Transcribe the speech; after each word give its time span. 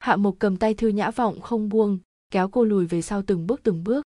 hạ 0.00 0.16
mục 0.16 0.36
cầm 0.38 0.56
tay 0.56 0.74
thư 0.74 0.88
nhã 0.88 1.10
vọng 1.10 1.40
không 1.40 1.68
buông, 1.68 1.98
kéo 2.30 2.48
cô 2.48 2.64
lùi 2.64 2.86
về 2.86 3.02
sau 3.02 3.22
từng 3.22 3.46
bước 3.46 3.60
từng 3.62 3.84
bước. 3.84 4.06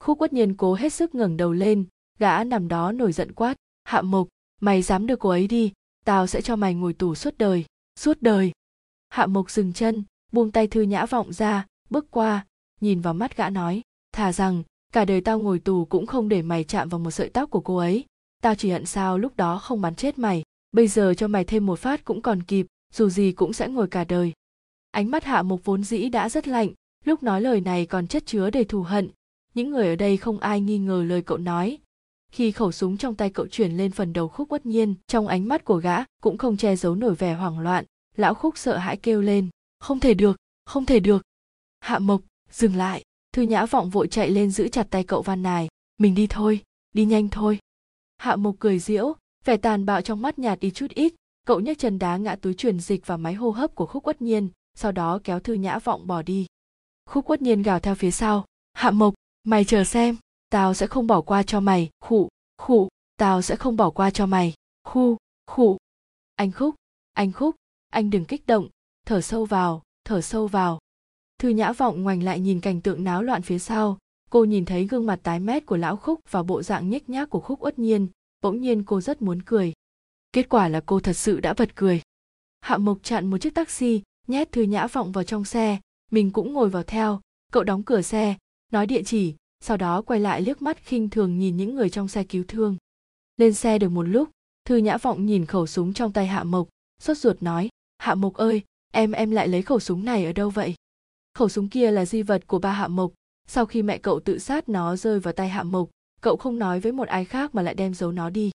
Khúc 0.00 0.18
quất 0.18 0.32
nhiên 0.32 0.54
cố 0.54 0.74
hết 0.74 0.92
sức 0.92 1.14
ngẩng 1.14 1.36
đầu 1.36 1.52
lên, 1.52 1.84
gã 2.18 2.44
nằm 2.44 2.68
đó 2.68 2.92
nổi 2.92 3.12
giận 3.12 3.32
quát, 3.32 3.54
hạ 3.84 4.02
mục 4.02 4.28
mày 4.60 4.82
dám 4.82 5.06
đưa 5.06 5.16
cô 5.16 5.28
ấy 5.28 5.46
đi, 5.46 5.72
tao 6.04 6.26
sẽ 6.26 6.40
cho 6.40 6.56
mày 6.56 6.74
ngồi 6.74 6.92
tù 6.92 7.14
suốt 7.14 7.38
đời 7.38 7.64
suốt 7.98 8.18
đời. 8.20 8.52
Hạ 9.08 9.26
mục 9.26 9.50
dừng 9.50 9.72
chân, 9.72 10.04
buông 10.32 10.52
tay 10.52 10.66
thư 10.66 10.82
nhã 10.82 11.06
vọng 11.06 11.32
ra, 11.32 11.66
bước 11.90 12.10
qua, 12.10 12.46
nhìn 12.80 13.00
vào 13.00 13.14
mắt 13.14 13.36
gã 13.36 13.50
nói, 13.50 13.82
thà 14.12 14.32
rằng, 14.32 14.62
cả 14.92 15.04
đời 15.04 15.20
tao 15.20 15.38
ngồi 15.38 15.58
tù 15.58 15.84
cũng 15.84 16.06
không 16.06 16.28
để 16.28 16.42
mày 16.42 16.64
chạm 16.64 16.88
vào 16.88 16.98
một 16.98 17.10
sợi 17.10 17.28
tóc 17.28 17.50
của 17.50 17.60
cô 17.60 17.76
ấy, 17.76 18.04
tao 18.42 18.54
chỉ 18.54 18.70
hận 18.70 18.86
sao 18.86 19.18
lúc 19.18 19.36
đó 19.36 19.58
không 19.58 19.80
bắn 19.80 19.94
chết 19.94 20.18
mày, 20.18 20.42
bây 20.72 20.88
giờ 20.88 21.14
cho 21.16 21.28
mày 21.28 21.44
thêm 21.44 21.66
một 21.66 21.78
phát 21.78 22.04
cũng 22.04 22.22
còn 22.22 22.42
kịp, 22.42 22.66
dù 22.92 23.08
gì 23.08 23.32
cũng 23.32 23.52
sẽ 23.52 23.68
ngồi 23.68 23.88
cả 23.88 24.04
đời 24.04 24.32
ánh 24.90 25.10
mắt 25.10 25.24
hạ 25.24 25.42
mục 25.42 25.64
vốn 25.64 25.84
dĩ 25.84 26.08
đã 26.08 26.28
rất 26.28 26.48
lạnh, 26.48 26.70
lúc 27.04 27.22
nói 27.22 27.40
lời 27.40 27.60
này 27.60 27.86
còn 27.86 28.06
chất 28.06 28.26
chứa 28.26 28.50
đầy 28.50 28.64
thù 28.64 28.82
hận. 28.82 29.10
Những 29.54 29.70
người 29.70 29.88
ở 29.88 29.96
đây 29.96 30.16
không 30.16 30.38
ai 30.38 30.60
nghi 30.60 30.78
ngờ 30.78 31.04
lời 31.04 31.22
cậu 31.22 31.38
nói. 31.38 31.78
Khi 32.32 32.52
khẩu 32.52 32.72
súng 32.72 32.96
trong 32.96 33.14
tay 33.14 33.30
cậu 33.30 33.46
chuyển 33.46 33.76
lên 33.76 33.92
phần 33.92 34.12
đầu 34.12 34.28
khúc 34.28 34.48
bất 34.48 34.66
nhiên, 34.66 34.94
trong 35.06 35.26
ánh 35.26 35.48
mắt 35.48 35.64
của 35.64 35.76
gã 35.76 36.04
cũng 36.22 36.38
không 36.38 36.56
che 36.56 36.76
giấu 36.76 36.94
nổi 36.94 37.14
vẻ 37.14 37.34
hoảng 37.34 37.58
loạn, 37.58 37.84
lão 38.16 38.34
khúc 38.34 38.58
sợ 38.58 38.76
hãi 38.76 38.96
kêu 38.96 39.20
lên, 39.20 39.48
không 39.78 40.00
thể 40.00 40.14
được, 40.14 40.36
không 40.64 40.86
thể 40.86 41.00
được. 41.00 41.22
Hạ 41.80 41.98
mộc, 41.98 42.20
dừng 42.50 42.76
lại. 42.76 43.04
Thư 43.32 43.42
nhã 43.42 43.66
vọng 43.66 43.90
vội 43.90 44.08
chạy 44.08 44.30
lên 44.30 44.50
giữ 44.50 44.68
chặt 44.68 44.86
tay 44.90 45.04
cậu 45.04 45.22
van 45.22 45.42
nài, 45.42 45.68
mình 45.98 46.14
đi 46.14 46.26
thôi, 46.26 46.60
đi 46.94 47.04
nhanh 47.04 47.28
thôi. 47.28 47.58
Hạ 48.16 48.36
mộc 48.36 48.56
cười 48.58 48.78
diễu, 48.78 49.14
vẻ 49.44 49.56
tàn 49.56 49.86
bạo 49.86 50.02
trong 50.02 50.22
mắt 50.22 50.38
nhạt 50.38 50.60
đi 50.60 50.70
chút 50.70 50.90
ít, 50.90 51.14
cậu 51.46 51.60
nhấc 51.60 51.78
chân 51.78 51.98
đá 51.98 52.16
ngã 52.16 52.36
túi 52.36 52.54
truyền 52.54 52.80
dịch 52.80 53.06
vào 53.06 53.18
máy 53.18 53.34
hô 53.34 53.50
hấp 53.50 53.74
của 53.74 53.86
khúc 53.86 54.06
uất 54.06 54.22
nhiên 54.22 54.48
sau 54.80 54.92
đó 54.92 55.20
kéo 55.24 55.40
thư 55.40 55.54
nhã 55.54 55.78
vọng 55.78 56.06
bỏ 56.06 56.22
đi. 56.22 56.46
Khúc 57.06 57.30
uất 57.30 57.42
nhiên 57.42 57.62
gào 57.62 57.80
theo 57.80 57.94
phía 57.94 58.10
sau, 58.10 58.44
hạ 58.72 58.90
mộc, 58.90 59.14
mày 59.44 59.64
chờ 59.64 59.84
xem, 59.84 60.16
tao 60.50 60.74
sẽ 60.74 60.86
không 60.86 61.06
bỏ 61.06 61.20
qua 61.20 61.42
cho 61.42 61.60
mày, 61.60 61.90
khụ 62.00 62.28
khụ, 62.58 62.88
tao 63.16 63.42
sẽ 63.42 63.56
không 63.56 63.76
bỏ 63.76 63.90
qua 63.90 64.10
cho 64.10 64.26
mày, 64.26 64.54
khu, 64.84 65.16
khụ. 65.46 65.76
Anh 66.36 66.52
khúc 66.52 66.74
anh 67.12 67.32
khúc, 67.32 67.54
anh 67.90 68.10
đừng 68.10 68.24
kích 68.24 68.46
động, 68.46 68.68
thở 69.06 69.20
sâu 69.20 69.44
vào, 69.44 69.82
thở 70.04 70.20
sâu 70.20 70.46
vào. 70.46 70.78
Thư 71.38 71.48
nhã 71.48 71.72
vọng 71.72 72.02
ngoảnh 72.02 72.22
lại 72.22 72.40
nhìn 72.40 72.60
cảnh 72.60 72.80
tượng 72.80 73.04
náo 73.04 73.22
loạn 73.22 73.42
phía 73.42 73.58
sau, 73.58 73.98
cô 74.30 74.44
nhìn 74.44 74.64
thấy 74.64 74.86
gương 74.86 75.06
mặt 75.06 75.20
tái 75.22 75.40
mét 75.40 75.66
của 75.66 75.76
lão 75.76 75.96
khúc 75.96 76.20
và 76.30 76.42
bộ 76.42 76.62
dạng 76.62 76.90
nhếch 76.90 77.08
nhác 77.08 77.30
của 77.30 77.40
khúc 77.40 77.64
uất 77.64 77.78
nhiên, 77.78 78.08
bỗng 78.40 78.60
nhiên 78.60 78.84
cô 78.84 79.00
rất 79.00 79.22
muốn 79.22 79.42
cười. 79.42 79.72
Kết 80.32 80.48
quả 80.48 80.68
là 80.68 80.80
cô 80.86 81.00
thật 81.00 81.12
sự 81.12 81.40
đã 81.40 81.54
bật 81.54 81.76
cười. 81.76 82.02
Hạ 82.60 82.78
mộc 82.78 82.98
chặn 83.02 83.30
một 83.30 83.38
chiếc 83.38 83.54
taxi 83.54 84.02
nhét 84.28 84.52
thư 84.52 84.62
nhã 84.62 84.86
vọng 84.86 85.12
vào 85.12 85.24
trong 85.24 85.44
xe, 85.44 85.78
mình 86.10 86.30
cũng 86.30 86.52
ngồi 86.52 86.68
vào 86.68 86.82
theo. 86.82 87.20
Cậu 87.52 87.64
đóng 87.64 87.82
cửa 87.82 88.02
xe, 88.02 88.36
nói 88.72 88.86
địa 88.86 89.02
chỉ, 89.02 89.34
sau 89.60 89.76
đó 89.76 90.02
quay 90.02 90.20
lại 90.20 90.42
liếc 90.42 90.62
mắt 90.62 90.84
khinh 90.84 91.08
thường 91.08 91.38
nhìn 91.38 91.56
những 91.56 91.74
người 91.74 91.90
trong 91.90 92.08
xe 92.08 92.24
cứu 92.24 92.44
thương. 92.48 92.76
Lên 93.36 93.54
xe 93.54 93.78
được 93.78 93.88
một 93.88 94.02
lúc, 94.02 94.28
thư 94.64 94.76
nhã 94.76 94.96
vọng 94.96 95.26
nhìn 95.26 95.46
khẩu 95.46 95.66
súng 95.66 95.92
trong 95.92 96.12
tay 96.12 96.26
hạ 96.26 96.44
mộc, 96.44 96.68
sốt 97.02 97.16
ruột 97.16 97.42
nói, 97.42 97.68
hạ 97.98 98.14
mộc 98.14 98.34
ơi, 98.34 98.62
em 98.92 99.12
em 99.12 99.30
lại 99.30 99.48
lấy 99.48 99.62
khẩu 99.62 99.80
súng 99.80 100.04
này 100.04 100.24
ở 100.24 100.32
đâu 100.32 100.50
vậy? 100.50 100.74
Khẩu 101.34 101.48
súng 101.48 101.68
kia 101.68 101.90
là 101.90 102.04
di 102.04 102.22
vật 102.22 102.46
của 102.46 102.58
ba 102.58 102.72
hạ 102.72 102.88
mộc. 102.88 103.12
Sau 103.46 103.66
khi 103.66 103.82
mẹ 103.82 103.98
cậu 103.98 104.20
tự 104.20 104.38
sát 104.38 104.68
nó 104.68 104.96
rơi 104.96 105.20
vào 105.20 105.32
tay 105.32 105.48
hạ 105.48 105.62
mộc, 105.62 105.88
cậu 106.20 106.36
không 106.36 106.58
nói 106.58 106.80
với 106.80 106.92
một 106.92 107.08
ai 107.08 107.24
khác 107.24 107.54
mà 107.54 107.62
lại 107.62 107.74
đem 107.74 107.94
giấu 107.94 108.12
nó 108.12 108.30
đi. 108.30 108.50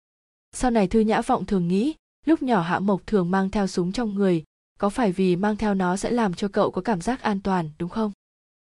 Sau 0.52 0.70
này 0.70 0.86
thư 0.86 1.00
nhã 1.00 1.20
vọng 1.20 1.46
thường 1.46 1.68
nghĩ, 1.68 1.94
lúc 2.26 2.42
nhỏ 2.42 2.60
hạ 2.60 2.78
mộc 2.78 3.06
thường 3.06 3.30
mang 3.30 3.50
theo 3.50 3.66
súng 3.66 3.92
trong 3.92 4.14
người 4.14 4.44
có 4.80 4.90
phải 4.90 5.12
vì 5.12 5.36
mang 5.36 5.56
theo 5.56 5.74
nó 5.74 5.96
sẽ 5.96 6.10
làm 6.10 6.34
cho 6.34 6.48
cậu 6.48 6.70
có 6.70 6.82
cảm 6.82 7.00
giác 7.00 7.22
an 7.22 7.40
toàn, 7.40 7.70
đúng 7.78 7.90
không? 7.90 8.12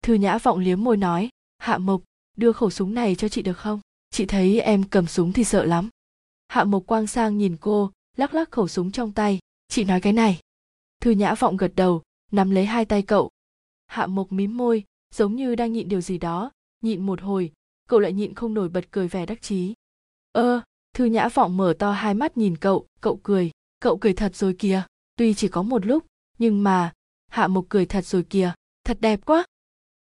Thư 0.02 0.14
nhã 0.14 0.38
vọng 0.38 0.60
liếm 0.60 0.84
môi 0.84 0.98
nói, 0.98 1.30
hạ 1.58 1.78
mộc, 1.78 2.02
đưa 2.38 2.52
khẩu 2.52 2.70
súng 2.70 2.94
này 2.94 3.16
cho 3.16 3.30
chị 3.30 3.42
được 3.42 3.58
không? 3.58 3.80
Chị 4.10 4.26
thấy 4.26 4.62
em 4.62 4.84
cầm 4.84 5.08
súng 5.08 5.34
thì 5.34 5.44
sợ 5.44 5.66
lắm. 5.66 5.90
Hạ 6.48 6.64
mộc 6.64 6.84
quang 6.86 7.08
sang 7.08 7.38
nhìn 7.38 7.58
cô, 7.62 7.92
lắc 8.18 8.34
lắc 8.34 8.52
khẩu 8.52 8.68
súng 8.68 8.92
trong 8.92 9.12
tay. 9.12 9.40
Chị 9.68 9.84
nói 9.84 10.02
cái 10.02 10.14
này. 10.14 10.40
Thư 11.02 11.12
nhã 11.12 11.36
vọng 11.36 11.58
gật 11.58 11.72
đầu, 11.76 12.02
nắm 12.32 12.52
lấy 12.52 12.66
hai 12.66 12.86
tay 12.86 13.02
cậu. 13.02 13.30
Hạ 13.88 14.08
mộc 14.08 14.32
mím 14.32 14.58
môi, 14.58 14.84
giống 15.16 15.36
như 15.36 15.56
đang 15.56 15.74
nhịn 15.74 15.90
điều 15.90 16.02
gì 16.02 16.18
đó. 16.18 16.52
Nhịn 16.82 17.06
một 17.06 17.22
hồi, 17.22 17.52
cậu 17.88 18.00
lại 18.00 18.14
nhịn 18.14 18.34
không 18.34 18.54
nổi 18.54 18.70
bật 18.70 18.92
cười 18.92 19.08
vẻ 19.08 19.26
đắc 19.26 19.42
chí. 19.42 19.74
Ơ, 20.32 20.62
thư 20.94 21.06
nhã 21.06 21.30
vọng 21.30 21.58
mở 21.58 21.74
to 21.80 21.92
hai 21.92 22.14
mắt 22.14 22.38
nhìn 22.38 22.58
cậu 22.58 22.88
cậu 23.02 23.20
cười. 23.24 23.52
Cậu 23.80 23.98
cười 23.98 24.14
thật 24.14 24.36
rồi 24.36 24.56
kìa 24.60 24.84
tuy 25.20 25.34
chỉ 25.34 25.48
có 25.48 25.62
một 25.62 25.86
lúc, 25.86 26.06
nhưng 26.38 26.64
mà, 26.64 26.94
hạ 27.28 27.48
mộc 27.48 27.66
cười 27.70 27.86
thật 27.86 28.06
rồi 28.06 28.24
kìa, 28.24 28.54
thật 28.84 28.98
đẹp 29.02 29.26
quá. 29.26 29.46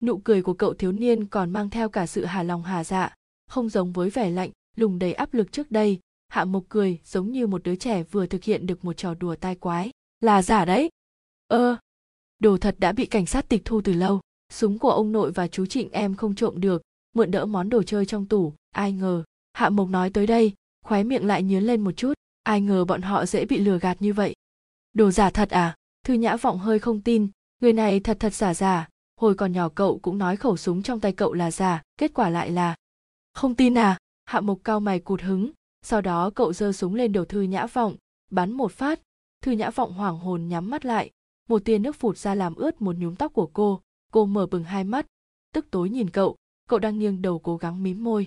Nụ 0.02 0.18
cười 0.18 0.42
của 0.42 0.54
cậu 0.54 0.74
thiếu 0.74 0.92
niên 0.92 1.26
còn 1.26 1.50
mang 1.50 1.70
theo 1.70 1.88
cả 1.88 2.06
sự 2.06 2.24
hà 2.24 2.42
lòng 2.42 2.62
hà 2.62 2.84
dạ 2.84 3.14
không 3.48 3.68
giống 3.68 3.92
với 3.92 4.10
vẻ 4.10 4.30
lạnh, 4.30 4.50
lùng 4.76 4.98
đầy 4.98 5.12
áp 5.12 5.34
lực 5.34 5.52
trước 5.52 5.70
đây. 5.70 6.00
Hạ 6.28 6.44
mộc 6.44 6.64
cười 6.68 6.98
giống 7.04 7.30
như 7.32 7.46
một 7.46 7.62
đứa 7.62 7.76
trẻ 7.76 8.02
vừa 8.02 8.26
thực 8.26 8.44
hiện 8.44 8.66
được 8.66 8.84
một 8.84 8.92
trò 8.92 9.14
đùa 9.14 9.34
tai 9.36 9.54
quái. 9.54 9.90
Là 10.20 10.42
giả 10.42 10.64
đấy. 10.64 10.90
Ơ, 11.48 11.76
đồ 12.38 12.58
thật 12.58 12.76
đã 12.78 12.92
bị 12.92 13.06
cảnh 13.06 13.26
sát 13.26 13.48
tịch 13.48 13.62
thu 13.64 13.80
từ 13.80 13.92
lâu. 13.92 14.20
Súng 14.52 14.78
của 14.78 14.90
ông 14.90 15.12
nội 15.12 15.32
và 15.32 15.48
chú 15.48 15.66
trịnh 15.66 15.90
em 15.90 16.14
không 16.14 16.34
trộm 16.34 16.60
được, 16.60 16.82
mượn 17.14 17.30
đỡ 17.30 17.44
món 17.44 17.68
đồ 17.68 17.82
chơi 17.82 18.06
trong 18.06 18.26
tủ. 18.26 18.52
Ai 18.70 18.92
ngờ, 18.92 19.24
hạ 19.52 19.68
mộc 19.68 19.88
nói 19.88 20.10
tới 20.10 20.26
đây, 20.26 20.52
khóe 20.84 21.04
miệng 21.04 21.26
lại 21.26 21.42
nhướng 21.42 21.62
lên 21.62 21.80
một 21.80 21.92
chút. 21.92 22.12
Ai 22.42 22.60
ngờ 22.60 22.84
bọn 22.84 23.02
họ 23.02 23.26
dễ 23.26 23.44
bị 23.44 23.58
lừa 23.58 23.78
gạt 23.78 24.02
như 24.02 24.12
vậy 24.12 24.34
đồ 24.96 25.10
giả 25.10 25.30
thật 25.30 25.50
à? 25.50 25.76
Thư 26.04 26.14
nhã 26.14 26.36
vọng 26.36 26.58
hơi 26.58 26.78
không 26.78 27.00
tin. 27.00 27.28
Người 27.60 27.72
này 27.72 28.00
thật 28.00 28.16
thật 28.20 28.34
giả 28.34 28.54
giả. 28.54 28.88
Hồi 29.20 29.34
còn 29.34 29.52
nhỏ 29.52 29.68
cậu 29.68 29.98
cũng 29.98 30.18
nói 30.18 30.36
khẩu 30.36 30.56
súng 30.56 30.82
trong 30.82 31.00
tay 31.00 31.12
cậu 31.12 31.32
là 31.32 31.50
giả, 31.50 31.82
kết 31.98 32.14
quả 32.14 32.28
lại 32.28 32.50
là 32.50 32.74
không 33.32 33.54
tin 33.54 33.78
à? 33.78 33.98
Hạ 34.24 34.40
mộc 34.40 34.58
cao 34.64 34.80
mày 34.80 35.00
cụt 35.00 35.20
hứng. 35.20 35.50
Sau 35.82 36.00
đó 36.00 36.30
cậu 36.30 36.52
giơ 36.52 36.72
súng 36.72 36.94
lên 36.94 37.12
đầu 37.12 37.24
thư 37.24 37.42
nhã 37.42 37.66
vọng, 37.66 37.96
bắn 38.30 38.52
một 38.52 38.72
phát. 38.72 39.00
Thư 39.42 39.52
nhã 39.52 39.70
vọng 39.70 39.92
hoảng 39.92 40.18
hồn 40.18 40.48
nhắm 40.48 40.70
mắt 40.70 40.84
lại. 40.84 41.10
Một 41.48 41.64
tia 41.64 41.78
nước 41.78 41.96
phụt 41.96 42.16
ra 42.16 42.34
làm 42.34 42.54
ướt 42.54 42.82
một 42.82 42.96
nhúm 42.96 43.14
tóc 43.14 43.32
của 43.32 43.50
cô. 43.52 43.80
Cô 44.12 44.26
mở 44.26 44.46
bừng 44.46 44.64
hai 44.64 44.84
mắt, 44.84 45.06
tức 45.54 45.66
tối 45.70 45.90
nhìn 45.90 46.10
cậu. 46.10 46.36
Cậu 46.68 46.78
đang 46.78 46.98
nghiêng 46.98 47.22
đầu 47.22 47.38
cố 47.38 47.56
gắng 47.56 47.82
mím 47.82 48.04
môi. 48.04 48.26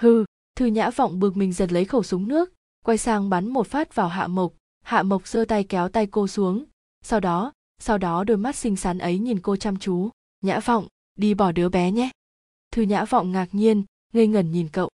Hư 0.00 0.24
thư 0.56 0.66
nhã 0.66 0.90
vọng 0.90 1.20
bực 1.20 1.36
mình 1.36 1.52
giật 1.52 1.72
lấy 1.72 1.84
khẩu 1.84 2.02
súng 2.02 2.28
nước, 2.28 2.52
quay 2.84 2.98
sang 2.98 3.30
bắn 3.30 3.48
một 3.48 3.66
phát 3.66 3.94
vào 3.94 4.08
hạ 4.08 4.26
mộc 4.26 4.52
hạ 4.88 5.02
mộc 5.02 5.28
giơ 5.28 5.44
tay 5.48 5.64
kéo 5.64 5.88
tay 5.88 6.06
cô 6.06 6.28
xuống. 6.28 6.64
Sau 7.02 7.20
đó 7.20 7.52
sau 7.78 7.98
đó 7.98 8.24
đôi 8.24 8.36
mắt 8.36 8.56
xinh 8.56 8.76
xắn 8.76 8.98
ấy 8.98 9.18
nhìn 9.18 9.40
cô 9.40 9.56
chăm 9.56 9.76
chú. 9.76 10.10
Nhã 10.40 10.60
vọng, 10.60 10.86
đi 11.16 11.34
bỏ 11.34 11.52
đứa 11.52 11.68
bé 11.68 11.90
nhé. 11.90 12.10
Thư 12.72 12.82
nhã 12.82 13.04
vọng 13.04 13.32
ngạc 13.32 13.48
nhiên, 13.52 13.84
ngây 14.12 14.26
ngẩn 14.26 14.52
nhìn 14.52 14.68
cậu. 14.68 14.90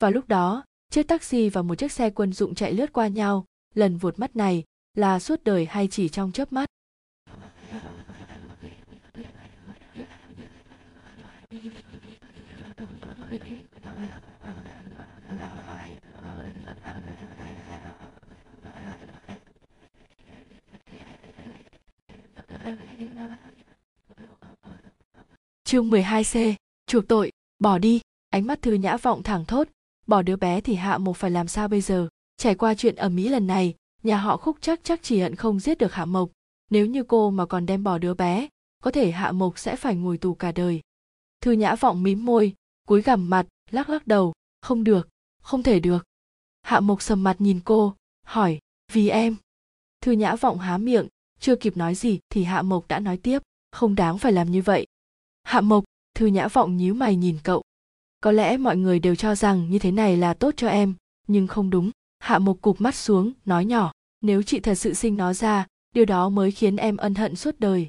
Và 0.00 0.10
lúc 0.10 0.28
đó, 0.28 0.64
chiếc 0.90 1.08
taxi 1.08 1.48
và 1.48 1.62
một 1.62 1.74
chiếc 1.74 1.92
xe 1.92 2.10
quân 2.10 2.32
dụng 2.32 2.54
chạy 2.54 2.72
lướt 2.72 2.92
qua 2.92 3.08
nhau. 3.08 3.44
Lần 3.74 3.96
vụt 3.96 4.18
mắt 4.18 4.36
này 4.36 4.64
là 4.94 5.18
suốt 5.18 5.44
đời 5.44 5.66
hay 5.66 5.88
chỉ 5.88 6.08
trong 6.08 6.32
chớp 6.32 6.52
mắt? 6.52 6.70
Chương 25.64 25.90
12C, 25.90 26.54
chuộc 26.86 27.08
tội, 27.08 27.32
bỏ 27.58 27.78
đi, 27.78 28.00
ánh 28.30 28.46
mắt 28.46 28.62
Thư 28.62 28.72
Nhã 28.72 28.96
vọng 28.96 29.22
thẳng 29.22 29.44
thốt, 29.44 29.68
bỏ 30.06 30.22
đứa 30.22 30.36
bé 30.36 30.60
thì 30.60 30.74
Hạ 30.74 30.98
Mộc 30.98 31.16
phải 31.16 31.30
làm 31.30 31.48
sao 31.48 31.68
bây 31.68 31.80
giờ? 31.80 32.08
Trải 32.36 32.54
qua 32.54 32.74
chuyện 32.74 32.96
ở 32.96 33.08
Mỹ 33.08 33.28
lần 33.28 33.46
này, 33.46 33.74
nhà 34.02 34.16
họ 34.16 34.36
Khúc 34.36 34.56
chắc 34.60 34.80
chắc 34.82 35.00
chỉ 35.02 35.20
hận 35.20 35.36
không 35.36 35.60
giết 35.60 35.78
được 35.78 35.92
Hạ 35.92 36.04
Mộc, 36.04 36.30
nếu 36.70 36.86
như 36.86 37.02
cô 37.02 37.30
mà 37.30 37.46
còn 37.46 37.66
đem 37.66 37.84
bỏ 37.84 37.98
đứa 37.98 38.14
bé, 38.14 38.48
có 38.82 38.90
thể 38.90 39.10
Hạ 39.10 39.32
Mộc 39.32 39.58
sẽ 39.58 39.76
phải 39.76 39.96
ngồi 39.96 40.18
tù 40.18 40.34
cả 40.34 40.52
đời. 40.52 40.80
Thư 41.40 41.52
Nhã 41.52 41.74
vọng 41.74 42.02
mím 42.02 42.24
môi, 42.24 42.54
cúi 42.88 43.02
gằm 43.02 43.30
mặt, 43.30 43.46
lắc 43.70 43.88
lắc 43.88 44.06
đầu, 44.06 44.32
không 44.60 44.84
được, 44.84 45.08
không 45.42 45.62
thể 45.62 45.80
được. 45.80 46.04
Hạ 46.62 46.80
Mộc 46.80 47.02
sầm 47.02 47.22
mặt 47.22 47.36
nhìn 47.38 47.60
cô, 47.64 47.94
hỏi, 48.26 48.58
vì 48.92 49.08
em. 49.08 49.36
Thư 50.00 50.12
Nhã 50.12 50.36
vọng 50.36 50.58
há 50.58 50.78
miệng, 50.78 51.06
chưa 51.40 51.56
kịp 51.56 51.76
nói 51.76 51.94
gì 51.94 52.18
thì 52.30 52.44
Hạ 52.44 52.62
Mộc 52.62 52.88
đã 52.88 52.98
nói 52.98 53.16
tiếp, 53.16 53.42
không 53.72 53.94
đáng 53.94 54.18
phải 54.18 54.32
làm 54.32 54.50
như 54.50 54.62
vậy. 54.62 54.86
Hạ 55.42 55.60
Mộc, 55.60 55.84
Thư 56.14 56.26
Nhã 56.26 56.48
vọng 56.48 56.76
nhíu 56.76 56.94
mày 56.94 57.16
nhìn 57.16 57.38
cậu. 57.42 57.62
Có 58.20 58.32
lẽ 58.32 58.56
mọi 58.56 58.76
người 58.76 58.98
đều 58.98 59.14
cho 59.14 59.34
rằng 59.34 59.70
như 59.70 59.78
thế 59.78 59.90
này 59.90 60.16
là 60.16 60.34
tốt 60.34 60.54
cho 60.56 60.68
em, 60.68 60.94
nhưng 61.26 61.46
không 61.46 61.70
đúng. 61.70 61.90
Hạ 62.18 62.38
Mộc 62.38 62.60
cụp 62.60 62.80
mắt 62.80 62.94
xuống, 62.94 63.32
nói 63.44 63.64
nhỏ, 63.64 63.92
nếu 64.20 64.42
chị 64.42 64.60
thật 64.60 64.74
sự 64.74 64.94
sinh 64.94 65.16
nó 65.16 65.32
ra, 65.32 65.66
điều 65.94 66.04
đó 66.04 66.28
mới 66.28 66.50
khiến 66.50 66.76
em 66.76 66.96
ân 66.96 67.14
hận 67.14 67.36
suốt 67.36 67.60
đời. 67.60 67.88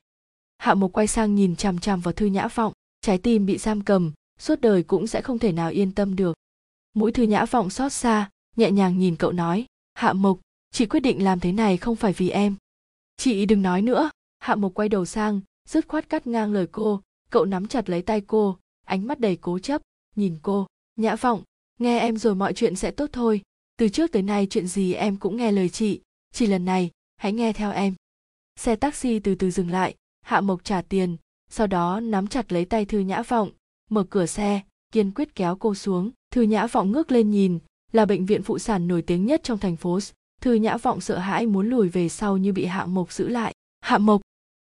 Hạ 0.57 0.73
Mộc 0.73 0.91
quay 0.93 1.07
sang 1.07 1.35
nhìn 1.35 1.55
chằm 1.55 1.79
chằm 1.79 2.01
vào 2.01 2.13
Thư 2.13 2.25
Nhã 2.25 2.47
vọng, 2.47 2.73
trái 3.01 3.17
tim 3.17 3.45
bị 3.45 3.57
giam 3.57 3.81
cầm, 3.81 4.11
suốt 4.39 4.61
đời 4.61 4.83
cũng 4.83 5.07
sẽ 5.07 5.21
không 5.21 5.39
thể 5.39 5.51
nào 5.51 5.69
yên 5.69 5.91
tâm 5.91 6.15
được. 6.15 6.37
Mũi 6.93 7.11
Thư 7.11 7.23
Nhã 7.23 7.45
vọng 7.45 7.69
xót 7.69 7.93
xa, 7.93 8.29
nhẹ 8.55 8.71
nhàng 8.71 8.99
nhìn 8.99 9.15
cậu 9.15 9.31
nói, 9.31 9.65
Hạ 9.93 10.13
Mộc, 10.13 10.39
chị 10.71 10.85
quyết 10.85 10.99
định 10.99 11.23
làm 11.23 11.39
thế 11.39 11.51
này 11.51 11.77
không 11.77 11.95
phải 11.95 12.13
vì 12.13 12.29
em. 12.29 12.55
Chị 13.23 13.45
đừng 13.45 13.61
nói 13.61 13.81
nữa, 13.81 14.09
Hạ 14.39 14.55
Mộc 14.55 14.73
quay 14.73 14.89
đầu 14.89 15.05
sang, 15.05 15.41
dứt 15.69 15.87
khoát 15.87 16.09
cắt 16.09 16.27
ngang 16.27 16.53
lời 16.53 16.67
cô. 16.71 17.01
Cậu 17.29 17.45
nắm 17.45 17.67
chặt 17.67 17.89
lấy 17.89 18.01
tay 18.01 18.21
cô 18.21 18.57
ánh 18.85 19.07
mắt 19.07 19.19
đầy 19.19 19.35
cố 19.41 19.59
chấp. 19.59 19.81
Nhìn 20.15 20.39
cô 20.41 20.67
nhã 20.95 21.15
vọng. 21.15 21.43
Nghe 21.79 21.99
em 21.99 22.17
rồi 22.17 22.35
mọi 22.35 22.53
chuyện 22.53 22.75
sẽ 22.75 22.91
tốt 22.91 23.09
thôi. 23.13 23.41
Từ 23.77 23.89
trước 23.89 24.11
tới 24.11 24.21
nay 24.21 24.47
chuyện 24.49 24.67
gì 24.67 24.93
em 24.93 25.17
cũng 25.17 25.37
nghe 25.37 25.51
lời 25.51 25.69
chị. 25.69 26.01
Chỉ 26.33 26.47
lần 26.47 26.65
này 26.65 26.91
hãy 27.17 27.33
nghe 27.33 27.53
theo 27.53 27.71
em. 27.71 27.95
Xe 28.59 28.75
taxi 28.75 29.19
từ 29.19 29.35
từ 29.35 29.51
dừng 29.51 29.71
lại. 29.71 29.95
Hạ 30.21 30.41
mộc 30.41 30.63
trả 30.63 30.81
tiền 30.81 31.17
sau 31.49 31.67
đó 31.67 31.99
nắm 31.99 32.27
chặt 32.27 32.51
lấy 32.51 32.65
tay 32.65 32.85
thư 32.85 32.99
nhã 32.99 33.21
vọng. 33.21 33.51
Mở 33.89 34.03
cửa 34.09 34.25
xe 34.25 34.61
kiên 34.91 35.11
quyết 35.11 35.35
kéo 35.35 35.55
cô 35.55 35.75
xuống. 35.75 36.11
Thư 36.31 36.41
nhã 36.41 36.67
vọng 36.67 36.91
ngước 36.91 37.11
lên 37.11 37.31
nhìn 37.31 37.59
là 37.91 38.05
bệnh 38.05 38.25
viện 38.25 38.43
phụ 38.43 38.59
sản 38.59 38.87
nổi 38.87 39.01
tiếng 39.01 39.25
nhất 39.25 39.41
trong 39.43 39.57
thành 39.57 39.75
phố 39.75 39.99
thư 40.41 40.53
nhã 40.53 40.77
vọng 40.77 41.01
sợ 41.01 41.17
hãi 41.17 41.45
muốn 41.45 41.69
lùi 41.69 41.89
về 41.89 42.09
sau 42.09 42.37
như 42.37 42.53
bị 42.53 42.65
hạ 42.65 42.85
mộc 42.85 43.11
giữ 43.11 43.27
lại. 43.27 43.53
Hạ 43.81 43.97
mộc, 43.97 44.21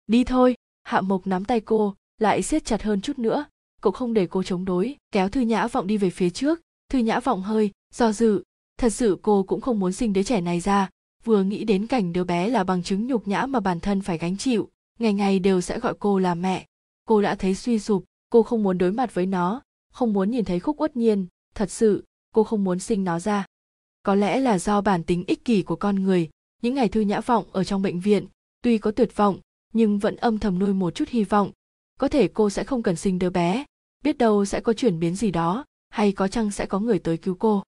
đi 0.08 0.24
thôi. 0.24 0.56
Hạ 0.84 1.02
mộc 1.02 1.28
nắm 1.28 1.46
tay 1.46 1.60
cô, 1.60 1.96
lại 2.18 2.42
siết 2.42 2.66
chặt 2.66 2.84
hơn 2.84 3.02
chút 3.02 3.20
nữa. 3.20 3.46
Cậu 3.82 3.94
không 3.94 4.14
để 4.14 4.28
cô 4.28 4.44
chống 4.44 4.66
đối, 4.66 4.96
kéo 5.12 5.30
thư 5.30 5.42
nhã 5.42 5.68
vọng 5.68 5.88
đi 5.88 5.98
về 5.98 6.10
phía 6.10 6.30
trước. 6.30 6.62
Thư 6.90 7.00
nhã 7.00 7.20
vọng 7.20 7.42
hơi 7.42 7.72
do 7.94 8.12
dự. 8.12 8.44
Thật 8.78 8.90
sự 8.90 9.18
cô 9.22 9.44
cũng 9.44 9.62
không 9.62 9.80
muốn 9.80 9.94
sinh 9.94 10.14
đứa 10.14 10.24
trẻ 10.24 10.42
này 10.42 10.60
ra. 10.60 10.90
Vừa 11.24 11.44
nghĩ 11.44 11.64
đến 11.64 11.88
cảnh 11.88 12.14
đứa 12.14 12.24
bé 12.24 12.50
là 12.50 12.64
bằng 12.64 12.84
chứng 12.84 13.08
nhục 13.08 13.28
nhã 13.28 13.46
mà 13.46 13.60
bản 13.60 13.80
thân 13.80 14.02
phải 14.02 14.18
gánh 14.18 14.38
chịu, 14.38 14.70
ngày 15.00 15.14
ngày 15.14 15.40
đều 15.40 15.62
sẽ 15.62 15.80
gọi 15.80 15.94
cô 16.00 16.20
là 16.20 16.36
mẹ. 16.36 16.66
Cô 17.08 17.22
đã 17.22 17.36
thấy 17.36 17.56
suy 17.56 17.80
sụp, 17.80 18.04
cô 18.30 18.44
không 18.44 18.64
muốn 18.64 18.78
đối 18.78 18.92
mặt 18.92 19.14
với 19.14 19.26
nó, 19.26 19.62
không 19.94 20.14
muốn 20.14 20.32
nhìn 20.32 20.46
thấy 20.46 20.60
khúc 20.60 20.82
uất 20.82 20.98
nhiên. 20.98 21.28
Thật 21.56 21.72
sự, 21.72 22.04
cô 22.34 22.44
không 22.44 22.64
muốn 22.64 22.80
sinh 22.80 23.04
nó 23.04 23.20
ra 23.20 23.46
có 24.08 24.16
lẽ 24.16 24.40
là 24.40 24.60
do 24.60 24.82
bản 24.82 25.04
tính 25.04 25.24
ích 25.28 25.46
kỷ 25.46 25.62
của 25.62 25.76
con 25.76 25.96
người, 25.96 26.30
những 26.62 26.74
ngày 26.74 26.90
thư 26.90 27.02
nhã 27.02 27.22
vọng 27.22 27.46
ở 27.52 27.64
trong 27.64 27.82
bệnh 27.82 28.00
viện, 28.00 28.28
tuy 28.62 28.78
có 28.78 28.92
tuyệt 28.92 29.16
vọng, 29.16 29.40
nhưng 29.74 30.00
vẫn 30.00 30.16
âm 30.16 30.40
thầm 30.40 30.60
nuôi 30.60 30.74
một 30.74 30.96
chút 30.96 31.10
hy 31.10 31.24
vọng. 31.24 31.52
Có 32.00 32.08
thể 32.08 32.28
cô 32.28 32.50
sẽ 32.50 32.64
không 32.64 32.84
cần 32.84 32.96
sinh 32.96 33.20
đứa 33.20 33.30
bé, 33.30 33.66
biết 34.04 34.18
đâu 34.18 34.46
sẽ 34.46 34.60
có 34.60 34.74
chuyển 34.74 35.00
biến 35.00 35.16
gì 35.16 35.32
đó, 35.32 35.66
hay 35.90 36.12
có 36.12 36.28
chăng 36.28 36.52
sẽ 36.52 36.66
có 36.66 36.80
người 36.80 37.00
tới 37.00 37.18
cứu 37.18 37.36
cô. 37.40 37.64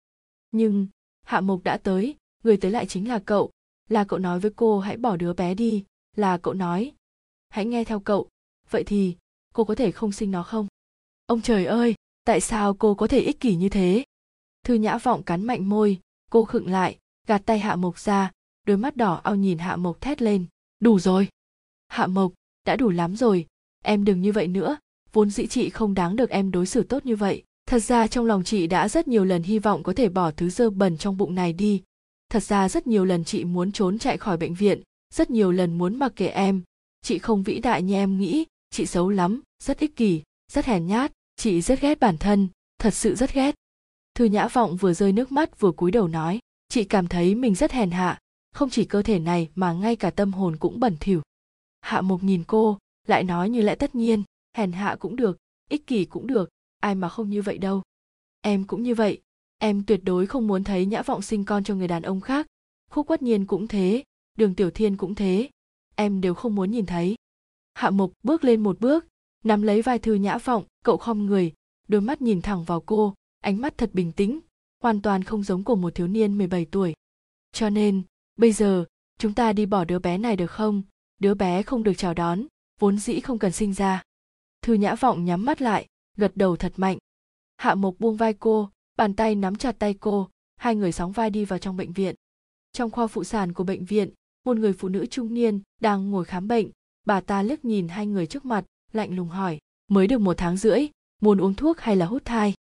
Nhưng, 0.52 0.88
hạ 1.24 1.42
mục 1.42 1.64
đã 1.64 1.78
tới, 1.78 2.16
người 2.44 2.58
tới 2.58 2.72
lại 2.72 2.86
chính 2.86 3.08
là 3.08 3.20
cậu. 3.20 3.52
Là 3.90 4.04
cậu 4.04 4.20
nói 4.20 4.40
với 4.40 4.52
cô 4.56 4.80
hãy 4.80 4.98
bỏ 4.98 5.16
đứa 5.16 5.34
bé 5.34 5.54
đi, 5.54 5.84
là 6.16 6.38
cậu 6.38 6.54
nói. 6.54 6.92
Hãy 7.50 7.66
nghe 7.66 7.84
theo 7.84 8.00
cậu. 8.00 8.28
Vậy 8.70 8.84
thì, 8.84 9.16
cô 9.54 9.64
có 9.64 9.76
thể 9.76 9.92
không 9.92 10.12
sinh 10.12 10.32
nó 10.32 10.44
không? 10.44 10.68
Ông 11.26 11.42
trời 11.42 11.66
ơi, 11.66 11.96
tại 12.26 12.42
sao 12.42 12.74
cô 12.74 12.96
có 12.96 13.08
thể 13.08 13.20
ích 13.20 13.40
kỷ 13.40 13.56
như 13.56 13.70
thế? 13.70 14.04
Thư 14.64 14.74
nhã 14.74 14.98
vọng 14.98 15.24
cắn 15.24 15.44
mạnh 15.44 15.70
môi 15.70 16.00
cô 16.32 16.44
khựng 16.44 16.72
lại, 16.72 16.98
gạt 17.28 17.42
tay 17.46 17.60
hạ 17.60 17.76
mộc 17.76 18.00
ra, 18.00 18.32
đôi 18.66 18.78
mắt 18.78 18.98
đỏ 18.98 19.22
ao 19.24 19.36
nhìn 19.36 19.58
hạ 19.58 19.76
mộc 19.76 20.02
thét 20.02 20.22
lên, 20.22 20.46
đủ 20.80 21.00
rồi. 21.00 21.28
Hạ 21.88 22.08
mộc, 22.08 22.32
đã 22.66 22.76
đủ 22.76 22.90
lắm 22.90 23.16
rồi. 23.16 23.46
Em 23.84 24.06
đừng 24.06 24.22
như 24.22 24.32
vậy 24.32 24.48
nữa. 24.48 24.78
Vốn 25.14 25.30
dĩ 25.30 25.48
chị 25.48 25.70
không 25.70 25.94
đáng 25.94 26.16
được 26.16 26.30
em 26.30 26.52
đối 26.52 26.66
xử 26.66 26.84
tốt 26.84 27.06
như 27.06 27.16
vậy. 27.16 27.44
Thật 27.68 27.80
ra 27.80 28.08
trong 28.08 28.26
lòng 28.26 28.44
chị 28.44 28.68
đã 28.68 28.90
rất 28.90 29.08
nhiều 29.08 29.26
lần 29.26 29.44
hy 29.44 29.60
vọng 29.60 29.84
có 29.84 29.94
thể 29.94 30.10
bỏ 30.10 30.32
thứ 30.32 30.50
dơ 30.50 30.70
bẩn 30.70 30.98
trong 30.98 31.18
bụng 31.18 31.36
này 31.36 31.54
đi. 31.54 31.84
Thật 32.30 32.44
ra 32.44 32.70
rất 32.70 32.88
nhiều 32.88 33.06
lần 33.06 33.24
chị 33.24 33.44
muốn 33.44 33.72
trốn 33.72 34.00
chạy 34.00 34.18
khỏi 34.18 34.38
bệnh 34.38 34.54
viện, 34.54 34.82
rất 35.14 35.30
nhiều 35.30 35.52
lần 35.52 35.78
muốn 35.78 36.00
mặc 36.00 36.14
kệ 36.16 36.28
em. 36.28 36.62
Chị 37.02 37.20
không 37.20 37.44
vĩ 37.44 37.60
đại 37.60 37.84
như 37.84 37.94
em 37.94 38.18
nghĩ, 38.18 38.46
chị 38.70 38.86
xấu 38.86 39.10
lắm, 39.10 39.42
rất 39.64 39.80
ích 39.80 39.96
kỷ, 39.96 40.22
rất 40.52 40.66
hèn 40.66 40.88
nhát, 40.88 41.12
chị 41.36 41.62
rất 41.62 41.82
ghét 41.82 42.00
bản 42.00 42.18
thân, 42.18 42.48
thật 42.80 42.94
sự 42.94 43.16
rất 43.16 43.34
ghét 43.34 43.56
thư 44.18 44.26
nhã 44.26 44.48
vọng 44.48 44.76
vừa 44.76 44.94
rơi 44.94 45.12
nước 45.12 45.32
mắt 45.32 45.60
vừa 45.60 45.72
cúi 45.72 45.92
đầu 45.92 46.08
nói, 46.08 46.40
chị 46.70 46.84
cảm 46.84 47.08
thấy 47.08 47.36
mình 47.36 47.56
rất 47.56 47.72
hèn 47.72 47.92
hạ, 47.92 48.20
không 48.54 48.70
chỉ 48.70 48.86
cơ 48.86 49.02
thể 49.02 49.20
này 49.20 49.50
mà 49.56 49.74
ngay 49.74 49.96
cả 49.96 50.10
tâm 50.10 50.34
hồn 50.34 50.56
cũng 50.56 50.80
bẩn 50.80 50.98
thỉu. 51.00 51.22
Hạ 51.82 52.02
mục 52.02 52.24
nhìn 52.24 52.44
cô, 52.48 52.78
lại 53.08 53.24
nói 53.24 53.50
như 53.50 53.62
lẽ 53.62 53.76
tất 53.76 53.96
nhiên, 53.96 54.24
hèn 54.54 54.72
hạ 54.72 54.96
cũng 55.00 55.16
được, 55.16 55.38
ích 55.70 55.88
kỷ 55.88 56.06
cũng 56.06 56.28
được, 56.28 56.50
ai 56.80 56.96
mà 56.96 57.10
không 57.10 57.30
như 57.30 57.42
vậy 57.42 57.58
đâu. 57.58 57.82
Em 58.42 58.64
cũng 58.64 58.84
như 58.84 58.96
vậy, 58.96 59.22
em 59.58 59.84
tuyệt 59.84 60.00
đối 60.04 60.26
không 60.26 60.48
muốn 60.48 60.64
thấy 60.64 60.86
nhã 60.86 61.02
vọng 61.02 61.22
sinh 61.22 61.46
con 61.46 61.64
cho 61.64 61.76
người 61.76 61.88
đàn 61.88 62.04
ông 62.04 62.22
khác, 62.22 62.48
khúc 62.90 63.08
quất 63.08 63.22
nhiên 63.22 63.46
cũng 63.46 63.68
thế, 63.68 64.04
đường 64.38 64.56
tiểu 64.56 64.72
thiên 64.72 64.98
cũng 64.98 65.16
thế, 65.16 65.50
em 65.96 66.22
đều 66.22 66.34
không 66.34 66.56
muốn 66.56 66.72
nhìn 66.72 66.86
thấy. 66.86 67.16
Hạ 67.74 67.90
mục 67.90 68.14
bước 68.24 68.44
lên 68.44 68.64
một 68.64 68.80
bước, 68.80 69.06
nắm 69.44 69.62
lấy 69.62 69.82
vai 69.82 70.00
thư 70.00 70.14
nhã 70.14 70.38
vọng, 70.38 70.64
cậu 70.84 70.98
khom 70.98 71.26
người, 71.26 71.54
đôi 71.88 72.02
mắt 72.02 72.22
nhìn 72.22 72.42
thẳng 72.42 72.64
vào 72.64 72.82
cô 72.82 73.14
ánh 73.48 73.62
mắt 73.62 73.78
thật 73.78 73.90
bình 73.94 74.12
tĩnh, 74.12 74.40
hoàn 74.84 75.02
toàn 75.02 75.24
không 75.24 75.44
giống 75.44 75.64
của 75.64 75.76
một 75.76 75.96
thiếu 75.96 76.08
niên 76.08 76.38
17 76.38 76.66
tuổi. 76.66 76.94
Cho 77.52 77.70
nên, 77.70 78.02
bây 78.38 78.52
giờ, 78.52 78.86
chúng 79.20 79.34
ta 79.34 79.54
đi 79.54 79.66
bỏ 79.66 79.86
đứa 79.86 80.00
bé 80.00 80.18
này 80.18 80.36
được 80.36 80.52
không? 80.52 80.82
Đứa 81.20 81.34
bé 81.34 81.64
không 81.64 81.84
được 81.84 81.94
chào 81.98 82.14
đón, 82.14 82.46
vốn 82.80 82.98
dĩ 83.00 83.20
không 83.20 83.40
cần 83.40 83.52
sinh 83.52 83.74
ra. 83.74 84.04
Thư 84.62 84.74
nhã 84.74 84.96
vọng 84.96 85.26
nhắm 85.26 85.46
mắt 85.46 85.62
lại, 85.62 85.88
gật 86.18 86.32
đầu 86.36 86.56
thật 86.56 86.74
mạnh. 86.78 86.98
Hạ 87.58 87.76
mộc 87.76 87.96
buông 88.00 88.18
vai 88.18 88.34
cô, 88.34 88.70
bàn 88.98 89.14
tay 89.14 89.36
nắm 89.36 89.56
chặt 89.56 89.80
tay 89.80 89.94
cô, 89.94 90.30
hai 90.58 90.76
người 90.76 90.92
sóng 90.92 91.12
vai 91.12 91.30
đi 91.30 91.46
vào 91.46 91.60
trong 91.60 91.78
bệnh 91.78 91.94
viện. 91.94 92.16
Trong 92.72 92.92
khoa 92.92 93.08
phụ 93.08 93.24
sản 93.24 93.54
của 93.54 93.64
bệnh 93.64 93.86
viện, 93.86 94.10
một 94.46 94.58
người 94.58 94.74
phụ 94.74 94.88
nữ 94.88 95.06
trung 95.06 95.34
niên 95.34 95.62
đang 95.82 96.12
ngồi 96.12 96.26
khám 96.26 96.48
bệnh. 96.48 96.70
Bà 97.06 97.22
ta 97.22 97.42
liếc 97.42 97.66
nhìn 97.66 97.88
hai 97.88 98.08
người 98.08 98.28
trước 98.28 98.46
mặt, 98.46 98.66
lạnh 98.94 99.16
lùng 99.16 99.30
hỏi, 99.30 99.60
mới 99.88 100.08
được 100.08 100.22
một 100.22 100.38
tháng 100.38 100.58
rưỡi, 100.58 100.88
muốn 101.22 101.42
uống 101.42 101.54
thuốc 101.54 101.80
hay 101.80 101.96
là 101.96 102.06
hút 102.06 102.26
thai? 102.26 102.54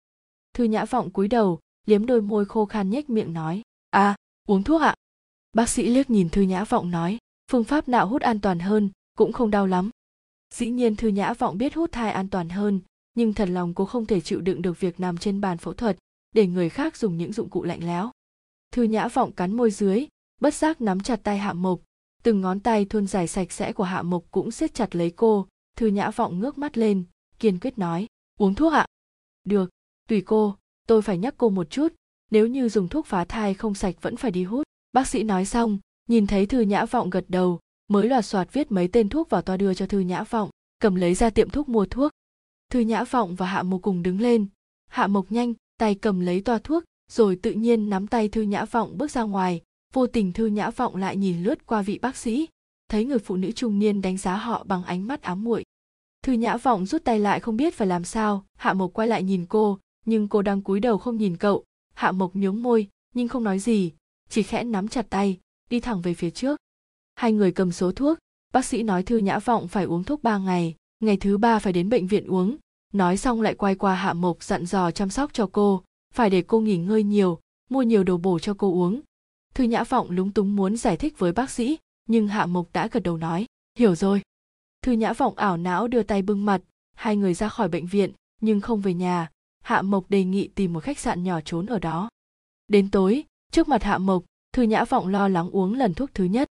Thư 0.56 0.64
nhã 0.64 0.84
vọng 0.84 1.10
cúi 1.10 1.28
đầu, 1.28 1.60
liếm 1.86 2.06
đôi 2.06 2.22
môi 2.22 2.44
khô 2.44 2.66
khan 2.66 2.90
nhếch 2.90 3.10
miệng 3.10 3.32
nói 3.32 3.62
à 3.90 4.16
uống 4.46 4.62
thuốc 4.62 4.82
ạ. 4.82 4.94
Bác 5.52 5.68
sĩ 5.68 5.88
liếc 5.88 6.10
nhìn 6.10 6.28
thư 6.28 6.42
nhã 6.42 6.64
vọng 6.64 6.90
nói, 6.90 7.18
phương 7.50 7.64
pháp 7.64 7.88
nạo 7.88 8.08
hút 8.08 8.22
an 8.22 8.40
toàn 8.40 8.58
hơn, 8.58 8.90
cũng 9.16 9.32
không 9.32 9.50
đau 9.50 9.66
lắm. 9.66 9.90
Dĩ 10.54 10.70
nhiên 10.70 10.96
thư 10.96 11.08
nhã 11.08 11.32
vọng 11.32 11.58
biết 11.58 11.74
hút 11.74 11.92
thai 11.92 12.10
an 12.10 12.28
toàn 12.28 12.48
hơn, 12.48 12.80
nhưng 13.14 13.32
thật 13.32 13.48
lòng 13.48 13.74
cô 13.74 13.84
không 13.84 14.06
thể 14.06 14.20
chịu 14.20 14.40
đựng 14.40 14.62
được 14.62 14.80
việc 14.80 15.00
nằm 15.00 15.18
trên 15.18 15.40
bàn 15.40 15.58
phẫu 15.58 15.74
thuật, 15.74 15.98
để 16.34 16.46
người 16.46 16.68
khác 16.68 16.96
dùng 16.96 17.18
những 17.18 17.32
dụng 17.32 17.50
cụ 17.50 17.62
lạnh 17.62 17.86
lẽo. 17.86 18.10
Thư 18.72 18.82
nhã 18.82 19.08
vọng 19.08 19.32
cắn 19.32 19.56
môi 19.56 19.70
dưới, 19.70 20.06
bất 20.40 20.54
giác 20.54 20.80
nắm 20.80 21.00
chặt 21.00 21.20
tay 21.22 21.38
hạ 21.38 21.52
mộc. 21.52 21.80
Từng 22.22 22.40
ngón 22.40 22.60
tay 22.60 22.84
thuôn 22.84 23.06
dài 23.06 23.28
sạch 23.28 23.52
sẽ 23.52 23.72
của 23.72 23.84
hạ 23.84 24.02
mộc 24.02 24.24
cũng 24.30 24.50
siết 24.50 24.74
chặt 24.74 24.96
lấy 24.96 25.10
cô. 25.10 25.46
Thư 25.76 25.86
nhã 25.86 26.10
vọng 26.10 26.40
ngước 26.40 26.58
mắt 26.58 26.78
lên, 26.78 27.04
kiên 27.38 27.58
quyết 27.60 27.78
nói, 27.78 28.06
uống 28.38 28.54
thuốc 28.54 28.72
ạ. 28.72 28.86
Được 29.44 29.70
tùy 30.08 30.20
cô, 30.20 30.56
tôi 30.86 31.02
phải 31.02 31.18
nhắc 31.18 31.34
cô 31.38 31.48
một 31.48 31.70
chút, 31.70 31.92
nếu 32.30 32.46
như 32.46 32.68
dùng 32.68 32.88
thuốc 32.88 33.06
phá 33.06 33.24
thai 33.24 33.54
không 33.54 33.74
sạch 33.74 33.94
vẫn 34.02 34.16
phải 34.16 34.30
đi 34.30 34.44
hút. 34.44 34.66
Bác 34.92 35.08
sĩ 35.08 35.22
nói 35.22 35.44
xong, 35.44 35.78
nhìn 36.08 36.26
thấy 36.26 36.46
thư 36.46 36.60
nhã 36.60 36.84
vọng 36.84 37.10
gật 37.10 37.24
đầu, 37.28 37.60
mới 37.88 38.08
loạt 38.08 38.24
soạt 38.24 38.52
viết 38.52 38.72
mấy 38.72 38.88
tên 38.88 39.08
thuốc 39.08 39.30
vào 39.30 39.42
toa 39.42 39.56
đưa 39.56 39.74
cho 39.74 39.86
thư 39.86 40.00
nhã 40.00 40.22
vọng, 40.22 40.50
cầm 40.80 40.94
lấy 40.94 41.14
ra 41.14 41.30
tiệm 41.30 41.50
thuốc 41.50 41.68
mua 41.68 41.86
thuốc. 41.86 42.12
Thư 42.70 42.80
nhã 42.80 43.04
vọng 43.04 43.34
và 43.34 43.46
hạ 43.46 43.62
mộc 43.62 43.82
cùng 43.82 44.02
đứng 44.02 44.20
lên. 44.20 44.46
Hạ 44.90 45.06
mộc 45.06 45.32
nhanh, 45.32 45.54
tay 45.78 45.94
cầm 45.94 46.20
lấy 46.20 46.40
toa 46.40 46.58
thuốc, 46.58 46.84
rồi 47.12 47.36
tự 47.36 47.52
nhiên 47.52 47.90
nắm 47.90 48.06
tay 48.06 48.28
thư 48.28 48.42
nhã 48.42 48.64
vọng 48.64 48.98
bước 48.98 49.10
ra 49.10 49.22
ngoài. 49.22 49.62
Vô 49.92 50.06
tình 50.06 50.32
thư 50.32 50.46
nhã 50.46 50.70
vọng 50.70 50.96
lại 50.96 51.16
nhìn 51.16 51.42
lướt 51.42 51.66
qua 51.66 51.82
vị 51.82 51.98
bác 51.98 52.16
sĩ, 52.16 52.48
thấy 52.88 53.04
người 53.04 53.18
phụ 53.18 53.36
nữ 53.36 53.52
trung 53.52 53.78
niên 53.78 54.02
đánh 54.02 54.16
giá 54.16 54.36
họ 54.36 54.64
bằng 54.64 54.84
ánh 54.84 55.06
mắt 55.06 55.22
ám 55.22 55.44
muội. 55.44 55.64
Thư 56.22 56.32
nhã 56.32 56.56
vọng 56.56 56.86
rút 56.86 57.04
tay 57.04 57.18
lại 57.18 57.40
không 57.40 57.56
biết 57.56 57.74
phải 57.74 57.86
làm 57.86 58.04
sao, 58.04 58.44
hạ 58.58 58.72
mộc 58.72 58.92
quay 58.92 59.08
lại 59.08 59.22
nhìn 59.22 59.46
cô 59.46 59.78
nhưng 60.06 60.28
cô 60.28 60.42
đang 60.42 60.62
cúi 60.62 60.80
đầu 60.80 60.98
không 60.98 61.16
nhìn 61.16 61.36
cậu. 61.36 61.64
Hạ 61.94 62.12
mộc 62.12 62.36
nhướng 62.36 62.62
môi, 62.62 62.88
nhưng 63.14 63.28
không 63.28 63.44
nói 63.44 63.58
gì, 63.58 63.92
chỉ 64.28 64.42
khẽ 64.42 64.64
nắm 64.64 64.88
chặt 64.88 65.06
tay, 65.10 65.38
đi 65.70 65.80
thẳng 65.80 66.00
về 66.00 66.14
phía 66.14 66.30
trước. 66.30 66.60
Hai 67.14 67.32
người 67.32 67.52
cầm 67.52 67.72
số 67.72 67.92
thuốc, 67.92 68.18
bác 68.52 68.64
sĩ 68.64 68.82
nói 68.82 69.02
thư 69.02 69.18
nhã 69.18 69.38
vọng 69.38 69.68
phải 69.68 69.84
uống 69.84 70.04
thuốc 70.04 70.22
ba 70.22 70.38
ngày 70.38 70.76
ngày 71.00 71.16
thứ 71.16 71.38
ba 71.38 71.58
phải 71.58 71.72
đến 71.72 71.88
bệnh 71.88 72.06
viện 72.06 72.26
uống. 72.26 72.56
Nói 72.92 73.16
xong 73.16 73.40
lại 73.40 73.54
quay 73.54 73.74
qua 73.74 73.94
hạ 73.94 74.12
mộc 74.12 74.42
dặn 74.42 74.66
dò 74.66 74.90
chăm 74.90 75.10
sóc 75.10 75.30
cho 75.32 75.48
cô, 75.52 75.82
phải 76.14 76.30
để 76.30 76.42
cô 76.42 76.60
nghỉ 76.60 76.76
ngơi 76.76 77.02
nhiều, 77.02 77.40
mua 77.70 77.82
nhiều 77.82 78.04
đồ 78.04 78.16
bổ 78.16 78.38
cho 78.38 78.54
cô 78.58 78.72
uống. 78.72 79.00
Thư 79.54 79.64
nhã 79.64 79.84
vọng 79.84 80.10
lúng 80.10 80.32
túng 80.32 80.56
muốn 80.56 80.76
giải 80.76 80.96
thích 80.96 81.18
với 81.18 81.32
bác 81.32 81.50
sĩ, 81.50 81.78
nhưng 82.08 82.28
hạ 82.28 82.46
mộc 82.46 82.72
đã 82.72 82.88
gật 82.88 83.00
đầu 83.00 83.16
nói, 83.16 83.46
hiểu 83.78 83.94
rồi. 83.94 84.22
Thư 84.82 84.92
nhã 84.92 85.12
vọng 85.12 85.36
ảo 85.36 85.56
não 85.56 85.88
đưa 85.88 86.02
tay 86.02 86.22
bưng 86.22 86.44
mặt, 86.44 86.62
hai 86.94 87.16
người 87.16 87.34
ra 87.34 87.48
khỏi 87.48 87.68
bệnh 87.68 87.86
viện, 87.86 88.12
nhưng 88.40 88.60
không 88.60 88.80
về 88.80 88.94
nhà 88.94 89.30
hạ 89.66 89.82
mộc 89.82 90.10
đề 90.10 90.24
nghị 90.24 90.48
tìm 90.48 90.72
một 90.72 90.80
khách 90.80 90.98
sạn 90.98 91.22
nhỏ 91.22 91.40
trốn 91.40 91.66
ở 91.66 91.78
đó. 91.78 92.08
Đến 92.68 92.90
tối, 92.90 93.24
trước 93.52 93.68
mặt 93.68 93.82
hạ 93.82 93.98
mộc, 93.98 94.24
thư 94.52 94.62
nhã 94.62 94.84
vọng 94.84 95.08
lo 95.08 95.28
lắng 95.28 95.50
uống 95.50 95.74
lần 95.74 95.94
thuốc 95.94 96.10
thứ 96.14 96.24
nhất. 96.24 96.48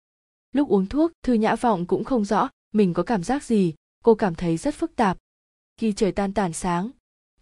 Lúc 0.51 0.69
uống 0.69 0.85
thuốc, 0.85 1.11
thư 1.23 1.33
nhã 1.33 1.55
vọng 1.55 1.85
cũng 1.85 2.03
không 2.03 2.25
rõ 2.25 2.49
mình 2.73 2.93
có 2.93 3.03
cảm 3.03 3.23
giác 3.23 3.43
gì, 3.43 3.73
cô 4.03 4.15
cảm 4.15 4.35
thấy 4.35 4.57
rất 4.57 4.75
phức 4.75 4.95
tạp. 4.95 5.17
Khi 5.77 5.93
trời 5.93 6.11
tan 6.11 6.33
tàn 6.33 6.53
sáng, 6.53 6.91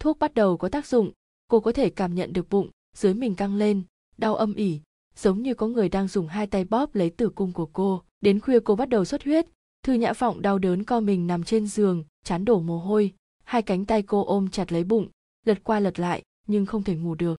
thuốc 0.00 0.18
bắt 0.18 0.34
đầu 0.34 0.56
có 0.56 0.68
tác 0.68 0.86
dụng, 0.86 1.12
cô 1.48 1.60
có 1.60 1.72
thể 1.72 1.90
cảm 1.90 2.14
nhận 2.14 2.32
được 2.32 2.48
bụng 2.50 2.70
dưới 2.96 3.14
mình 3.14 3.34
căng 3.34 3.56
lên, 3.56 3.82
đau 4.18 4.34
âm 4.34 4.54
ỉ, 4.54 4.80
giống 5.16 5.42
như 5.42 5.54
có 5.54 5.66
người 5.66 5.88
đang 5.88 6.08
dùng 6.08 6.28
hai 6.28 6.46
tay 6.46 6.64
bóp 6.64 6.94
lấy 6.94 7.10
tử 7.10 7.28
cung 7.28 7.52
của 7.52 7.66
cô. 7.72 8.02
Đến 8.20 8.40
khuya 8.40 8.58
cô 8.64 8.76
bắt 8.76 8.88
đầu 8.88 9.04
xuất 9.04 9.24
huyết, 9.24 9.46
thư 9.82 9.92
nhã 9.92 10.12
vọng 10.12 10.42
đau 10.42 10.58
đớn 10.58 10.84
co 10.84 11.00
mình 11.00 11.26
nằm 11.26 11.44
trên 11.44 11.66
giường, 11.66 12.04
chán 12.24 12.44
đổ 12.44 12.60
mồ 12.60 12.78
hôi, 12.78 13.12
hai 13.44 13.62
cánh 13.62 13.84
tay 13.84 14.02
cô 14.02 14.24
ôm 14.24 14.48
chặt 14.48 14.72
lấy 14.72 14.84
bụng 14.84 15.08
lật 15.44 15.64
qua 15.64 15.80
lật 15.80 15.98
lại, 15.98 16.22
nhưng 16.46 16.66
không 16.66 16.82
thể 16.82 16.96
ngủ 16.96 17.14
được. 17.14 17.36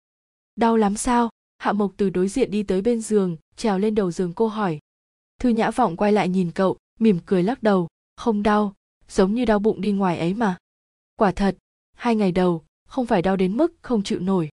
Đau 0.55 0.77
lắm 0.77 0.95
sao? 0.95 1.29
Hạ 1.57 1.71
mộc 1.73 1.91
từ 1.97 2.09
đối 2.09 2.27
diện 2.27 2.51
đi 2.51 2.63
tới 2.63 2.81
bên 2.81 3.01
giường, 3.01 3.37
trèo 3.55 3.79
lên 3.79 3.95
đầu 3.95 4.11
giường 4.11 4.33
cô 4.33 4.47
hỏi. 4.47 4.79
Thư 5.39 5.49
nhã 5.49 5.71
vọng 5.71 5.97
quay 5.97 6.11
lại 6.11 6.29
nhìn 6.29 6.51
cậu, 6.51 6.77
mỉm 6.99 7.19
cười 7.25 7.43
lắc 7.43 7.63
đầu. 7.63 7.87
Không 8.15 8.43
đau, 8.43 8.73
giống 9.09 9.33
như 9.33 9.45
đau 9.45 9.59
bụng 9.59 9.81
đi 9.81 9.91
ngoài 9.91 10.19
ấy 10.19 10.33
mà. 10.33 10.57
Quả 11.15 11.31
thật, 11.31 11.57
hai 11.93 12.15
ngày 12.15 12.31
đầu, 12.31 12.63
không 12.87 13.05
phải 13.05 13.21
đau 13.21 13.35
đến 13.35 13.57
mức 13.57 13.73
không 13.81 14.03
chịu 14.03 14.19
nổi. 14.19 14.49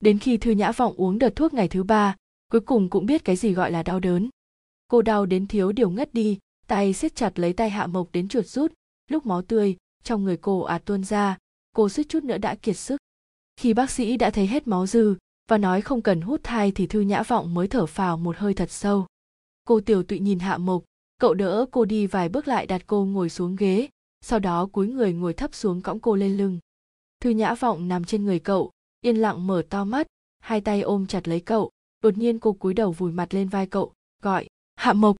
Đến 0.00 0.18
khi 0.18 0.36
thư 0.36 0.50
nhã 0.50 0.72
vọng 0.72 0.94
uống 0.96 1.18
đợt 1.18 1.36
thuốc 1.36 1.54
ngày 1.54 1.68
thứ 1.68 1.82
ba, 1.82 2.16
cuối 2.52 2.60
cùng 2.60 2.90
cũng 2.90 3.06
biết 3.06 3.24
cái 3.24 3.36
gì 3.36 3.52
gọi 3.52 3.70
là 3.70 3.82
đau 3.82 4.00
đớn. 4.00 4.30
Cô 4.88 5.02
đau 5.02 5.26
đến 5.26 5.46
thiếu 5.46 5.72
điều 5.72 5.90
ngất 5.90 6.14
đi, 6.14 6.38
tay 6.66 6.92
siết 6.92 7.16
chặt 7.16 7.38
lấy 7.38 7.52
tay 7.52 7.70
hạ 7.70 7.86
mộc 7.86 8.12
đến 8.12 8.28
chuột 8.28 8.46
rút, 8.46 8.72
lúc 9.10 9.26
máu 9.26 9.42
tươi 9.42 9.76
trong 10.02 10.24
người 10.24 10.36
cô 10.36 10.60
ạt 10.60 10.84
tuôn 10.84 11.04
ra 11.04 11.38
cô 11.74 11.88
suýt 11.88 12.08
chút 12.08 12.24
nữa 12.24 12.38
đã 12.38 12.54
kiệt 12.54 12.76
sức. 12.76 12.96
Khi 13.56 13.74
bác 13.74 13.90
sĩ 13.90 14.16
đã 14.16 14.30
thấy 14.30 14.46
hết 14.46 14.66
máu 14.66 14.86
dư 14.86 15.14
và 15.48 15.58
nói 15.58 15.80
không 15.80 16.02
cần 16.02 16.20
hút 16.20 16.40
thai 16.44 16.72
thì 16.72 16.86
thư 16.86 17.00
nhã 17.00 17.22
vọng 17.22 17.54
mới 17.54 17.68
thở 17.68 17.86
phào 17.86 18.16
một 18.16 18.36
hơi 18.36 18.54
thật 18.54 18.70
sâu. 18.70 19.06
Cô 19.64 19.80
tiểu 19.80 20.02
tụy 20.02 20.18
nhìn 20.18 20.38
hạ 20.38 20.58
mộc, 20.58 20.84
cậu 21.18 21.34
đỡ 21.34 21.66
cô 21.70 21.84
đi 21.84 22.06
vài 22.06 22.28
bước 22.28 22.48
lại 22.48 22.66
đặt 22.66 22.82
cô 22.86 23.04
ngồi 23.04 23.30
xuống 23.30 23.56
ghế, 23.56 23.88
sau 24.20 24.38
đó 24.38 24.66
cúi 24.66 24.88
người 24.88 25.12
ngồi 25.12 25.34
thấp 25.34 25.54
xuống 25.54 25.80
cõng 25.80 26.00
cô 26.00 26.16
lên 26.16 26.36
lưng. 26.36 26.58
Thư 27.20 27.30
nhã 27.30 27.54
vọng 27.54 27.88
nằm 27.88 28.04
trên 28.04 28.24
người 28.24 28.38
cậu, 28.38 28.70
yên 29.00 29.16
lặng 29.16 29.46
mở 29.46 29.62
to 29.70 29.84
mắt, 29.84 30.06
hai 30.40 30.60
tay 30.60 30.80
ôm 30.80 31.06
chặt 31.06 31.28
lấy 31.28 31.40
cậu, 31.40 31.70
đột 32.02 32.18
nhiên 32.18 32.38
cô 32.38 32.52
cúi 32.52 32.74
đầu 32.74 32.92
vùi 32.92 33.12
mặt 33.12 33.34
lên 33.34 33.48
vai 33.48 33.66
cậu, 33.66 33.92
gọi, 34.22 34.46
hạ 34.76 34.92
mộc. 34.92 35.16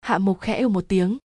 Hạ 0.00 0.18
mộc 0.18 0.40
khẽ 0.40 0.60
ư 0.60 0.68
một 0.68 0.84
tiếng. 0.88 1.18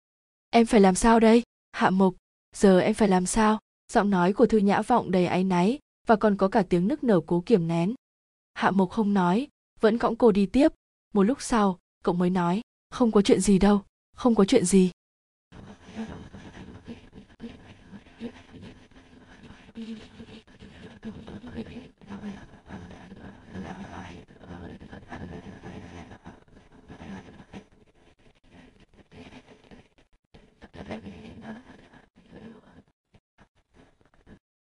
Em 0.51 0.67
phải 0.67 0.81
làm 0.81 0.95
sao 0.95 1.21
đây? 1.21 1.43
Hạ 1.73 1.91
mộc, 1.91 2.15
giờ 2.57 2.79
em 2.79 2.95
phải 2.95 3.09
làm 3.09 3.27
sao? 3.27 3.59
Giọng 3.93 4.11
nói 4.11 4.33
của 4.33 4.47
thư 4.47 4.59
nhã 4.59 4.83
vọng 4.83 5.11
đầy 5.11 5.27
áy 5.27 5.45
náy 5.45 5.79
và 6.07 6.17
còn 6.17 6.37
có 6.37 6.49
cả 6.49 6.63
tiếng 6.63 6.89
nức 6.89 7.05
nở 7.05 7.21
cố 7.27 7.43
kiềm 7.47 7.69
nén. 7.69 7.95
Hạ 8.55 8.71
mộc 8.71 8.91
không 8.91 9.15
nói, 9.15 9.49
vẫn 9.81 9.99
cõng 9.99 10.17
cô 10.17 10.33
đi 10.33 10.47
tiếp. 10.47 10.73
Một 11.15 11.23
lúc 11.23 11.43
sau, 11.43 11.79
cậu 12.05 12.15
mới 12.15 12.31
nói, 12.31 12.61
không 12.91 13.13
có 13.13 13.23
chuyện 13.23 13.41
gì 13.41 13.59
đâu, 13.59 13.83
không 14.17 14.35
có 14.35 14.45
chuyện 14.45 14.65
gì. 14.65 14.91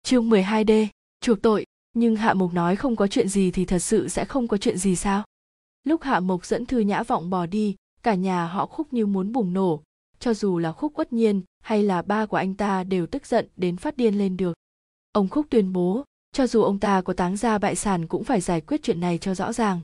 Chương 0.09 0.29
12D, 0.29 0.87
chuộc 1.21 1.41
tội, 1.41 1.65
nhưng 1.93 2.15
Hạ 2.15 2.33
Mộc 2.33 2.53
nói 2.53 2.75
không 2.75 2.95
có 2.95 3.07
chuyện 3.07 3.29
gì 3.29 3.51
thì 3.51 3.65
thật 3.65 3.79
sự 3.79 4.07
sẽ 4.07 4.25
không 4.25 4.47
có 4.47 4.57
chuyện 4.57 4.77
gì 4.77 4.95
sao? 4.95 5.23
Lúc 5.83 6.01
Hạ 6.01 6.19
Mộc 6.19 6.45
dẫn 6.45 6.65
Thư 6.65 6.79
Nhã 6.79 7.03
Vọng 7.03 7.29
bỏ 7.29 7.45
đi, 7.45 7.75
cả 8.03 8.15
nhà 8.15 8.45
họ 8.45 8.65
khúc 8.65 8.93
như 8.93 9.05
muốn 9.05 9.31
bùng 9.31 9.53
nổ, 9.53 9.83
cho 10.19 10.33
dù 10.33 10.57
là 10.57 10.71
khúc 10.71 10.99
uất 10.99 11.13
nhiên 11.13 11.41
hay 11.63 11.83
là 11.83 12.01
ba 12.01 12.25
của 12.25 12.37
anh 12.37 12.53
ta 12.53 12.83
đều 12.83 13.07
tức 13.07 13.25
giận 13.25 13.47
đến 13.57 13.77
phát 13.77 13.97
điên 13.97 14.17
lên 14.17 14.37
được. 14.37 14.53
Ông 15.11 15.29
khúc 15.29 15.45
tuyên 15.49 15.73
bố, 15.73 16.03
cho 16.31 16.47
dù 16.47 16.61
ông 16.61 16.79
ta 16.79 17.01
có 17.01 17.13
táng 17.13 17.37
ra 17.37 17.57
bại 17.57 17.75
sản 17.75 18.07
cũng 18.07 18.23
phải 18.23 18.41
giải 18.41 18.61
quyết 18.61 18.83
chuyện 18.83 18.99
này 18.99 19.17
cho 19.17 19.35
rõ 19.35 19.53
ràng. 19.53 19.81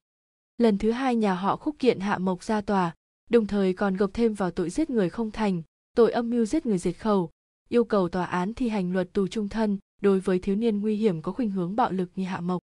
Lần 0.58 0.78
thứ 0.78 0.92
hai 0.92 1.16
nhà 1.16 1.34
họ 1.34 1.56
khúc 1.56 1.76
kiện 1.80 2.00
Hạ 2.00 2.18
Mộc 2.18 2.44
ra 2.44 2.62
tòa, 2.62 2.94
đồng 3.30 3.48
thời 3.48 3.74
còn 3.74 3.96
gộp 3.96 4.10
thêm 4.14 4.34
vào 4.34 4.52
tội 4.52 4.70
giết 4.70 4.90
người 4.90 5.10
không 5.10 5.32
thành, 5.32 5.62
tội 5.96 6.12
âm 6.12 6.30
mưu 6.30 6.46
giết 6.46 6.66
người 6.66 6.78
diệt 6.78 6.98
khẩu, 6.98 7.30
yêu 7.70 7.84
cầu 7.84 8.10
tòa 8.10 8.26
án 8.26 8.54
thi 8.54 8.70
hành 8.70 8.94
luật 8.94 9.14
tù 9.14 9.28
trung 9.28 9.50
thân 9.50 9.78
đối 10.02 10.20
với 10.20 10.40
thiếu 10.40 10.56
niên 10.56 10.82
nguy 10.82 10.96
hiểm 10.96 11.22
có 11.22 11.32
khuynh 11.32 11.52
hướng 11.52 11.76
bạo 11.76 11.92
lực 11.92 12.10
như 12.16 12.26
Hạ 12.26 12.40
Mộc. 12.40 12.62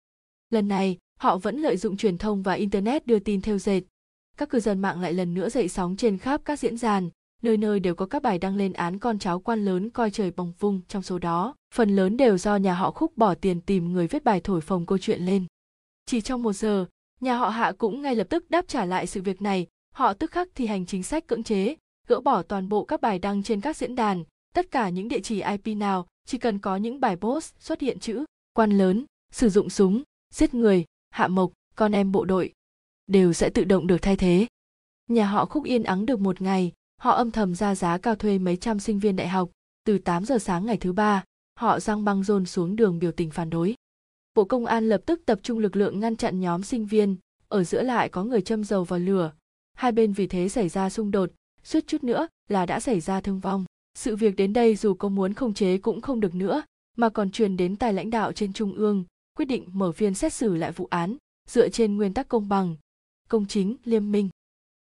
Lần 0.51 0.69
này, 0.69 0.99
họ 1.19 1.39
vẫn 1.39 1.57
lợi 1.57 1.77
dụng 1.77 1.97
truyền 1.97 2.19
thông 2.19 2.43
và 2.43 2.53
internet 2.53 3.07
đưa 3.07 3.19
tin 3.19 3.41
theo 3.41 3.59
dệt. 3.59 3.83
Các 4.37 4.51
cư 4.51 4.61
dân 4.61 4.79
mạng 4.79 5.01
lại 5.01 5.13
lần 5.13 5.35
nữa 5.35 5.49
dậy 5.49 5.69
sóng 5.69 5.97
trên 5.97 6.19
khắp 6.19 6.41
các 6.45 6.59
diễn 6.59 6.77
đàn, 6.83 7.11
nơi 7.43 7.57
nơi 7.57 7.81
đều 7.81 7.95
có 7.95 8.07
các 8.07 8.23
bài 8.23 8.39
đăng 8.39 8.57
lên 8.57 8.73
án 8.73 8.99
con 8.99 9.19
cháu 9.19 9.41
quan 9.41 9.65
lớn 9.65 9.91
coi 9.91 10.11
trời 10.11 10.31
bồng 10.31 10.53
vung 10.59 10.81
trong 10.89 11.03
số 11.03 11.19
đó. 11.19 11.55
Phần 11.75 11.97
lớn 11.97 12.17
đều 12.17 12.39
do 12.39 12.57
nhà 12.57 12.75
họ 12.75 12.91
Khúc 12.91 13.17
bỏ 13.17 13.35
tiền 13.35 13.61
tìm 13.61 13.93
người 13.93 14.07
viết 14.07 14.25
bài 14.25 14.41
thổi 14.41 14.61
phồng 14.61 14.87
câu 14.87 14.99
chuyện 14.99 15.23
lên. 15.23 15.47
Chỉ 16.07 16.21
trong 16.21 16.43
một 16.43 16.53
giờ, 16.53 16.87
nhà 17.21 17.37
họ 17.37 17.49
Hạ 17.49 17.73
cũng 17.79 18.03
ngay 18.03 18.15
lập 18.15 18.27
tức 18.31 18.51
đáp 18.51 18.69
trả 18.69 18.85
lại 18.85 19.07
sự 19.07 19.23
việc 19.23 19.43
này, 19.43 19.67
họ 19.95 20.15
tức 20.15 20.31
khắc 20.31 20.49
thi 20.55 20.67
hành 20.67 20.87
chính 20.87 21.03
sách 21.03 21.27
cưỡng 21.27 21.43
chế, 21.43 21.77
gỡ 22.09 22.21
bỏ 22.21 22.43
toàn 22.43 22.69
bộ 22.69 22.85
các 22.85 23.01
bài 23.01 23.19
đăng 23.19 23.43
trên 23.43 23.61
các 23.61 23.77
diễn 23.77 23.95
đàn, 23.95 24.25
tất 24.55 24.71
cả 24.71 24.89
những 24.89 25.09
địa 25.09 25.21
chỉ 25.21 25.43
IP 25.43 25.77
nào 25.77 26.07
chỉ 26.27 26.39
cần 26.39 26.59
có 26.59 26.77
những 26.77 27.01
bài 27.01 27.17
post 27.17 27.55
xuất 27.61 27.81
hiện 27.81 27.99
chữ 27.99 28.25
quan 28.53 28.71
lớn, 28.71 29.05
sử 29.33 29.49
dụng 29.49 29.71
súng, 29.71 30.03
giết 30.35 30.55
người, 30.55 30.85
hạ 31.11 31.29
mộc, 31.29 31.53
con 31.75 31.93
em 31.93 32.13
bộ 32.13 32.25
đội 32.25 32.53
đều 33.07 33.33
sẽ 33.33 33.51
tự 33.51 33.65
động 33.65 33.87
được 33.87 34.03
thay 34.03 34.17
thế. 34.17 34.47
Nhà 35.09 35.27
họ 35.27 35.45
Khúc 35.47 35.65
yên 35.65 35.83
ắng 35.83 36.07
được 36.07 36.21
một 36.21 36.43
ngày, 36.43 36.73
họ 37.01 37.11
âm 37.11 37.31
thầm 37.31 37.55
ra 37.55 37.75
giá 37.75 37.99
cao 37.99 38.15
thuê 38.15 38.39
mấy 38.39 38.57
trăm 38.57 38.81
sinh 38.81 38.99
viên 38.99 39.17
đại 39.17 39.29
học, 39.29 39.51
từ 39.85 39.99
8 39.99 40.25
giờ 40.25 40.39
sáng 40.39 40.67
ngày 40.67 40.77
thứ 40.77 40.93
ba, 40.93 41.25
họ 41.59 41.81
giăng 41.81 42.05
băng 42.05 42.23
rôn 42.23 42.47
xuống 42.47 42.77
đường 42.77 42.99
biểu 42.99 43.13
tình 43.13 43.31
phản 43.31 43.51
đối. 43.51 43.75
Bộ 44.35 44.45
Công 44.45 44.67
an 44.67 44.89
lập 44.89 45.01
tức 45.07 45.23
tập 45.27 45.41
trung 45.43 45.59
lực 45.59 45.77
lượng 45.77 46.01
ngăn 46.01 46.17
chặn 46.17 46.41
nhóm 46.41 46.63
sinh 46.63 46.87
viên, 46.87 47.17
ở 47.49 47.65
giữa 47.65 47.83
lại 47.83 48.09
có 48.09 48.25
người 48.25 48.43
châm 48.43 48.65
dầu 48.65 48.85
vào 48.85 48.99
lửa. 48.99 49.33
Hai 49.75 49.93
bên 49.93 50.13
vì 50.13 50.27
thế 50.27 50.49
xảy 50.49 50.69
ra 50.69 50.91
xung 50.91 51.11
đột, 51.11 51.31
suýt 51.63 51.87
chút 51.87 52.05
nữa 52.05 52.29
là 52.49 52.67
đã 52.67 52.81
xảy 52.81 53.01
ra 53.01 53.21
thương 53.21 53.41
vong. 53.41 53.65
Sự 53.99 54.17
việc 54.17 54.37
đến 54.37 54.53
đây 54.53 54.77
dù 54.77 54.95
có 54.95 55.09
muốn 55.09 55.35
không 55.35 55.55
chế 55.55 55.79
cũng 55.79 56.01
không 56.01 56.21
được 56.21 56.35
nữa, 56.35 56.63
mà 56.97 57.09
còn 57.09 57.31
truyền 57.31 57.57
đến 57.57 57.77
tài 57.77 57.93
lãnh 57.93 58.11
đạo 58.11 58.33
trên 58.33 58.53
trung 58.53 58.75
ương, 58.75 59.05
quyết 59.37 59.45
định 59.45 59.69
mở 59.73 59.93
phiên 59.93 60.15
xét 60.15 60.33
xử 60.33 60.57
lại 60.57 60.73
vụ 60.73 60.87
án, 60.91 61.17
dựa 61.49 61.69
trên 61.69 61.97
nguyên 61.97 62.15
tắc 62.15 62.29
công 62.29 62.49
bằng, 62.49 62.77
công 63.29 63.47
chính, 63.47 63.77
liêm 63.85 64.13
minh. 64.13 64.29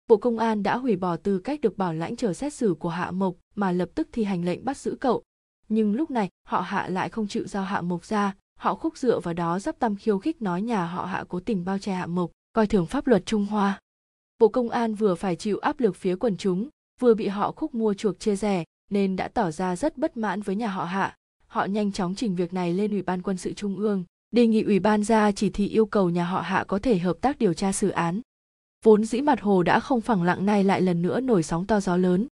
Bộ 0.08 0.16
Công 0.16 0.38
an 0.38 0.62
đã 0.62 0.76
hủy 0.76 0.96
bỏ 0.96 1.16
tư 1.16 1.38
cách 1.38 1.60
được 1.60 1.78
bảo 1.78 1.94
lãnh 1.94 2.16
chờ 2.16 2.32
xét 2.32 2.54
xử 2.54 2.74
của 2.78 2.88
Hạ 2.88 3.10
Mộc 3.10 3.34
mà 3.54 3.72
lập 3.72 3.88
tức 3.94 4.08
thi 4.12 4.24
hành 4.24 4.44
lệnh 4.44 4.64
bắt 4.64 4.76
giữ 4.76 4.96
cậu. 5.00 5.22
Nhưng 5.68 5.94
lúc 5.94 6.10
này 6.10 6.28
họ 6.46 6.60
Hạ 6.60 6.88
lại 6.88 7.08
không 7.08 7.28
chịu 7.28 7.46
giao 7.46 7.64
Hạ 7.64 7.80
Mộc 7.80 8.04
ra, 8.04 8.34
họ 8.58 8.74
khúc 8.74 8.98
dựa 8.98 9.20
vào 9.20 9.34
đó 9.34 9.58
dắp 9.58 9.78
tâm 9.78 9.96
khiêu 9.96 10.18
khích 10.18 10.42
nói 10.42 10.62
nhà 10.62 10.86
họ 10.86 11.04
Hạ 11.04 11.24
cố 11.28 11.40
tình 11.40 11.64
bao 11.64 11.78
che 11.78 11.92
Hạ 11.92 12.06
Mộc, 12.06 12.30
coi 12.52 12.66
thường 12.66 12.86
pháp 12.86 13.06
luật 13.06 13.26
Trung 13.26 13.46
Hoa. 13.46 13.80
Bộ 14.38 14.48
Công 14.48 14.70
an 14.70 14.94
vừa 14.94 15.14
phải 15.14 15.36
chịu 15.36 15.58
áp 15.58 15.80
lực 15.80 15.96
phía 15.96 16.16
quần 16.16 16.36
chúng, 16.36 16.68
vừa 17.00 17.14
bị 17.14 17.28
họ 17.28 17.52
khúc 17.52 17.74
mua 17.74 17.94
chuộc 17.94 18.20
chia 18.20 18.36
rẻ, 18.36 18.64
nên 18.90 19.16
đã 19.16 19.28
tỏ 19.28 19.50
ra 19.50 19.76
rất 19.76 19.98
bất 19.98 20.16
mãn 20.16 20.42
với 20.42 20.56
nhà 20.56 20.68
họ 20.68 20.84
Hạ. 20.84 21.16
Họ 21.46 21.64
nhanh 21.64 21.92
chóng 21.92 22.14
trình 22.14 22.36
việc 22.36 22.52
này 22.52 22.74
lên 22.74 22.90
Ủy 22.90 23.02
ban 23.02 23.22
quân 23.22 23.36
sự 23.36 23.52
Trung 23.52 23.76
ương, 23.76 24.04
đề 24.30 24.46
nghị 24.46 24.62
Ủy 24.62 24.78
ban 24.78 25.04
ra 25.04 25.32
chỉ 25.32 25.50
thị 25.50 25.68
yêu 25.68 25.86
cầu 25.86 26.10
nhà 26.10 26.24
họ 26.24 26.40
Hạ 26.40 26.64
có 26.68 26.78
thể 26.78 26.98
hợp 26.98 27.16
tác 27.20 27.38
điều 27.38 27.54
tra 27.54 27.72
xử 27.72 27.88
án. 27.88 28.20
Vốn 28.84 29.04
dĩ 29.04 29.20
mặt 29.20 29.40
hồ 29.40 29.62
đã 29.62 29.80
không 29.80 30.00
phẳng 30.00 30.22
lặng 30.22 30.46
nay 30.46 30.64
lại 30.64 30.80
lần 30.80 31.02
nữa 31.02 31.20
nổi 31.20 31.42
sóng 31.42 31.66
to 31.66 31.80
gió 31.80 31.96
lớn. 31.96 32.26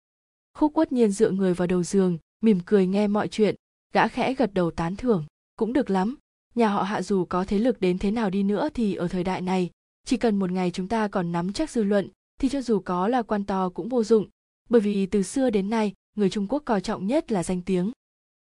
Khúc 0.53 0.73
quất 0.73 0.91
nhiên 0.91 1.11
dựa 1.11 1.29
người 1.29 1.53
vào 1.53 1.67
đầu 1.67 1.83
giường, 1.83 2.17
mỉm 2.41 2.59
cười 2.65 2.87
nghe 2.87 3.07
mọi 3.07 3.27
chuyện, 3.27 3.55
gã 3.93 4.07
khẽ 4.07 4.33
gật 4.33 4.53
đầu 4.53 4.71
tán 4.71 4.95
thưởng. 4.95 5.25
Cũng 5.55 5.73
được 5.73 5.89
lắm, 5.89 6.15
nhà 6.55 6.67
họ 6.67 6.83
Hạ 6.83 7.01
dù 7.01 7.25
có 7.25 7.45
thế 7.45 7.59
lực 7.59 7.81
đến 7.81 7.97
thế 7.97 8.11
nào 8.11 8.29
đi 8.29 8.43
nữa 8.43 8.69
thì 8.73 8.95
ở 8.95 9.07
thời 9.07 9.23
đại 9.23 9.41
này, 9.41 9.69
chỉ 10.05 10.17
cần 10.17 10.39
một 10.39 10.51
ngày 10.51 10.71
chúng 10.71 10.87
ta 10.87 11.07
còn 11.07 11.31
nắm 11.31 11.53
chắc 11.53 11.69
dư 11.69 11.83
luận, 11.83 12.09
thì 12.39 12.49
cho 12.49 12.61
dù 12.61 12.79
có 12.79 13.07
là 13.07 13.21
quan 13.21 13.43
to 13.43 13.69
cũng 13.69 13.89
vô 13.89 14.03
dụng, 14.03 14.27
bởi 14.69 14.81
vì 14.81 15.05
từ 15.05 15.23
xưa 15.23 15.49
đến 15.49 15.69
nay 15.69 15.93
người 16.15 16.29
Trung 16.29 16.47
Quốc 16.47 16.63
coi 16.65 16.81
trọng 16.81 17.07
nhất 17.07 17.31
là 17.31 17.43
danh 17.43 17.61
tiếng. 17.61 17.91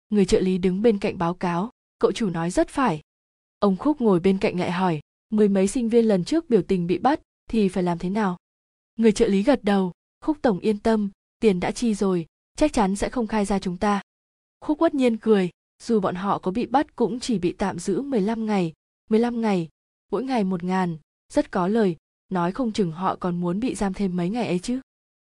Người 0.09 0.25
trợ 0.25 0.39
lý 0.39 0.57
đứng 0.57 0.81
bên 0.81 0.99
cạnh 0.99 1.17
báo 1.17 1.33
cáo, 1.33 1.69
cậu 1.99 2.11
chủ 2.11 2.29
nói 2.29 2.51
rất 2.51 2.69
phải. 2.69 3.01
Ông 3.59 3.77
Khúc 3.77 4.01
ngồi 4.01 4.19
bên 4.19 4.37
cạnh 4.37 4.59
lại 4.59 4.71
hỏi, 4.71 4.99
mười 5.29 5.49
mấy 5.49 5.67
sinh 5.67 5.89
viên 5.89 6.05
lần 6.05 6.23
trước 6.23 6.49
biểu 6.49 6.61
tình 6.61 6.87
bị 6.87 6.97
bắt 6.97 7.21
thì 7.49 7.69
phải 7.69 7.83
làm 7.83 7.97
thế 7.97 8.09
nào? 8.09 8.37
Người 8.95 9.11
trợ 9.11 9.27
lý 9.27 9.43
gật 9.43 9.63
đầu, 9.63 9.91
Khúc 10.21 10.37
Tổng 10.41 10.59
yên 10.59 10.77
tâm, 10.77 11.09
tiền 11.39 11.59
đã 11.59 11.71
chi 11.71 11.93
rồi, 11.93 12.25
chắc 12.57 12.73
chắn 12.73 12.95
sẽ 12.95 13.09
không 13.09 13.27
khai 13.27 13.45
ra 13.45 13.59
chúng 13.59 13.77
ta. 13.77 14.01
Khúc 14.61 14.79
quất 14.79 14.93
nhiên 14.93 15.17
cười, 15.17 15.49
dù 15.83 15.99
bọn 15.99 16.15
họ 16.15 16.39
có 16.39 16.51
bị 16.51 16.65
bắt 16.65 16.95
cũng 16.95 17.19
chỉ 17.19 17.39
bị 17.39 17.51
tạm 17.57 17.79
giữ 17.79 18.01
15 18.01 18.45
ngày, 18.45 18.73
15 19.09 19.41
ngày, 19.41 19.69
mỗi 20.11 20.23
ngày 20.23 20.43
một 20.43 20.63
ngàn, 20.63 20.97
rất 21.33 21.51
có 21.51 21.67
lời, 21.67 21.95
nói 22.29 22.51
không 22.51 22.71
chừng 22.71 22.91
họ 22.91 23.15
còn 23.15 23.41
muốn 23.41 23.59
bị 23.59 23.75
giam 23.75 23.93
thêm 23.93 24.15
mấy 24.15 24.29
ngày 24.29 24.47
ấy 24.47 24.59
chứ. 24.59 24.79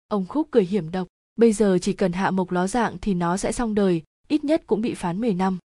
Ông 0.07 0.25
Khúc 0.25 0.47
cười 0.51 0.65
hiểm 0.65 0.91
độc, 0.91 1.07
Bây 1.39 1.53
giờ 1.53 1.77
chỉ 1.81 1.93
cần 1.93 2.11
hạ 2.11 2.31
mộc 2.31 2.51
ló 2.51 2.67
dạng 2.67 2.97
thì 3.01 3.13
nó 3.13 3.37
sẽ 3.37 3.51
xong 3.51 3.75
đời, 3.75 4.03
ít 4.27 4.43
nhất 4.43 4.63
cũng 4.67 4.81
bị 4.81 4.93
phán 4.93 5.21
10 5.21 5.33
năm. 5.33 5.57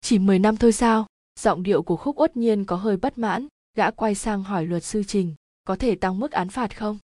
Chỉ 0.00 0.18
10 0.18 0.38
năm 0.38 0.56
thôi 0.56 0.72
sao? 0.72 1.06
Giọng 1.40 1.62
điệu 1.62 1.82
của 1.82 1.96
Khúc 1.96 2.20
Uất 2.20 2.36
Nhiên 2.36 2.64
có 2.64 2.76
hơi 2.76 2.96
bất 2.96 3.18
mãn, 3.18 3.46
gã 3.76 3.90
quay 3.90 4.14
sang 4.14 4.42
hỏi 4.42 4.66
luật 4.66 4.84
sư 4.84 5.02
Trình, 5.02 5.34
có 5.64 5.76
thể 5.76 5.94
tăng 5.94 6.20
mức 6.20 6.32
án 6.32 6.48
phạt 6.48 6.76
không? 6.76 6.98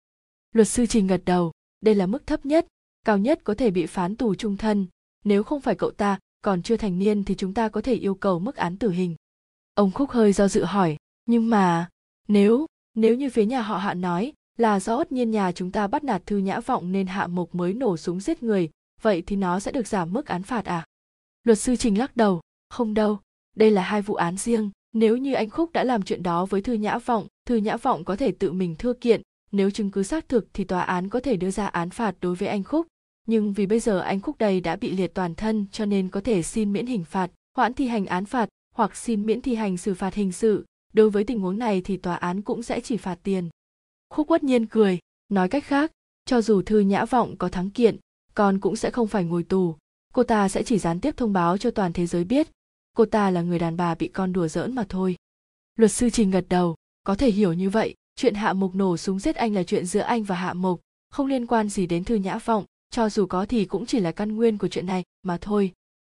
Luật 0.51 0.67
sư 0.67 0.85
Trình 0.85 1.07
gật 1.07 1.21
đầu, 1.25 1.51
đây 1.81 1.95
là 1.95 2.05
mức 2.05 2.27
thấp 2.27 2.45
nhất, 2.45 2.67
cao 3.05 3.17
nhất 3.17 3.39
có 3.43 3.53
thể 3.53 3.71
bị 3.71 3.85
phán 3.85 4.15
tù 4.15 4.35
trung 4.35 4.57
thân, 4.57 4.87
nếu 5.23 5.43
không 5.43 5.61
phải 5.61 5.75
cậu 5.75 5.91
ta 5.91 6.19
còn 6.41 6.61
chưa 6.61 6.77
thành 6.77 6.99
niên 6.99 7.23
thì 7.23 7.35
chúng 7.35 7.53
ta 7.53 7.69
có 7.69 7.81
thể 7.81 7.93
yêu 7.93 8.15
cầu 8.15 8.39
mức 8.39 8.55
án 8.55 8.77
tử 8.77 8.89
hình. 8.89 9.15
Ông 9.73 9.91
Khúc 9.91 10.09
hơi 10.09 10.33
do 10.33 10.47
dự 10.47 10.63
hỏi, 10.63 10.97
nhưng 11.25 11.49
mà, 11.49 11.89
nếu, 12.27 12.65
nếu 12.93 13.15
như 13.15 13.29
phía 13.29 13.45
nhà 13.45 13.61
họ 13.61 13.77
hạ 13.77 13.93
nói, 13.93 14.33
là 14.57 14.79
do 14.79 14.97
ất 14.97 15.11
nhiên 15.11 15.31
nhà 15.31 15.51
chúng 15.51 15.71
ta 15.71 15.87
bắt 15.87 16.03
nạt 16.03 16.25
thư 16.25 16.37
nhã 16.37 16.59
vọng 16.59 16.91
nên 16.91 17.07
hạ 17.07 17.27
mộc 17.27 17.55
mới 17.55 17.73
nổ 17.73 17.97
súng 17.97 18.19
giết 18.19 18.43
người, 18.43 18.69
vậy 19.01 19.23
thì 19.27 19.35
nó 19.35 19.59
sẽ 19.59 19.71
được 19.71 19.87
giảm 19.87 20.13
mức 20.13 20.25
án 20.25 20.43
phạt 20.43 20.65
à? 20.65 20.85
Luật 21.43 21.59
sư 21.59 21.75
trình 21.75 21.97
lắc 21.97 22.17
đầu, 22.17 22.41
không 22.69 22.93
đâu, 22.93 23.19
đây 23.55 23.71
là 23.71 23.81
hai 23.81 24.01
vụ 24.01 24.15
án 24.15 24.37
riêng, 24.37 24.71
nếu 24.93 25.17
như 25.17 25.33
anh 25.33 25.49
khúc 25.49 25.73
đã 25.73 25.83
làm 25.83 26.01
chuyện 26.01 26.23
đó 26.23 26.45
với 26.45 26.61
thư 26.61 26.73
nhã 26.73 26.97
vọng, 26.97 27.27
thư 27.45 27.55
nhã 27.55 27.77
vọng 27.77 28.03
có 28.03 28.15
thể 28.15 28.31
tự 28.31 28.51
mình 28.51 28.75
thưa 28.75 28.93
kiện, 28.93 29.21
nếu 29.51 29.69
chứng 29.69 29.91
cứ 29.91 30.03
xác 30.03 30.29
thực 30.29 30.47
thì 30.53 30.63
tòa 30.63 30.81
án 30.81 31.09
có 31.09 31.19
thể 31.19 31.37
đưa 31.37 31.51
ra 31.51 31.67
án 31.67 31.89
phạt 31.89 32.15
đối 32.21 32.35
với 32.35 32.47
anh 32.47 32.63
khúc. 32.63 32.87
Nhưng 33.27 33.53
vì 33.53 33.65
bây 33.65 33.79
giờ 33.79 33.99
anh 33.99 34.21
khúc 34.21 34.37
đây 34.37 34.61
đã 34.61 34.75
bị 34.75 34.91
liệt 34.91 35.13
toàn 35.13 35.35
thân 35.35 35.65
cho 35.71 35.85
nên 35.85 36.09
có 36.09 36.21
thể 36.21 36.43
xin 36.43 36.73
miễn 36.73 36.85
hình 36.85 37.03
phạt, 37.03 37.31
hoãn 37.57 37.73
thi 37.73 37.87
hành 37.87 38.05
án 38.05 38.25
phạt 38.25 38.49
hoặc 38.75 38.95
xin 38.95 39.25
miễn 39.25 39.41
thi 39.41 39.55
hành 39.55 39.77
xử 39.77 39.93
phạt 39.93 40.13
hình 40.13 40.31
sự. 40.31 40.65
Đối 40.93 41.09
với 41.09 41.23
tình 41.23 41.39
huống 41.39 41.59
này 41.59 41.81
thì 41.81 41.97
tòa 41.97 42.15
án 42.15 42.41
cũng 42.41 42.63
sẽ 42.63 42.79
chỉ 42.79 42.97
phạt 42.97 43.19
tiền 43.23 43.49
khúc 44.15 44.27
quất 44.27 44.43
nhiên 44.43 44.65
cười, 44.65 44.99
nói 45.29 45.49
cách 45.49 45.63
khác, 45.63 45.91
cho 46.25 46.41
dù 46.41 46.61
thư 46.61 46.79
nhã 46.79 47.05
vọng 47.05 47.35
có 47.37 47.49
thắng 47.49 47.69
kiện, 47.69 47.97
con 48.33 48.59
cũng 48.59 48.75
sẽ 48.75 48.91
không 48.91 49.07
phải 49.07 49.23
ngồi 49.23 49.43
tù. 49.43 49.75
Cô 50.13 50.23
ta 50.23 50.49
sẽ 50.49 50.63
chỉ 50.63 50.79
gián 50.79 50.99
tiếp 50.99 51.17
thông 51.17 51.33
báo 51.33 51.57
cho 51.57 51.71
toàn 51.71 51.93
thế 51.93 52.07
giới 52.07 52.23
biết, 52.23 52.47
cô 52.97 53.05
ta 53.05 53.29
là 53.29 53.41
người 53.41 53.59
đàn 53.59 53.77
bà 53.77 53.95
bị 53.95 54.07
con 54.07 54.33
đùa 54.33 54.47
giỡn 54.47 54.75
mà 54.75 54.85
thôi. 54.89 55.15
Luật 55.75 55.91
sư 55.91 56.09
trình 56.09 56.31
gật 56.31 56.45
đầu, 56.49 56.75
có 57.03 57.15
thể 57.15 57.31
hiểu 57.31 57.53
như 57.53 57.69
vậy, 57.69 57.95
chuyện 58.15 58.35
hạ 58.35 58.53
mục 58.53 58.75
nổ 58.75 58.97
súng 58.97 59.19
giết 59.19 59.35
anh 59.35 59.53
là 59.53 59.63
chuyện 59.63 59.85
giữa 59.85 59.99
anh 59.99 60.23
và 60.23 60.35
hạ 60.35 60.53
mục 60.53 60.81
không 61.09 61.27
liên 61.27 61.47
quan 61.47 61.69
gì 61.69 61.85
đến 61.85 62.03
thư 62.03 62.15
nhã 62.15 62.37
vọng, 62.37 62.65
cho 62.89 63.09
dù 63.09 63.25
có 63.25 63.45
thì 63.45 63.65
cũng 63.65 63.85
chỉ 63.85 63.99
là 63.99 64.11
căn 64.11 64.35
nguyên 64.35 64.57
của 64.57 64.67
chuyện 64.67 64.85
này 64.85 65.03
mà 65.23 65.37
thôi. 65.41 65.71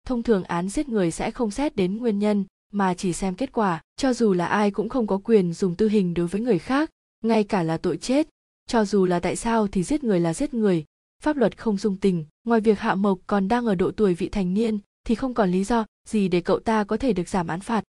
Thông 0.06 0.24
thường 0.24 0.44
án 0.44 0.70
giết 0.70 0.90
người 0.90 1.12
sẽ 1.12 1.32
không 1.32 1.52
xét 1.52 1.76
đến 1.76 1.98
nguyên 1.98 2.20
nhân, 2.20 2.46
mà 2.74 2.94
chỉ 2.94 3.14
xem 3.14 3.36
kết 3.36 3.52
quả, 3.52 3.82
cho 3.96 4.14
dù 4.14 4.34
là 4.34 4.46
ai 4.46 4.72
cũng 4.72 4.90
không 4.90 5.08
có 5.08 5.20
quyền 5.24 5.54
dùng 5.54 5.76
tư 5.76 5.90
hình 5.90 6.14
đối 6.14 6.28
với 6.28 6.42
người 6.42 6.60
khác 6.60 6.90
ngay 7.24 7.44
cả 7.44 7.64
là 7.64 7.78
tội 7.78 7.98
chết, 7.98 8.28
cho 8.68 8.86
dù 8.86 9.06
là 9.06 9.20
tại 9.20 9.36
sao 9.36 9.68
thì 9.68 9.84
giết 9.84 10.04
người 10.04 10.20
là 10.20 10.34
giết 10.34 10.54
người, 10.54 10.86
pháp 11.24 11.38
luật 11.38 11.58
không 11.58 11.78
dung 11.78 11.98
tình. 11.98 12.26
Ngoài 12.44 12.62
việc 12.62 12.80
hạ 12.80 12.96
mộc 12.96 13.20
còn 13.28 13.48
đang 13.48 13.66
ở 13.66 13.76
độ 13.76 13.92
tuổi 13.92 14.14
vị 14.14 14.30
thành 14.30 14.54
niên, 14.54 14.80
thì 15.04 15.16
không 15.16 15.34
còn 15.34 15.52
lý 15.52 15.64
do 15.64 15.86
gì 16.08 16.28
để 16.28 16.42
cậu 16.42 16.60
ta 16.60 16.84
có 16.84 16.98
thể 16.98 17.14
được 17.14 17.30
giảm 17.30 17.48
án 17.48 17.60
phạt. 17.60 17.84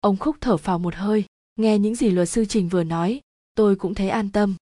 Ông 0.00 0.16
khúc 0.16 0.36
thở 0.40 0.56
phào 0.56 0.78
một 0.78 0.94
hơi, 0.94 1.24
nghe 1.56 1.78
những 1.78 1.94
gì 1.94 2.10
luật 2.10 2.28
sư 2.28 2.44
trình 2.44 2.68
vừa 2.68 2.84
nói, 2.84 3.20
tôi 3.54 3.76
cũng 3.76 3.94
thấy 3.94 4.08
an 4.08 4.30
tâm. 4.30 4.54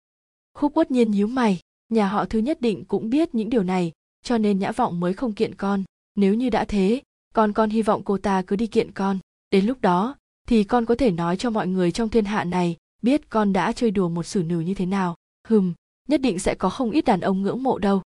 Khúc 0.55 0.77
uất 0.77 0.91
nhiên 0.91 1.11
nhíu 1.11 1.27
mày, 1.27 1.61
nhà 1.89 2.09
họ 2.09 2.25
thứ 2.25 2.39
nhất 2.39 2.61
định 2.61 2.85
cũng 2.85 3.11
biết 3.11 3.35
những 3.35 3.51
điều 3.51 3.63
này, 3.63 3.93
cho 4.23 4.39
nên 4.39 4.59
nhã 4.59 4.73
vọng 4.73 5.01
mới 5.01 5.15
không 5.15 5.33
kiện 5.33 5.55
con. 5.55 5.85
Nếu 6.15 6.35
như 6.35 6.51
đã 6.51 6.65
thế, 6.65 7.03
con 7.35 7.53
con 7.53 7.71
hy 7.71 7.83
vọng 7.83 8.03
cô 8.05 8.19
ta 8.19 8.43
cứ 8.43 8.57
đi 8.57 8.67
kiện 8.67 8.93
con. 8.93 9.19
Đến 9.51 9.67
lúc 9.67 9.81
đó, 9.81 10.17
thì 10.49 10.65
con 10.65 10.87
có 10.87 10.95
thể 10.95 11.11
nói 11.11 11.37
cho 11.37 11.51
mọi 11.51 11.67
người 11.67 11.93
trong 11.93 12.09
thiên 12.09 12.25
hạ 12.25 12.45
này 12.45 12.77
biết 13.05 13.31
con 13.31 13.53
đã 13.53 13.73
chơi 13.73 13.91
đùa 13.91 14.09
một 14.09 14.23
xử 14.23 14.43
nữ 14.43 14.61
như 14.61 14.75
thế 14.75 14.87
nào. 14.87 15.17
Hừm, 15.49 15.73
nhất 16.09 16.21
định 16.21 16.39
sẽ 16.39 16.55
có 16.55 16.71
không 16.71 16.91
ít 16.91 17.05
đàn 17.05 17.21
ông 17.21 17.43
ngưỡng 17.43 17.63
mộ 17.63 17.79
đâu. 17.79 18.03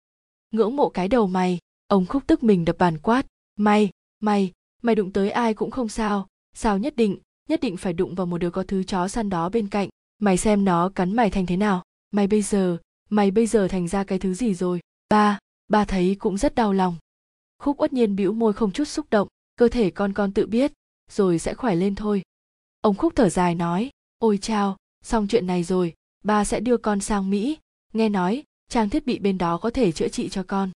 Ngưỡng 0.51 0.75
mộ 0.75 0.89
cái 0.89 1.07
đầu 1.07 1.27
mày, 1.27 1.59
ông 1.87 2.05
khúc 2.05 2.23
tức 2.27 2.43
mình 2.43 2.65
đập 2.65 2.75
bàn 2.79 2.97
quát. 2.97 3.25
Mày 3.55 3.89
mày 4.19 4.51
mày 4.81 4.95
đụng 4.95 5.11
tới 5.11 5.31
ai 5.31 5.53
cũng 5.53 5.71
không 5.71 5.89
sao. 5.89 6.27
Sao 6.55 6.77
nhất 6.77 6.95
định 6.95 7.17
nhất 7.49 7.59
định 7.61 7.77
phải 7.77 7.93
đụng 7.93 8.15
vào 8.15 8.25
một 8.25 8.37
đứa 8.37 8.49
có 8.49 8.63
thứ 8.63 8.83
chó 8.83 9.07
săn 9.07 9.29
đó 9.29 9.49
bên 9.49 9.67
cạnh. 9.67 9.89
Mày 10.19 10.37
xem 10.37 10.65
nó 10.65 10.89
cắn 10.89 11.15
mày 11.15 11.29
thành 11.29 11.45
thế 11.45 11.57
nào. 11.57 11.83
Mày 12.11 12.27
bây 12.27 12.41
giờ, 12.41 12.77
mày 13.09 13.31
bây 13.31 13.47
giờ 13.47 13.67
thành 13.67 13.87
ra 13.87 14.03
cái 14.03 14.19
thứ 14.19 14.33
gì 14.33 14.53
rồi? 14.53 14.79
Ba 15.09 15.39
ba 15.67 15.85
thấy 15.85 16.15
cũng 16.19 16.37
rất 16.37 16.55
đau 16.55 16.73
lòng. 16.73 16.95
Khúc 17.59 17.81
uất 17.81 17.93
nhiên 17.93 18.15
bĩu 18.15 18.33
môi 18.33 18.53
không 18.53 18.71
chút 18.71 18.85
xúc 18.85 19.05
động. 19.09 19.27
Cơ 19.55 19.67
thể 19.67 19.91
con 19.91 20.13
con 20.13 20.31
tự 20.31 20.47
biết, 20.47 20.73
rồi 21.11 21.39
sẽ 21.39 21.53
khỏe 21.53 21.75
lên 21.75 21.95
thôi. 21.95 22.21
Ông 22.81 22.95
khúc 22.95 23.13
thở 23.15 23.29
dài 23.29 23.55
nói, 23.55 23.89
ôi 24.19 24.37
chao 24.41 24.77
xong 25.03 25.27
chuyện 25.27 25.47
này 25.47 25.63
rồi 25.63 25.93
ba 26.23 26.45
sẽ 26.45 26.59
đưa 26.59 26.77
con 26.77 26.99
sang 26.99 27.29
mỹ. 27.29 27.57
Nghe 27.93 28.09
nói, 28.09 28.43
trang 28.69 28.89
thiết 28.89 29.05
bị 29.05 29.19
bên 29.19 29.37
đó 29.37 29.57
có 29.57 29.69
thể 29.69 29.91
chữa 29.91 30.07
trị 30.07 30.29
cho 30.29 30.43
con. 30.43 30.71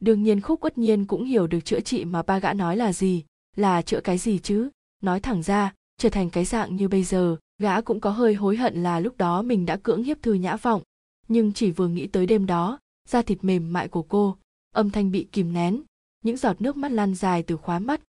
Đương 0.00 0.22
nhiên 0.22 0.40
khúc 0.40 0.64
uất 0.64 0.78
nhiên 0.78 1.06
cũng 1.06 1.24
hiểu 1.24 1.46
được 1.46 1.60
chữa 1.60 1.80
trị 1.80 2.04
mà 2.04 2.22
ba 2.22 2.38
gã 2.38 2.52
nói 2.52 2.76
là 2.76 2.92
gì, 2.92 3.24
là 3.56 3.82
chữa 3.82 4.00
cái 4.00 4.18
gì 4.18 4.38
chứ? 4.38 4.68
Nói 5.02 5.20
thẳng 5.20 5.42
ra, 5.42 5.74
trở 5.98 6.08
thành 6.08 6.30
cái 6.30 6.44
dạng 6.44 6.76
như 6.76 6.88
bây 6.88 7.04
giờ, 7.04 7.36
gã 7.58 7.80
cũng 7.80 8.00
có 8.00 8.10
hơi 8.10 8.34
hối 8.34 8.56
hận 8.56 8.82
là 8.82 9.00
lúc 9.00 9.16
đó 9.16 9.42
mình 9.42 9.66
đã 9.66 9.76
cưỡng 9.76 10.02
hiếp 10.02 10.22
thư 10.22 10.32
nhã 10.32 10.56
vọng. 10.56 10.82
Nhưng 11.28 11.52
chỉ 11.52 11.70
vừa 11.70 11.88
nghĩ 11.88 12.06
tới 12.06 12.26
đêm 12.26 12.46
đó, 12.46 12.78
da 13.08 13.22
thịt 13.22 13.44
mềm 13.44 13.72
mại 13.72 13.88
của 13.88 14.02
cô, 14.02 14.36
âm 14.74 14.90
thanh 14.90 15.10
bị 15.10 15.28
kìm 15.32 15.52
nén, 15.52 15.82
những 16.24 16.36
giọt 16.36 16.60
nước 16.60 16.76
mắt 16.76 16.92
lan 16.92 17.14
dài 17.14 17.42
từ 17.42 17.56
khóa 17.56 17.78
mắt. 17.78 18.00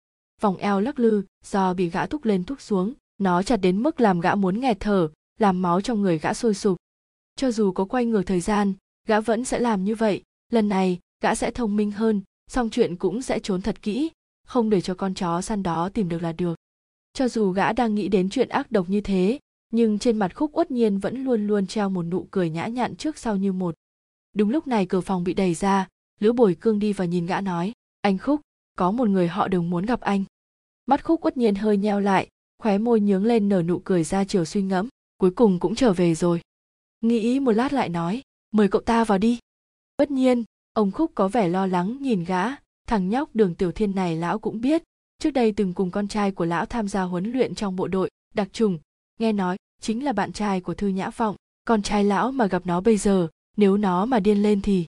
Vòng 0.41 0.57
eo 0.57 0.79
lắc 0.79 0.99
lư, 0.99 1.23
do 1.45 1.73
bị 1.73 1.89
gã 1.89 2.05
thúc 2.05 2.25
lên 2.25 2.43
thúc 2.43 2.61
xuống, 2.61 2.93
nó 3.17 3.43
chặt 3.43 3.57
đến 3.57 3.83
mức 3.83 4.01
làm 4.01 4.19
gã 4.19 4.35
muốn 4.35 4.59
nghẹt 4.59 4.77
thở 4.79 5.09
làm 5.39 5.61
máu 5.61 5.81
trong 5.81 6.01
người 6.01 6.19
gã 6.19 6.33
sôi 6.33 6.53
sục. 6.53 6.77
Cho 7.35 7.51
dù 7.51 7.71
có 7.71 7.85
quay 7.85 8.05
ngược 8.05 8.23
thời 8.23 8.41
gian, 8.41 8.73
gã 9.07 9.19
vẫn 9.19 9.45
sẽ 9.45 9.59
làm 9.59 9.83
như 9.83 9.95
vậy. 9.95 10.23
Lần 10.51 10.69
này, 10.69 10.99
gã 11.21 11.35
sẽ 11.35 11.51
thông 11.51 11.75
minh 11.75 11.91
hơn, 11.91 12.21
song 12.47 12.69
chuyện 12.69 12.95
cũng 12.95 13.21
sẽ 13.21 13.39
trốn 13.39 13.61
thật 13.61 13.81
kỹ, 13.81 14.11
không 14.47 14.69
để 14.69 14.81
cho 14.81 14.93
con 14.93 15.13
chó 15.13 15.41
săn 15.41 15.63
đó 15.63 15.89
tìm 15.89 16.09
được 16.09 16.21
là 16.21 16.31
được. 16.31 16.55
Cho 17.13 17.27
dù 17.27 17.51
gã 17.51 17.73
đang 17.73 17.95
nghĩ 17.95 18.07
đến 18.07 18.29
chuyện 18.29 18.49
ác 18.49 18.71
độc 18.71 18.89
như 18.89 19.01
thế, 19.01 19.39
nhưng 19.71 19.99
trên 19.99 20.17
mặt 20.17 20.35
khúc 20.35 20.57
uất 20.57 20.71
nhiên 20.71 20.97
vẫn 20.97 21.23
luôn 21.23 21.47
luôn 21.47 21.67
treo 21.67 21.89
một 21.89 22.03
nụ 22.03 22.27
cười 22.31 22.49
nhã 22.49 22.67
nhặn 22.67 22.95
trước 22.95 23.17
sau 23.17 23.37
như 23.37 23.53
một. 23.53 23.75
Đúng 24.33 24.49
lúc 24.49 24.67
này 24.67 24.85
cửa 24.85 25.01
phòng 25.01 25.23
bị 25.23 25.33
đẩy 25.33 25.53
ra, 25.53 25.87
lữ 26.19 26.33
bồi 26.33 26.55
cương 26.55 26.79
đi 26.79 26.93
và 26.93 27.05
nhìn 27.05 27.25
gã 27.25 27.41
nói, 27.41 27.73
anh 28.01 28.17
khúc, 28.17 28.41
có 28.77 28.91
một 28.91 29.09
người 29.09 29.27
họ 29.27 29.47
đừng 29.47 29.69
muốn 29.69 29.85
gặp 29.85 30.01
anh. 30.01 30.23
Mắt 30.85 31.03
khúc 31.03 31.25
uất 31.25 31.37
nhiên 31.37 31.55
hơi 31.55 31.77
nheo 31.77 31.99
lại, 31.99 32.27
khóe 32.59 32.77
môi 32.77 32.99
nhướng 32.99 33.25
lên 33.25 33.49
nở 33.49 33.61
nụ 33.61 33.79
cười 33.79 34.03
ra 34.03 34.23
chiều 34.23 34.45
suy 34.45 34.61
ngẫm 34.61 34.87
cuối 35.21 35.31
cùng 35.31 35.59
cũng 35.59 35.75
trở 35.75 35.93
về 35.93 36.15
rồi. 36.15 36.41
Nghĩ 37.01 37.39
một 37.39 37.51
lát 37.51 37.73
lại 37.73 37.89
nói, 37.89 38.21
mời 38.51 38.67
cậu 38.67 38.81
ta 38.81 39.03
vào 39.03 39.17
đi. 39.17 39.39
Bất 39.97 40.11
nhiên, 40.11 40.43
ông 40.73 40.91
khúc 40.91 41.11
có 41.15 41.27
vẻ 41.27 41.47
lo 41.47 41.67
lắng 41.67 41.97
nhìn 42.01 42.23
gã. 42.23 42.45
Thằng 42.87 43.09
nhóc 43.09 43.29
đường 43.35 43.55
tiểu 43.55 43.71
thiên 43.71 43.95
này 43.95 44.15
lão 44.15 44.39
cũng 44.39 44.61
biết. 44.61 44.83
Trước 45.19 45.31
đây 45.31 45.51
từng 45.51 45.73
cùng 45.73 45.91
con 45.91 46.07
trai 46.07 46.31
của 46.31 46.45
lão 46.45 46.65
tham 46.65 46.87
gia 46.87 47.01
huấn 47.01 47.31
luyện 47.31 47.55
trong 47.55 47.75
bộ 47.75 47.87
đội, 47.87 48.09
đặc 48.33 48.47
trùng. 48.53 48.79
Nghe 49.19 49.31
nói, 49.31 49.57
chính 49.81 50.03
là 50.03 50.13
bạn 50.13 50.33
trai 50.33 50.61
của 50.61 50.73
thư 50.73 50.87
nhã 50.87 51.09
vọng 51.09 51.35
con 51.65 51.81
trai 51.81 52.03
lão 52.03 52.31
mà 52.31 52.47
gặp 52.47 52.65
nó 52.65 52.81
bây 52.81 52.97
giờ, 52.97 53.27
nếu 53.57 53.77
nó 53.77 54.05
mà 54.05 54.19
điên 54.19 54.41
lên 54.41 54.61
thì. 54.61 54.85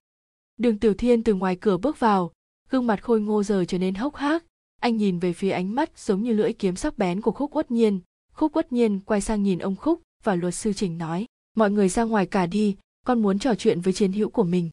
Đường 0.57 0.79
tiểu 0.79 0.93
thiên 0.93 1.23
từ 1.23 1.33
ngoài 1.33 1.55
cửa 1.55 1.77
bước 1.77 1.99
vào. 1.99 2.31
Gương 2.69 2.87
mặt 2.87 3.03
khôi 3.03 3.21
ngô 3.21 3.43
giờ 3.43 3.65
trở 3.67 3.77
nên 3.77 3.95
hốc 3.95 4.15
hác. 4.15 4.43
Anh 4.81 4.97
nhìn 4.97 5.19
về 5.19 5.33
phía 5.33 5.51
ánh 5.51 5.75
mắt 5.75 5.97
giống 5.97 6.23
như 6.23 6.33
lưỡi 6.33 6.53
kiếm 6.53 6.75
sắc 6.75 6.97
bén 6.97 7.21
của 7.21 7.31
khúc 7.31 7.55
uất 7.55 7.71
nhiên. 7.71 7.99
Khúc 8.33 8.55
uất 8.55 8.71
nhiên 8.71 8.99
quay 8.99 9.21
sang 9.21 9.43
nhìn 9.43 9.59
ông 9.59 9.75
khúc 9.75 10.01
và 10.23 10.35
luật 10.35 10.55
sư 10.55 10.73
trình 10.73 10.97
nói, 10.97 11.25
mọi 11.55 11.71
người 11.71 11.89
ra 11.89 12.03
ngoài 12.03 12.25
cả 12.25 12.45
đi, 12.45 12.77
con 13.05 13.21
muốn 13.21 13.39
trò 13.39 13.55
chuyện 13.55 13.81
với 13.81 13.93
chiến 13.93 14.11
hữu 14.11 14.29
của 14.29 14.43
mình. 14.43 14.69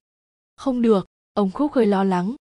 Không 0.57 0.83
được, 0.83 1.07
ông 1.33 1.51
khúc 1.51 1.73
hơi 1.73 1.87
lo 1.87 2.05
lắng. 2.05 2.37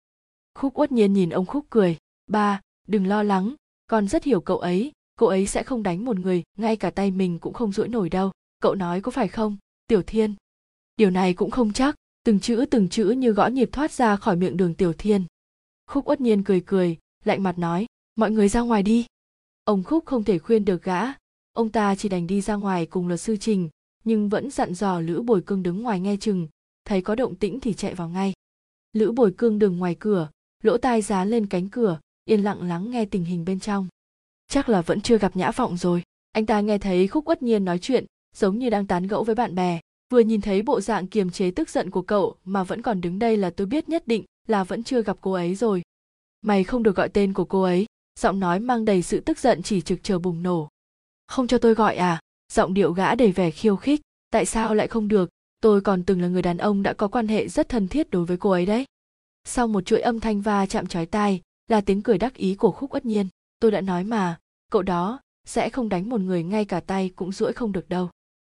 Khúc 0.55 0.79
uất 0.79 0.91
nhiên 0.91 1.13
nhìn 1.13 1.29
ông 1.29 1.45
khúc 1.45 1.65
cười, 1.69 1.97
ba, 2.27 2.61
đừng 2.87 3.07
lo 3.07 3.23
lắng, 3.23 3.55
con 3.87 4.07
rất 4.07 4.23
hiểu 4.23 4.41
cậu 4.41 4.57
ấy 4.57 4.91
cậu 5.19 5.29
ấy 5.29 5.47
sẽ 5.47 5.63
không 5.63 5.83
đánh 5.83 6.05
một 6.05 6.19
người, 6.19 6.43
ngay 6.57 6.75
cả 6.75 6.89
tay 6.89 7.11
mình 7.11 7.39
cũng 7.39 7.53
không 7.53 7.71
duỗi 7.71 7.87
nổi 7.87 8.09
đâu, 8.09 8.31
cậu 8.59 8.75
nói 8.75 9.01
có 9.01 9.11
phải 9.11 9.27
không, 9.27 9.57
tiểu 9.87 10.03
thiên? 10.03 10.35
Điều 10.97 11.09
này 11.09 11.33
cũng 11.33 11.51
không 11.51 11.73
chắc, 11.73 11.95
từng 12.23 12.39
chữ 12.39 12.65
từng 12.71 12.89
chữ 12.89 13.09
như 13.09 13.31
gõ 13.31 13.47
nhịp 13.47 13.69
thoát 13.71 13.91
ra 13.91 14.15
khỏi 14.15 14.35
miệng 14.35 14.57
đường 14.57 14.75
tiểu 14.75 14.93
thiên. 14.93 15.25
Khúc 15.87 16.09
uất 16.09 16.21
nhiên 16.21 16.43
cười 16.43 16.61
cười, 16.61 16.97
lạnh 17.25 17.43
mặt 17.43 17.59
nói, 17.59 17.85
mọi 18.15 18.31
người 18.31 18.49
ra 18.49 18.61
ngoài 18.61 18.83
đi. 18.83 19.05
Ông 19.63 19.83
khúc 19.83 20.05
không 20.05 20.23
thể 20.23 20.39
khuyên 20.39 20.65
được 20.65 20.83
gã 20.83 21.01
ông 21.53 21.69
ta 21.69 21.95
chỉ 21.95 22.09
đành 22.09 22.27
đi 22.27 22.41
ra 22.41 22.55
ngoài 22.55 22.85
cùng 22.85 23.07
luật 23.07 23.21
sư 23.21 23.37
trình, 23.37 23.69
nhưng 24.03 24.29
vẫn 24.29 24.49
dặn 24.49 24.73
dò 24.73 24.99
lữ 24.99 25.21
bồi 25.21 25.41
cương 25.41 25.63
đứng 25.63 25.81
ngoài 25.81 25.99
nghe 25.99 26.17
chừng, 26.17 26.47
thấy 26.85 27.01
có 27.01 27.15
động 27.15 27.35
tĩnh 27.35 27.59
thì 27.59 27.73
chạy 27.73 27.95
vào 27.95 28.09
ngay. 28.09 28.33
Lữ 28.93 29.11
bồi 29.11 29.33
cương 29.37 29.59
đứng 29.59 29.77
ngoài 29.77 29.95
cửa, 29.99 30.29
lỗ 30.63 30.77
tai 30.77 31.01
dán 31.01 31.29
lên 31.29 31.47
cánh 31.47 31.69
cửa, 31.69 31.99
yên 32.25 32.43
lặng 32.43 32.61
lắng 32.67 32.91
nghe 32.91 33.05
tình 33.05 33.23
hình 33.23 33.45
bên 33.45 33.59
trong. 33.59 33.87
Chắc 34.47 34.69
là 34.69 34.81
vẫn 34.81 35.01
chưa 35.01 35.17
gặp 35.17 35.35
nhã 35.35 35.51
vọng 35.51 35.77
rồi. 35.77 36.03
Anh 36.31 36.45
ta 36.45 36.61
nghe 36.61 36.77
thấy 36.77 37.07
khúc 37.07 37.27
uất 37.27 37.43
nhiên 37.43 37.65
nói 37.65 37.79
chuyện, 37.79 38.05
giống 38.35 38.59
như 38.59 38.69
đang 38.69 38.87
tán 38.87 39.07
gẫu 39.07 39.23
với 39.23 39.35
bạn 39.35 39.55
bè, 39.55 39.79
vừa 40.11 40.19
nhìn 40.19 40.41
thấy 40.41 40.61
bộ 40.61 40.81
dạng 40.81 41.07
kiềm 41.07 41.29
chế 41.29 41.51
tức 41.51 41.69
giận 41.69 41.89
của 41.89 42.01
cậu 42.01 42.35
mà 42.45 42.63
vẫn 42.63 42.81
còn 42.81 43.01
đứng 43.01 43.19
đây 43.19 43.37
là 43.37 43.49
tôi 43.49 43.67
biết 43.67 43.89
nhất 43.89 44.07
định 44.07 44.23
là 44.47 44.63
vẫn 44.63 44.83
chưa 44.83 45.01
gặp 45.01 45.17
cô 45.21 45.31
ấy 45.31 45.55
rồi. 45.55 45.81
Mày 46.41 46.63
không 46.63 46.83
được 46.83 46.95
gọi 46.95 47.09
tên 47.09 47.33
của 47.33 47.45
cô 47.45 47.61
ấy, 47.61 47.85
giọng 48.19 48.39
nói 48.39 48.59
mang 48.59 48.85
đầy 48.85 49.01
sự 49.01 49.19
tức 49.19 49.39
giận 49.39 49.61
chỉ 49.63 49.81
trực 49.81 50.03
chờ 50.03 50.19
bùng 50.19 50.43
nổ 50.43 50.69
không 51.29 51.47
cho 51.47 51.57
tôi 51.57 51.73
gọi 51.73 51.95
à? 51.95 52.19
Giọng 52.53 52.73
điệu 52.73 52.93
gã 52.93 53.15
đầy 53.15 53.31
vẻ 53.31 53.51
khiêu 53.51 53.75
khích. 53.75 54.01
Tại 54.31 54.45
sao 54.45 54.75
lại 54.75 54.87
không 54.87 55.07
được? 55.07 55.29
Tôi 55.61 55.81
còn 55.81 56.03
từng 56.03 56.21
là 56.21 56.27
người 56.27 56.41
đàn 56.41 56.57
ông 56.57 56.83
đã 56.83 56.93
có 56.93 57.07
quan 57.07 57.27
hệ 57.27 57.47
rất 57.47 57.69
thân 57.69 57.87
thiết 57.87 58.09
đối 58.09 58.25
với 58.25 58.37
cô 58.37 58.49
ấy 58.49 58.65
đấy. 58.65 58.85
Sau 59.43 59.67
một 59.67 59.81
chuỗi 59.81 60.01
âm 60.01 60.19
thanh 60.19 60.41
va 60.41 60.65
chạm 60.65 60.87
chói 60.87 61.05
tai, 61.05 61.41
là 61.67 61.81
tiếng 61.81 62.01
cười 62.01 62.17
đắc 62.17 62.35
ý 62.35 62.55
của 62.55 62.71
khúc 62.71 62.91
ất 62.91 63.05
nhiên. 63.05 63.27
Tôi 63.59 63.71
đã 63.71 63.81
nói 63.81 64.03
mà, 64.03 64.39
cậu 64.71 64.81
đó 64.81 65.19
sẽ 65.45 65.69
không 65.69 65.89
đánh 65.89 66.09
một 66.09 66.21
người 66.21 66.43
ngay 66.43 66.65
cả 66.65 66.79
tay 66.79 67.11
cũng 67.15 67.31
duỗi 67.31 67.53
không 67.53 67.71
được 67.71 67.89
đâu. 67.89 68.09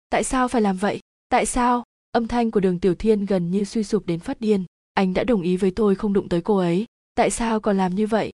Tại 0.09 0.23
sao 0.23 0.47
phải 0.47 0.61
làm 0.61 0.77
vậy? 0.77 0.99
Tại 1.29 1.45
sao? 1.45 1.83
Âm 2.11 2.27
thanh 2.27 2.51
của 2.51 2.59
đường 2.59 2.79
tiểu 2.79 2.95
thiên 2.95 3.25
gần 3.25 3.51
như 3.51 3.63
suy 3.63 3.83
sụp 3.83 4.05
đến 4.05 4.19
phát 4.19 4.41
điên. 4.41 4.65
Anh 4.93 5.13
đã 5.13 5.23
đồng 5.23 5.41
ý 5.41 5.57
với 5.57 5.71
tôi 5.71 5.95
không 5.95 6.13
đụng 6.13 6.29
tới 6.29 6.41
cô 6.41 6.57
ấy. 6.57 6.85
Tại 7.15 7.29
sao 7.29 7.59
còn 7.59 7.77
làm 7.77 7.95
như 7.95 8.07
vậy? 8.07 8.31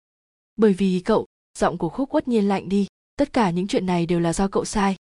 Bởi 0.56 0.74
vì 0.74 1.02
cậu, 1.06 1.26
giọng 1.58 1.78
của 1.78 1.90
khúc 1.90 2.16
uất 2.16 2.28
nhiên 2.28 2.48
lạnh 2.48 2.70
đi 2.70 2.88
tất 3.18 3.34
cả 3.34 3.50
những 3.50 3.68
chuyện 3.68 3.86
này 3.86 4.06
đều 4.06 4.20
là 4.20 4.34
do 4.34 4.48
cậu 4.48 4.66
sai. 4.66 4.96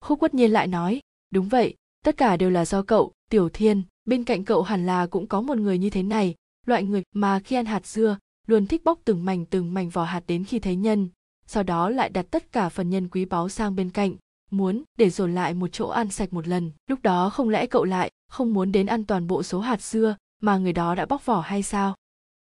Khúc 0.00 0.20
quất 0.20 0.34
nhiên 0.34 0.50
lại 0.50 0.66
nói, 0.66 1.00
đúng 1.30 1.48
vậy, 1.48 1.74
tất 2.04 2.16
cả 2.16 2.36
đều 2.36 2.50
là 2.50 2.64
do 2.64 2.82
cậu, 2.82 3.12
tiểu 3.30 3.48
thiên. 3.48 3.82
Bên 4.04 4.24
cạnh 4.24 4.44
cậu 4.44 4.62
hẳn 4.62 4.86
là 4.86 5.06
cũng 5.06 5.26
có 5.26 5.40
một 5.40 5.58
người 5.58 5.78
như 5.78 5.90
thế 5.90 6.02
này, 6.02 6.34
loại 6.66 6.82
người 6.82 7.02
mà 7.14 7.38
khi 7.38 7.56
ăn 7.56 7.66
hạt 7.66 7.86
dưa 7.86 8.18
luôn 8.46 8.66
thích 8.66 8.84
bóc 8.84 8.98
từng 9.04 9.24
mảnh 9.24 9.46
từng 9.46 9.74
mảnh 9.74 9.88
vỏ 9.88 10.04
hạt 10.04 10.22
đến 10.26 10.44
khi 10.44 10.58
thấy 10.58 10.76
nhân, 10.76 11.08
sau 11.46 11.62
đó 11.62 11.90
lại 11.90 12.10
đặt 12.10 12.26
tất 12.30 12.52
cả 12.52 12.68
phần 12.68 12.90
nhân 12.90 13.08
quý 13.08 13.24
báu 13.24 13.48
sang 13.48 13.76
bên 13.76 13.90
cạnh, 13.90 14.14
muốn 14.50 14.82
để 14.98 15.10
dồn 15.10 15.34
lại 15.34 15.54
một 15.54 15.68
chỗ 15.72 15.88
ăn 15.88 16.10
sạch 16.10 16.32
một 16.32 16.48
lần. 16.48 16.70
Lúc 16.86 17.02
đó 17.02 17.30
không 17.30 17.48
lẽ 17.48 17.66
cậu 17.66 17.84
lại 17.84 18.10
không 18.28 18.52
muốn 18.52 18.72
đến 18.72 18.86
ăn 18.86 19.04
toàn 19.04 19.26
bộ 19.26 19.42
số 19.42 19.60
hạt 19.60 19.82
dưa 19.82 20.16
mà 20.42 20.58
người 20.58 20.72
đó 20.72 20.94
đã 20.94 21.06
bóc 21.06 21.26
vỏ 21.26 21.40
hay 21.40 21.62
sao? 21.62 21.94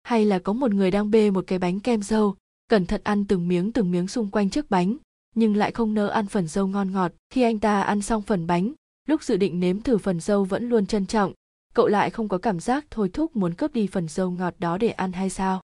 Hay 0.03 0.25
là 0.25 0.39
có 0.39 0.53
một 0.53 0.71
người 0.71 0.91
đang 0.91 1.11
bê 1.11 1.31
một 1.31 1.45
cái 1.47 1.59
bánh 1.59 1.81
kem 1.81 2.03
dâu 2.03 2.37
cẩn 2.71 2.87
thận 2.87 3.01
ăn 3.05 3.25
từng 3.25 3.49
miếng 3.49 3.73
từng 3.73 3.91
miếng 3.91 4.09
xung 4.09 4.31
quanh 4.31 4.51
chiếc 4.51 4.71
bánh, 4.71 4.97
nhưng 5.35 5.57
lại 5.57 5.73
không 5.73 5.95
nỡ 5.95 6.09
ăn 6.09 6.27
phần 6.27 6.49
dâu 6.49 6.67
ngon 6.67 6.93
ngọt. 6.93 7.13
Khi 7.31 7.43
anh 7.43 7.59
ta 7.59 7.83
ăn 7.83 8.03
xong 8.03 8.23
phần 8.23 8.47
bánh, 8.47 8.73
lúc 9.09 9.23
dự 9.23 9.37
định 9.37 9.61
nếm 9.61 9.81
thử 9.81 9.99
phần 9.99 10.21
dâu 10.21 10.45
vẫn 10.45 10.69
luôn 10.69 10.87
trân 10.87 11.07
trọng. 11.07 11.33
Cậu 11.75 11.87
lại 11.87 12.11
không 12.11 12.29
có 12.29 12.39
cảm 12.39 12.61
giác 12.61 12.87
thôi 12.91 13.11
thúc 13.13 13.37
muốn 13.37 13.55
cướp 13.55 13.73
đi 13.73 13.87
phần 13.87 14.09
dâu 14.09 14.31
ngọt 14.31 14.55
đó 14.59 14.79
để 14.79 14.89
ăn 14.89 15.13
hay 15.13 15.31
sao? 15.31 15.61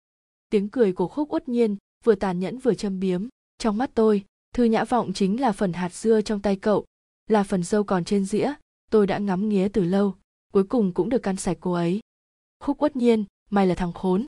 Tiếng 0.50 0.68
cười 0.68 0.92
của 0.92 1.08
khúc 1.08 1.32
uất 1.32 1.48
nhiên, 1.48 1.76
vừa 2.04 2.14
tàn 2.14 2.40
nhẫn 2.40 2.58
vừa 2.58 2.74
châm 2.74 3.00
biếm. 3.00 3.28
Trong 3.58 3.78
mắt 3.78 3.90
tôi, 3.94 4.24
thư 4.54 4.64
nhã 4.64 4.84
vọng 4.84 5.12
chính 5.12 5.40
là 5.40 5.52
phần 5.52 5.72
hạt 5.72 5.94
dưa 5.94 6.20
trong 6.20 6.40
tay 6.40 6.56
cậu, 6.56 6.84
là 7.28 7.42
phần 7.42 7.62
dâu 7.62 7.84
còn 7.84 8.04
trên 8.04 8.24
dĩa. 8.24 8.52
Tôi 8.90 9.06
đã 9.06 9.18
ngắm 9.18 9.48
nghía 9.48 9.68
từ 9.68 9.84
lâu, 9.84 10.14
cuối 10.52 10.64
cùng 10.64 10.92
cũng 10.92 11.08
được 11.08 11.22
căn 11.22 11.36
sạch 11.36 11.56
cô 11.60 11.72
ấy. 11.72 12.00
Khúc 12.64 12.82
uất 12.82 12.96
nhiên, 12.96 13.24
mày 13.50 13.66
là 13.66 13.74
thằng 13.74 13.92
khốn. 13.92 14.26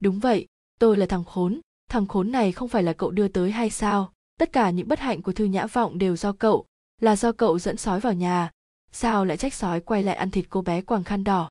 Đúng 0.00 0.18
vậy, 0.18 0.46
tôi 0.80 0.96
là 0.96 1.06
thằng 1.06 1.24
khốn 1.24 1.60
thằng 1.88 2.06
khốn 2.06 2.32
này 2.32 2.52
không 2.52 2.68
phải 2.68 2.82
là 2.82 2.92
cậu 2.92 3.10
đưa 3.10 3.28
tới 3.28 3.50
hay 3.50 3.70
sao? 3.70 4.12
Tất 4.38 4.52
cả 4.52 4.70
những 4.70 4.88
bất 4.88 4.98
hạnh 4.98 5.22
của 5.22 5.32
thư 5.32 5.44
nhã 5.44 5.66
vọng 5.66 5.98
đều 5.98 6.16
do 6.16 6.32
cậu, 6.32 6.66
là 7.00 7.16
do 7.16 7.32
cậu 7.32 7.58
dẫn 7.58 7.76
sói 7.76 8.00
vào 8.00 8.12
nhà. 8.12 8.50
Sao 8.92 9.24
lại 9.24 9.36
trách 9.36 9.54
sói 9.54 9.80
quay 9.80 10.02
lại 10.02 10.16
ăn 10.16 10.30
thịt 10.30 10.44
cô 10.48 10.62
bé 10.62 10.80
quàng 10.80 11.04
khăn 11.04 11.24
đỏ? 11.24 11.48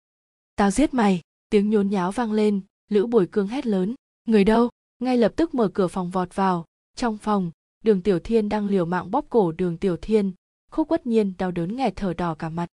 Tao 0.56 0.72
giết 0.72 0.94
mày! 0.94 1.22
Tiếng 1.50 1.70
nhốn 1.70 1.90
nháo 1.90 2.12
vang 2.12 2.32
lên, 2.32 2.62
lữ 2.90 3.06
bồi 3.06 3.28
cương 3.32 3.48
hét 3.48 3.66
lớn. 3.66 3.96
Người 4.28 4.44
đâu? 4.44 4.70
Ngay 5.00 5.18
lập 5.18 5.34
tức 5.36 5.56
mở 5.56 5.68
cửa 5.74 5.88
phòng 5.88 6.10
vọt 6.10 6.36
vào. 6.36 6.66
Trong 6.96 7.18
phòng, 7.18 7.52
đường 7.84 8.02
tiểu 8.02 8.20
thiên 8.20 8.50
đang 8.50 8.68
liều 8.68 8.86
mạng 8.86 9.12
bóp 9.12 9.26
cổ 9.30 9.52
đường 9.52 9.78
tiểu 9.78 9.98
thiên. 10.02 10.32
Khúc 10.72 10.88
quất 10.88 11.08
nhiên 11.08 11.34
đau 11.38 11.52
đớn 11.52 11.76
nghẹt 11.76 11.94
thở 11.96 12.14
đỏ 12.14 12.36
cả 12.36 12.50
mặt. 12.50 12.68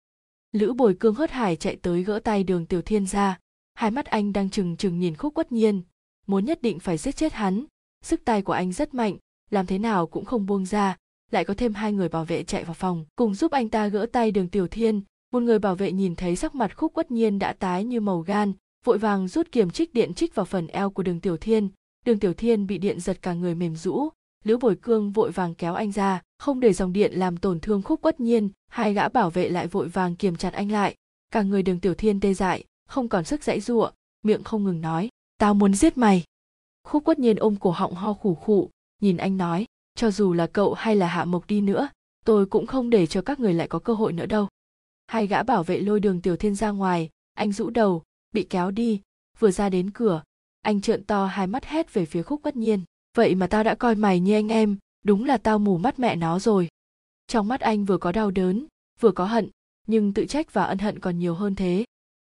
Lữ 0.51 0.73
bồi 0.73 0.95
cương 0.99 1.15
hớt 1.15 1.31
hải 1.31 1.55
chạy 1.55 1.75
tới 1.75 2.03
gỡ 2.03 2.19
tay 2.23 2.43
đường 2.43 2.65
tiểu 2.65 2.81
thiên 2.81 3.05
ra. 3.05 3.39
Hai 3.73 3.91
mắt 3.91 4.05
anh 4.05 4.33
đang 4.33 4.49
trừng 4.49 4.77
trừng 4.77 4.99
nhìn 4.99 5.15
khúc 5.15 5.33
quất 5.33 5.51
nhiên 5.51 5.81
muốn 6.29 6.45
nhất 6.45 6.61
định 6.61 6.79
phải 6.79 6.97
giết 6.97 7.15
chết 7.15 7.33
hắn. 7.33 7.65
Sức 8.03 8.21
tay 8.25 8.41
của 8.41 8.53
anh 8.53 8.71
rất 8.71 8.93
mạnh, 8.93 9.17
làm 9.49 9.65
thế 9.65 9.77
nào 9.79 10.07
cũng 10.07 10.25
không 10.25 10.45
buông 10.45 10.65
ra. 10.65 10.97
Lại 11.31 11.45
có 11.45 11.53
thêm 11.53 11.73
hai 11.73 11.93
người 11.93 12.09
bảo 12.09 12.25
vệ 12.25 12.43
chạy 12.43 12.63
vào 12.63 12.73
phòng, 12.73 13.05
cùng 13.15 13.35
giúp 13.35 13.51
anh 13.51 13.69
ta 13.69 13.87
gỡ 13.87 14.05
tay 14.11 14.31
đường 14.31 14.49
tiểu 14.49 14.67
thiên. 14.67 15.01
Một 15.31 15.39
người 15.39 15.59
bảo 15.59 15.75
vệ 15.75 15.91
nhìn 15.91 16.15
thấy 16.15 16.35
sắc 16.35 16.55
mặt 16.55 16.77
khúc 16.77 16.93
quất 16.93 17.11
nhiên 17.11 17.39
đã 17.39 17.53
tái 17.53 17.83
như 17.83 18.01
màu 18.01 18.21
gan, 18.21 18.53
vội 18.85 18.97
vàng 18.97 19.27
rút 19.27 19.51
kiềm 19.51 19.69
trích 19.69 19.93
điện 19.93 20.13
trích 20.13 20.35
vào 20.35 20.45
phần 20.45 20.67
eo 20.67 20.89
của 20.89 21.03
đường 21.03 21.19
tiểu 21.19 21.37
thiên. 21.37 21.69
Đường 22.05 22.19
tiểu 22.19 22.33
thiên 22.33 22.67
bị 22.67 22.77
điện 22.77 22.99
giật 22.99 23.21
cả 23.21 23.33
người 23.33 23.55
mềm 23.55 23.75
rũ. 23.75 24.09
Lữ 24.43 24.57
bồi 24.57 24.75
cương 24.75 25.11
vội 25.11 25.31
vàng 25.31 25.55
kéo 25.55 25.73
anh 25.73 25.91
ra, 25.91 26.21
không 26.39 26.59
để 26.59 26.73
dòng 26.73 26.93
điện 26.93 27.13
làm 27.13 27.37
tổn 27.37 27.59
thương 27.59 27.81
khúc 27.81 28.01
quất 28.01 28.19
nhiên. 28.19 28.49
Hai 28.67 28.93
gã 28.93 29.09
bảo 29.09 29.29
vệ 29.29 29.49
lại 29.49 29.67
vội 29.67 29.87
vàng 29.87 30.15
kiềm 30.15 30.35
chặt 30.35 30.53
anh 30.53 30.71
lại. 30.71 30.95
Cả 31.31 31.41
người 31.41 31.63
đường 31.63 31.79
tiểu 31.79 31.93
thiên 31.93 32.19
tê 32.19 32.33
dại, 32.33 32.63
không 32.87 33.09
còn 33.09 33.23
sức 33.23 33.43
dãy 33.43 33.59
giụa, 33.59 33.91
miệng 34.23 34.43
không 34.43 34.63
ngừng 34.63 34.81
nói 34.81 35.08
tao 35.39 35.53
muốn 35.53 35.73
giết 35.73 35.97
mày. 35.97 36.23
Khúc 36.83 37.03
quất 37.03 37.19
nhiên 37.19 37.35
ôm 37.35 37.55
cổ 37.55 37.71
họng 37.71 37.95
ho 37.95 38.13
khủ 38.13 38.35
khụ, 38.35 38.69
nhìn 39.01 39.17
anh 39.17 39.37
nói, 39.37 39.65
cho 39.95 40.11
dù 40.11 40.33
là 40.33 40.47
cậu 40.47 40.73
hay 40.73 40.95
là 40.95 41.07
hạ 41.07 41.25
mộc 41.25 41.47
đi 41.47 41.61
nữa, 41.61 41.89
tôi 42.25 42.45
cũng 42.45 42.67
không 42.67 42.89
để 42.89 43.07
cho 43.07 43.21
các 43.21 43.39
người 43.39 43.53
lại 43.53 43.67
có 43.67 43.79
cơ 43.79 43.93
hội 43.93 44.13
nữa 44.13 44.25
đâu. 44.25 44.47
Hai 45.07 45.27
gã 45.27 45.43
bảo 45.43 45.63
vệ 45.63 45.79
lôi 45.79 45.99
đường 45.99 46.21
tiểu 46.21 46.37
thiên 46.37 46.55
ra 46.55 46.69
ngoài, 46.69 47.09
anh 47.33 47.51
rũ 47.51 47.69
đầu, 47.69 48.03
bị 48.33 48.43
kéo 48.43 48.71
đi, 48.71 49.01
vừa 49.39 49.51
ra 49.51 49.69
đến 49.69 49.91
cửa, 49.91 50.23
anh 50.61 50.81
trợn 50.81 51.03
to 51.03 51.25
hai 51.25 51.47
mắt 51.47 51.65
hét 51.65 51.93
về 51.93 52.05
phía 52.05 52.23
khúc 52.23 52.41
bất 52.43 52.55
nhiên, 52.55 52.83
vậy 53.17 53.35
mà 53.35 53.47
tao 53.47 53.63
đã 53.63 53.75
coi 53.75 53.95
mày 53.95 54.19
như 54.19 54.33
anh 54.33 54.47
em, 54.47 54.77
đúng 55.03 55.25
là 55.25 55.37
tao 55.37 55.59
mù 55.59 55.77
mắt 55.77 55.99
mẹ 55.99 56.15
nó 56.15 56.39
rồi. 56.39 56.67
Trong 57.27 57.47
mắt 57.47 57.61
anh 57.61 57.85
vừa 57.85 57.97
có 57.97 58.11
đau 58.11 58.31
đớn, 58.31 58.65
vừa 58.99 59.11
có 59.11 59.25
hận, 59.25 59.49
nhưng 59.87 60.13
tự 60.13 60.25
trách 60.25 60.53
và 60.53 60.63
ân 60.63 60.77
hận 60.77 60.99
còn 60.99 61.19
nhiều 61.19 61.33
hơn 61.33 61.55
thế. 61.55 61.85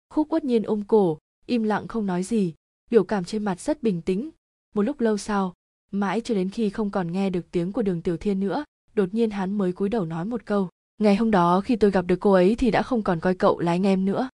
Khúc 0.09 0.29
quất 0.29 0.43
nhiên 0.43 0.63
ôm 0.63 0.83
cổ, 0.87 1.17
im 1.45 1.63
lặng 1.63 1.87
không 1.87 2.05
nói 2.05 2.23
gì 2.23 2.53
biểu 2.91 3.03
cảm 3.03 3.25
trên 3.25 3.43
mặt 3.43 3.59
rất 3.59 3.83
bình 3.83 4.01
tĩnh. 4.01 4.29
Một 4.75 4.81
lúc 4.81 4.99
lâu 4.99 5.17
sau, 5.17 5.53
mãi 5.91 6.21
cho 6.21 6.35
đến 6.35 6.49
khi 6.49 6.69
không 6.69 6.91
còn 6.91 7.11
nghe 7.11 7.29
được 7.29 7.51
tiếng 7.51 7.71
của 7.71 7.81
đường 7.81 8.01
tiểu 8.01 8.17
thiên 8.17 8.39
nữa, 8.39 8.63
đột 8.93 9.13
nhiên 9.13 9.29
hắn 9.29 9.57
mới 9.57 9.73
cúi 9.73 9.89
đầu 9.89 10.05
nói 10.05 10.25
một 10.25 10.45
câu, 10.45 10.69
ngày 10.97 11.15
hôm 11.15 11.31
đó 11.31 11.61
khi 11.61 11.75
tôi 11.75 11.91
gặp 11.91 12.01
được 12.01 12.19
cô 12.19 12.31
ấy 12.31 12.55
thì 12.55 12.71
đã 12.71 12.81
không 12.81 13.03
còn 13.03 13.19
coi 13.19 13.35
cậu 13.35 13.59
là 13.59 13.71
anh 13.71 13.85
em 13.85 14.05
nữa. 14.05 14.29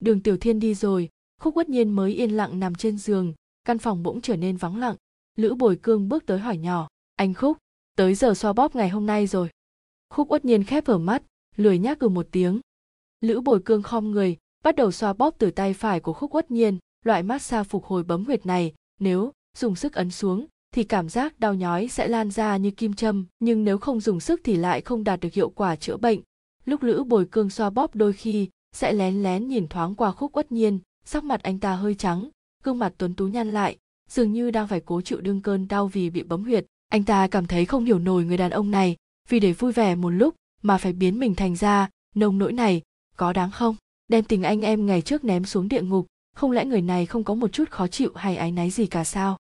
Đường 0.00 0.20
tiểu 0.20 0.36
thiên 0.36 0.60
đi 0.60 0.74
rồi, 0.74 1.08
khúc 1.40 1.54
quất 1.54 1.68
nhiên 1.68 1.90
mới 1.90 2.14
yên 2.14 2.30
lặng 2.30 2.60
nằm 2.60 2.74
trên 2.74 2.98
giường, 2.98 3.34
căn 3.64 3.78
phòng 3.78 4.02
bỗng 4.02 4.20
trở 4.20 4.36
nên 4.36 4.56
vắng 4.56 4.76
lặng. 4.76 4.96
Lữ 5.36 5.54
bồi 5.54 5.76
cương 5.76 6.08
bước 6.08 6.26
tới 6.26 6.38
hỏi 6.38 6.56
nhỏ, 6.56 6.88
anh 7.16 7.34
khúc, 7.34 7.56
tới 7.96 8.14
giờ 8.14 8.34
xoa 8.34 8.52
bóp 8.52 8.76
ngày 8.76 8.88
hôm 8.88 9.06
nay 9.06 9.26
rồi. 9.26 9.48
Khúc 10.10 10.32
uất 10.32 10.44
nhiên 10.44 10.64
khép 10.64 10.86
hở 10.86 10.98
mắt, 10.98 11.22
lười 11.56 11.78
nhác 11.78 11.98
cừ 11.98 12.08
một 12.08 12.28
tiếng. 12.30 12.60
Lữ 13.20 13.40
bồi 13.40 13.60
cương 13.64 13.82
khom 13.82 14.10
người, 14.10 14.36
bắt 14.64 14.76
đầu 14.76 14.92
xoa 14.92 15.12
bóp 15.12 15.34
từ 15.38 15.50
tay 15.50 15.74
phải 15.74 16.00
của 16.00 16.12
khúc 16.12 16.34
uất 16.34 16.50
nhiên 16.50 16.78
loại 17.04 17.22
massage 17.22 17.64
phục 17.64 17.84
hồi 17.84 18.02
bấm 18.02 18.24
huyệt 18.24 18.46
này, 18.46 18.74
nếu 19.00 19.32
dùng 19.58 19.76
sức 19.76 19.92
ấn 19.92 20.10
xuống, 20.10 20.46
thì 20.74 20.84
cảm 20.84 21.08
giác 21.08 21.40
đau 21.40 21.54
nhói 21.54 21.88
sẽ 21.88 22.08
lan 22.08 22.30
ra 22.30 22.56
như 22.56 22.70
kim 22.70 22.94
châm, 22.94 23.26
nhưng 23.40 23.64
nếu 23.64 23.78
không 23.78 24.00
dùng 24.00 24.20
sức 24.20 24.40
thì 24.44 24.56
lại 24.56 24.80
không 24.80 25.04
đạt 25.04 25.20
được 25.20 25.32
hiệu 25.32 25.50
quả 25.50 25.76
chữa 25.76 25.96
bệnh. 25.96 26.20
Lúc 26.64 26.82
lữ 26.82 27.04
bồi 27.04 27.26
cương 27.26 27.50
xoa 27.50 27.70
bóp 27.70 27.94
đôi 27.94 28.12
khi 28.12 28.48
sẽ 28.72 28.92
lén 28.92 29.22
lén 29.22 29.48
nhìn 29.48 29.68
thoáng 29.68 29.94
qua 29.94 30.12
khúc 30.12 30.36
uất 30.36 30.52
nhiên, 30.52 30.78
sắc 31.04 31.24
mặt 31.24 31.42
anh 31.42 31.58
ta 31.58 31.74
hơi 31.74 31.94
trắng, 31.94 32.28
gương 32.64 32.78
mặt 32.78 32.94
tuấn 32.98 33.14
tú 33.14 33.26
nhăn 33.26 33.50
lại, 33.50 33.76
dường 34.08 34.32
như 34.32 34.50
đang 34.50 34.68
phải 34.68 34.80
cố 34.80 35.00
chịu 35.00 35.20
đương 35.20 35.42
cơn 35.42 35.68
đau 35.68 35.88
vì 35.88 36.10
bị 36.10 36.22
bấm 36.22 36.44
huyệt. 36.44 36.66
Anh 36.88 37.04
ta 37.04 37.28
cảm 37.28 37.46
thấy 37.46 37.64
không 37.64 37.84
hiểu 37.84 37.98
nổi 37.98 38.24
người 38.24 38.36
đàn 38.36 38.50
ông 38.50 38.70
này, 38.70 38.96
vì 39.28 39.40
để 39.40 39.52
vui 39.52 39.72
vẻ 39.72 39.94
một 39.94 40.10
lúc 40.10 40.34
mà 40.62 40.78
phải 40.78 40.92
biến 40.92 41.18
mình 41.18 41.34
thành 41.34 41.56
ra 41.56 41.90
nông 42.14 42.38
nỗi 42.38 42.52
này 42.52 42.82
có 43.16 43.32
đáng 43.32 43.50
không? 43.50 43.76
Đem 44.08 44.24
tình 44.24 44.42
anh 44.42 44.60
em 44.60 44.86
ngày 44.86 45.02
trước 45.02 45.24
ném 45.24 45.44
xuống 45.44 45.68
địa 45.68 45.82
ngục 45.82 46.06
không 46.36 46.50
lẽ 46.50 46.64
người 46.64 46.82
này 46.82 47.06
không 47.06 47.24
có 47.24 47.34
một 47.34 47.52
chút 47.52 47.70
khó 47.70 47.86
chịu 47.86 48.12
hay 48.14 48.36
áy 48.36 48.52
náy 48.52 48.70
gì 48.70 48.86
cả 48.86 49.04
sao? 49.04 49.38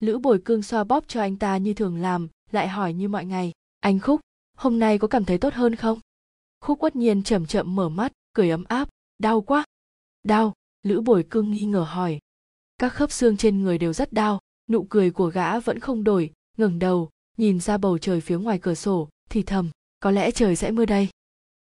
Lữ 0.00 0.18
bồi 0.18 0.38
cương 0.44 0.62
xoa 0.62 0.84
bóp 0.84 1.04
cho 1.08 1.20
anh 1.20 1.36
ta 1.36 1.56
như 1.56 1.74
thường 1.74 1.96
làm, 1.96 2.28
lại 2.50 2.68
hỏi 2.68 2.92
như 2.92 3.08
mọi 3.08 3.24
ngày, 3.24 3.52
anh 3.80 4.00
khúc, 4.00 4.20
hôm 4.56 4.78
nay 4.78 4.98
có 4.98 5.08
cảm 5.08 5.24
thấy 5.24 5.38
tốt 5.38 5.54
hơn 5.54 5.76
không? 5.76 6.00
Khúc 6.60 6.78
quất 6.78 6.96
nhiên 6.96 7.22
chậm 7.22 7.46
chậm 7.46 7.76
mở 7.76 7.88
mắt, 7.88 8.12
cười 8.32 8.50
ấm 8.50 8.64
áp, 8.64 8.88
đau 9.18 9.40
quá. 9.40 9.64
Đau? 10.22 10.54
Lữ 10.82 11.00
bồi 11.00 11.24
cương 11.30 11.50
nghi 11.50 11.64
ngờ 11.64 11.80
hỏi. 11.80 12.18
Các 12.78 12.88
khớp 12.88 13.12
xương 13.12 13.36
trên 13.36 13.62
người 13.62 13.78
đều 13.78 13.92
rất 13.92 14.12
đau, 14.12 14.40
nụ 14.68 14.86
cười 14.90 15.10
của 15.10 15.26
gã 15.26 15.60
vẫn 15.60 15.78
không 15.78 16.04
đổi, 16.04 16.32
ngẩng 16.56 16.78
đầu, 16.78 17.10
nhìn 17.36 17.60
ra 17.60 17.78
bầu 17.78 17.98
trời 17.98 18.20
phía 18.20 18.38
ngoài 18.38 18.58
cửa 18.58 18.74
sổ, 18.74 19.08
thì 19.30 19.42
thầm, 19.42 19.70
có 20.00 20.10
lẽ 20.10 20.30
trời 20.30 20.56
sẽ 20.56 20.70
mưa 20.70 20.84
đây. 20.86 21.08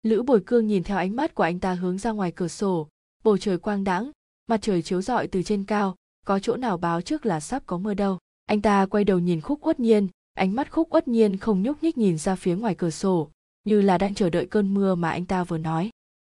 Lữ 0.03 0.23
bồi 0.23 0.41
cương 0.45 0.67
nhìn 0.67 0.83
theo 0.83 0.97
ánh 0.97 1.15
mắt 1.15 1.35
của 1.35 1.43
anh 1.43 1.59
ta 1.59 1.73
hướng 1.73 1.97
ra 1.97 2.11
ngoài 2.11 2.31
cửa 2.31 2.47
sổ, 2.47 2.87
bầu 3.23 3.37
trời 3.37 3.57
quang 3.57 3.83
đãng 3.83 4.11
mặt 4.47 4.61
trời 4.61 4.81
chiếu 4.81 5.01
rọi 5.01 5.27
từ 5.27 5.43
trên 5.43 5.63
cao, 5.63 5.95
có 6.25 6.39
chỗ 6.39 6.55
nào 6.55 6.77
báo 6.77 7.01
trước 7.01 7.25
là 7.25 7.39
sắp 7.39 7.63
có 7.65 7.77
mưa 7.77 7.93
đâu. 7.93 8.17
Anh 8.45 8.61
ta 8.61 8.85
quay 8.85 9.03
đầu 9.03 9.19
nhìn 9.19 9.41
khúc 9.41 9.59
uất 9.61 9.79
nhiên, 9.79 10.07
ánh 10.33 10.55
mắt 10.55 10.71
khúc 10.71 10.93
uất 10.93 11.07
nhiên 11.07 11.37
không 11.37 11.63
nhúc 11.63 11.83
nhích 11.83 11.97
nhìn 11.97 12.17
ra 12.17 12.35
phía 12.35 12.55
ngoài 12.55 12.75
cửa 12.75 12.89
sổ, 12.89 13.29
như 13.65 13.81
là 13.81 13.97
đang 13.97 14.13
chờ 14.15 14.29
đợi 14.29 14.45
cơn 14.45 14.73
mưa 14.73 14.95
mà 14.95 15.09
anh 15.09 15.25
ta 15.25 15.43
vừa 15.43 15.57
nói. 15.57 15.89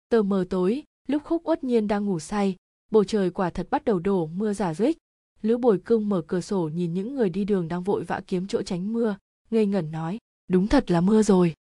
Tờ 0.08 0.22
mờ 0.22 0.44
tối, 0.50 0.82
lúc 1.08 1.22
khúc 1.24 1.42
uất 1.44 1.64
nhiên 1.64 1.88
đang 1.88 2.06
ngủ 2.06 2.18
say, 2.18 2.56
bầu 2.90 3.04
trời 3.04 3.30
quả 3.30 3.50
thật 3.50 3.66
bắt 3.70 3.84
đầu 3.84 3.98
đổ 3.98 4.26
mưa 4.26 4.52
giả 4.52 4.74
rích 4.74 4.98
lữ 5.42 5.56
bồi 5.56 5.78
cưng 5.78 6.08
mở 6.08 6.22
cửa 6.26 6.40
sổ 6.40 6.70
nhìn 6.74 6.94
những 6.94 7.14
người 7.14 7.30
đi 7.30 7.44
đường 7.44 7.68
đang 7.68 7.82
vội 7.82 8.04
vã 8.04 8.20
kiếm 8.26 8.46
chỗ 8.46 8.62
tránh 8.62 8.92
mưa, 8.92 9.16
ngây 9.50 9.66
ngẩn 9.66 9.90
nói, 9.90 10.18
đúng 10.48 10.68
thật 10.68 10.90
là 10.90 11.00
mưa 11.00 11.22
rồi. 11.22 11.54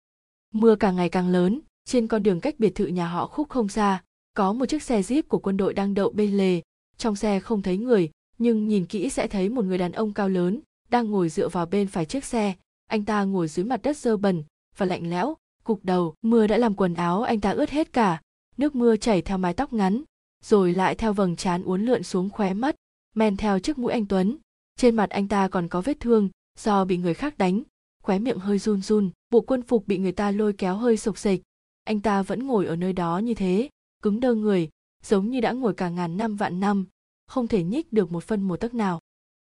Mưa 0.52 0.76
càng 0.76 0.96
ngày 0.96 1.08
càng 1.08 1.28
lớn, 1.28 1.60
trên 1.84 2.06
con 2.06 2.22
đường 2.22 2.40
cách 2.40 2.54
biệt 2.58 2.74
thự 2.74 2.86
nhà 2.86 3.08
họ 3.08 3.26
khúc 3.26 3.48
không 3.48 3.68
xa 3.68 4.02
có 4.34 4.52
một 4.52 4.66
chiếc 4.66 4.82
xe 4.82 5.00
jeep 5.00 5.22
của 5.28 5.38
quân 5.38 5.56
đội 5.56 5.74
đang 5.74 5.94
đậu 5.94 6.10
bên 6.10 6.36
lề. 6.36 6.60
Trong 6.96 7.16
xe 7.16 7.40
không 7.40 7.62
thấy 7.62 7.78
người, 7.78 8.10
nhưng 8.38 8.68
nhìn 8.68 8.86
kỹ 8.86 9.10
sẽ 9.10 9.26
thấy 9.26 9.48
một 9.48 9.64
người 9.64 9.78
đàn 9.78 9.92
ông 9.92 10.12
cao 10.12 10.28
lớn 10.28 10.60
đang 10.90 11.10
ngồi 11.10 11.28
dựa 11.28 11.48
vào 11.48 11.66
bên 11.66 11.86
phải 11.88 12.04
chiếc 12.04 12.24
xe. 12.24 12.54
Anh 12.86 13.04
ta 13.04 13.24
ngồi 13.24 13.48
dưới 13.48 13.64
mặt 13.64 13.82
đất 13.82 13.96
dơ 13.96 14.16
bẩn 14.16 14.42
và 14.76 14.86
lạnh 14.86 15.10
lẽo, 15.10 15.36
cục 15.64 15.84
đầu. 15.84 16.14
Mưa 16.22 16.46
đã 16.46 16.58
làm 16.58 16.74
quần 16.74 16.94
áo 16.94 17.22
anh 17.22 17.40
ta 17.40 17.50
ướt 17.50 17.70
hết 17.70 17.92
cả. 17.92 18.20
Nước 18.56 18.74
mưa 18.74 18.96
chảy 18.96 19.22
theo 19.22 19.38
mái 19.38 19.54
tóc 19.54 19.72
ngắn, 19.72 20.02
rồi 20.44 20.74
lại 20.74 20.94
theo 20.94 21.12
vầng 21.12 21.36
trán 21.36 21.62
uốn 21.62 21.84
lượn 21.84 22.02
xuống 22.02 22.30
khóe 22.30 22.54
mắt, 22.54 22.76
men 23.14 23.36
theo 23.36 23.58
chiếc 23.58 23.78
mũi 23.78 23.92
anh 23.92 24.06
tuấn. 24.06 24.36
Trên 24.76 24.96
mặt 24.96 25.10
anh 25.10 25.28
ta 25.28 25.48
còn 25.48 25.68
có 25.68 25.80
vết 25.80 26.00
thương 26.00 26.28
do 26.58 26.84
bị 26.84 26.96
người 26.96 27.14
khác 27.14 27.38
đánh. 27.38 27.62
Khóe 28.02 28.18
miệng 28.18 28.38
hơi 28.38 28.58
run 28.58 28.82
run, 28.82 29.10
bộ 29.30 29.40
quân 29.40 29.62
phục 29.62 29.86
bị 29.86 29.98
người 29.98 30.12
ta 30.12 30.30
lôi 30.30 30.52
kéo 30.52 30.76
hơi 30.76 30.96
sộc 30.96 31.18
sịch 31.18 31.42
anh 31.84 32.00
ta 32.00 32.22
vẫn 32.22 32.46
ngồi 32.46 32.66
ở 32.66 32.76
nơi 32.76 32.92
đó 32.92 33.18
như 33.18 33.34
thế 33.34 33.68
cứng 34.02 34.20
đơ 34.20 34.34
người 34.34 34.68
giống 35.04 35.30
như 35.30 35.40
đã 35.40 35.52
ngồi 35.52 35.74
cả 35.74 35.88
ngàn 35.88 36.16
năm 36.16 36.36
vạn 36.36 36.60
năm 36.60 36.86
không 37.26 37.48
thể 37.48 37.62
nhích 37.62 37.92
được 37.92 38.12
một 38.12 38.24
phân 38.24 38.42
một 38.42 38.56
tấc 38.56 38.74
nào. 38.74 39.00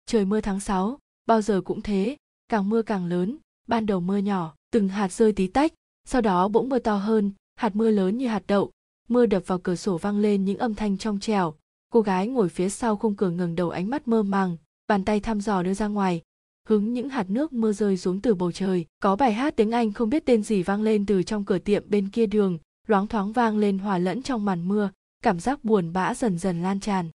Trời 0.06 0.24
mưa 0.24 0.40
tháng 0.40 0.60
6, 0.60 0.98
bao 1.26 1.42
giờ 1.42 1.60
cũng 1.60 1.82
thế 1.82 2.16
càng 2.48 2.68
mưa 2.68 2.82
càng 2.82 3.06
lớn 3.06 3.36
ban 3.68 3.86
đầu 3.86 4.00
mưa 4.00 4.16
nhỏ 4.16 4.54
từng 4.72 4.88
hạt 4.88 5.12
rơi 5.12 5.32
tí 5.32 5.46
tách 5.46 5.72
sau 6.04 6.20
đó 6.20 6.48
bỗng 6.48 6.68
mưa 6.68 6.78
to 6.78 6.96
hơn 6.96 7.32
hạt 7.56 7.76
mưa 7.76 7.90
lớn 7.90 8.18
như 8.18 8.26
hạt 8.28 8.42
đậu 8.46 8.70
mưa 9.08 9.26
đập 9.26 9.42
vào 9.46 9.58
cửa 9.58 9.74
sổ 9.74 9.98
vang 9.98 10.18
lên 10.18 10.44
những 10.44 10.58
âm 10.58 10.74
thanh 10.74 10.98
trong 10.98 11.20
trẻo 11.20 11.54
cô 11.90 12.00
gái 12.00 12.28
ngồi 12.28 12.48
phía 12.48 12.68
sau 12.68 12.96
khung 12.96 13.16
cửa 13.16 13.30
ngừng 13.30 13.54
đầu 13.54 13.70
ánh 13.70 13.90
mắt 13.90 14.08
mơ 14.08 14.22
màng 14.22 14.56
bàn 14.86 15.04
tay 15.04 15.20
thăm 15.20 15.40
dò 15.40 15.62
đưa 15.62 15.74
ra 15.74 15.86
ngoài 15.86 16.22
hứng 16.70 16.92
những 16.92 17.08
hạt 17.08 17.30
nước 17.30 17.52
mưa 17.52 17.72
rơi 17.72 17.96
xuống 17.96 18.20
từ 18.20 18.34
bầu 18.34 18.52
trời. 18.52 18.86
Có 19.02 19.16
bài 19.16 19.32
hát 19.32 19.56
tiếng 19.56 19.70
anh 19.70 19.92
không 19.92 20.10
biết 20.10 20.24
tên 20.26 20.42
gì 20.42 20.62
vang 20.62 20.82
lên 20.82 21.06
từ 21.06 21.22
trong 21.22 21.44
cửa 21.44 21.58
tiệm 21.58 21.90
bên 21.90 22.08
kia 22.08 22.26
đường 22.26 22.58
loáng 22.90 23.06
thoáng 23.06 23.32
vang 23.32 23.58
lên 23.58 23.78
hòa 23.78 23.98
lẫn 23.98 24.22
trong 24.22 24.44
màn 24.44 24.68
mưa, 24.68 24.90
cảm 25.22 25.40
giác 25.40 25.64
buồn 25.64 25.92
bã 25.92 26.14
dần 26.14 26.38
dần 26.38 26.62
lan 26.62 26.80
tràn. 26.80 27.10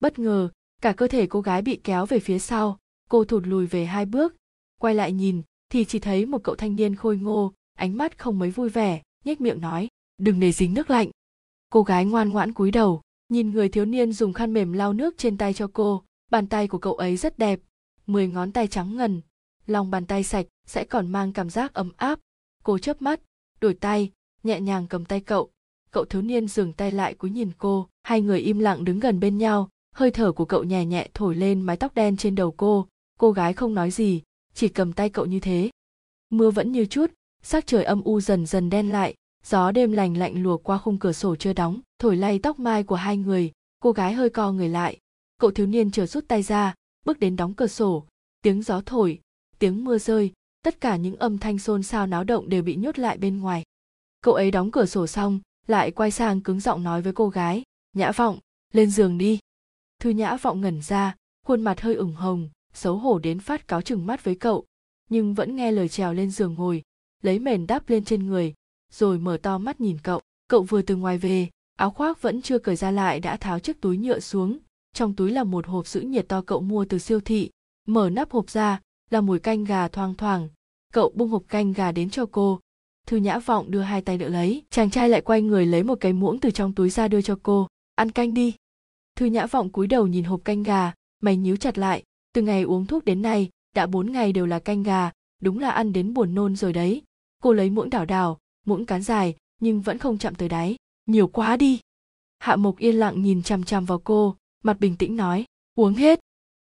Bất 0.00 0.18
ngờ, 0.18 0.48
cả 0.82 0.92
cơ 0.92 1.08
thể 1.08 1.26
cô 1.26 1.40
gái 1.40 1.62
bị 1.62 1.80
kéo 1.84 2.06
về 2.06 2.18
phía 2.18 2.38
sau, 2.38 2.78
cô 3.10 3.24
thụt 3.24 3.46
lùi 3.46 3.66
về 3.66 3.84
hai 3.84 4.06
bước. 4.06 4.34
Quay 4.80 4.94
lại 4.94 5.12
nhìn, 5.12 5.42
thì 5.68 5.84
chỉ 5.84 5.98
thấy 5.98 6.26
một 6.26 6.38
cậu 6.44 6.54
thanh 6.54 6.76
niên 6.76 6.96
khôi 6.96 7.16
ngô, 7.16 7.52
ánh 7.78 7.96
mắt 7.96 8.18
không 8.18 8.38
mấy 8.38 8.50
vui 8.50 8.68
vẻ, 8.68 9.02
nhếch 9.24 9.40
miệng 9.40 9.60
nói, 9.60 9.88
đừng 10.18 10.40
để 10.40 10.52
dính 10.52 10.74
nước 10.74 10.90
lạnh. 10.90 11.10
Cô 11.70 11.82
gái 11.82 12.04
ngoan 12.04 12.28
ngoãn 12.28 12.52
cúi 12.52 12.70
đầu, 12.70 13.02
nhìn 13.28 13.50
người 13.50 13.68
thiếu 13.68 13.84
niên 13.84 14.12
dùng 14.12 14.32
khăn 14.32 14.52
mềm 14.52 14.72
lau 14.72 14.92
nước 14.92 15.14
trên 15.18 15.38
tay 15.38 15.54
cho 15.54 15.70
cô, 15.72 16.02
bàn 16.30 16.46
tay 16.46 16.68
của 16.68 16.78
cậu 16.78 16.94
ấy 16.94 17.16
rất 17.16 17.38
đẹp, 17.38 17.60
mười 18.06 18.28
ngón 18.28 18.52
tay 18.52 18.66
trắng 18.66 18.96
ngần, 18.96 19.20
lòng 19.66 19.90
bàn 19.90 20.06
tay 20.06 20.24
sạch 20.24 20.46
sẽ 20.66 20.84
còn 20.84 21.12
mang 21.12 21.32
cảm 21.32 21.50
giác 21.50 21.74
ấm 21.74 21.92
áp. 21.96 22.18
Cô 22.64 22.78
chớp 22.78 23.02
mắt, 23.02 23.20
đổi 23.60 23.74
tay 23.74 24.12
nhẹ 24.42 24.60
nhàng 24.60 24.86
cầm 24.86 25.04
tay 25.04 25.20
cậu. 25.20 25.50
Cậu 25.90 26.04
thiếu 26.04 26.22
niên 26.22 26.48
dừng 26.48 26.72
tay 26.72 26.90
lại 26.90 27.14
cúi 27.14 27.30
nhìn 27.30 27.50
cô. 27.58 27.88
Hai 28.02 28.20
người 28.20 28.40
im 28.40 28.58
lặng 28.58 28.84
đứng 28.84 29.00
gần 29.00 29.20
bên 29.20 29.38
nhau. 29.38 29.68
Hơi 29.94 30.10
thở 30.10 30.32
của 30.32 30.44
cậu 30.44 30.64
nhẹ 30.64 30.84
nhẹ 30.84 31.08
thổi 31.14 31.34
lên 31.34 31.62
mái 31.62 31.76
tóc 31.76 31.94
đen 31.94 32.16
trên 32.16 32.34
đầu 32.34 32.54
cô. 32.56 32.86
Cô 33.18 33.32
gái 33.32 33.52
không 33.52 33.74
nói 33.74 33.90
gì, 33.90 34.22
chỉ 34.54 34.68
cầm 34.68 34.92
tay 34.92 35.10
cậu 35.10 35.26
như 35.26 35.40
thế. 35.40 35.70
Mưa 36.30 36.50
vẫn 36.50 36.72
như 36.72 36.86
chút, 36.86 37.06
sắc 37.42 37.66
trời 37.66 37.84
âm 37.84 38.02
u 38.02 38.20
dần 38.20 38.46
dần 38.46 38.70
đen 38.70 38.88
lại. 38.88 39.14
Gió 39.44 39.70
đêm 39.70 39.92
lành 39.92 40.16
lạnh 40.16 40.42
lùa 40.42 40.56
qua 40.56 40.78
khung 40.78 40.98
cửa 40.98 41.12
sổ 41.12 41.36
chưa 41.36 41.52
đóng, 41.52 41.80
thổi 41.98 42.16
lay 42.16 42.38
tóc 42.38 42.58
mai 42.58 42.82
của 42.82 42.94
hai 42.94 43.16
người. 43.16 43.52
Cô 43.82 43.92
gái 43.92 44.12
hơi 44.12 44.30
co 44.30 44.52
người 44.52 44.68
lại. 44.68 44.98
Cậu 45.38 45.50
thiếu 45.50 45.66
niên 45.66 45.90
chờ 45.90 46.06
rút 46.06 46.28
tay 46.28 46.42
ra, 46.42 46.74
bước 47.06 47.20
đến 47.20 47.36
đóng 47.36 47.54
cửa 47.54 47.66
sổ. 47.66 48.04
Tiếng 48.42 48.62
gió 48.62 48.80
thổi, 48.86 49.20
tiếng 49.58 49.84
mưa 49.84 49.98
rơi, 49.98 50.32
tất 50.62 50.80
cả 50.80 50.96
những 50.96 51.16
âm 51.16 51.38
thanh 51.38 51.58
xôn 51.58 51.82
xao 51.82 52.06
náo 52.06 52.24
động 52.24 52.48
đều 52.48 52.62
bị 52.62 52.76
nhốt 52.76 52.98
lại 52.98 53.18
bên 53.18 53.40
ngoài 53.40 53.62
cậu 54.20 54.34
ấy 54.34 54.50
đóng 54.50 54.70
cửa 54.70 54.86
sổ 54.86 55.06
xong, 55.06 55.40
lại 55.66 55.90
quay 55.90 56.10
sang 56.10 56.40
cứng 56.40 56.60
giọng 56.60 56.82
nói 56.82 57.02
với 57.02 57.12
cô 57.12 57.28
gái, 57.28 57.62
nhã 57.92 58.12
vọng, 58.12 58.38
lên 58.72 58.90
giường 58.90 59.18
đi. 59.18 59.38
Thư 60.00 60.10
nhã 60.10 60.36
vọng 60.36 60.60
ngẩn 60.60 60.82
ra, 60.82 61.16
khuôn 61.46 61.62
mặt 61.62 61.80
hơi 61.80 61.94
ửng 61.94 62.14
hồng, 62.14 62.48
xấu 62.72 62.96
hổ 62.96 63.18
đến 63.18 63.38
phát 63.40 63.68
cáo 63.68 63.82
chừng 63.82 64.06
mắt 64.06 64.24
với 64.24 64.34
cậu, 64.34 64.64
nhưng 65.10 65.34
vẫn 65.34 65.56
nghe 65.56 65.72
lời 65.72 65.88
trèo 65.88 66.14
lên 66.14 66.30
giường 66.30 66.54
ngồi, 66.54 66.82
lấy 67.22 67.38
mền 67.38 67.66
đắp 67.66 67.88
lên 67.88 68.04
trên 68.04 68.26
người, 68.26 68.54
rồi 68.92 69.18
mở 69.18 69.36
to 69.42 69.58
mắt 69.58 69.80
nhìn 69.80 69.98
cậu. 70.02 70.20
Cậu 70.48 70.62
vừa 70.62 70.82
từ 70.82 70.96
ngoài 70.96 71.18
về, 71.18 71.48
áo 71.76 71.90
khoác 71.90 72.22
vẫn 72.22 72.42
chưa 72.42 72.58
cởi 72.58 72.76
ra 72.76 72.90
lại 72.90 73.20
đã 73.20 73.36
tháo 73.36 73.58
chiếc 73.58 73.80
túi 73.80 73.96
nhựa 73.96 74.20
xuống, 74.20 74.58
trong 74.92 75.16
túi 75.16 75.30
là 75.30 75.44
một 75.44 75.66
hộp 75.66 75.86
giữ 75.86 76.00
nhiệt 76.00 76.28
to 76.28 76.42
cậu 76.42 76.60
mua 76.60 76.84
từ 76.84 76.98
siêu 76.98 77.20
thị, 77.20 77.50
mở 77.86 78.10
nắp 78.10 78.30
hộp 78.30 78.50
ra, 78.50 78.80
là 79.10 79.20
mùi 79.20 79.38
canh 79.38 79.64
gà 79.64 79.88
thoang 79.88 80.14
thoảng. 80.14 80.48
Cậu 80.92 81.12
bung 81.14 81.30
hộp 81.30 81.42
canh 81.48 81.72
gà 81.72 81.92
đến 81.92 82.10
cho 82.10 82.26
cô 82.32 82.60
thư 83.06 83.16
nhã 83.16 83.38
vọng 83.38 83.70
đưa 83.70 83.80
hai 83.80 84.02
tay 84.02 84.18
đỡ 84.18 84.28
lấy. 84.28 84.62
Chàng 84.70 84.90
trai 84.90 85.08
lại 85.08 85.20
quay 85.20 85.42
người 85.42 85.66
lấy 85.66 85.82
một 85.82 85.94
cái 86.00 86.12
muỗng 86.12 86.40
từ 86.40 86.50
trong 86.50 86.74
túi 86.74 86.90
ra 86.90 87.08
đưa 87.08 87.22
cho 87.22 87.38
cô. 87.42 87.66
Ăn 87.94 88.10
canh 88.10 88.34
đi. 88.34 88.54
Thư 89.16 89.26
nhã 89.26 89.46
vọng 89.46 89.70
cúi 89.70 89.86
đầu 89.86 90.06
nhìn 90.06 90.24
hộp 90.24 90.40
canh 90.44 90.62
gà, 90.62 90.92
mày 91.22 91.36
nhíu 91.36 91.56
chặt 91.56 91.78
lại. 91.78 92.02
Từ 92.32 92.42
ngày 92.42 92.62
uống 92.62 92.86
thuốc 92.86 93.04
đến 93.04 93.22
nay, 93.22 93.48
đã 93.74 93.86
bốn 93.86 94.12
ngày 94.12 94.32
đều 94.32 94.46
là 94.46 94.58
canh 94.58 94.82
gà, 94.82 95.10
đúng 95.40 95.58
là 95.58 95.70
ăn 95.70 95.92
đến 95.92 96.14
buồn 96.14 96.34
nôn 96.34 96.56
rồi 96.56 96.72
đấy. 96.72 97.02
Cô 97.42 97.52
lấy 97.52 97.70
muỗng 97.70 97.90
đảo 97.90 98.04
đảo, 98.04 98.38
muỗng 98.66 98.86
cán 98.86 99.02
dài, 99.02 99.36
nhưng 99.60 99.80
vẫn 99.80 99.98
không 99.98 100.18
chạm 100.18 100.34
tới 100.34 100.48
đáy. 100.48 100.76
Nhiều 101.06 101.28
quá 101.28 101.56
đi. 101.56 101.80
Hạ 102.38 102.56
mộc 102.56 102.78
yên 102.78 102.94
lặng 102.94 103.22
nhìn 103.22 103.42
chằm 103.42 103.64
chằm 103.64 103.84
vào 103.84 103.98
cô, 103.98 104.36
mặt 104.64 104.80
bình 104.80 104.96
tĩnh 104.96 105.16
nói, 105.16 105.44
uống 105.74 105.94
hết. 105.94 106.20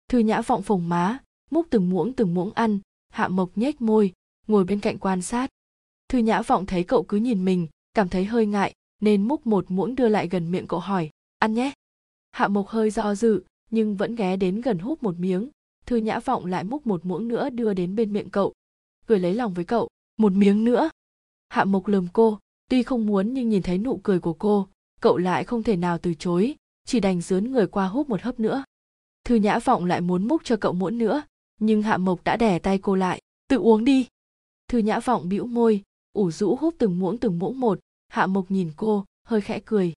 Thư 0.09 0.19
nhã 0.19 0.41
vọng 0.41 0.63
phồng 0.63 0.89
má, 0.89 1.19
múc 1.51 1.67
từng 1.69 1.89
muỗng 1.89 2.13
từng 2.13 2.33
muỗng 2.33 2.51
ăn. 2.53 2.79
Hạ 3.09 3.27
mộc 3.27 3.51
nhếch 3.55 3.81
môi, 3.81 4.13
ngồi 4.47 4.63
bên 4.63 4.79
cạnh 4.79 4.97
quan 4.97 5.21
sát 5.21 5.49
thư 6.09 6.17
nhã 6.17 6.41
vọng 6.41 6.65
thấy 6.65 6.83
cậu 6.83 7.03
cứ 7.03 7.17
nhìn 7.17 7.45
mình, 7.45 7.67
cảm 7.93 8.09
thấy 8.09 8.25
hơi 8.25 8.45
ngại, 8.45 8.73
nên 9.01 9.27
múc 9.27 9.47
một 9.47 9.71
muỗng 9.71 9.95
đưa 9.95 10.07
lại 10.07 10.27
gần 10.27 10.51
miệng 10.51 10.67
cậu 10.67 10.79
hỏi, 10.79 11.09
ăn 11.39 11.53
nhé. 11.53 11.71
Hạ 12.31 12.47
mộc 12.47 12.67
hơi 12.67 12.89
do 12.89 13.15
dự, 13.15 13.43
nhưng 13.71 13.95
vẫn 13.95 14.15
ghé 14.15 14.37
đến 14.37 14.61
gần 14.61 14.79
hút 14.79 15.03
một 15.03 15.19
miếng. 15.19 15.49
Thư 15.85 15.95
nhã 15.95 16.19
vọng 16.19 16.45
lại 16.45 16.63
múc 16.63 16.87
một 16.87 17.05
muỗng 17.05 17.27
nữa 17.27 17.49
đưa 17.49 17.73
đến 17.73 17.95
bên 17.95 18.13
miệng 18.13 18.29
cậu, 18.29 18.53
cười 19.07 19.19
lấy 19.19 19.33
lòng 19.33 19.53
với 19.53 19.65
cậu, 19.65 19.87
một 20.17 20.31
miếng 20.31 20.63
nữa? 20.63 20.89
Hạ 21.49 21.63
mộc 21.63 21.87
lườm 21.87 22.07
cô, 22.13 22.39
tuy 22.69 22.83
không 22.83 23.05
muốn 23.05 23.33
nhưng 23.33 23.49
nhìn 23.49 23.61
thấy 23.61 23.77
nụ 23.77 23.99
cười 24.03 24.19
của 24.19 24.33
cô, 24.33 24.67
cậu 25.01 25.17
lại 25.17 25.43
không 25.43 25.63
thể 25.63 25.75
nào 25.75 25.97
từ 25.97 26.13
chối, 26.13 26.55
chỉ 26.85 26.99
đành 26.99 27.21
dướn 27.21 27.51
người 27.51 27.67
qua 27.67 27.87
hút 27.87 28.09
một 28.09 28.21
hớp 28.21 28.39
nữa. 28.39 28.63
Thư 29.25 29.35
nhã 29.35 29.59
vọng 29.59 29.85
lại 29.85 30.01
muốn 30.01 30.27
múc 30.27 30.43
cho 30.43 30.55
cậu 30.55 30.73
muỗng 30.73 30.97
nữa, 30.97 31.23
nhưng 31.59 31.81
hạ 31.81 31.97
mộc 31.97 32.23
đã 32.23 32.37
đẻ 32.37 32.59
tay 32.59 32.77
cô 32.77 32.95
lại, 32.95 33.21
tự 33.47 33.57
uống 33.57 33.85
đi. 33.85 34.07
Thư 34.67 34.77
nhã 34.77 34.99
vọng 34.99 35.29
bĩu 35.29 35.45
môi 35.45 35.83
ủ 36.19 36.31
rũ 36.31 36.55
hút 36.55 36.75
từng 36.77 36.99
muỗng 36.99 37.17
từng 37.17 37.39
muỗng 37.39 37.59
một, 37.59 37.79
hạ 38.07 38.27
mộc 38.27 38.51
nhìn 38.51 38.71
cô, 38.75 39.05
hơi 39.27 39.41
khẽ 39.41 39.59
cười. 39.65 39.93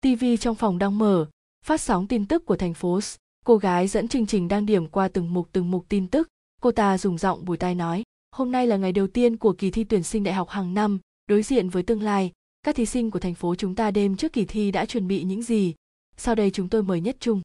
Tv 0.00 0.24
trong 0.40 0.54
phòng 0.54 0.78
đang 0.78 0.98
mở, 0.98 1.28
phát 1.64 1.80
sóng 1.80 2.06
tin 2.06 2.26
tức 2.26 2.46
của 2.46 2.56
thành 2.56 2.74
phố 2.74 3.00
cô 3.44 3.56
gái 3.56 3.88
dẫn 3.88 4.08
chương 4.08 4.26
trình 4.26 4.48
đang 4.48 4.66
điểm 4.66 4.86
qua 4.86 5.08
từng 5.08 5.34
mục 5.34 5.48
từng 5.52 5.70
mục 5.70 5.84
tin 5.88 6.06
tức. 6.06 6.28
Cô 6.60 6.72
ta 6.72 6.98
dùng 6.98 7.18
giọng 7.18 7.44
bùi 7.44 7.56
tai 7.56 7.74
nói, 7.74 8.02
hôm 8.30 8.52
nay 8.52 8.66
là 8.66 8.76
ngày 8.76 8.92
đầu 8.92 9.06
tiên 9.06 9.36
của 9.36 9.52
kỳ 9.52 9.70
thi 9.70 9.84
tuyển 9.84 10.02
sinh 10.02 10.24
đại 10.24 10.34
học 10.34 10.48
hàng 10.48 10.74
năm, 10.74 10.98
đối 11.26 11.42
diện 11.42 11.68
với 11.68 11.82
tương 11.82 12.02
lai. 12.02 12.32
Các 12.62 12.76
thí 12.76 12.86
sinh 12.86 13.10
của 13.10 13.18
thành 13.18 13.34
phố 13.34 13.54
chúng 13.54 13.74
ta 13.74 13.90
đêm 13.90 14.16
trước 14.16 14.32
kỳ 14.32 14.44
thi 14.44 14.70
đã 14.70 14.84
chuẩn 14.86 15.08
bị 15.08 15.22
những 15.22 15.42
gì? 15.42 15.74
Sau 16.16 16.34
đây 16.34 16.50
chúng 16.50 16.68
tôi 16.68 16.82
mời 16.82 17.00
nhất 17.00 17.16
trung. 17.20 17.40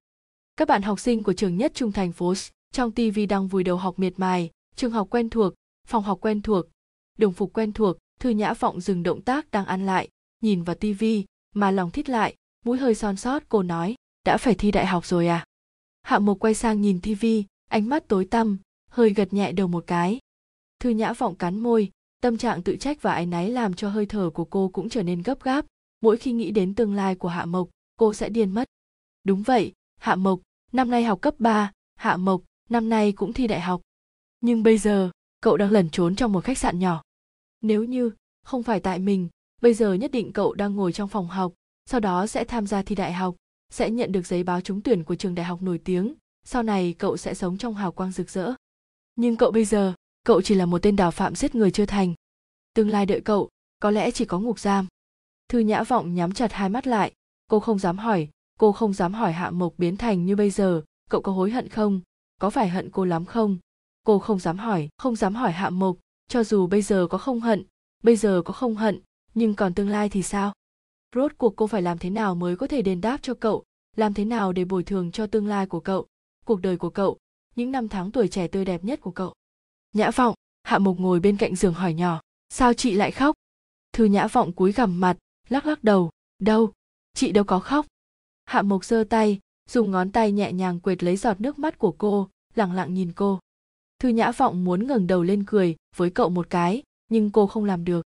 Các 0.55 0.67
bạn 0.67 0.81
học 0.81 0.99
sinh 0.99 1.23
của 1.23 1.33
trường 1.33 1.57
nhất 1.57 1.71
trung 1.75 1.91
thành 1.91 2.11
phố 2.11 2.33
trong 2.73 2.91
TV 2.91 3.19
đang 3.29 3.47
vùi 3.47 3.63
đầu 3.63 3.77
học 3.77 3.99
miệt 3.99 4.13
mài. 4.17 4.49
Trường 4.75 4.91
học 4.91 5.07
quen 5.09 5.29
thuộc, 5.29 5.53
phòng 5.87 6.03
học 6.03 6.17
quen 6.21 6.41
thuộc, 6.41 6.65
đồng 7.17 7.33
phục 7.33 7.53
quen 7.53 7.71
thuộc 7.71 7.97
thư 8.19 8.29
nhã 8.29 8.53
vọng 8.53 8.81
dừng 8.81 9.03
động 9.03 9.21
tác 9.21 9.51
đang 9.51 9.65
ăn 9.65 9.85
lại 9.85 10.09
nhìn 10.41 10.63
vào 10.63 10.75
TV 10.75 11.03
mà 11.55 11.71
lòng 11.71 11.91
thít 11.91 12.09
lại 12.09 12.35
mũi 12.65 12.77
hơi 12.77 12.95
son 12.95 13.15
sót 13.15 13.43
cô 13.49 13.63
nói 13.63 13.95
đã 14.25 14.37
phải 14.37 14.55
thi 14.55 14.71
đại 14.71 14.85
học 14.85 15.05
rồi 15.05 15.27
à? 15.27 15.45
Hạ 16.01 16.19
mộc 16.19 16.39
quay 16.39 16.53
sang 16.53 16.81
nhìn 16.81 17.01
TV 17.01 17.25
ánh 17.69 17.89
mắt 17.89 18.07
tối 18.07 18.25
tăm 18.25 18.57
hơi 18.89 19.09
gật 19.09 19.33
nhẹ 19.33 19.51
đầu 19.51 19.67
một 19.67 19.83
cái. 19.87 20.19
Thư 20.79 20.89
nhã 20.89 21.13
vọng 21.13 21.35
cắn 21.35 21.59
môi 21.59 21.91
tâm 22.21 22.37
trạng 22.37 22.61
tự 22.61 22.75
trách 22.75 23.01
và 23.01 23.13
áy 23.13 23.25
náy 23.25 23.49
làm 23.49 23.73
cho 23.73 23.89
hơi 23.89 24.05
thở 24.05 24.29
của 24.29 24.45
cô 24.45 24.69
cũng 24.73 24.89
trở 24.89 25.03
nên 25.03 25.21
gấp 25.21 25.43
gáp. 25.43 25.65
Mỗi 26.01 26.17
khi 26.17 26.31
nghĩ 26.31 26.51
đến 26.51 26.75
tương 26.75 26.93
lai 26.93 27.15
của 27.15 27.27
hạ 27.27 27.45
mộc 27.45 27.69
cô 27.95 28.13
sẽ 28.13 28.29
điên 28.29 28.51
mất. 28.51 28.67
Đúng 29.23 29.43
vậy 29.43 29.73
hạ 29.99 30.15
mộc 30.15 30.39
năm 30.71 30.89
nay 30.89 31.03
học 31.03 31.21
cấp 31.21 31.35
3, 31.39 31.71
hạ 31.95 32.17
mộc 32.17 32.41
năm 32.69 32.89
nay 32.89 33.11
cũng 33.11 33.33
thi 33.33 33.47
đại 33.47 33.61
học. 33.61 33.81
Nhưng 34.41 34.63
bây 34.63 34.77
giờ 34.77 35.09
cậu 35.41 35.57
đang 35.57 35.71
lẩn 35.71 35.89
trốn 35.89 36.15
trong 36.15 36.31
một 36.31 36.43
khách 36.43 36.57
sạn 36.57 36.79
nhỏ 36.79 37.01
nếu 37.63 37.83
như 37.83 38.11
không 38.45 38.63
phải 38.63 38.79
tại 38.79 38.99
mình, 38.99 39.29
bây 39.61 39.73
giờ 39.73 39.93
nhất 39.93 40.11
định 40.11 40.33
cậu 40.33 40.53
đang 40.53 40.75
ngồi 40.75 40.93
trong 40.93 41.09
phòng 41.09 41.27
học, 41.27 41.53
sau 41.85 41.99
đó 41.99 42.27
sẽ 42.27 42.43
tham 42.43 42.67
gia 42.67 42.81
thi 42.81 42.95
đại 42.95 43.13
học, 43.13 43.35
sẽ 43.69 43.89
nhận 43.89 44.11
được 44.11 44.27
giấy 44.27 44.43
báo 44.43 44.61
trúng 44.61 44.81
tuyển 44.81 45.03
của 45.03 45.15
trường 45.15 45.35
đại 45.35 45.45
học 45.45 45.61
nổi 45.61 45.77
tiếng, 45.77 46.13
sau 46.43 46.63
này 46.63 46.95
cậu 46.99 47.17
sẽ 47.17 47.33
sống 47.33 47.57
trong 47.57 47.73
hào 47.73 47.91
quang 47.91 48.11
rực 48.11 48.29
rỡ. 48.29 48.53
Nhưng 49.15 49.35
cậu 49.35 49.51
bây 49.51 49.65
giờ, 49.65 49.93
cậu 50.23 50.41
chỉ 50.41 50.55
là 50.55 50.65
một 50.65 50.81
tên 50.81 50.95
đào 50.95 51.11
phạm 51.11 51.35
giết 51.35 51.55
người 51.55 51.71
chưa 51.71 51.85
thành. 51.85 52.13
Tương 52.73 52.89
lai 52.89 53.05
đợi 53.05 53.21
cậu, 53.21 53.49
có 53.79 53.91
lẽ 53.91 54.11
chỉ 54.11 54.25
có 54.25 54.39
ngục 54.39 54.59
giam. 54.59 54.87
Thư 55.49 55.59
nhã 55.59 55.83
vọng 55.83 56.15
nhắm 56.15 56.31
chặt 56.31 56.53
hai 56.53 56.69
mắt 56.69 56.87
lại, 56.87 57.13
cô 57.47 57.59
không 57.59 57.79
dám 57.79 57.97
hỏi, 57.97 58.29
cô 58.59 58.71
không 58.71 58.93
dám 58.93 59.13
hỏi 59.13 59.33
hạ 59.33 59.51
mộc 59.51 59.73
biến 59.77 59.97
thành 59.97 60.25
như 60.25 60.35
bây 60.35 60.49
giờ, 60.49 60.81
cậu 61.09 61.21
có 61.21 61.31
hối 61.31 61.51
hận 61.51 61.69
không? 61.69 62.01
Có 62.41 62.49
phải 62.49 62.69
hận 62.69 62.89
cô 62.91 63.05
lắm 63.05 63.25
không? 63.25 63.57
Cô 64.03 64.19
không 64.19 64.39
dám 64.39 64.57
hỏi, 64.57 64.89
không 64.97 65.15
dám 65.15 65.35
hỏi 65.35 65.51
hạ 65.51 65.69
mộc 65.69 65.97
cho 66.33 66.43
dù 66.43 66.67
bây 66.67 66.81
giờ 66.81 67.07
có 67.09 67.17
không 67.17 67.39
hận, 67.39 67.63
bây 68.03 68.15
giờ 68.15 68.41
có 68.45 68.53
không 68.53 68.75
hận, 68.75 69.01
nhưng 69.33 69.55
còn 69.55 69.73
tương 69.73 69.89
lai 69.89 70.09
thì 70.09 70.23
sao? 70.23 70.53
Rốt 71.15 71.31
cuộc 71.37 71.55
cô 71.55 71.67
phải 71.67 71.81
làm 71.81 71.97
thế 71.97 72.09
nào 72.09 72.35
mới 72.35 72.55
có 72.55 72.67
thể 72.67 72.81
đền 72.81 73.01
đáp 73.01 73.19
cho 73.21 73.33
cậu? 73.33 73.63
Làm 73.95 74.13
thế 74.13 74.25
nào 74.25 74.53
để 74.53 74.65
bồi 74.65 74.83
thường 74.83 75.11
cho 75.11 75.27
tương 75.27 75.47
lai 75.47 75.65
của 75.65 75.79
cậu, 75.79 76.07
cuộc 76.45 76.61
đời 76.61 76.77
của 76.77 76.89
cậu, 76.89 77.17
những 77.55 77.71
năm 77.71 77.89
tháng 77.89 78.11
tuổi 78.11 78.27
trẻ 78.27 78.47
tươi 78.47 78.65
đẹp 78.65 78.83
nhất 78.83 79.01
của 79.01 79.11
cậu? 79.11 79.33
Nhã 79.93 80.11
vọng, 80.11 80.35
hạ 80.63 80.79
mục 80.79 80.99
ngồi 80.99 81.19
bên 81.19 81.37
cạnh 81.37 81.55
giường 81.55 81.73
hỏi 81.73 81.93
nhỏ, 81.93 82.21
sao 82.49 82.73
chị 82.73 82.93
lại 82.93 83.11
khóc? 83.11 83.35
Thư 83.91 84.05
nhã 84.05 84.27
vọng 84.27 84.53
cúi 84.53 84.71
gằm 84.71 84.99
mặt, 84.99 85.17
lắc 85.49 85.65
lắc 85.65 85.83
đầu, 85.83 86.11
đâu, 86.39 86.71
chị 87.13 87.31
đâu 87.31 87.43
có 87.43 87.59
khóc. 87.59 87.85
Hạ 88.45 88.61
mục 88.61 88.85
giơ 88.85 89.03
tay, 89.09 89.39
dùng 89.69 89.91
ngón 89.91 90.11
tay 90.11 90.31
nhẹ 90.31 90.51
nhàng 90.53 90.79
quệt 90.79 91.03
lấy 91.03 91.17
giọt 91.17 91.41
nước 91.41 91.59
mắt 91.59 91.77
của 91.77 91.95
cô, 91.97 92.29
lặng 92.55 92.73
lặng 92.73 92.93
nhìn 92.93 93.11
cô 93.13 93.39
thư 94.03 94.09
nhã 94.09 94.31
vọng 94.31 94.63
muốn 94.63 94.87
ngẩng 94.87 95.07
đầu 95.07 95.23
lên 95.23 95.43
cười 95.47 95.75
với 95.95 96.09
cậu 96.09 96.29
một 96.29 96.49
cái, 96.49 96.83
nhưng 97.09 97.31
cô 97.31 97.47
không 97.47 97.65
làm 97.65 97.85
được. 97.85 98.05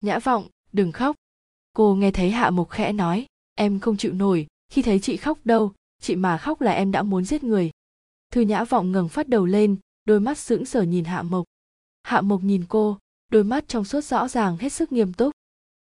Nhã 0.00 0.18
vọng, 0.18 0.48
đừng 0.72 0.92
khóc. 0.92 1.16
Cô 1.72 1.94
nghe 1.94 2.10
thấy 2.10 2.30
hạ 2.30 2.50
mục 2.50 2.70
khẽ 2.70 2.92
nói, 2.92 3.26
em 3.54 3.80
không 3.80 3.96
chịu 3.96 4.12
nổi, 4.12 4.46
khi 4.68 4.82
thấy 4.82 4.98
chị 4.98 5.16
khóc 5.16 5.38
đâu, 5.44 5.72
chị 6.02 6.16
mà 6.16 6.38
khóc 6.38 6.60
là 6.60 6.72
em 6.72 6.92
đã 6.92 7.02
muốn 7.02 7.24
giết 7.24 7.44
người. 7.44 7.70
Thư 8.30 8.40
nhã 8.40 8.64
vọng 8.64 8.92
ngẩng 8.92 9.08
phát 9.08 9.28
đầu 9.28 9.46
lên, 9.46 9.76
đôi 10.04 10.20
mắt 10.20 10.38
sững 10.38 10.64
sờ 10.64 10.82
nhìn 10.82 11.04
hạ 11.04 11.22
mộc. 11.22 11.44
Hạ 12.02 12.20
mộc 12.20 12.42
nhìn 12.42 12.64
cô, 12.68 12.98
đôi 13.28 13.44
mắt 13.44 13.64
trong 13.68 13.84
suốt 13.84 14.04
rõ 14.04 14.28
ràng 14.28 14.56
hết 14.56 14.72
sức 14.72 14.92
nghiêm 14.92 15.12
túc. 15.12 15.32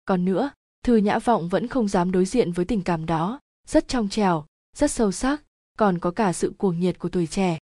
Còn 0.05 0.25
nữa, 0.25 0.51
thư 0.85 0.97
nhã 0.97 1.18
vọng 1.18 1.49
vẫn 1.49 1.68
không 1.68 1.88
dám 1.88 2.12
đối 2.12 2.25
diện 2.25 2.53
với 2.53 2.64
tình 2.64 2.83
cảm 2.83 3.07
đó, 3.07 3.40
rất 3.66 3.88
trong 3.88 4.09
trèo 4.09 4.44
rất 4.77 4.90
sâu 4.90 5.12
sắc, 5.12 5.42
còn 5.79 5.99
có 5.99 6.11
cả 6.11 6.33
sự 6.33 6.53
cuồng 6.59 6.81
nhiệt 6.81 6.99
của 6.99 7.09
tuổi 7.09 7.27
trẻ 7.27 7.59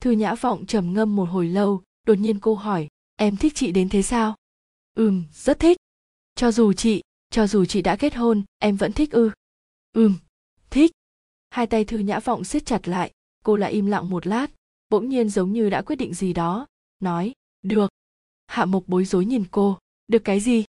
thư 0.00 0.10
nhã 0.10 0.34
vọng 0.34 0.66
trầm 0.66 0.92
ngâm 0.92 1.16
một 1.16 1.24
hồi 1.24 1.48
lâu, 1.48 1.82
đột 2.06 2.14
nhiên 2.14 2.40
cô 2.40 2.54
hỏi, 2.54 2.88
em 3.16 3.36
thích 3.36 3.52
chị 3.56 3.72
đến 3.72 3.88
thế 3.88 4.02
sao? 4.02 4.36
Ừm, 4.94 5.24
rất 5.32 5.58
thích. 5.58 5.76
Cho 6.34 6.52
dù 6.52 6.72
chị, 6.72 7.02
cho 7.30 7.46
dù 7.46 7.64
chị 7.64 7.82
đã 7.82 7.96
kết 7.96 8.14
hôn, 8.14 8.42
em 8.58 8.76
vẫn 8.76 8.92
thích 8.92 9.10
ư? 9.10 9.30
Ừm, 9.92 10.14
thích. 10.70 10.92
Hai 11.50 11.66
tay 11.66 11.84
thư 11.84 11.98
nhã 11.98 12.20
vọng 12.20 12.44
siết 12.44 12.66
chặt 12.66 12.88
lại, 12.88 13.12
cô 13.44 13.56
lại 13.56 13.72
im 13.72 13.86
lặng 13.86 14.10
một 14.10 14.26
lát, 14.26 14.46
bỗng 14.90 15.08
nhiên 15.08 15.28
giống 15.28 15.52
như 15.52 15.70
đã 15.70 15.82
quyết 15.82 15.96
định 15.96 16.14
gì 16.14 16.32
đó, 16.32 16.66
nói, 17.00 17.32
được. 17.62 17.90
Hạ 18.46 18.64
mộc 18.64 18.84
bối 18.86 19.04
rối 19.04 19.24
nhìn 19.24 19.44
cô, 19.50 19.78
được 20.08 20.24
cái 20.24 20.40
gì? 20.40 20.64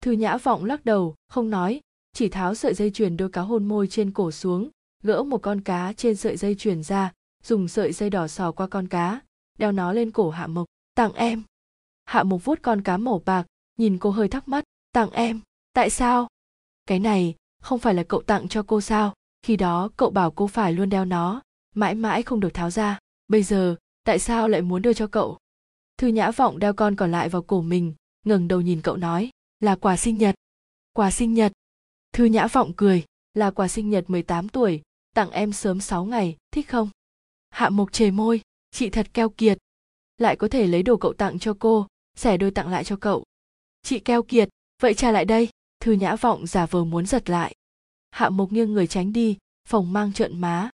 Thư 0.00 0.12
nhã 0.12 0.36
vọng 0.36 0.64
lắc 0.64 0.84
đầu, 0.84 1.14
không 1.28 1.50
nói, 1.50 1.80
chỉ 2.12 2.28
tháo 2.28 2.54
sợi 2.54 2.74
dây 2.74 2.90
chuyền 2.90 3.16
đôi 3.16 3.30
cá 3.30 3.40
hôn 3.40 3.68
môi 3.68 3.86
trên 3.86 4.12
cổ 4.12 4.30
xuống, 4.30 4.70
gỡ 5.02 5.22
một 5.22 5.38
con 5.42 5.60
cá 5.60 5.92
trên 5.92 6.16
sợi 6.16 6.36
dây 6.36 6.54
chuyền 6.54 6.82
ra 6.82 7.12
dùng 7.46 7.68
sợi 7.68 7.92
dây 7.92 8.10
đỏ 8.10 8.28
sò 8.28 8.52
qua 8.52 8.66
con 8.66 8.88
cá, 8.88 9.20
đeo 9.58 9.72
nó 9.72 9.92
lên 9.92 10.10
cổ 10.10 10.30
hạ 10.30 10.46
mộc, 10.46 10.66
tặng 10.94 11.12
em. 11.12 11.42
Hạ 12.04 12.22
mộc 12.22 12.44
vuốt 12.44 12.58
con 12.62 12.82
cá 12.82 12.96
màu 12.96 13.22
bạc, 13.24 13.46
nhìn 13.76 13.98
cô 13.98 14.10
hơi 14.10 14.28
thắc 14.28 14.48
mắc, 14.48 14.64
tặng 14.92 15.10
em? 15.10 15.40
Tại 15.72 15.90
sao? 15.90 16.28
Cái 16.86 16.98
này 16.98 17.34
không 17.62 17.78
phải 17.78 17.94
là 17.94 18.02
cậu 18.02 18.22
tặng 18.22 18.48
cho 18.48 18.62
cô 18.62 18.80
sao? 18.80 19.14
Khi 19.42 19.56
đó 19.56 19.88
cậu 19.96 20.10
bảo 20.10 20.30
cô 20.30 20.46
phải 20.46 20.72
luôn 20.72 20.88
đeo 20.88 21.04
nó, 21.04 21.42
mãi 21.74 21.94
mãi 21.94 22.22
không 22.22 22.40
được 22.40 22.54
tháo 22.54 22.70
ra. 22.70 22.98
Bây 23.28 23.42
giờ, 23.42 23.76
tại 24.04 24.18
sao 24.18 24.48
lại 24.48 24.62
muốn 24.62 24.82
đưa 24.82 24.92
cho 24.92 25.06
cậu? 25.06 25.38
Thư 25.98 26.08
nhã 26.08 26.30
vọng 26.30 26.58
đeo 26.58 26.72
con 26.72 26.96
còn 26.96 27.12
lại 27.12 27.28
vào 27.28 27.42
cổ 27.42 27.62
mình, 27.62 27.94
ngẩng 28.24 28.48
đầu 28.48 28.60
nhìn 28.60 28.80
cậu 28.82 28.96
nói, 28.96 29.30
là 29.60 29.76
quà 29.76 29.96
sinh 29.96 30.18
nhật. 30.18 30.34
Quà 30.92 31.10
sinh 31.10 31.34
nhật? 31.34 31.52
Thư 32.12 32.24
nhã 32.24 32.46
vọng 32.46 32.72
cười, 32.76 33.04
là 33.34 33.50
quà 33.50 33.68
sinh 33.68 33.90
nhật 33.90 34.10
18 34.10 34.48
tuổi, 34.48 34.82
tặng 35.14 35.30
em 35.30 35.52
sớm 35.52 35.80
6 35.80 36.04
ngày, 36.04 36.36
thích 36.50 36.68
không? 36.68 36.90
Hạ 37.56 37.68
mộc 37.68 37.92
chề 37.92 38.10
môi, 38.10 38.40
chị 38.70 38.90
thật 38.90 39.06
keo 39.14 39.28
kiệt. 39.28 39.58
Lại 40.18 40.36
có 40.36 40.48
thể 40.48 40.66
lấy 40.66 40.82
đồ 40.82 40.96
cậu 40.96 41.12
tặng 41.12 41.38
cho 41.38 41.54
cô, 41.58 41.86
xẻ 42.16 42.36
đôi 42.36 42.50
tặng 42.50 42.68
lại 42.68 42.84
cho 42.84 42.96
cậu. 42.96 43.24
Chị 43.82 43.98
keo 43.98 44.22
kiệt, 44.22 44.48
vậy 44.82 44.94
trả 44.94 45.10
lại 45.10 45.24
đây. 45.24 45.48
Thư 45.80 45.92
nhã 45.92 46.16
vọng 46.16 46.46
giả 46.46 46.66
vờ 46.66 46.84
muốn 46.84 47.06
giật 47.06 47.30
lại. 47.30 47.54
Hạ 48.10 48.28
mộc 48.28 48.52
nghiêng 48.52 48.72
người 48.72 48.86
tránh 48.86 49.12
đi, 49.12 49.36
phòng 49.68 49.92
mang 49.92 50.12
trợn 50.12 50.40
má. 50.40 50.70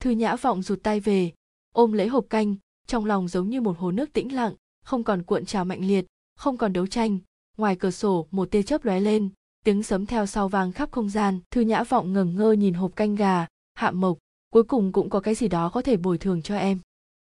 Thư 0.00 0.10
nhã 0.10 0.36
vọng 0.36 0.62
rụt 0.62 0.82
tay 0.82 1.00
về, 1.00 1.32
ôm 1.72 1.92
lấy 1.92 2.08
hộp 2.08 2.26
canh, 2.30 2.56
trong 2.86 3.04
lòng 3.04 3.28
giống 3.28 3.50
như 3.50 3.60
một 3.60 3.78
hồ 3.78 3.90
nước 3.90 4.12
tĩnh 4.12 4.34
lặng, 4.34 4.54
không 4.84 5.04
còn 5.04 5.22
cuộn 5.22 5.46
trào 5.46 5.64
mạnh 5.64 5.84
liệt, 5.88 6.06
không 6.36 6.56
còn 6.56 6.72
đấu 6.72 6.86
tranh. 6.86 7.18
Ngoài 7.56 7.76
cửa 7.76 7.90
sổ, 7.90 8.26
một 8.30 8.50
tia 8.50 8.62
chớp 8.62 8.84
lóe 8.84 9.00
lên, 9.00 9.28
tiếng 9.64 9.82
sấm 9.82 10.06
theo 10.06 10.26
sau 10.26 10.48
vang 10.48 10.72
khắp 10.72 10.92
không 10.92 11.08
gian. 11.08 11.40
Thư 11.50 11.60
nhã 11.60 11.84
vọng 11.84 12.12
ngẩng 12.12 12.36
ngơ 12.36 12.52
nhìn 12.52 12.74
hộp 12.74 12.96
canh 12.96 13.14
gà, 13.14 13.46
hạ 13.74 13.90
mộc 13.90 14.18
cuối 14.50 14.62
cùng 14.62 14.92
cũng 14.92 15.10
có 15.10 15.20
cái 15.20 15.34
gì 15.34 15.48
đó 15.48 15.68
có 15.68 15.82
thể 15.82 15.96
bồi 15.96 16.18
thường 16.18 16.42
cho 16.42 16.56
em. 16.56 16.78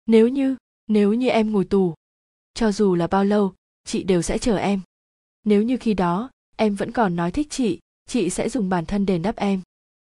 Nếu 0.07 0.29
như 0.29 0.57
nếu 0.87 1.13
như 1.13 1.29
em 1.29 1.53
ngồi 1.53 1.65
tù 1.65 1.95
cho 2.55 2.73
dù 2.73 2.95
là 2.95 3.07
bao 3.07 3.25
lâu 3.25 3.55
chị 3.85 4.03
đều 4.03 4.23
sẽ 4.23 4.39
chờ 4.39 4.57
em. 4.57 4.81
Nếu 5.45 5.63
như 5.63 5.77
khi 5.77 5.95
đó 5.95 6.31
em 6.57 6.75
vẫn 6.75 6.93
còn 6.93 7.17
nói 7.17 7.31
thích 7.31 7.47
chị 7.51 7.81
chị 8.07 8.31
sẽ 8.31 8.49
dùng 8.49 8.69
bản 8.69 8.87
thân 8.87 9.07
đền 9.07 9.23
đáp 9.23 9.37
em. 9.37 9.61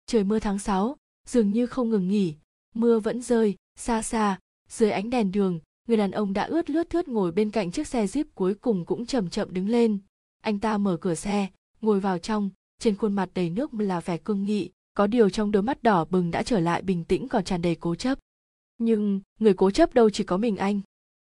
Trời 0.06 0.24
mưa 0.24 0.40
tháng 0.40 0.60
6, 0.60 0.96
dường 1.28 1.52
như 1.52 1.68
không 1.68 1.90
ngừng 1.90 2.08
nghỉ 2.08 2.34
mưa 2.76 3.00
vẫn 3.00 3.22
rơi 3.22 3.56
xa 3.76 4.02
xa 4.02 4.40
dưới 4.70 4.92
ánh 4.92 5.10
đèn 5.10 5.32
đường 5.32 5.60
người 5.88 5.98
đàn 5.98 6.12
ông 6.12 6.34
đã 6.34 6.44
ướt 6.44 6.70
lướt 6.70 6.90
thướt 6.90 7.08
ngồi 7.08 7.32
bên 7.32 7.52
cạnh 7.52 7.72
chiếc 7.72 7.88
xe 7.88 8.06
jeep 8.06 8.24
cuối 8.36 8.56
cùng 8.56 8.86
cũng 8.86 9.06
chậm 9.06 9.30
chậm 9.30 9.54
đứng 9.54 9.70
lên. 9.70 9.98
Anh 10.42 10.60
ta 10.60 10.78
mở 10.78 10.98
cửa 11.02 11.16
xe 11.16 11.48
ngồi 11.82 12.00
vào 12.00 12.20
trong 12.20 12.50
trên 12.80 12.96
khuôn 12.96 13.14
mặt 13.14 13.30
đầy 13.34 13.50
nước 13.50 13.74
là 13.74 14.00
vẻ 14.00 14.18
cương 14.18 14.44
nghị 14.44 14.70
có 14.96 15.08
điều 15.08 15.30
trong 15.30 15.52
đôi 15.52 15.64
mắt 15.64 15.84
đỏ 15.84 16.06
bừng 16.06 16.32
đã 16.32 16.44
trở 16.44 16.60
lại 16.60 16.82
bình 16.82 17.04
tĩnh 17.04 17.28
còn 17.28 17.44
tràn 17.44 17.62
đầy 17.62 17.76
cố 17.76 17.96
chấp. 17.96 18.20
Nhưng, 18.78 19.22
người 19.40 19.54
cố 19.54 19.72
chấp 19.72 19.94
đâu 19.94 20.10
chỉ 20.10 20.24
có 20.24 20.38
mình 20.38 20.58
anh? 20.58 20.82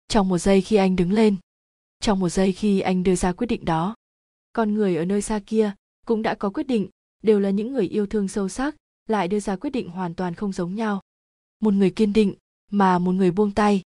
Trong 0.07 0.29
một 0.29 0.37
giây 0.37 0.61
khi 0.61 0.75
anh 0.75 0.95
đứng 0.95 1.11
lên, 1.11 1.35
trong 1.99 2.19
một 2.19 2.29
giây 2.29 2.51
khi 2.51 2.79
anh 2.79 3.03
đưa 3.03 3.15
ra 3.15 3.31
quyết 3.31 3.47
định 3.47 3.65
đó, 3.65 3.95
con 4.53 4.73
người 4.73 4.95
ở 4.95 5.05
nơi 5.05 5.21
xa 5.21 5.39
kia 5.45 5.71
cũng 6.05 6.21
đã 6.21 6.35
có 6.35 6.49
quyết 6.49 6.67
định, 6.67 6.89
đều 7.23 7.39
là 7.39 7.49
những 7.49 7.73
người 7.73 7.87
yêu 7.87 8.05
thương 8.05 8.27
sâu 8.27 8.49
sắc, 8.49 8.75
lại 9.07 9.27
đưa 9.27 9.39
ra 9.39 9.55
quyết 9.55 9.69
định 9.69 9.89
hoàn 9.89 10.15
toàn 10.15 10.35
không 10.35 10.53
giống 10.53 10.75
nhau. 10.75 11.01
Một 11.59 11.73
người 11.73 11.91
kiên 11.91 12.13
định 12.13 12.33
mà 12.71 12.99
một 12.99 13.11
người 13.11 13.31
buông 13.31 13.51
tay. 13.51 13.81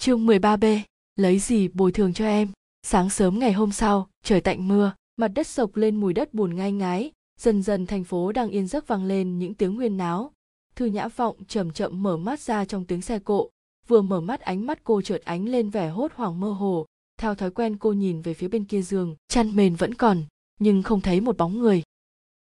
Chương 0.00 0.26
13B, 0.26 0.80
lấy 1.16 1.38
gì 1.38 1.68
bồi 1.68 1.92
thường 1.92 2.12
cho 2.12 2.24
em? 2.24 2.48
Sáng 2.82 3.10
sớm 3.10 3.38
ngày 3.38 3.52
hôm 3.52 3.72
sau, 3.72 4.08
trời 4.24 4.40
tạnh 4.40 4.68
mưa, 4.68 4.92
mặt 5.16 5.28
đất 5.28 5.46
sộc 5.46 5.76
lên 5.76 5.96
mùi 5.96 6.12
đất 6.12 6.34
bùn 6.34 6.56
ngai 6.56 6.72
ngái, 6.72 7.10
dần 7.40 7.62
dần 7.62 7.86
thành 7.86 8.04
phố 8.04 8.32
đang 8.32 8.50
yên 8.50 8.66
giấc 8.66 8.86
vang 8.86 9.04
lên 9.04 9.38
những 9.38 9.54
tiếng 9.54 9.74
huyên 9.74 9.96
náo. 9.96 10.32
Thư 10.76 10.86
Nhã 10.86 11.08
Vọng 11.08 11.36
chậm 11.48 11.72
chậm 11.72 12.02
mở 12.02 12.16
mắt 12.16 12.40
ra 12.40 12.64
trong 12.64 12.84
tiếng 12.84 13.02
xe 13.02 13.18
cộ, 13.18 13.50
vừa 13.88 14.02
mở 14.02 14.20
mắt 14.20 14.40
ánh 14.40 14.66
mắt 14.66 14.84
cô 14.84 15.02
chợt 15.02 15.22
ánh 15.24 15.48
lên 15.48 15.70
vẻ 15.70 15.88
hốt 15.88 16.12
hoảng 16.14 16.40
mơ 16.40 16.50
hồ, 16.50 16.86
theo 17.18 17.34
thói 17.34 17.50
quen 17.50 17.76
cô 17.76 17.92
nhìn 17.92 18.22
về 18.22 18.34
phía 18.34 18.48
bên 18.48 18.64
kia 18.64 18.82
giường, 18.82 19.16
chăn 19.28 19.56
mền 19.56 19.74
vẫn 19.74 19.94
còn, 19.94 20.22
nhưng 20.60 20.82
không 20.82 21.00
thấy 21.00 21.20
một 21.20 21.36
bóng 21.36 21.58
người. 21.58 21.82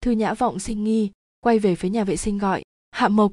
Thư 0.01 0.11
Nhã 0.11 0.35
Vọng 0.35 0.59
sinh 0.59 0.85
nghi, 0.85 1.11
quay 1.40 1.59
về 1.59 1.75
phía 1.75 1.88
nhà 1.88 2.05
vệ 2.05 2.16
sinh 2.16 2.38
gọi, 2.38 2.62
Hạ 2.90 3.09
Mộc. 3.09 3.33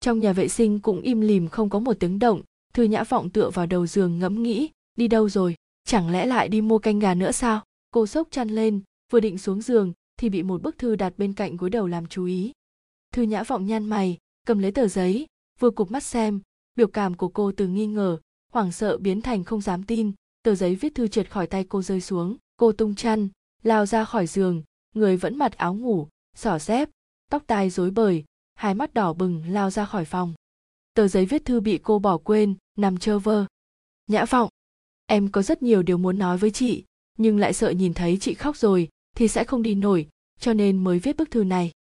Trong 0.00 0.18
nhà 0.18 0.32
vệ 0.32 0.48
sinh 0.48 0.80
cũng 0.80 1.00
im 1.00 1.20
lìm 1.20 1.48
không 1.48 1.70
có 1.70 1.78
một 1.78 1.96
tiếng 2.00 2.18
động, 2.18 2.42
Thư 2.78 2.84
Nhã 2.84 3.04
Vọng 3.04 3.30
tựa 3.30 3.50
vào 3.50 3.66
đầu 3.66 3.86
giường 3.86 4.18
ngẫm 4.18 4.42
nghĩ, 4.42 4.70
đi 4.96 5.08
đâu 5.08 5.28
rồi, 5.28 5.54
chẳng 5.84 6.10
lẽ 6.10 6.26
lại 6.26 6.48
đi 6.48 6.60
mua 6.60 6.78
canh 6.78 6.98
gà 6.98 7.14
nữa 7.14 7.32
sao? 7.32 7.64
Cô 7.90 8.06
sốc 8.06 8.28
chăn 8.30 8.48
lên, 8.48 8.80
vừa 9.12 9.20
định 9.20 9.38
xuống 9.38 9.62
giường 9.62 9.92
thì 10.16 10.28
bị 10.28 10.42
một 10.42 10.62
bức 10.62 10.78
thư 10.78 10.96
đặt 10.96 11.12
bên 11.16 11.32
cạnh 11.32 11.56
gối 11.56 11.70
đầu 11.70 11.86
làm 11.86 12.06
chú 12.06 12.24
ý. 12.24 12.52
Thư 13.12 13.22
Nhã 13.22 13.42
Vọng 13.42 13.66
nhăn 13.66 13.84
mày, 13.84 14.18
cầm 14.46 14.58
lấy 14.58 14.72
tờ 14.72 14.88
giấy, 14.88 15.26
vừa 15.58 15.70
cụp 15.70 15.90
mắt 15.90 16.02
xem, 16.02 16.40
biểu 16.74 16.86
cảm 16.86 17.14
của 17.14 17.28
cô 17.28 17.52
từ 17.52 17.68
nghi 17.68 17.86
ngờ, 17.86 18.18
hoảng 18.52 18.72
sợ 18.72 18.98
biến 18.98 19.22
thành 19.22 19.44
không 19.44 19.60
dám 19.60 19.82
tin, 19.82 20.12
tờ 20.42 20.54
giấy 20.54 20.74
viết 20.74 20.94
thư 20.94 21.08
trượt 21.08 21.30
khỏi 21.30 21.46
tay 21.46 21.64
cô 21.64 21.82
rơi 21.82 22.00
xuống, 22.00 22.36
cô 22.56 22.72
tung 22.72 22.94
chăn, 22.94 23.28
lao 23.62 23.86
ra 23.86 24.04
khỏi 24.04 24.26
giường, 24.26 24.62
người 24.94 25.16
vẫn 25.16 25.38
mặc 25.38 25.56
áo 25.56 25.74
ngủ, 25.74 26.08
xỏ 26.36 26.58
dép, 26.58 26.88
tóc 27.30 27.42
tai 27.46 27.70
rối 27.70 27.90
bời, 27.90 28.24
hai 28.54 28.74
mắt 28.74 28.94
đỏ 28.94 29.12
bừng 29.12 29.42
lao 29.48 29.70
ra 29.70 29.84
khỏi 29.84 30.04
phòng 30.04 30.34
tờ 30.98 31.08
giấy 31.08 31.26
viết 31.26 31.44
thư 31.44 31.60
bị 31.60 31.78
cô 31.82 31.98
bỏ 31.98 32.18
quên 32.18 32.54
nằm 32.78 32.98
trơ 32.98 33.18
vơ. 33.18 33.46
Nhã 34.06 34.24
vọng, 34.24 34.48
em 35.06 35.28
có 35.28 35.42
rất 35.42 35.62
nhiều 35.62 35.82
điều 35.82 35.98
muốn 35.98 36.18
nói 36.18 36.38
với 36.38 36.50
chị, 36.50 36.84
nhưng 37.18 37.38
lại 37.38 37.52
sợ 37.52 37.70
nhìn 37.70 37.94
thấy 37.94 38.18
chị 38.20 38.34
khóc 38.34 38.56
rồi 38.56 38.88
thì 39.16 39.28
sẽ 39.28 39.44
không 39.44 39.62
đi 39.62 39.74
nổi, 39.74 40.08
cho 40.40 40.52
nên 40.52 40.84
mới 40.84 40.98
viết 40.98 41.16
bức 41.16 41.30
thư 41.30 41.44
này. 41.44 41.72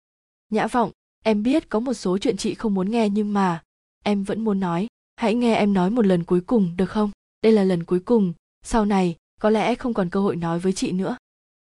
Nhã 0.51 0.67
vọng, 0.67 0.91
em 1.25 1.43
biết 1.43 1.69
có 1.69 1.81
một 1.81 1.95
số 1.95 2.19
chuyện 2.19 2.37
chị 2.37 2.55
không 2.55 2.75
muốn 2.75 2.91
nghe 2.91 3.09
nhưng 3.09 3.33
mà 3.33 3.63
em 4.05 4.25
vẫn 4.25 4.45
muốn 4.45 4.61
nói. 4.61 4.87
Hãy 5.17 5.35
nghe 5.35 5.55
em 5.55 5.73
nói 5.73 5.91
một 5.91 6.07
lần 6.07 6.25
cuối 6.25 6.41
cùng, 6.41 6.77
được 6.77 6.91
không? 6.91 7.11
Đây 7.43 7.53
là 7.53 7.65
lần 7.65 7.85
cuối 7.85 8.01
cùng. 8.01 8.33
Sau 8.63 8.85
này, 8.85 9.17
có 9.41 9.51
lẽ 9.51 9.75
không 9.75 9.95
còn 9.95 10.11
cơ 10.11 10.21
hội 10.21 10.37
nói 10.37 10.59
với 10.59 10.73
chị 10.73 10.93
nữa. 10.93 11.17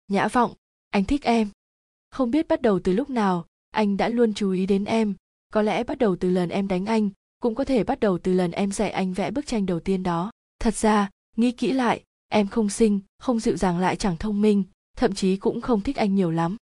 Nhã 0.08 0.28
vọng, 0.28 0.54
anh 0.90 1.04
thích 1.04 1.24
em. 1.24 1.50
Không 2.12 2.32
biết 2.32 2.48
bắt 2.48 2.62
đầu 2.62 2.80
từ 2.80 2.94
lúc 2.94 3.10
nào, 3.10 3.46
anh 3.72 3.98
đã 3.98 4.10
luôn 4.10 4.34
chú 4.34 4.52
ý 4.52 4.66
đến 4.66 4.86
em. 4.86 5.14
Có 5.54 5.62
lẽ 5.62 5.84
bắt 5.84 5.98
đầu 5.98 6.16
từ 6.16 6.30
lần 6.30 6.50
em 6.50 6.68
đánh 6.68 6.86
anh 6.86 7.10
cũng 7.40 7.56
có 7.56 7.66
thể 7.66 7.84
bắt 7.84 8.00
đầu 8.00 8.18
từ 8.18 8.34
lần 8.34 8.52
em 8.52 8.72
dạy 8.72 8.92
anh 8.92 9.14
vẽ 9.14 9.32
bức 9.32 9.48
tranh 9.48 9.66
đầu 9.66 9.80
tiên 9.80 10.04
đó. 10.04 10.32
Thật 10.60 10.76
ra, 10.76 11.10
nghĩ 11.36 11.52
kỹ 11.52 11.72
lại, 11.74 12.04
em 12.28 12.48
không 12.48 12.70
xinh, 12.70 13.00
không 13.20 13.40
dịu 13.40 13.58
dàng 13.58 13.80
lại 13.80 13.96
chẳng 13.96 14.18
thông 14.18 14.42
minh, 14.42 14.64
thậm 14.98 15.14
chí 15.14 15.38
cũng 15.38 15.62
không 15.62 15.82
thích 15.82 15.96
anh 15.96 16.16
nhiều 16.16 16.32
lắm. 16.32 16.58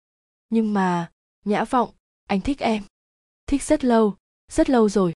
Nhưng 0.49 0.75
mà, 0.75 1.11
nhã 1.45 1.65
vọng, 1.65 1.91
anh 2.27 2.41
thích 2.41 2.59
em. 2.59 2.83
Thích 3.47 3.63
rất 3.63 3.85
lâu 3.85 4.17
rất 4.51 4.71
lâu 4.71 4.89
rồi. 4.89 5.13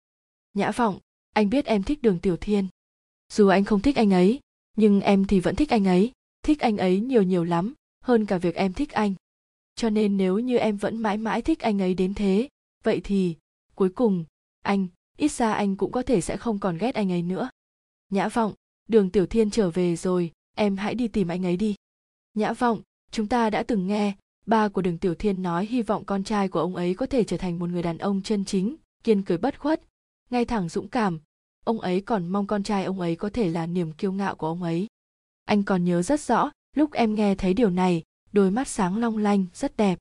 Nhã 0.53 0.71
vọng, 0.71 0.99
anh 1.33 1.49
biết 1.49 1.65
em 1.65 1.83
thích 1.83 2.01
đường 2.01 2.19
tiểu 2.19 2.37
thiên. 2.37 2.67
Dù 3.29 3.47
anh 3.47 3.63
không 3.63 3.81
thích 3.81 3.95
anh 3.95 4.13
ấy, 4.13 4.39
nhưng 4.77 5.01
em 5.01 5.25
thì 5.25 5.39
vẫn 5.39 5.55
thích 5.55 5.69
anh 5.69 5.87
ấy, 5.87 6.11
thích 6.43 6.59
anh 6.59 6.77
ấy 6.77 6.99
nhiều 6.99 7.23
nhiều 7.23 7.43
lắm, 7.43 7.73
hơn 8.03 8.25
cả 8.25 8.37
việc 8.37 8.55
em 8.55 8.73
thích 8.73 8.91
anh. 8.91 9.13
Cho 9.75 9.89
nên 9.89 10.17
nếu 10.17 10.39
như 10.39 10.57
em 10.57 10.77
vẫn 10.77 10.97
mãi 10.97 11.17
mãi 11.17 11.41
thích 11.41 11.59
anh 11.59 11.81
ấy 11.81 11.93
đến 11.93 12.13
thế, 12.13 12.49
vậy 12.83 13.01
thì, 13.03 13.35
cuối 13.75 13.89
cùng, 13.89 14.25
anh 14.61 14.87
ít 15.17 15.31
ra 15.31 15.53
anh 15.53 15.75
cũng 15.75 15.91
có 15.91 16.01
thể 16.01 16.21
sẽ 16.21 16.37
không 16.37 16.59
còn 16.59 16.77
ghét 16.77 16.95
anh 16.95 17.11
ấy 17.11 17.21
nữa. 17.21 17.49
Nhã 18.09 18.29
vọng, 18.29 18.53
đường 18.87 19.09
tiểu 19.09 19.25
thiên 19.25 19.49
trở 19.49 19.69
về 19.69 19.95
rồi, 19.95 20.31
em 20.55 20.77
hãy 20.77 20.95
đi 20.95 21.07
tìm 21.07 21.27
anh 21.27 21.45
ấy 21.45 21.57
đi. 21.57 21.75
Nhã 22.33 22.53
vọng, 22.53 22.81
chúng 23.11 23.27
ta 23.27 23.49
đã 23.49 23.63
từng 23.63 23.87
nghe, 23.87 24.15
ba 24.45 24.69
của 24.69 24.81
đường 24.81 24.97
tiểu 24.97 25.15
thiên 25.15 25.41
nói 25.41 25.65
hy 25.65 25.81
vọng 25.81 26.05
con 26.05 26.23
trai 26.23 26.47
của 26.47 26.59
ông 26.59 26.75
ấy 26.75 26.93
có 26.93 27.05
thể 27.05 27.23
trở 27.23 27.37
thành 27.37 27.59
một 27.59 27.69
người 27.69 27.83
đàn 27.83 27.97
ông 27.97 28.21
chân 28.21 28.45
chính, 28.45 28.75
kiên 29.03 29.23
cười 29.23 29.37
bất 29.37 29.59
khuất, 29.59 29.81
ngay 30.29 30.45
thẳng 30.45 30.69
dũng 30.69 30.87
cảm. 30.87 31.19
Ông 31.65 31.79
ấy 31.79 32.01
còn 32.01 32.27
mong 32.27 32.47
con 32.47 32.63
trai 32.63 32.83
ông 32.83 32.99
ấy 32.99 33.15
có 33.15 33.29
thể 33.29 33.49
là 33.49 33.65
niềm 33.65 33.91
kiêu 33.91 34.11
ngạo 34.11 34.35
của 34.35 34.47
ông 34.47 34.63
ấy. 34.63 34.87
Anh 35.45 35.63
còn 35.63 35.85
nhớ 35.85 36.01
rất 36.01 36.19
rõ, 36.19 36.51
lúc 36.75 36.91
em 36.91 37.15
nghe 37.15 37.35
thấy 37.35 37.53
điều 37.53 37.69
này, 37.69 38.03
đôi 38.31 38.51
mắt 38.51 38.67
sáng 38.67 38.97
long 38.97 39.17
lanh, 39.17 39.45
rất 39.53 39.77
đẹp. 39.77 39.99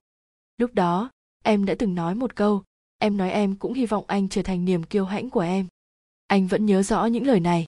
Lúc 0.57 0.73
đó, 0.73 1.11
em 1.43 1.65
đã 1.65 1.75
từng 1.79 1.95
nói 1.95 2.15
một 2.15 2.35
câu 2.35 2.63
em 3.01 3.17
nói 3.17 3.31
em 3.31 3.55
cũng 3.55 3.73
hy 3.73 3.85
vọng 3.85 4.05
anh 4.07 4.29
trở 4.29 4.41
thành 4.41 4.65
niềm 4.65 4.83
kiêu 4.83 5.05
hãnh 5.05 5.29
của 5.29 5.39
em. 5.39 5.67
Anh 6.27 6.47
vẫn 6.47 6.65
nhớ 6.65 6.83
rõ 6.83 7.05
những 7.05 7.27
lời 7.27 7.39
này. 7.39 7.65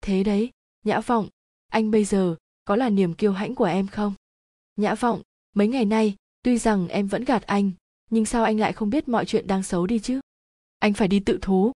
Thế 0.00 0.24
đấy, 0.24 0.50
nhã 0.84 1.00
vọng, 1.00 1.28
anh 1.68 1.90
bây 1.90 2.04
giờ 2.04 2.36
có 2.64 2.76
là 2.76 2.88
niềm 2.88 3.14
kiêu 3.14 3.32
hãnh 3.32 3.54
của 3.54 3.64
em 3.64 3.86
không? 3.86 4.14
Nhã 4.76 4.94
vọng, 4.94 5.22
mấy 5.54 5.68
ngày 5.68 5.84
nay, 5.84 6.16
tuy 6.42 6.58
rằng 6.58 6.88
em 6.88 7.06
vẫn 7.06 7.24
gạt 7.24 7.42
anh, 7.42 7.70
nhưng 8.10 8.24
sao 8.24 8.44
anh 8.44 8.58
lại 8.58 8.72
không 8.72 8.90
biết 8.90 9.08
mọi 9.08 9.24
chuyện 9.24 9.46
đang 9.46 9.62
xấu 9.62 9.86
đi 9.86 9.98
chứ? 9.98 10.20
Anh 10.78 10.92
phải 10.92 11.08
đi 11.08 11.20
tự 11.20 11.38
thú. 11.42 11.72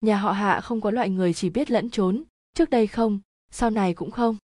Nhà 0.00 0.16
họ 0.16 0.32
hạ 0.32 0.60
không 0.60 0.80
có 0.80 0.90
loại 0.90 1.10
người 1.10 1.34
chỉ 1.34 1.50
biết 1.50 1.70
lẫn 1.70 1.90
trốn. 1.90 2.24
Trước 2.54 2.70
đây 2.70 2.86
không, 2.86 3.20
sau 3.50 3.70
này 3.70 3.94
cũng 3.94 4.10
không. 4.10 4.36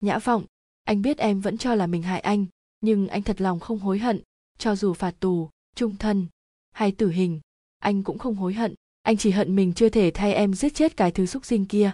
Nhã 0.00 0.18
vọng, 0.18 0.44
anh 0.84 1.02
biết 1.02 1.18
em 1.18 1.40
vẫn 1.40 1.58
cho 1.58 1.74
là 1.74 1.86
mình 1.86 2.02
hại 2.02 2.20
anh, 2.20 2.46
nhưng 2.80 3.08
anh 3.08 3.22
thật 3.22 3.40
lòng 3.40 3.60
không 3.60 3.78
hối 3.78 3.98
hận, 3.98 4.20
cho 4.58 4.76
dù 4.76 4.94
phạt 4.94 5.14
tù, 5.20 5.48
trung 5.74 5.96
thân 5.96 6.26
hay 6.72 6.92
tử 6.92 7.10
hình. 7.10 7.40
Anh 7.78 8.02
cũng 8.02 8.18
không 8.18 8.34
hối 8.34 8.54
hận. 8.54 8.74
Anh 9.02 9.16
chỉ 9.16 9.30
hận 9.30 9.56
mình 9.56 9.72
chưa 9.72 9.88
thể 9.88 10.10
thay 10.14 10.34
em 10.34 10.54
giết 10.54 10.74
chết 10.74 10.96
cái 10.96 11.10
thứ 11.10 11.26
xúc 11.26 11.44
sinh 11.44 11.66
kia. 11.66 11.92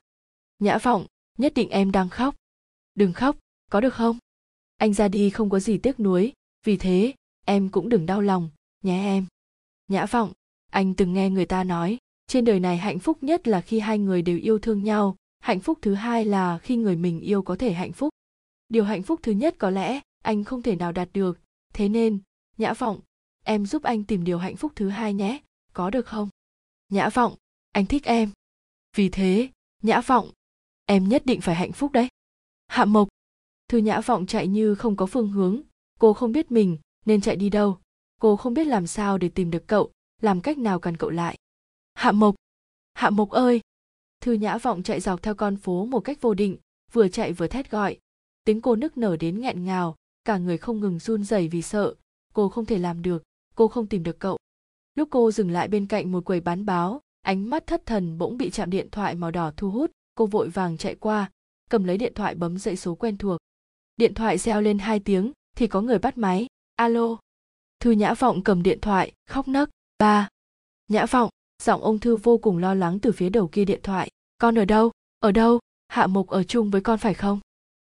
Nhã 0.59 0.79
vọng, 0.79 1.07
nhất 1.39 1.55
định 1.55 1.71
em 1.71 1.93
đang 1.93 2.09
khóc. 2.09 2.35
Đừng 2.95 3.13
khóc, 3.13 3.37
có 3.71 3.81
được 3.81 3.95
không? 3.95 4.19
Anh 4.77 4.95
ra 4.95 5.09
đi 5.09 5.31
không 5.31 5.51
có 5.51 5.61
gì 5.61 5.79
tiếc 5.79 6.01
nuối. 6.01 6.33
Vì 6.65 6.77
thế, 6.77 7.15
em 7.45 7.69
cũng 7.69 7.89
đừng 7.89 8.07
đau 8.07 8.21
lòng, 8.21 8.51
nhé 8.83 9.05
em. 9.05 9.27
Nhã 9.89 10.07
vọng, 10.07 10.33
anh 10.71 10.95
từng 10.95 11.13
nghe 11.13 11.31
người 11.31 11.47
ta 11.47 11.65
nói, 11.65 11.99
trên 12.27 12.45
đời 12.45 12.61
này 12.61 12.77
hạnh 12.77 12.99
phúc 12.99 13.19
nhất 13.23 13.49
là 13.49 13.61
khi 13.61 13.79
hai 13.79 13.99
người 13.99 14.23
đều 14.23 14.39
yêu 14.39 14.59
thương 14.59 14.85
nhau. 14.85 15.17
Hạnh 15.39 15.61
phúc 15.61 15.79
thứ 15.83 15.95
hai 15.95 16.25
là 16.25 16.59
khi 16.59 16.77
người 16.77 16.97
mình 16.97 17.21
yêu 17.21 17.43
có 17.43 17.57
thể 17.57 17.73
hạnh 17.73 17.93
phúc. 17.93 18.11
Điều 18.69 18.85
hạnh 18.85 19.03
phúc 19.03 19.21
thứ 19.23 19.33
nhất 19.33 19.55
có 19.59 19.71
lẽ 19.71 20.01
anh 20.25 20.45
không 20.45 20.63
thể 20.63 20.77
nào 20.77 20.93
đạt 20.93 21.09
được. 21.13 21.39
Thế 21.75 21.89
nên, 21.89 22.19
nhã 22.59 22.73
vọng 22.73 23.01
em 23.47 23.67
giúp 23.67 23.83
anh 23.83 24.05
tìm 24.05 24.25
điều 24.25 24.39
hạnh 24.39 24.57
phúc 24.57 24.73
thứ 24.77 24.89
hai 24.89 25.15
nhé. 25.15 25.41
Có 25.73 25.91
được 25.91 26.07
không? 26.07 26.29
Nhã 26.89 27.09
vọng, 27.09 27.35
anh 27.73 27.87
thích 27.87 28.05
em. 28.05 28.31
Vì 28.97 29.09
thế, 29.09 29.49
nhã 29.83 30.01
vọng, 30.01 30.31
em 30.87 31.09
nhất 31.09 31.27
định 31.27 31.41
phải 31.41 31.55
hạnh 31.55 31.73
phúc 31.73 31.93
đấy. 31.93 32.09
Hạ 32.67 32.85
mộc, 32.85 33.09
thư 33.69 33.79
nhã 33.79 34.01
vọng 34.01 34.27
chạy 34.27 34.47
như 34.49 34.75
không 34.75 34.97
có 34.97 35.07
phương 35.07 35.29
hướng. 35.29 35.61
Cô 35.99 36.13
không 36.13 36.33
biết 36.33 36.51
mình 36.51 36.79
nên 37.05 37.21
chạy 37.21 37.37
đi 37.37 37.51
đâu. 37.51 37.79
Cô 38.21 38.37
không 38.37 38.55
biết 38.55 38.67
làm 38.67 38.87
sao 38.87 39.19
để 39.19 39.29
tìm 39.29 39.51
được 39.51 39.67
cậu, 39.67 39.91
làm 40.23 40.41
cách 40.41 40.59
nào 40.59 40.81
cần 40.81 40.97
cậu 40.97 41.11
lại. 41.11 41.37
Hạ 41.95 42.13
mộc 42.13 42.35
hạ 42.95 43.11
mộc 43.11 43.31
ơi! 43.31 43.61
Thư 44.21 44.33
nhã 44.33 44.59
vọng 44.59 44.83
chạy 44.83 45.01
dọc 45.01 45.23
theo 45.23 45.35
con 45.35 45.57
phố 45.57 45.85
một 45.85 46.01
cách 46.01 46.21
vô 46.21 46.35
định, 46.35 46.57
vừa 46.93 47.09
chạy 47.09 47.33
vừa 47.33 47.47
thét 47.47 47.71
gọi. 47.71 47.99
Tiếng 48.45 48.61
cô 48.61 48.77
nức 48.77 48.99
nở 48.99 49.17
đến 49.17 49.41
nghẹn 49.41 49.65
ngào, 49.65 49.97
cả 50.25 50.39
người 50.39 50.59
không 50.59 50.81
ngừng 50.81 50.99
run 50.99 51.25
rẩy 51.25 51.49
vì 51.49 51.63
sợ. 51.63 51.95
Cô 52.35 52.49
không 52.49 52.67
thể 52.67 52.79
làm 52.79 53.03
được 53.03 53.23
cô 53.57 53.69
không 53.69 53.87
tìm 53.87 54.03
được 54.03 54.19
cậu. 54.19 54.39
Lúc 54.95 55.09
cô 55.11 55.31
dừng 55.31 55.51
lại 55.51 55.69
bên 55.69 55.87
cạnh 55.87 56.13
một 56.13 56.25
quầy 56.25 56.41
bán 56.41 56.67
báo, 56.67 57.01
ánh 57.23 57.51
mắt 57.51 57.67
thất 57.67 57.87
thần 57.87 58.19
bỗng 58.19 58.37
bị 58.37 58.51
chạm 58.51 58.71
điện 58.71 58.89
thoại 58.91 59.15
màu 59.15 59.31
đỏ 59.31 59.53
thu 59.57 59.71
hút, 59.71 59.91
cô 60.15 60.27
vội 60.27 60.49
vàng 60.49 60.77
chạy 60.77 60.95
qua, 60.95 61.31
cầm 61.71 61.85
lấy 61.85 61.99
điện 61.99 62.15
thoại 62.15 62.35
bấm 62.35 62.59
dậy 62.59 62.77
số 62.77 62.95
quen 62.95 63.17
thuộc. 63.17 63.39
Điện 63.97 64.15
thoại 64.15 64.39
reo 64.39 64.61
lên 64.61 64.79
hai 64.79 65.01
tiếng, 65.01 65.33
thì 65.57 65.67
có 65.67 65.81
người 65.81 65.99
bắt 65.99 66.19
máy. 66.19 66.47
Alo. 66.77 67.17
Thư 67.81 67.91
nhã 67.91 68.15
vọng 68.15 68.43
cầm 68.43 68.63
điện 68.63 68.81
thoại, 68.81 69.13
khóc 69.27 69.49
nấc. 69.49 69.71
Ba. 69.99 70.29
Nhã 70.89 71.07
vọng, 71.07 71.31
giọng 71.63 71.83
ông 71.83 71.99
thư 71.99 72.17
vô 72.17 72.39
cùng 72.39 72.59
lo 72.59 72.75
lắng 72.75 72.99
từ 73.01 73.13
phía 73.13 73.29
đầu 73.29 73.49
kia 73.49 73.65
điện 73.65 73.81
thoại. 73.83 74.11
Con 74.39 74.59
ở 74.59 74.65
đâu? 74.65 74.91
Ở 75.19 75.33
đâu? 75.33 75.61
Hạ 75.89 76.07
mộc 76.07 76.27
ở 76.27 76.43
chung 76.43 76.71
với 76.71 76.81
con 76.81 76.99
phải 76.99 77.15
không? 77.15 77.41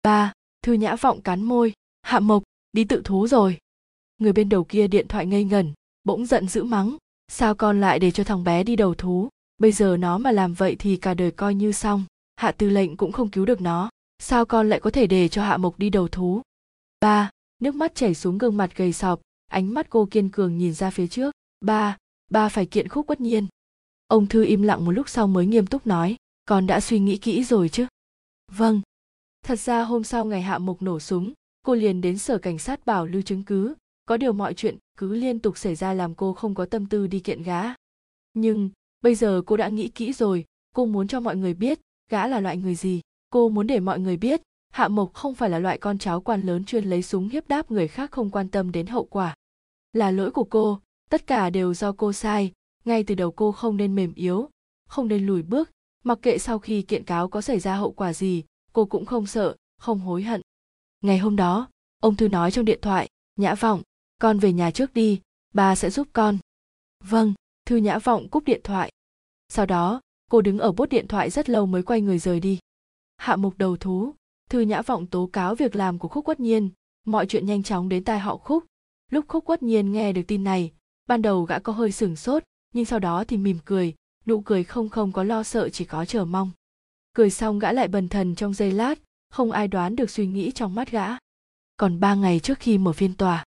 Ba. 0.03 0.33
Thư 0.61 0.73
nhã 0.73 0.95
vọng 0.95 1.21
cắn 1.21 1.43
môi. 1.43 1.73
Hạ 2.01 2.19
mộc, 2.19 2.43
đi 2.73 2.83
tự 2.83 3.01
thú 3.05 3.27
rồi 3.27 3.57
người 4.19 4.33
bên 4.33 4.49
đầu 4.49 4.63
kia 4.63 4.87
điện 4.87 5.07
thoại 5.07 5.25
ngây 5.25 5.43
ngẩn, 5.43 5.73
bỗng 6.03 6.25
giận 6.25 6.47
dữ 6.47 6.63
mắng, 6.63 6.97
sao 7.27 7.55
con 7.55 7.81
lại 7.81 7.99
để 7.99 8.11
cho 8.11 8.23
thằng 8.23 8.43
bé 8.43 8.63
đi 8.63 8.75
đầu 8.75 8.95
thú? 8.95 9.29
Bây 9.57 9.71
giờ 9.71 9.97
nó 9.97 10.17
mà 10.17 10.31
làm 10.31 10.53
vậy 10.53 10.75
thì 10.79 10.97
cả 10.97 11.13
đời 11.13 11.31
coi 11.31 11.55
như 11.55 11.71
xong, 11.71 12.03
hạ 12.35 12.51
tư 12.51 12.69
lệnh 12.69 12.97
cũng 12.97 13.11
không 13.11 13.29
cứu 13.29 13.45
được 13.45 13.61
nó. 13.61 13.89
Sao 14.19 14.45
con 14.45 14.69
lại 14.69 14.79
có 14.79 14.89
thể 14.89 15.07
để 15.07 15.27
cho 15.27 15.43
hạ 15.43 15.57
mộc 15.57 15.79
đi 15.79 15.89
đầu 15.89 16.07
thú? 16.07 16.41
Ba, 17.01 17.29
nước 17.61 17.75
mắt 17.75 17.95
chảy 17.95 18.15
xuống 18.15 18.37
gương 18.37 18.57
mặt 18.57 18.71
gầy 18.75 18.93
sọp 18.93 19.21
ánh 19.49 19.73
mắt 19.73 19.89
cô 19.89 20.07
kiên 20.11 20.29
cường 20.29 20.57
nhìn 20.57 20.73
ra 20.73 20.89
phía 20.89 21.07
trước. 21.07 21.31
Ba 21.61 21.97
ba 22.29 22.49
phải 22.49 22.65
kiện 22.65 22.87
khúc 22.87 23.07
bất 23.07 23.21
nhiên. 23.21 23.47
Ông 24.07 24.27
thư 24.27 24.43
im 24.45 24.61
lặng 24.61 24.85
một 24.85 24.91
lúc 24.91 25.09
sau 25.09 25.27
mới 25.27 25.45
nghiêm 25.45 25.67
túc 25.67 25.87
nói, 25.87 26.15
con 26.45 26.67
đã 26.67 26.79
suy 26.79 26.99
nghĩ 26.99 27.17
kỹ 27.17 27.43
rồi 27.43 27.69
chứ? 27.69 27.87
Vâng. 28.51 28.81
Thật 29.45 29.59
ra 29.59 29.83
hôm 29.83 30.03
sau 30.03 30.25
ngày 30.25 30.41
hạ 30.41 30.57
mộc 30.57 30.81
nổ 30.81 30.99
súng, 30.99 31.33
cô 31.61 31.75
liền 31.75 32.01
đến 32.01 32.17
sở 32.17 32.37
cảnh 32.37 32.59
sát 32.59 32.85
bảo 32.85 33.05
lưu 33.05 33.21
chứng 33.21 33.43
cứ 33.43 33.75
có 34.09 34.17
điều 34.17 34.33
mọi 34.33 34.53
chuyện 34.53 34.77
cứ 34.97 35.13
liên 35.13 35.39
tục 35.39 35.57
xảy 35.57 35.75
ra 35.75 35.93
làm 35.93 36.15
cô 36.15 36.33
không 36.33 36.55
có 36.55 36.65
tâm 36.65 36.85
tư 36.85 37.07
đi 37.07 37.19
kiện 37.19 37.43
gã 37.43 37.73
nhưng, 38.33 38.69
bây 39.01 39.15
giờ 39.15 39.41
cô 39.45 39.57
đã 39.57 39.69
nghĩ 39.69 39.87
kỹ 39.87 40.13
rồi, 40.13 40.45
cô 40.75 40.85
muốn 40.85 41.07
cho 41.07 41.19
mọi 41.19 41.35
người 41.35 41.53
biết 41.53 41.79
gã 42.09 42.27
là 42.27 42.39
loại 42.39 42.57
người 42.57 42.75
gì. 42.75 43.01
Cô 43.29 43.49
muốn 43.49 43.67
để 43.67 43.79
mọi 43.79 43.99
người 43.99 44.17
biết, 44.17 44.41
hạ 44.73 44.87
mộc 44.87 45.13
không 45.13 45.35
phải 45.35 45.49
là 45.49 45.59
loại 45.59 45.77
con 45.77 45.97
cháu 45.97 46.21
quan 46.21 46.41
lớn 46.41 46.65
chuyên 46.65 46.83
lấy 46.83 47.01
súng 47.03 47.29
hiếp 47.29 47.47
đáp 47.47 47.71
người 47.71 47.87
khác 47.87 48.11
không 48.11 48.29
quan 48.29 48.49
tâm 48.49 48.71
đến 48.71 48.87
hậu 48.87 49.05
quả. 49.05 49.35
Là 49.93 50.11
lỗi 50.11 50.31
của 50.31 50.43
cô, 50.43 50.81
tất 51.09 51.27
cả 51.27 51.49
đều 51.49 51.73
do 51.73 51.91
cô 51.91 52.13
sai. 52.13 52.51
Ngay 52.85 53.03
từ 53.03 53.15
đầu 53.15 53.31
cô 53.31 53.51
không 53.51 53.77
nên 53.77 53.95
mềm 53.95 54.13
yếu, 54.13 54.49
không 54.87 55.07
nên 55.07 55.25
lùi 55.25 55.41
bước. 55.41 55.69
Mặc 56.03 56.19
kệ 56.21 56.37
sau 56.37 56.59
khi 56.59 56.81
kiện 56.81 57.03
cáo 57.03 57.27
có 57.27 57.41
xảy 57.41 57.59
ra 57.59 57.75
hậu 57.75 57.91
quả 57.91 58.13
gì, 58.13 58.43
cô 58.73 58.85
cũng 58.85 59.05
không 59.05 59.25
sợ, 59.25 59.55
không 59.77 59.99
hối 59.99 60.23
hận. 60.23 60.41
Ngày 61.01 61.17
hôm 61.17 61.35
đó, 61.35 61.69
ông 62.01 62.15
thư 62.15 62.29
nói 62.29 62.51
trong 62.51 62.65
điện 62.65 62.79
thoại, 62.81 63.09
nhã 63.35 63.55
vọng 63.55 63.81
con 64.19 64.39
về 64.39 64.53
nhà 64.53 64.71
trước 64.71 64.93
đi, 64.93 65.21
ba 65.53 65.75
sẽ 65.75 65.89
giúp 65.89 66.07
con. 66.13 66.37
Vâng 67.03 67.33
thư 67.65 67.75
nhã 67.75 67.99
vọng 67.99 68.27
cúp 68.29 68.43
điện 68.45 68.61
thoại. 68.63 68.91
Sau 69.49 69.65
đó, 69.65 70.01
cô 70.29 70.41
đứng 70.41 70.59
ở 70.59 70.71
bốt 70.71 70.89
điện 70.89 71.07
thoại 71.07 71.29
rất 71.29 71.49
lâu 71.49 71.65
mới 71.65 71.83
quay 71.83 72.01
người 72.01 72.19
rời 72.19 72.39
đi. 72.39 72.59
Hạ 73.17 73.35
mục 73.35 73.57
đầu 73.57 73.77
thú, 73.77 74.13
thư 74.49 74.59
nhã 74.59 74.81
vọng 74.81 75.07
tố 75.07 75.29
cáo 75.33 75.55
việc 75.55 75.75
làm 75.75 75.99
của 75.99 76.07
khúc 76.07 76.25
quất 76.25 76.39
nhiên. 76.39 76.69
Mọi 77.05 77.25
chuyện 77.25 77.45
nhanh 77.45 77.63
chóng 77.63 77.89
đến 77.89 78.03
tai 78.03 78.19
họ 78.19 78.37
khúc. 78.37 78.63
Lúc 79.11 79.25
khúc 79.27 79.45
quất 79.45 79.63
nhiên 79.63 79.91
nghe 79.91 80.13
được 80.13 80.21
tin 80.27 80.43
này, 80.43 80.71
ban 81.07 81.21
đầu 81.21 81.43
gã 81.43 81.59
có 81.59 81.73
hơi 81.73 81.91
sửng 81.91 82.15
sốt, 82.15 82.43
nhưng 82.73 82.85
sau 82.85 82.99
đó 82.99 83.23
thì 83.23 83.37
mỉm 83.37 83.57
cười, 83.65 83.95
nụ 84.25 84.41
cười 84.41 84.63
không 84.63 84.89
không 84.89 85.11
có 85.11 85.23
lo 85.23 85.43
sợ 85.43 85.69
chỉ 85.69 85.85
có 85.85 86.05
chờ 86.05 86.25
mong. 86.25 86.51
Cười 87.13 87.29
xong 87.29 87.59
gã 87.59 87.71
lại 87.71 87.87
bần 87.87 88.07
thần 88.07 88.35
trong 88.35 88.53
giây 88.53 88.71
lát, 88.71 88.99
không 89.29 89.51
ai 89.51 89.67
đoán 89.67 89.95
được 89.95 90.09
suy 90.09 90.27
nghĩ 90.27 90.51
trong 90.51 90.75
mắt 90.75 90.91
gã. 90.91 91.07
Còn 91.77 91.99
ba 91.99 92.15
ngày 92.15 92.39
trước 92.39 92.59
khi 92.59 92.77
mở 92.77 92.93
phiên 92.93 93.13
tòa 93.13 93.45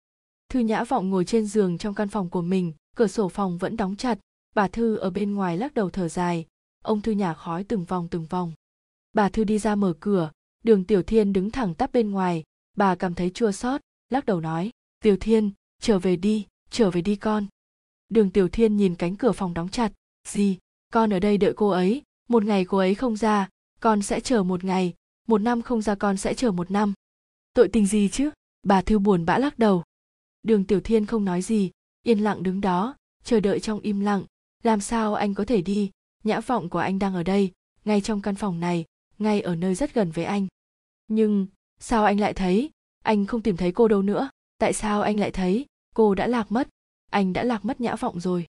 thư 0.49 0.59
nhã 0.59 0.83
vọng 0.83 1.09
ngồi 1.09 1.25
trên 1.25 1.45
giường 1.45 1.77
trong 1.77 1.95
căn 1.95 2.07
phòng 2.07 2.29
của 2.29 2.41
mình, 2.41 2.73
cửa 2.95 3.07
sổ 3.07 3.29
phòng 3.29 3.57
vẫn 3.57 3.77
đóng 3.77 3.95
chặt, 3.95 4.19
bà 4.55 4.67
thư 4.67 4.95
ở 4.95 5.09
bên 5.09 5.35
ngoài 5.35 5.57
lắc 5.57 5.73
đầu 5.73 5.89
thở 5.89 6.07
dài. 6.09 6.45
Ông 6.83 7.01
thư 7.01 7.11
nhả 7.11 7.33
khói 7.33 7.63
từng 7.63 7.85
vòng 7.85 8.07
từng 8.11 8.25
vòng. 8.25 8.53
Bà 9.13 9.29
thư 9.29 9.43
đi 9.43 9.59
ra 9.59 9.75
mở 9.75 9.93
cửa, 9.99 10.31
đường 10.63 10.83
tiểu 10.83 11.03
thiên 11.03 11.33
đứng 11.33 11.51
thẳng 11.51 11.75
tắp 11.75 11.91
bên 11.93 12.11
ngoài. 12.11 12.43
Bà 12.77 12.95
cảm 12.95 13.13
thấy 13.13 13.29
chua 13.29 13.51
xót, 13.51 13.81
lắc 14.09 14.25
đầu 14.25 14.41
nói, 14.41 14.71
tiểu 15.03 15.17
thiên, 15.19 15.51
trở 15.81 15.99
về 15.99 16.15
đi, 16.15 16.45
trở 16.69 16.91
về 16.91 17.01
đi 17.01 17.15
con. 17.15 17.47
Đường 18.09 18.31
tiểu 18.31 18.47
thiên 18.49 18.77
nhìn 18.77 18.95
cánh 18.95 19.15
cửa 19.15 19.31
phòng 19.31 19.53
đóng 19.53 19.69
chặt 19.69 19.91
gì 20.27 20.57
con 20.95 21.13
ở 21.13 21.19
đây 21.19 21.37
đợi 21.37 21.53
cô 21.55 21.69
ấy, 21.69 22.01
một 22.29 22.43
ngày 22.43 22.65
cô 22.65 22.77
ấy 22.77 22.95
không 22.95 23.15
ra, 23.15 23.49
con 23.79 24.01
sẽ 24.01 24.19
chờ 24.19 24.43
một 24.43 24.63
ngày, 24.63 24.93
một 25.27 25.41
năm 25.41 25.61
không 25.61 25.81
ra 25.81 25.95
con 25.95 26.17
sẽ 26.17 26.33
chờ 26.33 26.51
một 26.51 26.71
năm. 26.71 26.93
Tội 27.53 27.67
tình 27.67 27.85
gì 27.85 28.09
chứ? 28.11 28.29
Bà 28.63 28.81
thư 28.81 28.99
buồn 28.99 29.25
bã 29.25 29.37
lắc 29.37 29.59
đầu 29.59 29.83
đường 30.45 30.63
tiểu 30.63 30.81
thiên 30.81 31.05
không 31.05 31.25
nói 31.25 31.41
gì, 31.41 31.71
yên 32.03 32.19
lặng 32.19 32.43
đứng 32.43 32.61
đó, 32.61 32.95
chờ 33.23 33.39
đợi 33.39 33.59
trong 33.59 33.79
im 33.79 33.99
lặng. 33.99 34.23
Làm 34.63 34.81
sao 34.81 35.13
anh 35.13 35.33
có 35.33 35.45
thể 35.45 35.61
đi? 35.61 35.91
Nhã 36.23 36.39
vọng 36.39 36.69
của 36.69 36.79
anh 36.79 36.99
đang 36.99 37.15
ở 37.15 37.23
đây, 37.23 37.51
ngay 37.85 38.01
trong 38.01 38.21
căn 38.21 38.35
phòng 38.35 38.59
này, 38.59 38.85
ngay 39.17 39.41
ở 39.41 39.55
nơi 39.55 39.75
rất 39.75 39.93
gần 39.93 40.11
với 40.11 40.25
anh. 40.25 40.47
Nhưng, 41.07 41.47
sao 41.79 42.05
anh 42.05 42.19
lại 42.19 42.33
thấy? 42.33 42.69
Anh 43.03 43.25
không 43.25 43.41
tìm 43.41 43.57
thấy 43.57 43.71
cô 43.71 43.87
đâu 43.87 44.01
nữa. 44.01 44.29
Tại 44.57 44.73
sao 44.73 45.01
anh 45.01 45.19
lại 45.19 45.31
thấy? 45.31 45.65
Cô 45.95 46.15
đã 46.15 46.27
lạc 46.27 46.51
mất. 46.51 46.67
Anh 47.11 47.33
đã 47.33 47.43
lạc 47.43 47.65
mất 47.65 47.81
nhã 47.81 47.95
vọng 47.95 48.19
rồi. 48.19 48.45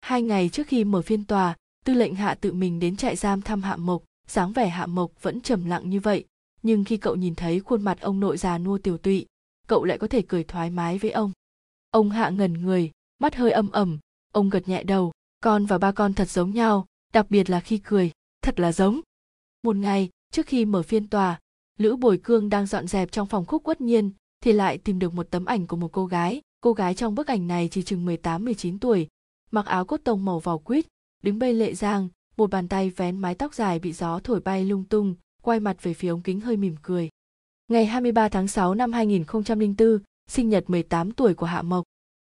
Hai 0.00 0.22
ngày 0.22 0.48
trước 0.48 0.66
khi 0.66 0.84
mở 0.84 1.02
phiên 1.02 1.24
tòa, 1.24 1.56
tư 1.84 1.94
lệnh 1.94 2.14
hạ 2.14 2.34
tự 2.34 2.52
mình 2.52 2.80
đến 2.80 2.96
trại 2.96 3.16
giam 3.16 3.42
thăm 3.42 3.62
hạ 3.62 3.76
mộc. 3.76 4.02
Dáng 4.28 4.52
vẻ 4.52 4.68
hạ 4.68 4.86
mộc 4.86 5.22
vẫn 5.22 5.40
trầm 5.40 5.64
lặng 5.64 5.90
như 5.90 6.00
vậy. 6.00 6.24
Nhưng 6.62 6.84
khi 6.84 6.96
cậu 6.96 7.16
nhìn 7.16 7.34
thấy 7.34 7.60
khuôn 7.60 7.82
mặt 7.82 8.00
ông 8.00 8.20
nội 8.20 8.36
già 8.36 8.58
nua 8.58 8.78
tiểu 8.78 8.98
tụy 8.98 9.26
cậu 9.72 9.84
lại 9.84 9.98
có 9.98 10.06
thể 10.06 10.22
cười 10.22 10.44
thoải 10.44 10.70
mái 10.70 10.98
với 10.98 11.10
ông. 11.10 11.32
Ông 11.90 12.10
hạ 12.10 12.30
ngẩn 12.30 12.52
người, 12.52 12.90
mắt 13.18 13.34
hơi 13.36 13.50
âm 13.50 13.70
ẩm. 13.70 13.98
Ông 14.32 14.50
gật 14.50 14.68
nhẹ 14.68 14.82
đầu, 14.82 15.12
con 15.40 15.66
và 15.66 15.78
ba 15.78 15.92
con 15.92 16.14
thật 16.14 16.30
giống 16.30 16.50
nhau, 16.50 16.86
đặc 17.12 17.26
biệt 17.30 17.50
là 17.50 17.60
khi 17.60 17.78
cười, 17.78 18.10
thật 18.42 18.60
là 18.60 18.72
giống. 18.72 19.00
Một 19.62 19.76
ngày, 19.76 20.10
trước 20.32 20.46
khi 20.46 20.64
mở 20.64 20.82
phiên 20.82 21.08
tòa, 21.08 21.40
lữ 21.78 21.96
bồi 21.96 22.20
cương 22.24 22.48
đang 22.48 22.66
dọn 22.66 22.86
dẹp 22.86 23.12
trong 23.12 23.26
phòng 23.26 23.44
khúc 23.46 23.62
quất 23.62 23.80
nhiên, 23.80 24.10
thì 24.40 24.52
lại 24.52 24.78
tìm 24.78 24.98
được 24.98 25.14
một 25.14 25.26
tấm 25.30 25.44
ảnh 25.44 25.66
của 25.66 25.76
một 25.76 25.92
cô 25.92 26.06
gái. 26.06 26.40
Cô 26.60 26.72
gái 26.72 26.94
trong 26.94 27.14
bức 27.14 27.26
ảnh 27.26 27.46
này 27.46 27.68
chỉ 27.70 27.82
chừng 27.82 28.06
18-19 28.06 28.78
tuổi, 28.78 29.08
mặc 29.50 29.66
áo 29.66 29.84
cốt 29.84 30.00
tông 30.04 30.24
màu 30.24 30.40
vỏ 30.40 30.58
quýt, 30.58 30.86
đứng 31.22 31.38
bên 31.38 31.58
lệ 31.58 31.74
giang, 31.74 32.08
một 32.36 32.50
bàn 32.50 32.68
tay 32.68 32.90
vén 32.90 33.18
mái 33.18 33.34
tóc 33.34 33.54
dài 33.54 33.78
bị 33.78 33.92
gió 33.92 34.20
thổi 34.24 34.40
bay 34.40 34.64
lung 34.64 34.84
tung, 34.84 35.14
quay 35.42 35.60
mặt 35.60 35.82
về 35.82 35.94
phía 35.94 36.08
ống 36.08 36.22
kính 36.22 36.40
hơi 36.40 36.56
mỉm 36.56 36.76
cười 36.82 37.08
ngày 37.72 37.86
23 37.86 38.28
tháng 38.28 38.48
6 38.48 38.74
năm 38.74 38.92
2004, 38.92 39.98
sinh 40.28 40.48
nhật 40.48 40.64
18 40.70 41.10
tuổi 41.10 41.34
của 41.34 41.46
Hạ 41.46 41.62
Mộc. 41.62 41.84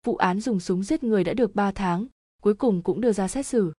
Vụ 0.06 0.16
án 0.16 0.40
dùng 0.40 0.60
súng 0.60 0.84
giết 0.84 1.04
người 1.04 1.24
đã 1.24 1.34
được 1.34 1.56
3 1.56 1.72
tháng, 1.72 2.06
cuối 2.42 2.54
cùng 2.54 2.82
cũng 2.82 3.02
đưa 3.02 3.12
ra 3.12 3.28
xét 3.28 3.46
xử. 3.46 3.74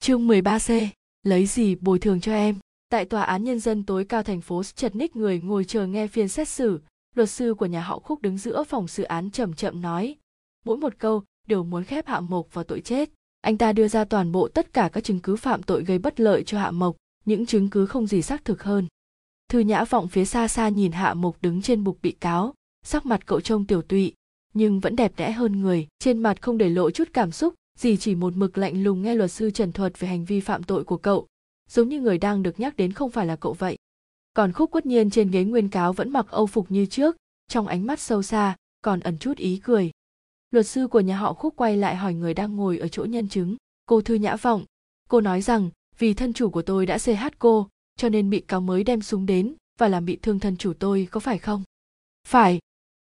Chương 0.00 0.28
13C 0.28 1.01
lấy 1.22 1.46
gì 1.46 1.74
bồi 1.74 1.98
thường 1.98 2.20
cho 2.20 2.32
em? 2.32 2.58
Tại 2.88 3.04
tòa 3.04 3.22
án 3.22 3.44
nhân 3.44 3.60
dân 3.60 3.84
tối 3.84 4.04
cao 4.04 4.22
thành 4.22 4.40
phố 4.40 4.62
chật 4.62 4.96
ních 4.96 5.16
người 5.16 5.40
ngồi 5.40 5.64
chờ 5.64 5.86
nghe 5.86 6.06
phiên 6.06 6.28
xét 6.28 6.48
xử, 6.48 6.80
luật 7.14 7.30
sư 7.30 7.54
của 7.54 7.66
nhà 7.66 7.80
họ 7.80 7.98
Khúc 7.98 8.22
đứng 8.22 8.38
giữa 8.38 8.64
phòng 8.64 8.88
xử 8.88 9.02
án 9.02 9.30
chậm 9.30 9.54
chậm 9.54 9.80
nói, 9.80 10.16
mỗi 10.64 10.76
một 10.76 10.98
câu 10.98 11.22
đều 11.48 11.64
muốn 11.64 11.84
khép 11.84 12.06
Hạ 12.06 12.20
Mộc 12.20 12.54
vào 12.54 12.64
tội 12.64 12.80
chết. 12.80 13.10
Anh 13.40 13.58
ta 13.58 13.72
đưa 13.72 13.88
ra 13.88 14.04
toàn 14.04 14.32
bộ 14.32 14.48
tất 14.48 14.72
cả 14.72 14.90
các 14.92 15.04
chứng 15.04 15.20
cứ 15.20 15.36
phạm 15.36 15.62
tội 15.62 15.84
gây 15.84 15.98
bất 15.98 16.20
lợi 16.20 16.44
cho 16.44 16.58
Hạ 16.58 16.70
Mộc, 16.70 16.96
những 17.24 17.46
chứng 17.46 17.70
cứ 17.70 17.86
không 17.86 18.06
gì 18.06 18.22
xác 18.22 18.44
thực 18.44 18.62
hơn. 18.62 18.86
Thư 19.48 19.58
Nhã 19.58 19.84
vọng 19.84 20.08
phía 20.08 20.24
xa 20.24 20.48
xa 20.48 20.68
nhìn 20.68 20.92
Hạ 20.92 21.14
Mộc 21.14 21.42
đứng 21.42 21.62
trên 21.62 21.84
bục 21.84 21.98
bị 22.02 22.10
cáo, 22.10 22.54
sắc 22.84 23.06
mặt 23.06 23.26
cậu 23.26 23.40
trông 23.40 23.66
tiểu 23.66 23.82
tụy, 23.82 24.14
nhưng 24.54 24.80
vẫn 24.80 24.96
đẹp 24.96 25.12
đẽ 25.16 25.32
hơn 25.32 25.60
người, 25.60 25.88
trên 25.98 26.18
mặt 26.18 26.42
không 26.42 26.58
để 26.58 26.68
lộ 26.68 26.90
chút 26.90 27.08
cảm 27.12 27.32
xúc, 27.32 27.54
dì 27.82 27.96
chỉ 27.96 28.14
một 28.14 28.36
mực 28.36 28.58
lạnh 28.58 28.82
lùng 28.82 29.02
nghe 29.02 29.14
luật 29.14 29.30
sư 29.30 29.50
trần 29.50 29.72
thuật 29.72 30.00
về 30.00 30.08
hành 30.08 30.24
vi 30.24 30.40
phạm 30.40 30.62
tội 30.62 30.84
của 30.84 30.96
cậu, 30.96 31.26
giống 31.68 31.88
như 31.88 32.00
người 32.00 32.18
đang 32.18 32.42
được 32.42 32.60
nhắc 32.60 32.76
đến 32.76 32.92
không 32.92 33.10
phải 33.10 33.26
là 33.26 33.36
cậu 33.36 33.52
vậy. 33.52 33.76
Còn 34.34 34.52
khúc 34.52 34.70
quất 34.70 34.86
nhiên 34.86 35.10
trên 35.10 35.30
ghế 35.30 35.44
nguyên 35.44 35.68
cáo 35.68 35.92
vẫn 35.92 36.10
mặc 36.10 36.26
âu 36.30 36.46
phục 36.46 36.70
như 36.70 36.86
trước, 36.86 37.16
trong 37.48 37.66
ánh 37.66 37.86
mắt 37.86 38.00
sâu 38.00 38.22
xa, 38.22 38.56
còn 38.82 39.00
ẩn 39.00 39.18
chút 39.18 39.36
ý 39.36 39.60
cười. 39.62 39.90
Luật 40.50 40.66
sư 40.66 40.86
của 40.86 41.00
nhà 41.00 41.16
họ 41.16 41.32
khúc 41.32 41.56
quay 41.56 41.76
lại 41.76 41.96
hỏi 41.96 42.14
người 42.14 42.34
đang 42.34 42.56
ngồi 42.56 42.78
ở 42.78 42.88
chỗ 42.88 43.04
nhân 43.04 43.28
chứng, 43.28 43.56
cô 43.86 44.00
Thư 44.00 44.14
Nhã 44.14 44.36
Vọng. 44.36 44.64
Cô 45.08 45.20
nói 45.20 45.42
rằng, 45.42 45.70
vì 45.98 46.14
thân 46.14 46.32
chủ 46.32 46.50
của 46.50 46.62
tôi 46.62 46.86
đã 46.86 46.98
CH 46.98 47.24
cô, 47.38 47.68
cho 47.96 48.08
nên 48.08 48.30
bị 48.30 48.40
cáo 48.40 48.60
mới 48.60 48.84
đem 48.84 49.02
súng 49.02 49.26
đến 49.26 49.54
và 49.78 49.88
làm 49.88 50.04
bị 50.04 50.16
thương 50.16 50.38
thân 50.38 50.56
chủ 50.56 50.72
tôi, 50.78 51.08
có 51.10 51.20
phải 51.20 51.38
không? 51.38 51.62
Phải. 52.28 52.58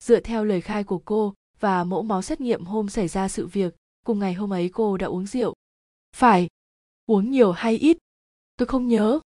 Dựa 0.03 0.19
theo 0.19 0.45
lời 0.45 0.61
khai 0.61 0.83
của 0.83 0.99
cô 1.05 1.33
và 1.59 1.83
mẫu 1.83 2.03
máu 2.03 2.21
xét 2.21 2.41
nghiệm 2.41 2.65
hôm 2.65 2.89
xảy 2.89 3.07
ra 3.07 3.27
sự 3.27 3.47
việc, 3.47 3.75
cùng 4.03 4.19
ngày 4.19 4.33
hôm 4.33 4.53
ấy 4.53 4.69
cô 4.73 4.97
đã 4.97 5.07
uống 5.07 5.25
rượu. 5.25 5.53
Phải. 6.15 6.47
Uống 7.05 7.31
nhiều 7.31 7.51
hay 7.51 7.77
ít? 7.77 7.97
Tôi 8.57 8.65
không 8.65 8.87
nhớ. 8.87 9.19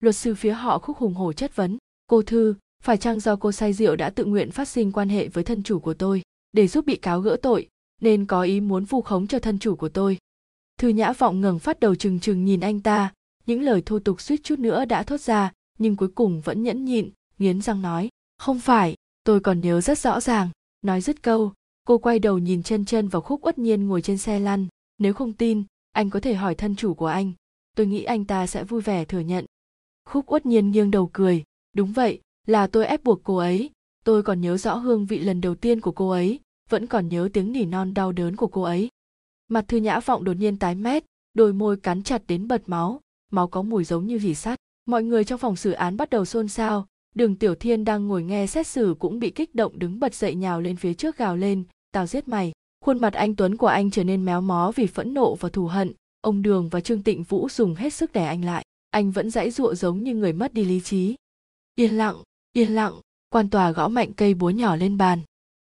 Luật 0.00 0.16
sư 0.16 0.34
phía 0.34 0.52
họ 0.52 0.78
khúc 0.78 0.96
hùng 0.96 1.14
hổ 1.14 1.32
chất 1.32 1.56
vấn. 1.56 1.78
Cô 2.06 2.22
Thư, 2.22 2.54
phải 2.82 2.96
chăng 2.96 3.20
do 3.20 3.36
cô 3.36 3.52
say 3.52 3.72
rượu 3.72 3.96
đã 3.96 4.10
tự 4.10 4.24
nguyện 4.24 4.50
phát 4.50 4.68
sinh 4.68 4.92
quan 4.92 5.08
hệ 5.08 5.28
với 5.28 5.44
thân 5.44 5.62
chủ 5.62 5.78
của 5.78 5.94
tôi, 5.94 6.22
để 6.52 6.68
giúp 6.68 6.86
bị 6.86 6.96
cáo 6.96 7.20
gỡ 7.20 7.36
tội, 7.42 7.68
nên 8.00 8.26
có 8.26 8.42
ý 8.42 8.60
muốn 8.60 8.84
vu 8.84 9.02
khống 9.02 9.26
cho 9.26 9.38
thân 9.38 9.58
chủ 9.58 9.76
của 9.76 9.88
tôi. 9.88 10.18
Thư 10.78 10.88
Nhã 10.88 11.12
Vọng 11.12 11.40
ngẩng 11.40 11.58
phát 11.58 11.80
đầu 11.80 11.94
trừng 11.94 12.20
trừng 12.20 12.44
nhìn 12.44 12.60
anh 12.60 12.80
ta, 12.80 13.12
những 13.46 13.62
lời 13.62 13.82
thô 13.86 13.98
tục 13.98 14.20
suýt 14.20 14.40
chút 14.42 14.58
nữa 14.58 14.84
đã 14.84 15.02
thốt 15.02 15.20
ra, 15.20 15.52
nhưng 15.78 15.96
cuối 15.96 16.08
cùng 16.14 16.40
vẫn 16.40 16.62
nhẫn 16.62 16.84
nhịn, 16.84 17.10
nghiến 17.38 17.62
răng 17.62 17.82
nói, 17.82 18.08
không 18.38 18.60
phải, 18.60 18.94
tôi 19.24 19.40
còn 19.40 19.60
nhớ 19.60 19.80
rất 19.80 19.98
rõ 19.98 20.20
ràng. 20.20 20.50
Nói 20.82 21.00
dứt 21.00 21.22
câu, 21.22 21.52
cô 21.84 21.98
quay 21.98 22.18
đầu 22.18 22.38
nhìn 22.38 22.62
chân 22.62 22.84
chân 22.84 23.08
vào 23.08 23.22
khúc 23.22 23.46
uất 23.46 23.58
nhiên 23.58 23.88
ngồi 23.88 24.02
trên 24.02 24.18
xe 24.18 24.40
lăn, 24.40 24.66
nếu 24.98 25.14
không 25.14 25.32
tin, 25.32 25.62
anh 25.92 26.10
có 26.10 26.20
thể 26.20 26.34
hỏi 26.34 26.54
thân 26.54 26.76
chủ 26.76 26.94
của 26.94 27.06
anh. 27.06 27.32
Tôi 27.76 27.86
nghĩ 27.86 28.04
anh 28.04 28.24
ta 28.24 28.46
sẽ 28.46 28.64
vui 28.64 28.80
vẻ 28.80 29.04
thừa 29.04 29.20
nhận. 29.20 29.44
Khúc 30.04 30.32
uất 30.32 30.46
nhiên 30.46 30.70
nghiêng 30.70 30.90
đầu 30.90 31.10
cười, 31.12 31.44
đúng 31.76 31.92
vậy, 31.92 32.20
là 32.46 32.66
tôi 32.66 32.86
ép 32.86 33.04
buộc 33.04 33.20
cô 33.24 33.36
ấy, 33.36 33.70
tôi 34.04 34.22
còn 34.22 34.40
nhớ 34.40 34.56
rõ 34.56 34.74
hương 34.74 35.06
vị 35.06 35.18
lần 35.18 35.40
đầu 35.40 35.54
tiên 35.54 35.80
của 35.80 35.92
cô 35.92 36.10
ấy, 36.10 36.40
vẫn 36.68 36.86
còn 36.86 37.08
nhớ 37.08 37.28
tiếng 37.32 37.52
nỉ 37.52 37.64
non 37.64 37.94
đau 37.94 38.12
đớn 38.12 38.36
của 38.36 38.46
cô 38.46 38.62
ấy. 38.62 38.88
Mặt 39.48 39.64
thư 39.68 39.76
nhã 39.76 40.00
vọng 40.00 40.24
đột 40.24 40.32
nhiên 40.32 40.56
tái 40.56 40.74
mét, 40.74 41.04
đôi 41.34 41.52
môi 41.52 41.76
cắn 41.76 42.02
chặt 42.02 42.22
đến 42.26 42.48
bật 42.48 42.62
máu, 42.66 43.00
máu 43.30 43.48
có 43.48 43.62
mùi 43.62 43.84
giống 43.84 44.06
như 44.06 44.18
vỉ 44.18 44.34
sắt. 44.34 44.58
Mọi 44.86 45.02
người 45.02 45.24
trong 45.24 45.38
phòng 45.38 45.56
xử 45.56 45.72
án 45.72 45.96
bắt 45.96 46.10
đầu 46.10 46.24
xôn 46.24 46.48
xao, 46.48 46.86
đường 47.14 47.36
tiểu 47.36 47.54
thiên 47.54 47.84
đang 47.84 48.08
ngồi 48.08 48.22
nghe 48.22 48.46
xét 48.46 48.66
xử 48.66 48.94
cũng 48.98 49.18
bị 49.18 49.30
kích 49.30 49.54
động 49.54 49.78
đứng 49.78 50.00
bật 50.00 50.14
dậy 50.14 50.34
nhào 50.34 50.60
lên 50.60 50.76
phía 50.76 50.94
trước 50.94 51.16
gào 51.16 51.36
lên, 51.36 51.64
tao 51.92 52.06
giết 52.06 52.28
mày. 52.28 52.52
Khuôn 52.84 53.00
mặt 53.00 53.12
anh 53.12 53.36
Tuấn 53.36 53.56
của 53.56 53.66
anh 53.66 53.90
trở 53.90 54.04
nên 54.04 54.24
méo 54.24 54.40
mó 54.40 54.72
vì 54.76 54.86
phẫn 54.86 55.14
nộ 55.14 55.34
và 55.34 55.48
thù 55.48 55.66
hận, 55.66 55.92
ông 56.20 56.42
Đường 56.42 56.68
và 56.68 56.80
Trương 56.80 57.02
Tịnh 57.02 57.22
Vũ 57.22 57.48
dùng 57.48 57.74
hết 57.74 57.92
sức 57.92 58.12
đè 58.12 58.24
anh 58.24 58.44
lại. 58.44 58.64
Anh 58.90 59.10
vẫn 59.10 59.30
dãy 59.30 59.50
dụa 59.50 59.74
giống 59.74 60.02
như 60.02 60.14
người 60.14 60.32
mất 60.32 60.54
đi 60.54 60.64
lý 60.64 60.80
trí. 60.80 61.14
Yên 61.74 61.94
lặng, 61.94 62.16
yên 62.52 62.74
lặng, 62.74 62.94
quan 63.30 63.50
tòa 63.50 63.70
gõ 63.70 63.88
mạnh 63.88 64.12
cây 64.12 64.34
búa 64.34 64.50
nhỏ 64.50 64.76
lên 64.76 64.96
bàn. 64.96 65.20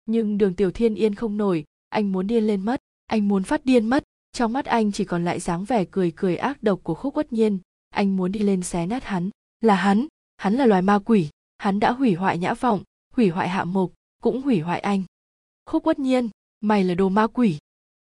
Nhưng 0.06 0.38
đường 0.38 0.54
Tiểu 0.54 0.70
Thiên 0.70 0.94
yên 0.94 1.14
không 1.14 1.36
nổi, 1.36 1.64
anh 1.88 2.12
muốn 2.12 2.26
điên 2.26 2.46
lên 2.46 2.60
mất, 2.60 2.80
anh 3.06 3.28
muốn 3.28 3.42
phát 3.42 3.64
điên 3.64 3.86
mất, 3.86 4.04
trong 4.32 4.52
mắt 4.52 4.64
anh 4.64 4.92
chỉ 4.92 5.04
còn 5.04 5.24
lại 5.24 5.40
dáng 5.40 5.64
vẻ 5.64 5.84
cười 5.90 6.12
cười 6.16 6.36
ác 6.36 6.62
độc 6.62 6.80
của 6.82 6.94
khúc 6.94 7.14
quất 7.14 7.32
nhiên, 7.32 7.58
anh 7.90 8.16
muốn 8.16 8.32
đi 8.32 8.40
lên 8.40 8.62
xé 8.62 8.86
nát 8.86 9.04
hắn, 9.04 9.30
là 9.60 9.74
hắn, 9.74 10.06
hắn 10.44 10.54
là 10.54 10.66
loài 10.66 10.82
ma 10.82 10.98
quỷ, 10.98 11.28
hắn 11.58 11.80
đã 11.80 11.92
hủy 11.92 12.14
hoại 12.14 12.38
nhã 12.38 12.54
vọng, 12.54 12.82
hủy 13.12 13.28
hoại 13.28 13.48
hạ 13.48 13.64
mục, 13.64 13.92
cũng 14.22 14.42
hủy 14.42 14.60
hoại 14.60 14.80
anh. 14.80 15.02
Khúc 15.66 15.82
quất 15.82 15.98
nhiên, 15.98 16.28
mày 16.60 16.84
là 16.84 16.94
đồ 16.94 17.08
ma 17.08 17.26
quỷ. 17.26 17.58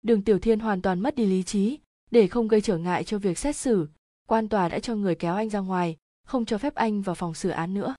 Đường 0.02 0.22
Tiểu 0.22 0.38
Thiên 0.38 0.60
hoàn 0.60 0.82
toàn 0.82 1.00
mất 1.00 1.14
đi 1.14 1.26
lý 1.26 1.42
trí, 1.42 1.78
để 2.10 2.26
không 2.26 2.48
gây 2.48 2.60
trở 2.60 2.78
ngại 2.78 3.04
cho 3.04 3.18
việc 3.18 3.38
xét 3.38 3.56
xử, 3.56 3.88
quan 4.26 4.48
tòa 4.48 4.68
đã 4.68 4.78
cho 4.78 4.94
người 4.94 5.14
kéo 5.14 5.34
anh 5.34 5.50
ra 5.50 5.60
ngoài, 5.60 5.96
không 6.26 6.44
cho 6.44 6.58
phép 6.58 6.74
anh 6.74 7.02
vào 7.02 7.14
phòng 7.14 7.34
xử 7.34 7.48
án 7.48 7.74
nữa. 7.74 7.94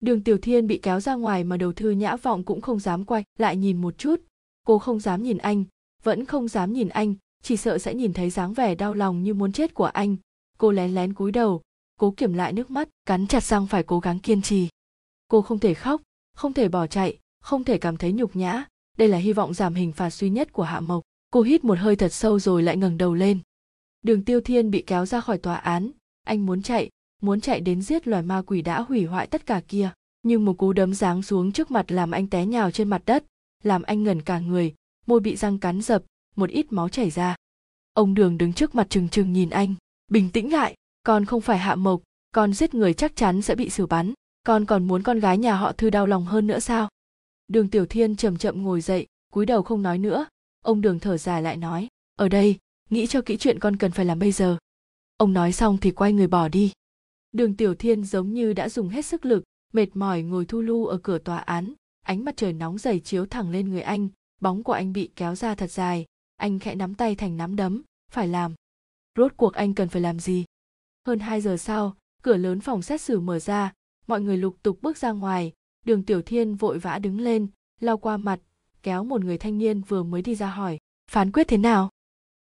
Đường 0.00 0.24
Tiểu 0.24 0.38
Thiên 0.38 0.66
bị 0.66 0.78
kéo 0.82 1.00
ra 1.00 1.14
ngoài 1.14 1.44
mà 1.44 1.56
đầu 1.56 1.72
thư 1.72 1.90
nhã 1.90 2.16
vọng 2.16 2.44
cũng 2.44 2.60
không 2.60 2.80
dám 2.80 3.04
quay 3.04 3.24
lại 3.38 3.56
nhìn 3.56 3.80
một 3.80 3.98
chút. 3.98 4.20
Cô 4.66 4.78
không 4.78 5.00
dám 5.00 5.22
nhìn 5.22 5.38
anh, 5.38 5.64
vẫn 6.02 6.24
không 6.24 6.48
dám 6.48 6.72
nhìn 6.72 6.88
anh, 6.88 7.14
chỉ 7.42 7.56
sợ 7.56 7.78
sẽ 7.78 7.94
nhìn 7.94 8.12
thấy 8.12 8.30
dáng 8.30 8.54
vẻ 8.54 8.74
đau 8.74 8.94
lòng 8.94 9.22
như 9.22 9.34
muốn 9.34 9.52
chết 9.52 9.74
của 9.74 9.84
anh. 9.84 10.16
Cô 10.58 10.70
lén 10.70 10.94
lén 10.94 11.14
cúi 11.14 11.32
đầu, 11.32 11.62
cố 12.00 12.14
kiểm 12.16 12.32
lại 12.32 12.52
nước 12.52 12.70
mắt, 12.70 12.88
cắn 13.06 13.26
chặt 13.26 13.44
răng 13.44 13.66
phải 13.66 13.82
cố 13.82 14.00
gắng 14.00 14.18
kiên 14.18 14.42
trì. 14.42 14.68
Cô 15.28 15.42
không 15.42 15.58
thể 15.58 15.74
khóc, 15.74 16.02
không 16.36 16.52
thể 16.52 16.68
bỏ 16.68 16.86
chạy, 16.86 17.18
không 17.40 17.64
thể 17.64 17.78
cảm 17.78 17.96
thấy 17.96 18.12
nhục 18.12 18.36
nhã. 18.36 18.64
Đây 18.98 19.08
là 19.08 19.18
hy 19.18 19.32
vọng 19.32 19.54
giảm 19.54 19.74
hình 19.74 19.92
phạt 19.92 20.10
duy 20.10 20.30
nhất 20.30 20.52
của 20.52 20.62
Hạ 20.62 20.80
Mộc. 20.80 21.02
Cô 21.30 21.42
hít 21.42 21.64
một 21.64 21.78
hơi 21.78 21.96
thật 21.96 22.12
sâu 22.12 22.38
rồi 22.38 22.62
lại 22.62 22.76
ngẩng 22.76 22.98
đầu 22.98 23.14
lên. 23.14 23.38
Đường 24.02 24.24
Tiêu 24.24 24.40
Thiên 24.40 24.70
bị 24.70 24.84
kéo 24.86 25.06
ra 25.06 25.20
khỏi 25.20 25.38
tòa 25.38 25.56
án, 25.56 25.90
anh 26.24 26.46
muốn 26.46 26.62
chạy, 26.62 26.90
muốn 27.22 27.40
chạy 27.40 27.60
đến 27.60 27.82
giết 27.82 28.08
loài 28.08 28.22
ma 28.22 28.42
quỷ 28.46 28.62
đã 28.62 28.80
hủy 28.80 29.04
hoại 29.04 29.26
tất 29.26 29.46
cả 29.46 29.62
kia 29.68 29.90
nhưng 30.22 30.44
một 30.44 30.58
cú 30.58 30.72
đấm 30.72 30.94
giáng 30.94 31.22
xuống 31.22 31.52
trước 31.52 31.70
mặt 31.70 31.92
làm 31.92 32.10
anh 32.10 32.26
té 32.26 32.46
nhào 32.46 32.70
trên 32.70 32.88
mặt 32.88 33.02
đất 33.06 33.24
làm 33.62 33.82
anh 33.82 34.02
ngẩn 34.02 34.22
cả 34.22 34.38
người 34.38 34.74
môi 35.06 35.20
bị 35.20 35.36
răng 35.36 35.58
cắn 35.58 35.82
dập 35.82 36.02
một 36.36 36.50
ít 36.50 36.72
máu 36.72 36.88
chảy 36.88 37.10
ra 37.10 37.36
ông 37.92 38.14
đường 38.14 38.38
đứng 38.38 38.52
trước 38.52 38.74
mặt 38.74 38.86
trừng 38.90 39.08
trừng 39.08 39.32
nhìn 39.32 39.50
anh 39.50 39.74
bình 40.08 40.30
tĩnh 40.30 40.52
lại 40.52 40.74
con 41.04 41.24
không 41.24 41.40
phải 41.40 41.58
hạ 41.58 41.74
mộc, 41.74 42.02
con 42.32 42.52
giết 42.52 42.74
người 42.74 42.94
chắc 42.94 43.16
chắn 43.16 43.42
sẽ 43.42 43.54
bị 43.54 43.70
xử 43.70 43.86
bắn. 43.86 44.12
Con 44.46 44.64
còn 44.64 44.86
muốn 44.86 45.02
con 45.02 45.20
gái 45.20 45.38
nhà 45.38 45.56
họ 45.56 45.72
thư 45.72 45.90
đau 45.90 46.06
lòng 46.06 46.24
hơn 46.24 46.46
nữa 46.46 46.58
sao? 46.58 46.88
Đường 47.48 47.68
tiểu 47.68 47.86
thiên 47.86 48.16
chậm 48.16 48.36
chậm 48.36 48.62
ngồi 48.62 48.80
dậy, 48.80 49.06
cúi 49.32 49.46
đầu 49.46 49.62
không 49.62 49.82
nói 49.82 49.98
nữa. 49.98 50.26
Ông 50.64 50.80
đường 50.80 51.00
thở 51.00 51.16
dài 51.16 51.42
lại 51.42 51.56
nói, 51.56 51.88
ở 52.16 52.28
đây, 52.28 52.58
nghĩ 52.90 53.06
cho 53.06 53.22
kỹ 53.22 53.36
chuyện 53.36 53.58
con 53.58 53.76
cần 53.76 53.90
phải 53.90 54.04
làm 54.04 54.18
bây 54.18 54.32
giờ. 54.32 54.56
Ông 55.16 55.32
nói 55.32 55.52
xong 55.52 55.78
thì 55.80 55.90
quay 55.90 56.12
người 56.12 56.26
bỏ 56.26 56.48
đi. 56.48 56.72
Đường 57.32 57.56
tiểu 57.56 57.74
thiên 57.74 58.04
giống 58.04 58.34
như 58.34 58.52
đã 58.52 58.68
dùng 58.68 58.88
hết 58.88 59.06
sức 59.06 59.24
lực, 59.24 59.44
mệt 59.72 59.96
mỏi 59.96 60.22
ngồi 60.22 60.44
thu 60.44 60.60
lu 60.60 60.86
ở 60.86 60.98
cửa 61.02 61.18
tòa 61.18 61.38
án. 61.38 61.74
Ánh 62.02 62.24
mặt 62.24 62.36
trời 62.36 62.52
nóng 62.52 62.78
dày 62.78 63.00
chiếu 63.00 63.26
thẳng 63.26 63.50
lên 63.50 63.68
người 63.68 63.82
anh, 63.82 64.08
bóng 64.40 64.62
của 64.62 64.72
anh 64.72 64.92
bị 64.92 65.10
kéo 65.16 65.34
ra 65.34 65.54
thật 65.54 65.70
dài. 65.70 66.04
Anh 66.36 66.58
khẽ 66.58 66.74
nắm 66.74 66.94
tay 66.94 67.14
thành 67.14 67.36
nắm 67.36 67.56
đấm, 67.56 67.82
phải 68.10 68.28
làm. 68.28 68.54
Rốt 69.18 69.32
cuộc 69.36 69.54
anh 69.54 69.74
cần 69.74 69.88
phải 69.88 70.02
làm 70.02 70.20
gì? 70.20 70.44
Hơn 71.06 71.18
hai 71.18 71.40
giờ 71.40 71.56
sau 71.56 71.96
cửa 72.22 72.36
lớn 72.36 72.60
phòng 72.60 72.82
xét 72.82 73.00
xử 73.00 73.20
mở 73.20 73.38
ra 73.38 73.72
mọi 74.06 74.20
người 74.20 74.36
lục 74.36 74.56
tục 74.62 74.78
bước 74.82 74.96
ra 74.96 75.12
ngoài 75.12 75.52
đường 75.84 76.02
tiểu 76.02 76.22
thiên 76.22 76.54
vội 76.54 76.78
vã 76.78 76.98
đứng 76.98 77.20
lên 77.20 77.46
lau 77.80 77.98
qua 77.98 78.16
mặt 78.16 78.40
kéo 78.82 79.04
một 79.04 79.24
người 79.24 79.38
thanh 79.38 79.58
niên 79.58 79.80
vừa 79.80 80.02
mới 80.02 80.22
đi 80.22 80.34
ra 80.34 80.50
hỏi 80.50 80.78
phán 81.10 81.32
quyết 81.32 81.48
thế 81.48 81.56
nào 81.56 81.90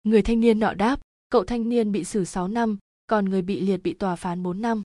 người 0.04 0.22
thanh 0.22 0.40
niên 0.40 0.60
nọ 0.60 0.74
đáp 0.74 1.00
cậu 1.30 1.44
thanh 1.44 1.70
niên 1.70 1.92
bị 1.92 2.04
xử 2.04 2.26
6 2.26 2.48
năm 2.48 2.78
còn 3.10 3.26
người 3.26 3.42
bị 3.42 3.62
liệt 3.62 3.78
bị 3.78 3.94
tòa 3.94 4.16
phán 4.16 4.44
4 4.44 4.62
năm. 4.62 4.84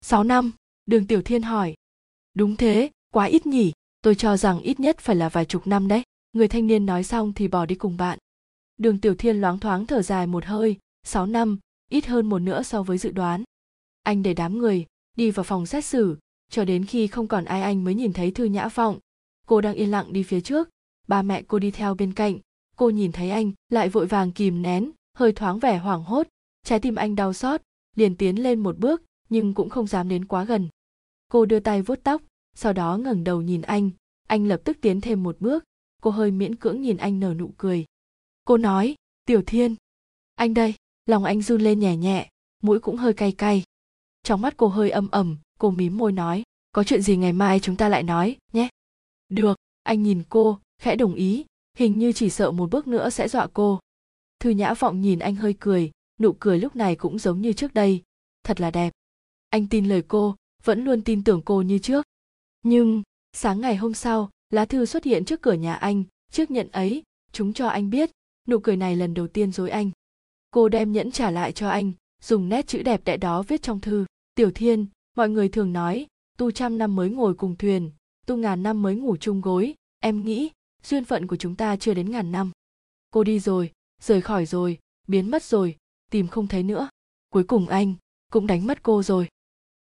6 0.00 0.24
năm, 0.24 0.52
đường 0.86 1.06
Tiểu 1.06 1.22
Thiên 1.22 1.42
hỏi. 1.42 1.74
Đúng 2.34 2.56
thế, 2.56 2.90
quá 3.12 3.24
ít 3.24 3.46
nhỉ, 3.46 3.72
tôi 4.02 4.14
cho 4.14 4.36
rằng 4.36 4.60
ít 4.60 4.80
nhất 4.80 4.98
phải 4.98 5.16
là 5.16 5.28
vài 5.28 5.44
chục 5.44 5.66
năm 5.66 5.88
đấy. 5.88 6.02
Người 6.32 6.48
thanh 6.48 6.66
niên 6.66 6.86
nói 6.86 7.04
xong 7.04 7.32
thì 7.32 7.48
bỏ 7.48 7.66
đi 7.66 7.74
cùng 7.74 7.96
bạn. 7.96 8.18
Đường 8.78 9.00
Tiểu 9.00 9.14
Thiên 9.14 9.40
loáng 9.40 9.58
thoáng 9.58 9.86
thở 9.86 10.02
dài 10.02 10.26
một 10.26 10.44
hơi, 10.44 10.76
6 11.04 11.26
năm, 11.26 11.58
ít 11.88 12.06
hơn 12.06 12.28
một 12.28 12.38
nữa 12.38 12.62
so 12.62 12.82
với 12.82 12.98
dự 12.98 13.10
đoán. 13.10 13.44
Anh 14.02 14.22
để 14.22 14.34
đám 14.34 14.58
người, 14.58 14.86
đi 15.16 15.30
vào 15.30 15.44
phòng 15.44 15.66
xét 15.66 15.84
xử, 15.84 16.18
cho 16.50 16.64
đến 16.64 16.84
khi 16.84 17.06
không 17.06 17.28
còn 17.28 17.44
ai 17.44 17.62
anh 17.62 17.84
mới 17.84 17.94
nhìn 17.94 18.12
thấy 18.12 18.30
Thư 18.30 18.44
Nhã 18.44 18.68
Vọng. 18.68 18.98
Cô 19.46 19.60
đang 19.60 19.74
yên 19.74 19.90
lặng 19.90 20.12
đi 20.12 20.22
phía 20.22 20.40
trước, 20.40 20.68
ba 21.08 21.22
mẹ 21.22 21.42
cô 21.42 21.58
đi 21.58 21.70
theo 21.70 21.94
bên 21.94 22.12
cạnh. 22.12 22.38
Cô 22.76 22.90
nhìn 22.90 23.12
thấy 23.12 23.30
anh, 23.30 23.52
lại 23.68 23.88
vội 23.88 24.06
vàng 24.06 24.32
kìm 24.32 24.62
nén, 24.62 24.90
hơi 25.14 25.32
thoáng 25.32 25.58
vẻ 25.58 25.78
hoảng 25.78 26.04
hốt, 26.04 26.26
trái 26.64 26.80
tim 26.80 26.94
anh 26.94 27.16
đau 27.16 27.32
xót 27.32 27.60
liền 27.96 28.16
tiến 28.16 28.42
lên 28.42 28.60
một 28.60 28.78
bước 28.78 29.02
nhưng 29.28 29.54
cũng 29.54 29.70
không 29.70 29.86
dám 29.86 30.08
đến 30.08 30.24
quá 30.24 30.44
gần. 30.44 30.68
Cô 31.28 31.46
đưa 31.46 31.60
tay 31.60 31.82
vuốt 31.82 32.00
tóc 32.02 32.22
sau 32.54 32.72
đó 32.72 32.96
ngẩng 32.96 33.24
đầu 33.24 33.42
nhìn 33.42 33.62
anh. 33.62 33.90
Anh 34.26 34.48
lập 34.48 34.60
tức 34.64 34.78
tiến 34.80 35.00
thêm 35.00 35.22
một 35.22 35.36
bước. 35.40 35.64
Cô 36.02 36.10
hơi 36.10 36.30
miễn 36.30 36.54
cưỡng 36.54 36.82
nhìn 36.82 36.96
anh 36.96 37.20
nở 37.20 37.34
nụ 37.34 37.50
cười. 37.56 37.84
Cô 38.44 38.56
nói 38.56 38.94
tiểu 39.26 39.42
thiên. 39.46 39.74
Anh 40.34 40.54
đây 40.54 40.74
lòng 41.08 41.24
anh 41.24 41.42
run 41.42 41.60
lên 41.60 41.80
nhẹ 41.80 41.96
nhẹ, 41.96 42.30
mũi 42.62 42.80
cũng 42.80 42.96
hơi 42.96 43.12
cay 43.12 43.32
cay. 43.32 43.62
Trong 44.22 44.40
mắt 44.40 44.54
cô 44.56 44.68
hơi 44.68 44.90
âm 44.90 45.08
ẩm 45.10 45.36
cô 45.58 45.70
mím 45.70 45.98
môi 45.98 46.12
nói, 46.12 46.42
có 46.72 46.84
chuyện 46.84 47.02
gì 47.02 47.16
ngày 47.16 47.32
mai 47.32 47.60
chúng 47.60 47.76
ta 47.76 47.88
lại 47.88 48.02
nói, 48.02 48.36
nhé? 48.52 48.68
Được. 49.28 49.58
Anh 49.82 50.02
nhìn 50.02 50.22
cô, 50.28 50.58
khẽ 50.78 50.96
đồng 50.96 51.14
ý, 51.14 51.44
hình 51.76 51.98
như 51.98 52.12
chỉ 52.12 52.30
sợ 52.30 52.50
một 52.50 52.70
bước 52.70 52.86
nữa 52.86 53.10
sẽ 53.10 53.28
dọa 53.28 53.46
cô. 53.52 53.80
Thư 54.40 54.50
nhã 54.50 54.74
vọng 54.74 55.00
nhìn 55.00 55.18
anh 55.18 55.34
hơi 55.34 55.54
cười, 55.60 55.90
nụ 56.20 56.32
cười 56.32 56.58
lúc 56.58 56.76
này 56.76 56.96
cũng 56.96 57.18
giống 57.18 57.40
như 57.40 57.52
trước 57.52 57.74
đây. 57.74 58.02
Thật 58.42 58.60
là 58.60 58.70
đẹp. 58.70 58.92
Anh 59.50 59.66
tin 59.66 59.88
lời 59.88 60.02
cô, 60.08 60.36
vẫn 60.64 60.84
luôn 60.84 61.02
tin 61.02 61.24
tưởng 61.24 61.42
cô 61.44 61.62
như 61.62 61.78
trước. 61.78 62.06
Nhưng, 62.62 63.02
sáng 63.32 63.60
ngày 63.60 63.76
hôm 63.76 63.94
sau, 63.94 64.30
lá 64.50 64.64
thư 64.64 64.86
xuất 64.86 65.04
hiện 65.04 65.24
trước 65.24 65.42
cửa 65.42 65.52
nhà 65.52 65.74
anh 65.74 66.04
trước 66.32 66.50
nhận 66.50 66.68
ấy, 66.72 67.02
chúng 67.32 67.52
cho 67.52 67.68
anh 67.68 67.90
biết. 67.90 68.10
Nụ 68.48 68.58
cười 68.58 68.76
này 68.76 68.96
lần 68.96 69.14
đầu 69.14 69.28
tiên 69.28 69.52
dối 69.52 69.70
anh 69.70 69.90
cô 70.50 70.68
đem 70.68 70.92
nhẫn 70.92 71.10
trả 71.10 71.30
lại 71.30 71.52
cho 71.52 71.68
anh, 71.68 71.92
dùng 72.22 72.48
nét 72.48 72.66
chữ 72.66 72.82
đẹp 72.82 73.00
đẽ 73.04 73.16
đó 73.16 73.42
viết 73.42 73.62
trong 73.62 73.80
thư. 73.80 74.06
Tiểu 74.34 74.50
thiên, 74.54 74.86
mọi 75.16 75.28
người 75.28 75.48
thường 75.48 75.72
nói, 75.72 76.06
tu 76.38 76.50
trăm 76.50 76.78
năm 76.78 76.96
mới 76.96 77.10
ngồi 77.10 77.34
cùng 77.34 77.56
thuyền, 77.56 77.90
tu 78.26 78.36
ngàn 78.36 78.62
năm 78.62 78.82
mới 78.82 78.94
ngủ 78.94 79.16
chung 79.16 79.40
gối. 79.40 79.74
Em 80.00 80.24
nghĩ, 80.24 80.50
duyên 80.82 81.04
phận 81.04 81.26
của 81.26 81.36
chúng 81.36 81.54
ta 81.54 81.76
chưa 81.76 81.94
đến 81.94 82.10
ngàn 82.10 82.32
năm. 82.32 82.50
Cô 83.10 83.24
đi 83.24 83.38
rồi, 83.38 83.72
rời 84.02 84.20
khỏi 84.20 84.46
rồi, 84.46 84.78
biến 85.08 85.30
mất 85.30 85.42
rồi, 85.42 85.76
tìm 86.10 86.28
không 86.28 86.46
thấy 86.46 86.62
nữa. 86.62 86.88
Cuối 87.28 87.44
cùng 87.44 87.68
anh 87.68 87.94
cũng 88.32 88.46
đánh 88.46 88.66
mất 88.66 88.82
cô 88.82 89.02
rồi. 89.02 89.28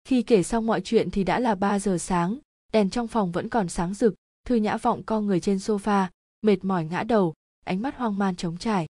Khi 0.04 0.24
kể 0.24 0.44
xong 0.44 0.66
mọi 0.66 0.82
chuyện 0.82 1.12
thì 1.12 1.24
đã 1.24 1.40
là 1.40 1.56
3 1.56 1.80
giờ 1.80 1.98
sáng, 1.98 2.38
đèn 2.74 2.90
trong 2.90 3.08
phòng 3.08 3.32
vẫn 3.32 3.50
còn 3.50 3.70
sáng 3.70 3.94
rực. 3.94 4.14
Thư 4.46 4.56
nhã 4.56 4.78
vọng 4.78 5.04
co 5.04 5.22
người 5.22 5.40
trên 5.40 5.58
sofa, 5.58 6.08
mệt 6.42 6.66
mỏi 6.66 6.86
ngã 6.86 7.04
đầu, 7.04 7.34
ánh 7.66 7.82
mắt 7.82 7.98
hoang 7.98 8.18
man 8.18 8.36
trống 8.36 8.58
trải 8.58 8.88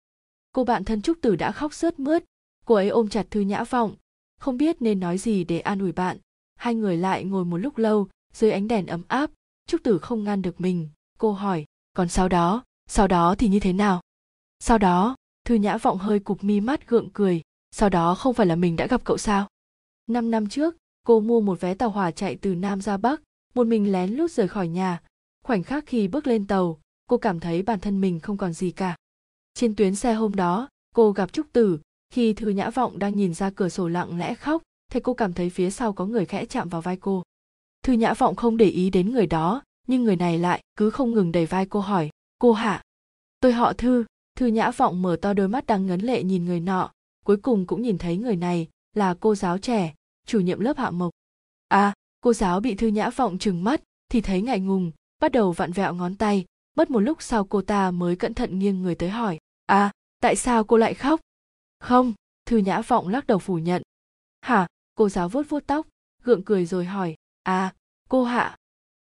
cô 0.53 0.63
bạn 0.63 0.83
thân 0.83 1.01
trúc 1.01 1.17
tử 1.21 1.35
đã 1.35 1.51
khóc 1.51 1.73
sướt 1.73 1.99
mướt. 1.99 2.23
Cô 2.65 2.75
ấy 2.75 2.89
ôm 2.89 3.09
chặt 3.09 3.25
thư 3.31 3.41
nhã 3.41 3.63
vọng. 3.63 3.95
Không 4.39 4.57
biết 4.57 4.81
nên 4.81 4.99
nói 4.99 5.17
gì 5.17 5.43
để 5.43 5.59
an 5.59 5.79
ủi 5.79 5.91
bạn. 5.91 6.17
Hai 6.55 6.75
người 6.75 6.97
lại 6.97 7.23
ngồi 7.23 7.45
một 7.45 7.57
lúc 7.57 7.77
lâu, 7.77 8.07
dưới 8.33 8.51
ánh 8.51 8.67
đèn 8.67 8.87
ấm 8.87 9.03
áp. 9.07 9.31
Trúc 9.67 9.83
tử 9.83 9.99
không 9.99 10.23
ngăn 10.23 10.41
được 10.41 10.61
mình. 10.61 10.89
Cô 11.17 11.31
hỏi, 11.31 11.65
còn 11.93 12.09
sau 12.09 12.29
đó? 12.29 12.63
Sau 12.89 13.07
đó 13.07 13.35
thì 13.35 13.47
như 13.47 13.59
thế 13.59 13.73
nào? 13.73 14.01
Sau 14.59 14.77
đó? 14.77 15.15
Thư 15.45 15.55
nhã 15.55 15.77
vọng 15.77 15.97
hơi 15.97 16.19
cụp 16.19 16.43
mi 16.43 16.59
mắt 16.59 16.87
gượng 16.87 17.09
cười. 17.13 17.41
Sau 17.71 17.89
đó 17.89 18.15
không 18.15 18.33
phải 18.33 18.45
là 18.45 18.55
mình 18.55 18.75
đã 18.75 18.87
gặp 18.87 19.01
cậu 19.03 19.17
sao? 19.17 19.47
Năm 20.07 20.31
năm 20.31 20.49
trước, 20.49 20.75
cô 21.03 21.19
mua 21.19 21.41
một 21.41 21.61
vé 21.61 21.73
tàu 21.73 21.89
hỏa 21.89 22.11
chạy 22.11 22.35
từ 22.35 22.55
nam 22.55 22.81
ra 22.81 22.97
bắc, 22.97 23.21
một 23.55 23.67
mình 23.67 23.91
lén 23.91 24.11
lút 24.11 24.31
rời 24.31 24.47
khỏi 24.47 24.67
nhà. 24.67 25.01
Khoảnh 25.43 25.63
khắc 25.63 25.85
khi 25.87 26.07
bước 26.07 26.27
lên 26.27 26.47
tàu, 26.47 26.79
cô 27.07 27.17
cảm 27.17 27.39
thấy 27.39 27.61
bản 27.61 27.79
thân 27.79 28.01
mình 28.01 28.19
không 28.19 28.37
còn 28.37 28.53
gì 28.53 28.71
cả 28.71 28.95
trên 29.53 29.75
tuyến 29.75 29.95
xe 29.95 30.13
hôm 30.13 30.35
đó, 30.35 30.69
cô 30.95 31.11
gặp 31.11 31.33
trúc 31.33 31.53
tử. 31.53 31.79
Khi 32.09 32.33
thư 32.33 32.49
nhã 32.49 32.69
vọng 32.69 32.99
đang 32.99 33.15
nhìn 33.15 33.33
ra 33.33 33.49
cửa 33.49 33.69
sổ 33.69 33.87
lặng 33.87 34.17
lẽ 34.17 34.33
khóc, 34.33 34.61
thì 34.91 34.99
cô 34.99 35.13
cảm 35.13 35.33
thấy 35.33 35.49
phía 35.49 35.69
sau 35.69 35.93
có 35.93 36.05
người 36.05 36.25
khẽ 36.25 36.45
chạm 36.45 36.69
vào 36.69 36.81
vai 36.81 36.97
cô. 36.97 37.23
Thư 37.83 37.93
nhã 37.93 38.13
vọng 38.13 38.35
không 38.35 38.57
để 38.57 38.65
ý 38.65 38.89
đến 38.89 39.11
người 39.11 39.27
đó, 39.27 39.61
nhưng 39.87 40.03
người 40.03 40.15
này 40.15 40.39
lại 40.39 40.61
cứ 40.75 40.89
không 40.89 41.11
ngừng 41.11 41.31
đẩy 41.31 41.45
vai 41.45 41.65
cô 41.65 41.79
hỏi, 41.79 42.09
cô 42.39 42.51
hả 42.51 42.81
tôi 43.39 43.53
họ 43.53 43.73
thư. 43.73 44.05
Thư 44.35 44.47
nhã 44.47 44.71
vọng 44.71 45.01
mở 45.01 45.17
to 45.21 45.33
đôi 45.33 45.47
mắt 45.47 45.65
đang 45.65 45.87
ngấn 45.87 46.01
lệ 46.01 46.23
nhìn 46.23 46.45
người 46.45 46.59
nọ, 46.59 46.91
cuối 47.25 47.37
cùng 47.37 47.65
cũng 47.65 47.81
nhìn 47.81 47.97
thấy 47.97 48.17
người 48.17 48.35
này 48.35 48.67
là 48.95 49.15
cô 49.19 49.35
giáo 49.35 49.57
trẻ, 49.57 49.93
chủ 50.25 50.39
nhiệm 50.39 50.59
lớp 50.59 50.77
hạ 50.77 50.91
mộc. 50.91 51.11
À 51.67 51.93
cô 52.21 52.33
giáo 52.33 52.59
bị 52.59 52.75
thư 52.75 52.87
nhã 52.87 53.09
vọng 53.09 53.37
trừng 53.37 53.63
mắt 53.63 53.81
thì 54.09 54.21
thấy 54.21 54.41
ngại 54.41 54.59
ngùng, 54.59 54.91
bắt 55.19 55.31
đầu 55.31 55.51
vặn 55.51 55.71
vẹo 55.71 55.93
ngón 55.93 56.15
tay, 56.15 56.45
mất 56.77 56.91
một 56.91 56.99
lúc 56.99 57.21
sau 57.21 57.43
cô 57.43 57.61
ta 57.61 57.91
mới 57.91 58.15
cẩn 58.15 58.33
thận 58.33 58.59
nghiêng 58.59 58.81
người 58.81 58.95
tới 58.95 59.09
hỏi 59.09 59.39
à 59.65 59.91
tại 60.21 60.35
sao 60.35 60.63
cô 60.63 60.77
lại 60.77 60.93
khóc? 60.93 61.21
Không, 61.79 62.13
thư 62.45 62.57
nhã 62.57 62.81
vọng 62.81 63.07
lắc 63.07 63.27
đầu 63.27 63.39
phủ 63.39 63.57
nhận. 63.57 63.81
Hả, 64.41 64.67
cô 64.95 65.09
giáo 65.09 65.29
vuốt 65.29 65.49
vuốt 65.49 65.63
tóc, 65.67 65.87
gượng 66.23 66.43
cười 66.43 66.65
rồi 66.65 66.85
hỏi 66.85 67.15
à 67.43 67.73
cô 68.09 68.23
hạ, 68.23 68.57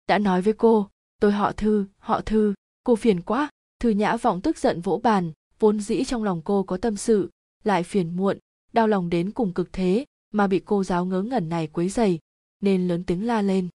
đã 0.08 0.18
nói 0.18 0.42
với 0.42 0.52
cô, 0.52 0.88
tôi 1.20 1.32
họ 1.32 1.52
thư 1.52 1.86
họ 1.98 2.20
thư, 2.20 2.54
cô 2.84 2.96
phiền 2.96 3.20
quá. 3.20 3.48
Thư 3.80 3.90
nhã 3.90 4.16
vọng 4.16 4.40
tức 4.40 4.58
giận 4.58 4.80
vỗ 4.80 5.00
bàn, 5.02 5.32
vốn 5.58 5.80
dĩ 5.80 6.04
trong 6.04 6.24
lòng 6.24 6.42
cô 6.44 6.62
có 6.62 6.76
tâm 6.76 6.96
sự, 6.96 7.30
lại 7.64 7.82
phiền 7.82 8.16
muộn, 8.16 8.38
đau 8.72 8.86
lòng 8.86 9.10
đến 9.10 9.30
cùng 9.30 9.54
cực 9.54 9.72
thế, 9.72 10.04
mà 10.32 10.46
bị 10.46 10.62
cô 10.64 10.84
giáo 10.84 11.04
ngớ 11.04 11.22
ngẩn 11.22 11.48
này 11.48 11.66
quấy 11.66 11.88
dày, 11.88 12.18
nên 12.60 12.88
lớn 12.88 13.04
tiếng 13.04 13.26
la 13.26 13.42
lên. 13.42 13.68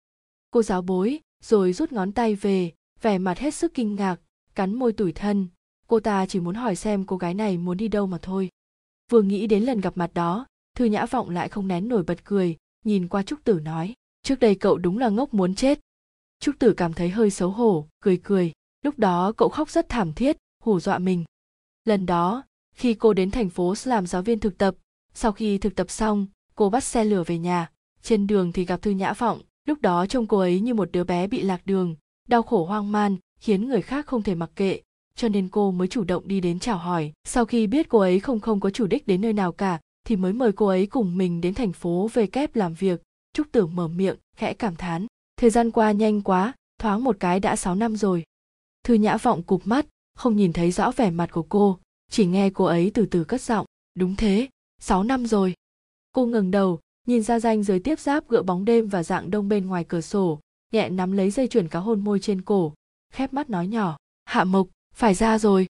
Cô 0.51 0.63
giáo 0.63 0.81
bối, 0.81 1.19
rồi 1.43 1.73
rút 1.73 1.91
ngón 1.91 2.11
tay 2.11 2.35
về, 2.35 2.71
vẻ 3.01 3.17
mặt 3.17 3.37
hết 3.37 3.53
sức 3.53 3.73
kinh 3.73 3.95
ngạc, 3.95 4.15
cắn 4.55 4.75
môi 4.75 4.93
tủi 4.93 5.11
thân 5.11 5.47
cô 5.89 5.99
ta 5.99 6.25
chỉ 6.25 6.39
muốn 6.39 6.55
hỏi 6.55 6.75
xem 6.75 7.05
cô 7.05 7.17
gái 7.17 7.33
này 7.33 7.57
muốn 7.57 7.77
đi 7.77 7.87
đâu 7.87 8.07
mà 8.07 8.17
thôi. 8.21 8.49
Vừa 9.11 9.21
nghĩ 9.21 9.47
đến 9.47 9.63
lần 9.63 9.81
gặp 9.81 9.97
mặt 9.97 10.13
đó, 10.13 10.45
thư 10.75 10.85
nhã 10.85 11.05
vọng 11.05 11.29
lại 11.29 11.49
không 11.49 11.67
nén 11.67 11.87
nổi 11.87 12.03
bật 12.03 12.25
cười, 12.25 12.57
nhìn 12.85 13.07
qua 13.07 13.23
trúc 13.23 13.43
tử 13.43 13.59
nói, 13.59 13.93
trước 14.23 14.39
đây 14.39 14.55
cậu 14.55 14.77
đúng 14.77 14.97
là 14.97 15.09
ngốc 15.09 15.33
muốn 15.33 15.55
chết. 15.55 15.79
Trúc 16.39 16.59
tử 16.59 16.73
cảm 16.73 16.93
thấy 16.93 17.09
hơi 17.09 17.29
xấu 17.29 17.49
hổ, 17.49 17.87
cười 18.01 18.17
cười, 18.23 18.51
lúc 18.81 18.99
đó 18.99 19.31
cậu 19.37 19.49
khóc 19.49 19.69
rất 19.69 19.89
thảm 19.89 20.13
thiết, 20.13 20.37
hù 20.63 20.79
dọa 20.79 20.99
mình. 20.99 21.23
Lần 21.85 22.05
đó, 22.05 22.43
khi 22.75 22.93
cô 22.93 23.13
đến 23.13 23.31
thành 23.31 23.49
phố 23.49 23.73
làm 23.83 24.07
giáo 24.07 24.21
viên 24.21 24.39
thực 24.39 24.57
tập, 24.57 24.75
sau 25.13 25.31
khi 25.31 25.57
thực 25.57 25.75
tập 25.75 25.89
xong, 25.89 26.27
cô 26.55 26.69
bắt 26.69 26.83
xe 26.83 27.03
lửa 27.05 27.23
về 27.27 27.37
nhà. 27.37 27.71
Trên 28.01 28.27
đường 28.27 28.51
thì 28.51 28.65
gặp 28.65 28.81
thư 28.81 28.91
nhã 28.91 29.13
vọng, 29.13 29.41
lúc 29.65 29.81
đó 29.81 30.05
trông 30.05 30.27
cô 30.27 30.39
ấy 30.39 30.59
như 30.59 30.73
một 30.73 30.91
đứa 30.91 31.03
bé 31.03 31.27
bị 31.27 31.41
lạc 31.41 31.61
đường, 31.65 31.95
đau 32.27 32.43
khổ 32.43 32.65
hoang 32.65 32.91
man, 32.91 33.17
khiến 33.39 33.67
người 33.67 33.81
khác 33.81 34.05
không 34.05 34.23
thể 34.23 34.35
mặc 34.35 34.51
kệ 34.55 34.81
cho 35.19 35.29
nên 35.29 35.49
cô 35.49 35.71
mới 35.71 35.87
chủ 35.87 36.03
động 36.03 36.27
đi 36.27 36.41
đến 36.41 36.59
chào 36.59 36.77
hỏi. 36.77 37.11
Sau 37.23 37.45
khi 37.45 37.67
biết 37.67 37.89
cô 37.89 37.99
ấy 37.99 38.19
không 38.19 38.39
không 38.39 38.59
có 38.59 38.69
chủ 38.69 38.87
đích 38.87 39.07
đến 39.07 39.21
nơi 39.21 39.33
nào 39.33 39.51
cả, 39.51 39.79
thì 40.07 40.15
mới 40.15 40.33
mời 40.33 40.51
cô 40.51 40.67
ấy 40.67 40.85
cùng 40.85 41.17
mình 41.17 41.41
đến 41.41 41.53
thành 41.53 41.73
phố 41.73 42.09
về 42.13 42.27
kép 42.27 42.55
làm 42.55 42.73
việc. 42.73 43.01
Trúc 43.33 43.47
tưởng 43.51 43.75
mở 43.75 43.87
miệng, 43.87 44.15
khẽ 44.37 44.53
cảm 44.53 44.75
thán. 44.75 45.05
Thời 45.37 45.49
gian 45.49 45.71
qua 45.71 45.91
nhanh 45.91 46.21
quá, 46.21 46.53
thoáng 46.79 47.03
một 47.03 47.17
cái 47.19 47.39
đã 47.39 47.55
sáu 47.55 47.75
năm 47.75 47.95
rồi. 47.95 48.23
Thư 48.83 48.93
nhã 48.93 49.17
vọng 49.17 49.43
cụp 49.43 49.61
mắt, 49.65 49.85
không 50.15 50.35
nhìn 50.35 50.53
thấy 50.53 50.71
rõ 50.71 50.91
vẻ 50.91 51.11
mặt 51.11 51.31
của 51.31 51.45
cô, 51.49 51.79
chỉ 52.11 52.25
nghe 52.25 52.49
cô 52.49 52.65
ấy 52.65 52.91
từ 52.93 53.05
từ 53.05 53.23
cất 53.23 53.41
giọng. 53.41 53.65
Đúng 53.95 54.15
thế, 54.15 54.47
sáu 54.81 55.03
năm 55.03 55.25
rồi. 55.25 55.53
Cô 56.11 56.25
ngừng 56.25 56.51
đầu, 56.51 56.79
nhìn 57.07 57.23
ra 57.23 57.39
danh 57.39 57.63
giới 57.63 57.79
tiếp 57.79 57.99
giáp 57.99 58.27
gựa 58.27 58.41
bóng 58.41 58.65
đêm 58.65 58.87
và 58.87 59.03
dạng 59.03 59.31
đông 59.31 59.49
bên 59.49 59.67
ngoài 59.67 59.83
cửa 59.83 60.01
sổ, 60.01 60.39
nhẹ 60.71 60.89
nắm 60.89 61.11
lấy 61.11 61.31
dây 61.31 61.47
chuyền 61.47 61.67
cá 61.67 61.79
hôn 61.79 62.03
môi 62.03 62.19
trên 62.19 62.41
cổ, 62.41 62.73
khép 63.13 63.33
mắt 63.33 63.49
nói 63.49 63.67
nhỏ. 63.67 63.97
Hạ 64.25 64.43
mộc 64.43 64.67
phải 64.99 65.13
ra 65.13 65.37
rồi. 65.37 65.67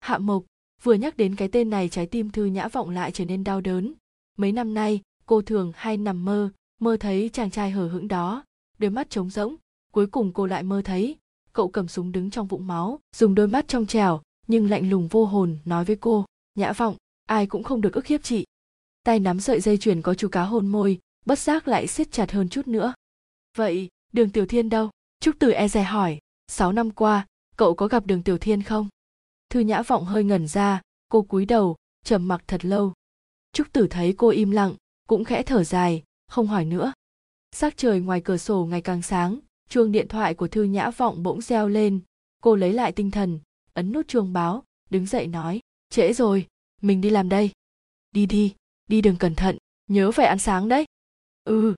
Hạ 0.00 0.18
mộc 0.18 0.44
vừa 0.82 0.94
nhắc 0.94 1.16
đến 1.16 1.36
cái 1.36 1.48
tên 1.48 1.70
này, 1.70 1.88
trái 1.88 2.06
tim 2.06 2.30
thư 2.30 2.44
nhã 2.44 2.68
vọng 2.68 2.90
lại 2.90 3.12
trở 3.12 3.24
nên 3.24 3.44
đau 3.44 3.60
đớn. 3.60 3.94
Mấy 4.36 4.52
năm 4.52 4.74
nay, 4.74 5.00
cô 5.26 5.42
thường 5.42 5.72
hay 5.74 5.96
nằm 5.96 6.24
mơ 6.24 6.50
mơ 6.80 6.96
thấy 7.00 7.30
chàng 7.32 7.50
trai 7.50 7.70
hở 7.70 7.88
hững 7.88 8.08
đó, 8.08 8.44
đôi 8.78 8.90
mắt 8.90 9.10
trống 9.10 9.30
rỗng. 9.30 9.56
Cuối 9.92 10.06
cùng 10.06 10.32
cô 10.32 10.46
lại 10.46 10.62
mơ 10.62 10.82
thấy, 10.84 11.16
cậu 11.52 11.68
cầm 11.68 11.88
súng 11.88 12.12
đứng 12.12 12.30
trong 12.30 12.46
vũng 12.46 12.66
máu, 12.66 13.00
dùng 13.16 13.34
đôi 13.34 13.48
mắt 13.48 13.68
trong 13.68 13.86
trèo 13.86 14.22
nhưng 14.46 14.70
lạnh 14.70 14.90
lùng 14.90 15.08
vô 15.08 15.24
hồn 15.24 15.58
nói 15.64 15.84
với 15.84 15.96
cô, 15.96 16.24
nhã 16.54 16.72
vọng, 16.72 16.96
ai 17.26 17.46
cũng 17.46 17.62
không 17.62 17.80
được 17.80 17.92
ức 17.92 18.06
hiếp 18.06 18.22
chị. 18.22 18.44
Tay 19.04 19.20
nắm 19.20 19.40
sợi 19.40 19.60
dây 19.60 19.78
chuyền 19.78 20.02
có 20.02 20.14
chú 20.14 20.28
cá 20.28 20.42
hôn 20.42 20.66
môi, 20.66 20.98
bất 21.26 21.38
giác 21.38 21.68
lại 21.68 21.86
siết 21.86 22.12
chặt 22.12 22.32
hơn 22.32 22.48
chút 22.48 22.68
nữa. 22.68 22.94
Vậy, 23.56 23.88
đường 24.12 24.30
tiểu 24.30 24.46
thiên 24.46 24.68
đâu? 24.68 24.90
Trúc 25.20 25.38
tử 25.38 25.50
e 25.50 25.68
dè 25.68 25.82
hỏi. 25.82 26.18
Sáu 26.48 26.72
năm 26.72 26.90
qua 26.90 27.26
cậu 27.56 27.74
có 27.74 27.88
gặp 27.88 28.06
đường 28.06 28.22
tiểu 28.22 28.38
thiên 28.38 28.62
không? 28.62 28.88
Thư 29.50 29.60
nhã 29.60 29.82
vọng 29.82 30.04
hơi 30.04 30.24
ngẩn 30.24 30.48
ra, 30.48 30.80
cô 31.08 31.22
cúi 31.22 31.46
đầu, 31.46 31.76
trầm 32.04 32.28
mặc 32.28 32.42
thật 32.46 32.64
lâu. 32.64 32.92
Trúc 33.52 33.72
tử 33.72 33.86
thấy 33.90 34.14
cô 34.18 34.28
im 34.28 34.50
lặng, 34.50 34.74
cũng 35.08 35.24
khẽ 35.24 35.42
thở 35.42 35.64
dài, 35.64 36.02
không 36.28 36.46
hỏi 36.46 36.64
nữa. 36.64 36.92
Sắc 37.52 37.76
trời 37.76 38.00
ngoài 38.00 38.20
cửa 38.20 38.36
sổ 38.36 38.66
ngày 38.70 38.80
càng 38.80 39.02
sáng, 39.02 39.38
chuông 39.68 39.92
điện 39.92 40.08
thoại 40.08 40.34
của 40.34 40.48
thư 40.48 40.62
nhã 40.62 40.90
vọng 40.90 41.22
bỗng 41.22 41.40
reo 41.40 41.68
lên. 41.68 42.00
Cô 42.42 42.56
lấy 42.56 42.72
lại 42.72 42.92
tinh 42.92 43.10
thần, 43.10 43.40
ấn 43.72 43.92
nút 43.92 44.08
chuông 44.08 44.32
báo, 44.32 44.64
đứng 44.90 45.06
dậy 45.06 45.26
nói, 45.26 45.60
trễ 45.90 46.12
rồi, 46.12 46.46
mình 46.82 47.00
đi 47.00 47.10
làm 47.10 47.28
đây. 47.28 47.50
Đi 48.12 48.26
đi 48.26 48.54
đi 48.86 49.00
đường 49.00 49.16
cẩn 49.16 49.34
thận, 49.34 49.58
nhớ 49.86 50.12
phải 50.12 50.26
ăn 50.26 50.38
sáng 50.38 50.68
đấy. 50.68 50.84
Ừ. 51.44 51.74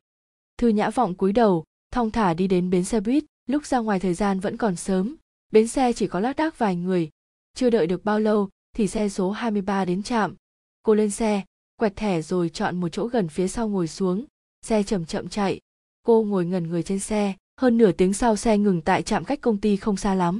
Thư 0.59 0.69
nhã 0.69 0.91
vọng 0.91 1.15
cúi 1.15 1.33
đầu, 1.33 1.65
thong 1.91 2.11
thả 2.11 2.35
đi 2.35 2.47
đến 2.47 2.71
bến 2.71 2.85
xe 2.85 3.01
buýt, 3.01 3.25
lúc 3.47 3.67
ra 3.67 3.79
ngoài 3.79 4.01
thời 4.01 4.15
gian 4.15 4.41
vẫn 4.41 4.57
còn 4.57 4.77
sớm 4.77 5.17
bến 5.51 5.69
xe 5.69 5.93
chỉ 5.93 6.07
có 6.07 6.21
lác 6.21 6.37
đác 6.37 6.59
vài 6.59 6.77
người. 6.77 7.11
Chưa 7.55 7.71
đợi 7.71 7.87
được 7.87 8.05
bao 8.05 8.21
lâu 8.21 8.49
thì 8.77 8.87
xe 8.87 9.09
số 9.09 9.31
23 9.31 9.85
đến 9.85 10.03
trạm. 10.03 10.35
Cô 10.83 10.95
lên 10.95 11.11
xe, 11.11 11.43
quẹt 11.77 11.97
thẻ 11.97 12.23
rồi 12.23 12.49
chọn 12.49 12.81
một 12.81 12.89
chỗ 12.89 13.07
gần 13.07 13.29
phía 13.29 13.49
sau 13.49 13.69
ngồi 13.69 13.89
xuống. 13.89 14.25
Xe 14.63 14.83
chậm 14.83 15.05
chậm 15.05 15.29
chạy. 15.29 15.61
Cô 16.03 16.23
ngồi 16.23 16.47
ngần 16.47 16.69
người 16.69 16.83
trên 16.83 16.99
xe. 16.99 17.35
Hơn 17.61 17.79
nửa 17.79 17.93
tiếng 17.93 18.13
sau 18.13 18.37
xe 18.37 18.59
ngừng 18.59 18.83
tại 18.83 19.03
trạm 19.03 19.25
cách 19.25 19.41
công 19.41 19.61
ty 19.61 19.77
không 19.77 19.97
xa 19.97 20.15
lắm. 20.15 20.39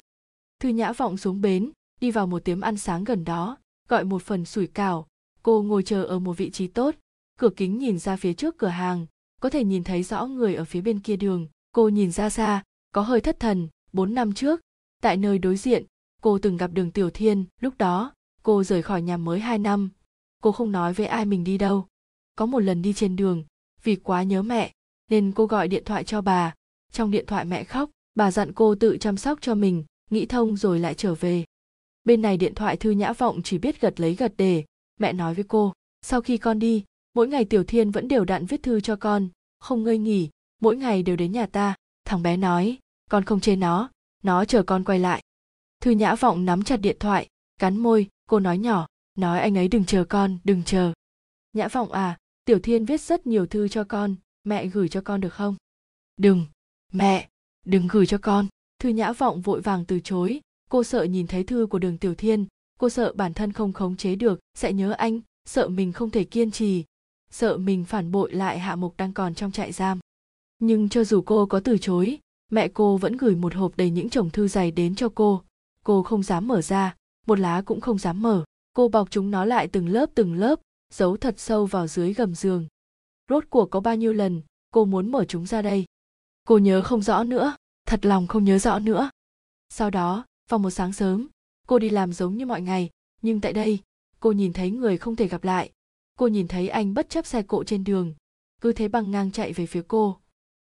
Thư 0.59 0.69
nhã 0.69 0.91
vọng 0.91 1.17
xuống 1.17 1.41
bến, 1.41 1.71
đi 2.01 2.11
vào 2.11 2.27
một 2.27 2.43
tiệm 2.45 2.61
ăn 2.61 2.77
sáng 2.77 3.03
gần 3.03 3.23
đó, 3.23 3.57
gọi 3.87 4.03
một 4.03 4.21
phần 4.21 4.45
sủi 4.45 4.67
cảo. 4.67 5.07
Cô 5.43 5.61
ngồi 5.61 5.83
chờ 5.83 6.03
ở 6.03 6.19
một 6.19 6.33
vị 6.33 6.49
trí 6.49 6.67
tốt. 6.67 6.95
Cửa 7.39 7.49
kính 7.55 7.77
nhìn 7.77 7.99
ra 7.99 8.15
phía 8.15 8.33
trước 8.33 8.57
cửa 8.57 8.67
hàng. 8.67 9.05
Có 9.41 9.49
thể 9.49 9.63
nhìn 9.63 9.83
thấy 9.83 10.03
rõ 10.03 10.25
người 10.25 10.55
ở 10.55 10.65
phía 10.65 10.81
bên 10.81 10.99
kia 10.99 11.15
đường. 11.15 11.47
Cô 11.71 11.89
nhìn 11.89 12.11
ra 12.11 12.29
xa, 12.29 12.63
có 12.93 13.01
hơi 13.01 13.21
thất 13.21 13.39
thần, 13.39 13.67
bốn 13.93 14.13
năm 14.13 14.33
trước 14.33 14.61
tại 15.01 15.17
nơi 15.17 15.37
đối 15.37 15.57
diện, 15.57 15.85
cô 16.21 16.39
từng 16.39 16.57
gặp 16.57 16.71
đường 16.73 16.91
tiểu 16.91 17.09
thiên. 17.09 17.45
Lúc 17.61 17.77
đó, 17.77 18.13
cô 18.43 18.63
rời 18.63 18.81
khỏi 18.81 19.01
nhà 19.01 19.17
mới 19.17 19.39
hai 19.39 19.57
năm. 19.57 19.89
Cô 20.43 20.51
không 20.51 20.71
nói 20.71 20.93
với 20.93 21.05
ai 21.05 21.25
mình 21.25 21.43
đi 21.43 21.57
đâu. 21.57 21.87
Có 22.35 22.45
một 22.45 22.59
lần 22.59 22.81
đi 22.81 22.93
trên 22.93 23.15
đường, 23.15 23.43
vì 23.83 23.95
quá 23.95 24.23
nhớ 24.23 24.41
mẹ, 24.41 24.71
nên 25.09 25.31
cô 25.31 25.45
gọi 25.45 25.67
điện 25.67 25.83
thoại 25.85 26.03
cho 26.03 26.21
bà. 26.21 26.53
Trong 26.91 27.11
điện 27.11 27.25
thoại 27.25 27.45
mẹ 27.45 27.63
khóc, 27.63 27.89
bà 28.15 28.31
dặn 28.31 28.53
cô 28.53 28.75
tự 28.75 28.97
chăm 28.97 29.17
sóc 29.17 29.39
cho 29.41 29.55
mình, 29.55 29.83
nghĩ 30.09 30.25
thông 30.25 30.57
rồi 30.57 30.79
lại 30.79 30.93
trở 30.93 31.15
về. 31.15 31.45
Bên 32.03 32.21
này 32.21 32.37
điện 32.37 32.55
thoại 32.55 32.77
thư 32.77 32.91
nhã 32.91 33.13
vọng 33.13 33.41
chỉ 33.43 33.57
biết 33.57 33.81
gật 33.81 33.99
lấy 33.99 34.15
gật 34.15 34.33
để 34.37 34.63
mẹ 34.99 35.13
nói 35.13 35.33
với 35.33 35.43
cô, 35.47 35.73
sau 36.01 36.21
khi 36.21 36.37
con 36.37 36.59
đi, 36.59 36.83
mỗi 37.13 37.27
ngày 37.27 37.45
tiểu 37.45 37.63
thiên 37.63 37.91
vẫn 37.91 38.07
đều 38.07 38.25
đặn 38.25 38.45
viết 38.45 38.63
thư 38.63 38.79
cho 38.79 38.95
con, 38.95 39.27
không 39.59 39.83
ngơi 39.83 39.97
nghỉ, 39.97 40.29
mỗi 40.61 40.77
ngày 40.77 41.03
đều 41.03 41.15
đến 41.15 41.31
nhà 41.31 41.45
ta. 41.45 41.75
Thằng 42.05 42.23
bé 42.23 42.37
nói, 42.37 42.77
con 43.09 43.23
không 43.23 43.39
chê 43.39 43.55
nó 43.55 43.89
nó 44.23 44.45
chờ 44.45 44.63
con 44.63 44.83
quay 44.83 44.99
lại. 44.99 45.23
Thư 45.81 45.91
nhã 45.91 46.15
vọng 46.15 46.45
nắm 46.45 46.63
chặt 46.63 46.77
điện 46.77 46.97
thoại, 46.99 47.27
cắn 47.59 47.77
môi, 47.77 48.07
cô 48.29 48.39
nói 48.39 48.57
nhỏ, 48.57 48.87
nói 49.15 49.39
anh 49.39 49.57
ấy 49.57 49.67
đừng 49.67 49.85
chờ 49.85 50.05
con, 50.09 50.37
đừng 50.43 50.63
chờ. 50.63 50.93
Nhã 51.53 51.67
vọng 51.67 51.91
à 51.91 52.17
tiểu 52.45 52.59
thiên 52.59 52.85
viết 52.85 53.01
rất 53.01 53.27
nhiều 53.27 53.45
thư 53.45 53.67
cho 53.67 53.83
con, 53.83 54.15
mẹ 54.43 54.67
gửi 54.67 54.89
cho 54.89 55.01
con 55.01 55.21
được 55.21 55.33
không? 55.33 55.55
Đừng, 56.17 56.45
mẹ, 56.91 57.29
đừng 57.65 57.87
gửi 57.87 58.05
cho 58.05 58.17
con. 58.17 58.47
Thư 58.79 58.89
nhã 58.89 59.11
vọng 59.11 59.41
vội 59.41 59.61
vàng 59.61 59.85
từ 59.85 59.99
chối. 59.99 60.41
Cô 60.69 60.83
sợ 60.83 61.03
nhìn 61.03 61.27
thấy 61.27 61.43
thư 61.43 61.67
của 61.69 61.79
đường 61.79 61.97
tiểu 61.97 62.15
thiên, 62.15 62.45
cô 62.79 62.89
sợ 62.89 63.13
bản 63.15 63.33
thân 63.33 63.53
không 63.53 63.73
khống 63.73 63.97
chế 63.97 64.15
được, 64.15 64.39
sẽ 64.53 64.73
nhớ 64.73 64.91
anh, 64.91 65.21
sợ 65.45 65.67
mình 65.67 65.93
không 65.93 66.09
thể 66.09 66.23
kiên 66.23 66.51
trì, 66.51 66.83
sợ 67.31 67.57
mình 67.57 67.85
phản 67.85 68.11
bội 68.11 68.33
lại 68.33 68.59
hạ 68.59 68.75
mục 68.75 68.97
đang 68.97 69.13
còn 69.13 69.35
trong 69.35 69.51
trại 69.51 69.71
giam. 69.71 69.99
Nhưng 70.59 70.89
cho 70.89 71.03
dù 71.03 71.21
cô 71.21 71.45
có 71.45 71.59
từ 71.59 71.77
chối 71.77 72.19
mẹ 72.49 72.67
cô 72.67 72.97
vẫn 72.97 73.17
gửi 73.17 73.35
một 73.35 73.55
hộp 73.55 73.77
đầy 73.77 73.89
những 73.89 74.09
chồng 74.09 74.29
thư 74.29 74.47
dày 74.47 74.71
đến 74.71 74.95
cho 74.95 75.09
cô. 75.15 75.43
Cô 75.83 76.03
không 76.03 76.23
dám 76.23 76.47
mở 76.47 76.61
ra, 76.61 76.95
một 77.27 77.39
lá 77.39 77.61
cũng 77.61 77.81
không 77.81 77.97
dám 77.97 78.21
mở. 78.21 78.43
Cô 78.73 78.87
bọc 78.87 79.11
chúng 79.11 79.31
nó 79.31 79.45
lại 79.45 79.67
từng 79.67 79.87
lớp 79.87 80.09
từng 80.15 80.33
lớp, 80.33 80.59
giấu 80.93 81.17
thật 81.17 81.35
sâu 81.37 81.65
vào 81.65 81.87
dưới 81.87 82.13
gầm 82.13 82.35
giường. 82.35 82.67
Rốt 83.29 83.43
cuộc 83.49 83.65
có 83.65 83.79
bao 83.79 83.95
nhiêu 83.95 84.13
lần 84.13 84.41
cô 84.71 84.85
muốn 84.85 85.11
mở 85.11 85.25
chúng 85.25 85.45
ra 85.45 85.61
đây? 85.61 85.85
Cô 86.47 86.57
nhớ 86.57 86.81
không 86.81 87.01
rõ 87.01 87.23
nữa, 87.23 87.55
thật 87.85 88.05
lòng 88.05 88.27
không 88.27 88.43
nhớ 88.43 88.59
rõ 88.59 88.79
nữa. 88.79 89.09
Sau 89.69 89.89
đó, 89.89 90.25
vào 90.49 90.59
một 90.59 90.69
sáng 90.69 90.93
sớm, 90.93 91.27
cô 91.67 91.79
đi 91.79 91.89
làm 91.89 92.13
giống 92.13 92.37
như 92.37 92.45
mọi 92.45 92.61
ngày, 92.61 92.89
nhưng 93.21 93.41
tại 93.41 93.53
đây, 93.53 93.79
cô 94.19 94.31
nhìn 94.31 94.53
thấy 94.53 94.71
người 94.71 94.97
không 94.97 95.15
thể 95.15 95.27
gặp 95.27 95.43
lại. 95.43 95.71
Cô 96.17 96.27
nhìn 96.27 96.47
thấy 96.47 96.69
anh 96.69 96.93
bất 96.93 97.09
chấp 97.09 97.25
xe 97.25 97.43
cộ 97.43 97.63
trên 97.63 97.83
đường, 97.83 98.13
cứ 98.61 98.73
thế 98.73 98.87
bằng 98.87 99.11
ngang 99.11 99.31
chạy 99.31 99.53
về 99.53 99.65
phía 99.65 99.83
cô. 99.87 100.17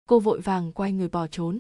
Cô 0.10 0.20
vội 0.20 0.42
vàng 0.42 0.72
quay 0.72 0.92
người 0.92 1.08
bỏ 1.10 1.28
trốn 1.28 1.60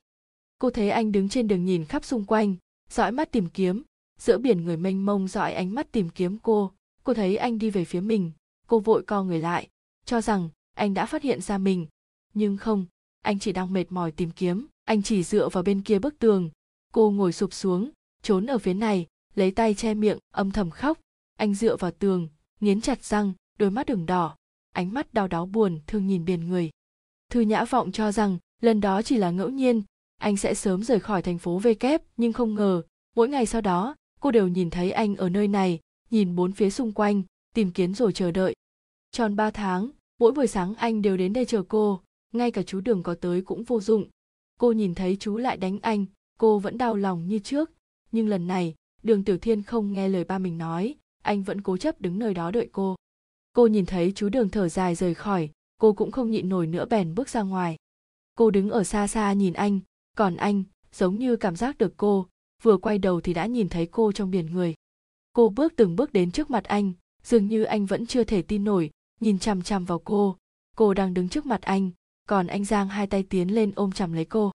cô 0.59 0.69
thấy 0.69 0.89
anh 0.89 1.11
đứng 1.11 1.29
trên 1.29 1.47
đường 1.47 1.65
nhìn 1.65 1.85
khắp 1.85 2.05
xung 2.05 2.25
quanh, 2.25 2.55
dõi 2.89 3.11
mắt 3.11 3.31
tìm 3.31 3.49
kiếm. 3.49 3.83
Giữa 4.19 4.37
biển 4.37 4.63
người 4.63 4.77
mênh 4.77 5.05
mông 5.05 5.27
dõi 5.27 5.53
ánh 5.53 5.75
mắt 5.75 5.91
tìm 5.91 6.09
kiếm 6.09 6.37
cô. 6.37 6.71
Cô 7.03 7.13
thấy 7.13 7.37
anh 7.37 7.59
đi 7.59 7.69
về 7.69 7.85
phía 7.85 8.01
mình. 8.01 8.31
Cô 8.67 8.79
vội 8.79 9.03
co 9.03 9.23
người 9.23 9.39
lại, 9.39 9.67
cho 10.05 10.21
rằng 10.21 10.49
anh 10.73 10.93
đã 10.93 11.05
phát 11.05 11.23
hiện 11.23 11.41
ra 11.41 11.57
mình. 11.57 11.87
Nhưng 12.33 12.57
không, 12.57 12.85
anh 13.21 13.39
chỉ 13.39 13.51
đang 13.51 13.73
mệt 13.73 13.85
mỏi 13.89 14.11
tìm 14.11 14.31
kiếm. 14.31 14.67
Anh 14.83 15.03
chỉ 15.03 15.23
dựa 15.23 15.49
vào 15.49 15.63
bên 15.63 15.81
kia 15.81 15.99
bức 15.99 16.19
tường. 16.19 16.49
Cô 16.93 17.11
ngồi 17.11 17.33
sụp 17.33 17.53
xuống, 17.53 17.89
trốn 18.21 18.45
ở 18.45 18.57
phía 18.57 18.73
này, 18.73 19.07
lấy 19.35 19.51
tay 19.51 19.73
che 19.73 19.93
miệng, 19.93 20.19
âm 20.31 20.51
thầm 20.51 20.71
khóc. 20.71 20.99
Anh 21.37 21.53
dựa 21.53 21.77
vào 21.77 21.91
tường, 21.91 22.27
nghiến 22.59 22.81
chặt 22.81 23.03
răng, 23.03 23.33
đôi 23.59 23.71
mắt 23.71 23.85
đường 23.85 24.05
đỏ. 24.05 24.35
Ánh 24.71 24.93
mắt 24.93 25.13
đau 25.13 25.27
đáu 25.27 25.45
buồn, 25.45 25.79
thương 25.87 26.07
nhìn 26.07 26.25
biển 26.25 26.49
người. 26.49 26.69
Thư 27.29 27.41
nhã 27.41 27.65
vọng 27.65 27.91
cho 27.91 28.11
rằng 28.11 28.37
lần 28.61 28.81
đó 28.81 29.01
chỉ 29.01 29.17
là 29.17 29.31
ngẫu 29.31 29.49
nhiên 29.49 29.83
anh 30.17 30.37
sẽ 30.37 30.53
sớm 30.53 30.83
rời 30.83 30.99
khỏi 30.99 31.21
thành 31.21 31.37
phố 31.37 31.59
v 31.59 31.67
kép 31.79 32.01
nhưng 32.17 32.33
không 32.33 32.55
ngờ, 32.55 32.81
mỗi 33.15 33.29
ngày 33.29 33.45
sau 33.45 33.61
đó, 33.61 33.95
cô 34.19 34.31
đều 34.31 34.47
nhìn 34.47 34.69
thấy 34.69 34.91
anh 34.91 35.15
ở 35.15 35.29
nơi 35.29 35.47
này, 35.47 35.79
nhìn 36.09 36.35
bốn 36.35 36.51
phía 36.51 36.69
xung 36.69 36.91
quanh, 36.91 37.23
tìm 37.53 37.71
kiếm 37.71 37.93
rồi 37.93 38.13
chờ 38.13 38.31
đợi. 38.31 38.55
Tròn 39.11 39.35
ba 39.35 39.51
tháng, 39.51 39.89
mỗi 40.19 40.31
buổi 40.31 40.47
sáng 40.47 40.75
anh 40.75 41.01
đều 41.01 41.17
đến 41.17 41.33
đây 41.33 41.45
chờ 41.45 41.63
cô, 41.67 42.01
ngay 42.33 42.51
cả 42.51 42.63
chú 42.63 42.81
đường 42.81 43.03
có 43.03 43.15
tới 43.21 43.41
cũng 43.41 43.63
vô 43.63 43.81
dụng. 43.81 44.09
Cô 44.59 44.71
nhìn 44.71 44.95
thấy 44.95 45.17
chú 45.19 45.37
lại 45.37 45.57
đánh 45.57 45.79
anh, 45.81 46.05
cô 46.39 46.59
vẫn 46.59 46.77
đau 46.77 46.95
lòng 46.95 47.27
như 47.27 47.39
trước. 47.39 47.71
Nhưng 48.11 48.27
lần 48.27 48.47
này, 48.47 48.75
đường 49.03 49.23
tiểu 49.23 49.37
thiên 49.37 49.63
không 49.63 49.93
nghe 49.93 50.09
lời 50.09 50.23
ba 50.23 50.37
mình 50.37 50.57
nói, 50.57 50.95
anh 51.23 51.43
vẫn 51.43 51.61
cố 51.61 51.77
chấp 51.77 52.01
đứng 52.01 52.19
nơi 52.19 52.33
đó 52.33 52.51
đợi 52.51 52.69
cô. 52.71 52.95
Cô 53.53 53.67
nhìn 53.67 53.85
thấy 53.85 54.11
chú 54.15 54.29
đường 54.29 54.49
thở 54.49 54.69
dài 54.69 54.95
rời 54.95 55.13
khỏi, 55.13 55.49
cô 55.77 55.93
cũng 55.93 56.11
không 56.11 56.31
nhịn 56.31 56.49
nổi 56.49 56.67
nữa 56.67 56.85
bèn 56.85 57.15
bước 57.15 57.29
ra 57.29 57.41
ngoài. 57.41 57.77
Cô 58.35 58.51
đứng 58.51 58.69
ở 58.69 58.83
xa 58.83 59.07
xa 59.07 59.33
nhìn 59.33 59.53
anh 59.53 59.79
còn 60.15 60.35
anh, 60.35 60.63
giống 60.91 61.19
như 61.19 61.35
cảm 61.35 61.55
giác 61.55 61.77
được 61.77 61.93
cô, 61.97 62.27
vừa 62.61 62.77
quay 62.77 62.97
đầu 62.97 63.21
thì 63.21 63.33
đã 63.33 63.45
nhìn 63.45 63.69
thấy 63.69 63.85
cô 63.85 64.11
trong 64.11 64.31
biển 64.31 64.45
người. 64.45 64.75
Cô 65.33 65.49
bước 65.49 65.73
từng 65.75 65.95
bước 65.95 66.13
đến 66.13 66.31
trước 66.31 66.49
mặt 66.49 66.63
anh, 66.63 66.93
dường 67.23 67.47
như 67.47 67.63
anh 67.63 67.85
vẫn 67.85 68.05
chưa 68.05 68.23
thể 68.23 68.41
tin 68.41 68.63
nổi, 68.63 68.89
nhìn 69.19 69.39
chằm 69.39 69.61
chằm 69.61 69.85
vào 69.85 69.99
cô. 69.99 70.37
Cô 70.75 70.93
đang 70.93 71.13
đứng 71.13 71.29
trước 71.29 71.45
mặt 71.45 71.61
anh, 71.61 71.91
còn 72.27 72.47
anh 72.47 72.65
giang 72.65 72.89
hai 72.89 73.07
tay 73.07 73.23
tiến 73.23 73.55
lên 73.55 73.71
ôm 73.75 73.91
chằm 73.91 74.13
lấy 74.13 74.25
cô. 74.25 74.51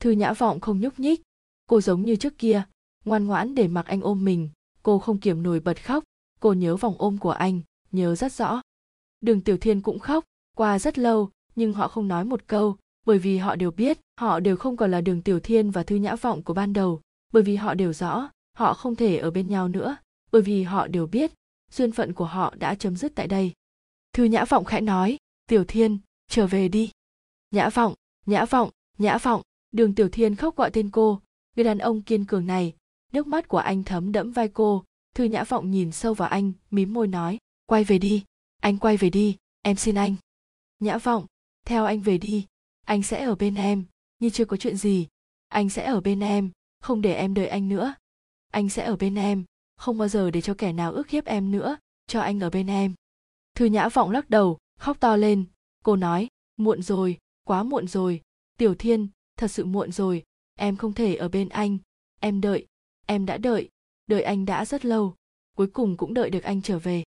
Thư 0.00 0.10
nhã 0.10 0.32
vọng 0.32 0.60
không 0.60 0.80
nhúc 0.80 1.00
nhích. 1.00 1.22
Cô 1.66 1.80
giống 1.80 2.02
như 2.02 2.16
trước 2.16 2.38
kia, 2.38 2.62
ngoan 3.04 3.26
ngoãn 3.26 3.54
để 3.54 3.68
mặc 3.68 3.86
anh 3.86 4.00
ôm 4.00 4.24
mình. 4.24 4.48
Cô 4.82 4.98
không 4.98 5.18
kiềm 5.18 5.42
nổi 5.42 5.60
bật 5.60 5.84
khóc. 5.84 6.04
Cô 6.40 6.52
nhớ 6.52 6.76
vòng 6.76 6.94
ôm 6.98 7.18
của 7.18 7.30
anh, 7.30 7.60
nhớ 7.92 8.14
rất 8.14 8.32
rõ. 8.32 8.60
Đường 9.20 9.40
tiểu 9.40 9.58
thiên 9.58 9.80
cũng 9.80 9.98
khóc, 9.98 10.24
qua 10.56 10.78
rất 10.78 10.98
lâu, 10.98 11.30
nhưng 11.56 11.72
họ 11.72 11.88
không 11.88 12.08
nói 12.08 12.24
một 12.24 12.46
câu 12.46 12.76
bởi 13.04 13.18
vì 13.18 13.38
họ 13.38 13.56
đều 13.56 13.70
biết, 13.70 13.98
họ 14.20 14.40
đều 14.40 14.56
không 14.56 14.76
còn 14.76 14.90
là 14.90 15.00
đường 15.00 15.22
tiểu 15.22 15.40
thiên 15.40 15.70
và 15.70 15.82
thư 15.82 15.96
nhã 15.96 16.16
vọng 16.16 16.42
của 16.42 16.54
ban 16.54 16.72
đầu, 16.72 17.00
bởi 17.32 17.42
vì 17.42 17.56
họ 17.56 17.74
đều 17.74 17.92
rõ, 17.92 18.30
họ 18.56 18.74
không 18.74 18.96
thể 18.96 19.16
ở 19.16 19.30
bên 19.30 19.48
nhau 19.48 19.68
nữa, 19.68 19.96
bởi 20.32 20.42
vì 20.42 20.62
họ 20.62 20.86
đều 20.86 21.06
biết, 21.06 21.32
duyên 21.70 21.92
phận 21.92 22.12
của 22.12 22.24
họ 22.24 22.54
đã 22.58 22.74
chấm 22.74 22.96
dứt 22.96 23.12
tại 23.14 23.26
đây. 23.26 23.52
Thư 24.12 24.24
nhã 24.24 24.44
vọng 24.44 24.64
khẽ 24.64 24.80
nói, 24.80 25.16
tiểu 25.46 25.64
thiên, 25.64 25.98
trở 26.28 26.46
về 26.46 26.68
đi. 26.68 26.90
Nhã 27.50 27.68
vọng 27.68 27.94
nhã 28.26 28.44
vọng 28.44 28.70
nhã 28.98 29.18
vọng. 29.18 29.42
Đường 29.72 29.94
tiểu 29.94 30.08
thiên 30.08 30.36
khóc 30.36 30.56
gọi 30.56 30.70
tên 30.70 30.90
cô. 30.90 31.20
Người 31.56 31.64
đàn 31.64 31.78
ông 31.78 32.02
kiên 32.02 32.24
cường 32.24 32.46
này, 32.46 32.74
nước 33.12 33.26
mắt 33.26 33.48
của 33.48 33.58
anh 33.58 33.84
thấm 33.84 34.12
đẫm 34.12 34.32
vai 34.32 34.48
cô. 34.48 34.84
Thư 35.14 35.24
nhã 35.24 35.44
vọng 35.44 35.70
nhìn 35.70 35.92
sâu 35.92 36.14
vào 36.14 36.28
anh, 36.28 36.52
mím 36.70 36.92
môi 36.92 37.06
nói, 37.06 37.38
quay 37.66 37.84
về 37.84 37.98
đi, 37.98 38.24
anh 38.62 38.78
quay 38.78 38.96
về 38.96 39.10
đi, 39.10 39.36
em 39.62 39.76
xin 39.76 39.94
anh. 39.94 40.16
Nhã 40.80 40.98
vọng, 40.98 41.26
theo 41.66 41.84
anh 41.84 42.00
về 42.00 42.18
đi 42.18 42.46
anh 42.84 43.02
sẽ 43.02 43.24
ở 43.24 43.34
bên 43.34 43.54
em. 43.54 43.84
Như 44.18 44.30
chưa 44.30 44.44
có 44.44 44.56
chuyện 44.56 44.76
gì. 44.76 45.06
Anh 45.48 45.68
sẽ 45.68 45.84
ở 45.84 46.00
bên 46.00 46.20
em, 46.20 46.50
không 46.80 47.02
để 47.02 47.14
em 47.14 47.34
đợi 47.34 47.46
anh 47.46 47.68
nữa. 47.68 47.94
Anh 48.50 48.68
sẽ 48.68 48.84
ở 48.84 48.96
bên 48.96 49.14
em, 49.14 49.44
không 49.76 49.98
bao 49.98 50.08
giờ 50.08 50.30
để 50.30 50.40
cho 50.40 50.54
kẻ 50.58 50.72
nào 50.72 50.92
ức 50.92 51.08
hiếp 51.08 51.24
em 51.24 51.50
nữa, 51.50 51.76
cho 52.06 52.20
anh 52.20 52.40
ở 52.40 52.50
bên 52.50 52.66
em. 52.66 52.94
Thư 53.54 53.64
nhã 53.64 53.88
vọng 53.88 54.10
lắc 54.10 54.30
đầu, 54.30 54.58
khóc 54.78 55.00
to 55.00 55.16
lên. 55.16 55.44
Cô 55.84 55.96
nói, 55.96 56.28
muộn 56.56 56.82
rồi, 56.82 57.18
quá 57.44 57.62
muộn 57.62 57.88
rồi. 57.88 58.22
Tiểu 58.58 58.74
thiên, 58.74 59.08
thật 59.36 59.48
sự 59.48 59.64
muộn 59.64 59.92
rồi. 59.92 60.22
Em 60.54 60.76
không 60.76 60.92
thể 60.92 61.14
ở 61.14 61.28
bên 61.28 61.48
anh. 61.48 61.78
Em 62.20 62.40
đợi, 62.40 62.66
em 63.06 63.26
đã 63.26 63.36
đợi. 63.36 63.68
Đợi 64.06 64.22
anh 64.22 64.44
đã 64.44 64.64
rất 64.64 64.84
lâu. 64.84 65.14
Cuối 65.56 65.66
cùng 65.66 65.96
cũng 65.96 66.14
đợi 66.14 66.30
được 66.30 66.42
anh 66.42 66.62
trở 66.62 66.78
về. 66.78 67.04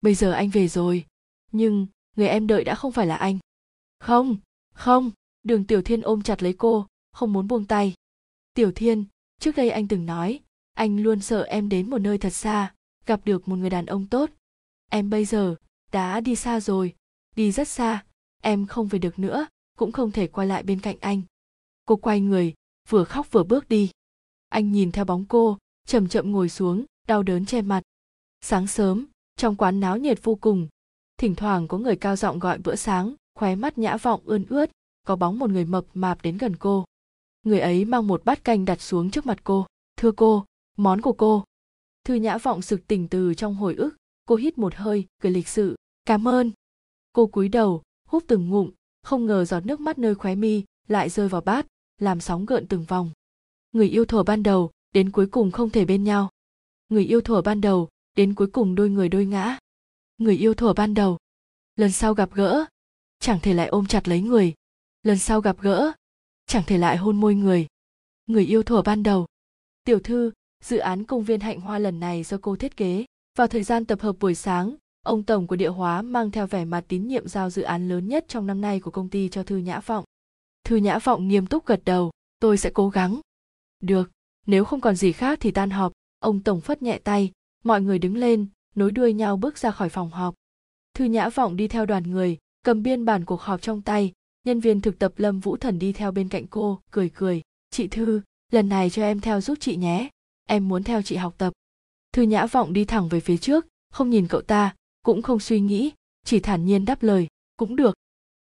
Bây 0.00 0.14
giờ 0.14 0.32
anh 0.32 0.48
về 0.50 0.68
rồi. 0.68 1.04
Nhưng, 1.52 1.86
người 2.16 2.28
em 2.28 2.46
đợi 2.46 2.64
đã 2.64 2.74
không 2.74 2.92
phải 2.92 3.06
là 3.06 3.16
anh. 3.16 3.38
Không 3.98 4.36
không, 4.72 5.10
đường 5.42 5.64
tiểu 5.64 5.82
thiên 5.82 6.02
ôm 6.02 6.22
chặt 6.22 6.42
lấy 6.42 6.52
cô, 6.52 6.86
không 7.12 7.32
muốn 7.32 7.48
buông 7.48 7.64
tay. 7.64 7.94
Tiểu 8.54 8.72
thiên, 8.72 9.04
trước 9.40 9.56
đây 9.56 9.70
anh 9.70 9.88
từng 9.88 10.06
nói, 10.06 10.40
anh 10.74 11.02
luôn 11.02 11.20
sợ 11.20 11.42
em 11.42 11.68
đến 11.68 11.90
một 11.90 11.98
nơi 11.98 12.18
thật 12.18 12.30
xa, 12.30 12.74
gặp 13.06 13.20
được 13.24 13.48
một 13.48 13.56
người 13.56 13.70
đàn 13.70 13.86
ông 13.86 14.06
tốt. 14.06 14.30
Em 14.90 15.10
bây 15.10 15.24
giờ, 15.24 15.54
đã 15.92 16.20
đi 16.20 16.36
xa 16.36 16.60
rồi, 16.60 16.94
đi 17.36 17.52
rất 17.52 17.68
xa, 17.68 18.04
em 18.42 18.66
không 18.66 18.88
về 18.88 18.98
được 18.98 19.18
nữa, 19.18 19.46
cũng 19.78 19.92
không 19.92 20.10
thể 20.10 20.26
quay 20.26 20.46
lại 20.46 20.62
bên 20.62 20.80
cạnh 20.80 20.96
anh. 21.00 21.22
Cô 21.84 21.96
quay 21.96 22.20
người, 22.20 22.54
vừa 22.88 23.04
khóc 23.04 23.26
vừa 23.30 23.44
bước 23.44 23.68
đi. 23.68 23.90
Anh 24.48 24.72
nhìn 24.72 24.92
theo 24.92 25.04
bóng 25.04 25.24
cô, 25.28 25.58
chậm 25.86 26.08
chậm 26.08 26.32
ngồi 26.32 26.48
xuống, 26.48 26.84
đau 27.06 27.22
đớn 27.22 27.46
che 27.46 27.62
mặt. 27.62 27.82
Sáng 28.40 28.66
sớm, 28.66 29.06
trong 29.36 29.56
quán 29.56 29.80
náo 29.80 29.98
nhiệt 29.98 30.18
vô 30.22 30.34
cùng, 30.34 30.68
thỉnh 31.16 31.34
thoảng 31.34 31.68
có 31.68 31.78
người 31.78 31.96
cao 31.96 32.16
giọng 32.16 32.38
gọi 32.38 32.58
bữa 32.58 32.76
sáng 32.76 33.14
khóe 33.34 33.54
mắt 33.54 33.78
nhã 33.78 33.96
vọng 33.96 34.20
ươn 34.24 34.44
ướt, 34.48 34.70
có 35.06 35.16
bóng 35.16 35.38
một 35.38 35.50
người 35.50 35.64
mập 35.64 35.84
mạp 35.94 36.22
đến 36.22 36.38
gần 36.38 36.56
cô. 36.56 36.84
Người 37.42 37.60
ấy 37.60 37.84
mang 37.84 38.06
một 38.06 38.24
bát 38.24 38.44
canh 38.44 38.64
đặt 38.64 38.80
xuống 38.80 39.10
trước 39.10 39.26
mặt 39.26 39.38
cô. 39.44 39.66
Thưa 39.96 40.12
cô, 40.12 40.44
món 40.76 41.00
của 41.00 41.12
cô. 41.12 41.44
Thư 42.04 42.14
nhã 42.14 42.38
vọng 42.38 42.62
sực 42.62 42.86
tỉnh 42.86 43.08
từ 43.08 43.34
trong 43.34 43.54
hồi 43.54 43.74
ức, 43.74 43.96
cô 44.26 44.36
hít 44.36 44.58
một 44.58 44.74
hơi, 44.74 45.06
cười 45.22 45.32
lịch 45.32 45.48
sự, 45.48 45.76
cảm 46.04 46.28
ơn. 46.28 46.50
Cô 47.12 47.26
cúi 47.26 47.48
đầu 47.48 47.82
hút 48.08 48.24
từng 48.26 48.48
ngụm, 48.48 48.70
không 49.02 49.26
ngờ 49.26 49.44
giọt 49.44 49.66
nước 49.66 49.80
mắt 49.80 49.98
nơi 49.98 50.14
khóe 50.14 50.34
mi 50.34 50.64
lại 50.88 51.08
rơi 51.08 51.28
vào 51.28 51.40
bát, 51.40 51.66
làm 51.98 52.20
sóng 52.20 52.46
gợn 52.46 52.66
từng 52.66 52.84
vòng. 52.84 53.10
Người 53.72 53.88
yêu 53.88 54.04
thuở 54.04 54.22
ban 54.22 54.42
đầu, 54.42 54.70
đến 54.94 55.10
cuối 55.10 55.26
cùng 55.26 55.50
không 55.50 55.70
thể 55.70 55.84
bên 55.84 56.04
nhau. 56.04 56.28
Người 56.88 57.04
yêu 57.04 57.20
thuở 57.20 57.42
ban 57.42 57.60
đầu, 57.60 57.88
đến 58.16 58.34
cuối 58.34 58.46
cùng 58.46 58.74
đôi 58.74 58.90
người 58.90 59.08
đôi 59.08 59.26
ngã. 59.26 59.58
Người 60.18 60.36
yêu 60.36 60.54
thuở 60.54 60.72
ban 60.72 60.94
đầu, 60.94 61.18
lần 61.76 61.92
sau 61.92 62.14
gặp 62.14 62.30
gỡ 62.34 62.64
chẳng 63.22 63.40
thể 63.40 63.54
lại 63.54 63.66
ôm 63.66 63.86
chặt 63.86 64.08
lấy 64.08 64.20
người. 64.20 64.54
Lần 65.02 65.18
sau 65.18 65.40
gặp 65.40 65.56
gỡ, 65.60 65.92
chẳng 66.46 66.62
thể 66.66 66.78
lại 66.78 66.96
hôn 66.96 67.20
môi 67.20 67.34
người. 67.34 67.66
Người 68.26 68.44
yêu 68.44 68.62
thuở 68.62 68.82
ban 68.82 69.02
đầu. 69.02 69.26
Tiểu 69.84 70.00
thư, 70.00 70.32
dự 70.64 70.78
án 70.78 71.04
công 71.04 71.24
viên 71.24 71.40
hạnh 71.40 71.60
hoa 71.60 71.78
lần 71.78 72.00
này 72.00 72.22
do 72.22 72.38
cô 72.42 72.56
thiết 72.56 72.76
kế. 72.76 73.04
Vào 73.38 73.46
thời 73.46 73.62
gian 73.62 73.84
tập 73.84 74.00
hợp 74.00 74.16
buổi 74.20 74.34
sáng, 74.34 74.76
ông 75.02 75.22
tổng 75.22 75.46
của 75.46 75.56
địa 75.56 75.68
hóa 75.68 76.02
mang 76.02 76.30
theo 76.30 76.46
vẻ 76.46 76.64
mặt 76.64 76.84
tín 76.88 77.08
nhiệm 77.08 77.28
giao 77.28 77.50
dự 77.50 77.62
án 77.62 77.88
lớn 77.88 78.08
nhất 78.08 78.24
trong 78.28 78.46
năm 78.46 78.60
nay 78.60 78.80
của 78.80 78.90
công 78.90 79.08
ty 79.08 79.28
cho 79.28 79.42
thư 79.42 79.56
nhã 79.56 79.80
vọng. 79.80 80.04
Thư 80.64 80.76
nhã 80.76 80.98
vọng 80.98 81.28
nghiêm 81.28 81.46
túc 81.46 81.66
gật 81.66 81.80
đầu, 81.84 82.10
tôi 82.40 82.56
sẽ 82.56 82.70
cố 82.74 82.88
gắng. 82.88 83.20
Được, 83.80 84.10
nếu 84.46 84.64
không 84.64 84.80
còn 84.80 84.96
gì 84.96 85.12
khác 85.12 85.38
thì 85.40 85.50
tan 85.50 85.70
họp. 85.70 85.92
Ông 86.18 86.42
tổng 86.42 86.60
phất 86.60 86.82
nhẹ 86.82 86.98
tay, 86.98 87.32
mọi 87.64 87.80
người 87.80 87.98
đứng 87.98 88.16
lên, 88.16 88.46
nối 88.74 88.90
đuôi 88.90 89.12
nhau 89.12 89.36
bước 89.36 89.58
ra 89.58 89.70
khỏi 89.70 89.88
phòng 89.88 90.10
họp. 90.10 90.34
Thư 90.94 91.04
nhã 91.04 91.28
vọng 91.28 91.56
đi 91.56 91.68
theo 91.68 91.86
đoàn 91.86 92.02
người 92.02 92.38
cầm 92.62 92.82
biên 92.82 93.04
bản 93.04 93.24
cuộc 93.24 93.40
họp 93.40 93.62
trong 93.62 93.82
tay, 93.82 94.12
nhân 94.44 94.60
viên 94.60 94.80
thực 94.80 94.98
tập 94.98 95.12
lâm 95.16 95.40
vũ 95.40 95.56
thần 95.56 95.78
đi 95.78 95.92
theo 95.92 96.12
bên 96.12 96.28
cạnh 96.28 96.46
cô, 96.46 96.80
cười 96.90 97.08
cười. 97.08 97.42
Chị 97.70 97.88
thư, 97.88 98.20
lần 98.52 98.68
này 98.68 98.90
cho 98.90 99.02
em 99.02 99.20
theo 99.20 99.40
giúp 99.40 99.58
chị 99.60 99.76
nhé. 99.76 100.08
Em 100.48 100.68
muốn 100.68 100.82
theo 100.82 101.02
chị 101.02 101.16
học 101.16 101.34
tập. 101.38 101.52
Thư 102.12 102.22
nhã 102.22 102.46
vọng 102.46 102.72
đi 102.72 102.84
thẳng 102.84 103.08
về 103.08 103.20
phía 103.20 103.36
trước, 103.36 103.66
không 103.92 104.10
nhìn 104.10 104.28
cậu 104.28 104.40
ta, 104.40 104.74
cũng 105.02 105.22
không 105.22 105.40
suy 105.40 105.60
nghĩ, 105.60 105.92
chỉ 106.24 106.40
thản 106.40 106.64
nhiên 106.64 106.84
đáp 106.84 107.02
lời, 107.02 107.26
cũng 107.56 107.76
được. 107.76 107.94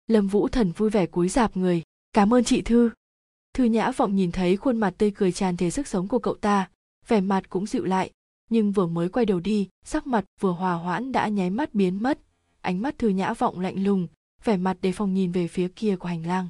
Lâm 0.06 0.28
vũ 0.28 0.48
thần 0.48 0.72
vui 0.72 0.90
vẻ 0.90 1.06
cúi 1.06 1.28
rạp 1.28 1.56
người, 1.56 1.82
cảm 2.12 2.34
ơn 2.34 2.44
chị 2.44 2.62
thư. 2.62 2.90
Thư 3.54 3.64
nhã 3.64 3.90
vọng 3.90 4.16
nhìn 4.16 4.32
thấy 4.32 4.56
khuôn 4.56 4.76
mặt 4.76 4.94
tươi 4.98 5.10
cười 5.10 5.32
tràn 5.32 5.56
thể 5.56 5.70
sức 5.70 5.86
sống 5.86 6.08
của 6.08 6.18
cậu 6.18 6.34
ta, 6.34 6.70
vẻ 7.08 7.20
mặt 7.20 7.50
cũng 7.50 7.66
dịu 7.66 7.84
lại, 7.84 8.10
nhưng 8.50 8.72
vừa 8.72 8.86
mới 8.86 9.08
quay 9.08 9.26
đầu 9.26 9.40
đi, 9.40 9.68
sắc 9.84 10.06
mặt 10.06 10.24
vừa 10.40 10.52
hòa 10.52 10.74
hoãn 10.74 11.12
đã 11.12 11.28
nháy 11.28 11.50
mắt 11.50 11.74
biến 11.74 12.02
mất 12.02 12.18
ánh 12.66 12.82
mắt 12.82 12.98
thư 12.98 13.08
nhã 13.08 13.34
vọng 13.34 13.60
lạnh 13.60 13.84
lùng, 13.84 14.06
vẻ 14.44 14.56
mặt 14.56 14.76
đề 14.80 14.92
phòng 14.92 15.14
nhìn 15.14 15.32
về 15.32 15.48
phía 15.48 15.68
kia 15.76 15.96
của 15.96 16.08
hành 16.08 16.26
lang. 16.26 16.48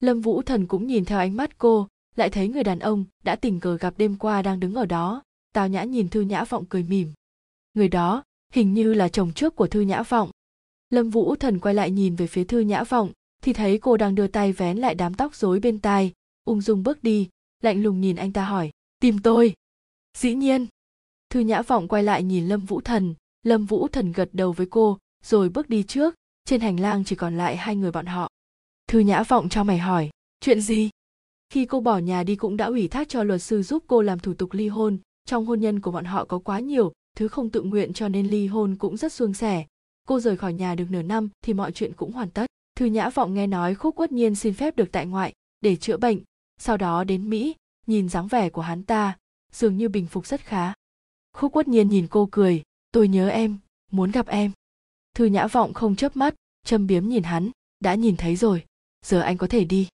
Lâm 0.00 0.20
vũ 0.20 0.42
thần 0.42 0.66
cũng 0.66 0.86
nhìn 0.86 1.04
theo 1.04 1.18
ánh 1.18 1.36
mắt 1.36 1.58
cô, 1.58 1.88
lại 2.16 2.30
thấy 2.30 2.48
người 2.48 2.64
đàn 2.64 2.78
ông 2.78 3.04
đã 3.24 3.36
tình 3.36 3.60
cờ 3.60 3.76
gặp 3.76 3.94
đêm 3.96 4.16
qua 4.16 4.42
đang 4.42 4.60
đứng 4.60 4.74
ở 4.74 4.86
đó. 4.86 5.22
Tào 5.52 5.68
nhã 5.68 5.84
nhìn 5.84 6.08
thư 6.08 6.20
nhã 6.20 6.44
vọng 6.44 6.64
cười 6.68 6.82
mỉm. 6.82 7.12
Người 7.74 7.88
đó, 7.88 8.24
hình 8.52 8.74
như 8.74 8.94
là 8.94 9.08
chồng 9.08 9.32
trước 9.32 9.56
của 9.56 9.66
thư 9.66 9.80
nhã 9.80 10.02
vọng. 10.02 10.30
Lâm 10.90 11.10
vũ 11.10 11.36
thần 11.36 11.58
quay 11.58 11.74
lại 11.74 11.90
nhìn 11.90 12.16
về 12.16 12.26
phía 12.26 12.44
thư 12.44 12.60
nhã 12.60 12.84
vọng, 12.84 13.12
thì 13.42 13.52
thấy 13.52 13.78
cô 13.78 13.96
đang 13.96 14.14
đưa 14.14 14.26
tay 14.26 14.52
vén 14.52 14.78
lại 14.78 14.94
đám 14.94 15.14
tóc 15.14 15.34
rối 15.34 15.60
bên 15.60 15.78
tai, 15.78 16.12
ung 16.44 16.60
dung 16.60 16.82
bước 16.82 17.02
đi, 17.02 17.28
lạnh 17.62 17.82
lùng 17.82 18.00
nhìn 18.00 18.16
anh 18.16 18.32
ta 18.32 18.44
hỏi, 18.44 18.70
tìm 19.00 19.18
tôi? 19.18 19.54
Dĩ 20.16 20.34
nhiên. 20.34 20.66
Thư 21.30 21.40
nhã 21.40 21.62
vọng 21.62 21.88
quay 21.88 22.02
lại 22.02 22.22
nhìn 22.22 22.48
lâm 22.48 22.60
vũ 22.60 22.80
thần. 22.80 23.14
Lâm 23.42 23.64
vũ 23.64 23.88
thần 23.88 24.12
gật 24.12 24.28
đầu 24.32 24.52
với 24.52 24.66
cô 24.70 24.98
rồi 25.28 25.48
bước 25.48 25.68
đi 25.68 25.82
trước, 25.82 26.14
trên 26.44 26.60
hành 26.60 26.80
lang 26.80 27.04
chỉ 27.04 27.16
còn 27.16 27.36
lại 27.36 27.56
hai 27.56 27.76
người 27.76 27.92
bọn 27.92 28.06
họ. 28.06 28.28
Thư 28.86 28.98
nhã 28.98 29.22
vọng 29.22 29.48
cho 29.48 29.64
mày 29.64 29.78
hỏi, 29.78 30.10
chuyện 30.40 30.60
gì? 30.60 30.90
Khi 31.50 31.64
cô 31.64 31.80
bỏ 31.80 31.98
nhà 31.98 32.22
đi 32.22 32.36
cũng 32.36 32.56
đã 32.56 32.64
ủy 32.66 32.88
thác 32.88 33.08
cho 33.08 33.22
luật 33.22 33.42
sư 33.42 33.62
giúp 33.62 33.84
cô 33.86 34.02
làm 34.02 34.18
thủ 34.18 34.34
tục 34.34 34.52
ly 34.52 34.68
hôn. 34.68 34.98
Trong 35.24 35.46
hôn 35.46 35.60
nhân 35.60 35.80
của 35.80 35.90
bọn 35.90 36.04
họ 36.04 36.24
có 36.24 36.38
quá 36.38 36.60
nhiều, 36.60 36.92
thứ 37.16 37.28
không 37.28 37.50
tự 37.50 37.62
nguyện 37.62 37.92
cho 37.92 38.08
nên 38.08 38.26
ly 38.26 38.46
hôn 38.46 38.76
cũng 38.76 38.96
rất 38.96 39.12
suôn 39.12 39.34
sẻ. 39.34 39.66
Cô 40.08 40.20
rời 40.20 40.36
khỏi 40.36 40.52
nhà 40.52 40.74
được 40.74 40.90
nửa 40.90 41.02
năm 41.02 41.28
thì 41.42 41.54
mọi 41.54 41.72
chuyện 41.72 41.92
cũng 41.92 42.12
hoàn 42.12 42.30
tất. 42.30 42.46
Thư 42.76 42.86
nhã 42.86 43.10
vọng 43.10 43.34
nghe 43.34 43.46
nói 43.46 43.74
khúc 43.74 43.96
quất 43.96 44.12
nhiên 44.12 44.34
xin 44.34 44.54
phép 44.54 44.76
được 44.76 44.92
tại 44.92 45.06
ngoại 45.06 45.32
để 45.60 45.76
chữa 45.76 45.96
bệnh, 45.96 46.20
sau 46.58 46.76
đó 46.76 47.04
đến 47.04 47.30
mỹ, 47.30 47.54
nhìn 47.86 48.08
dáng 48.08 48.28
vẻ 48.28 48.50
của 48.50 48.62
hắn 48.62 48.82
ta, 48.82 49.16
dường 49.52 49.76
như 49.76 49.88
bình 49.88 50.06
phục 50.06 50.26
rất 50.26 50.40
khá. 50.40 50.72
Khúc 51.32 51.52
quất 51.52 51.68
nhiên 51.68 51.88
nhìn 51.88 52.06
cô 52.10 52.28
cười, 52.30 52.62
tôi 52.92 53.08
nhớ 53.08 53.28
em, 53.28 53.58
muốn 53.90 54.10
gặp 54.10 54.26
em 54.26 54.52
thư 55.18 55.24
nhã 55.24 55.46
vọng 55.46 55.74
không 55.74 55.96
chớp 55.96 56.16
mắt, 56.16 56.34
châm 56.66 56.86
biếm 56.86 57.08
nhìn 57.08 57.22
hắn, 57.22 57.50
đã 57.80 57.94
nhìn 57.94 58.16
thấy 58.16 58.36
rồi, 58.36 58.64
giờ 59.04 59.20
anh 59.20 59.36
có 59.36 59.46
thể 59.46 59.64
đi. 59.64 59.88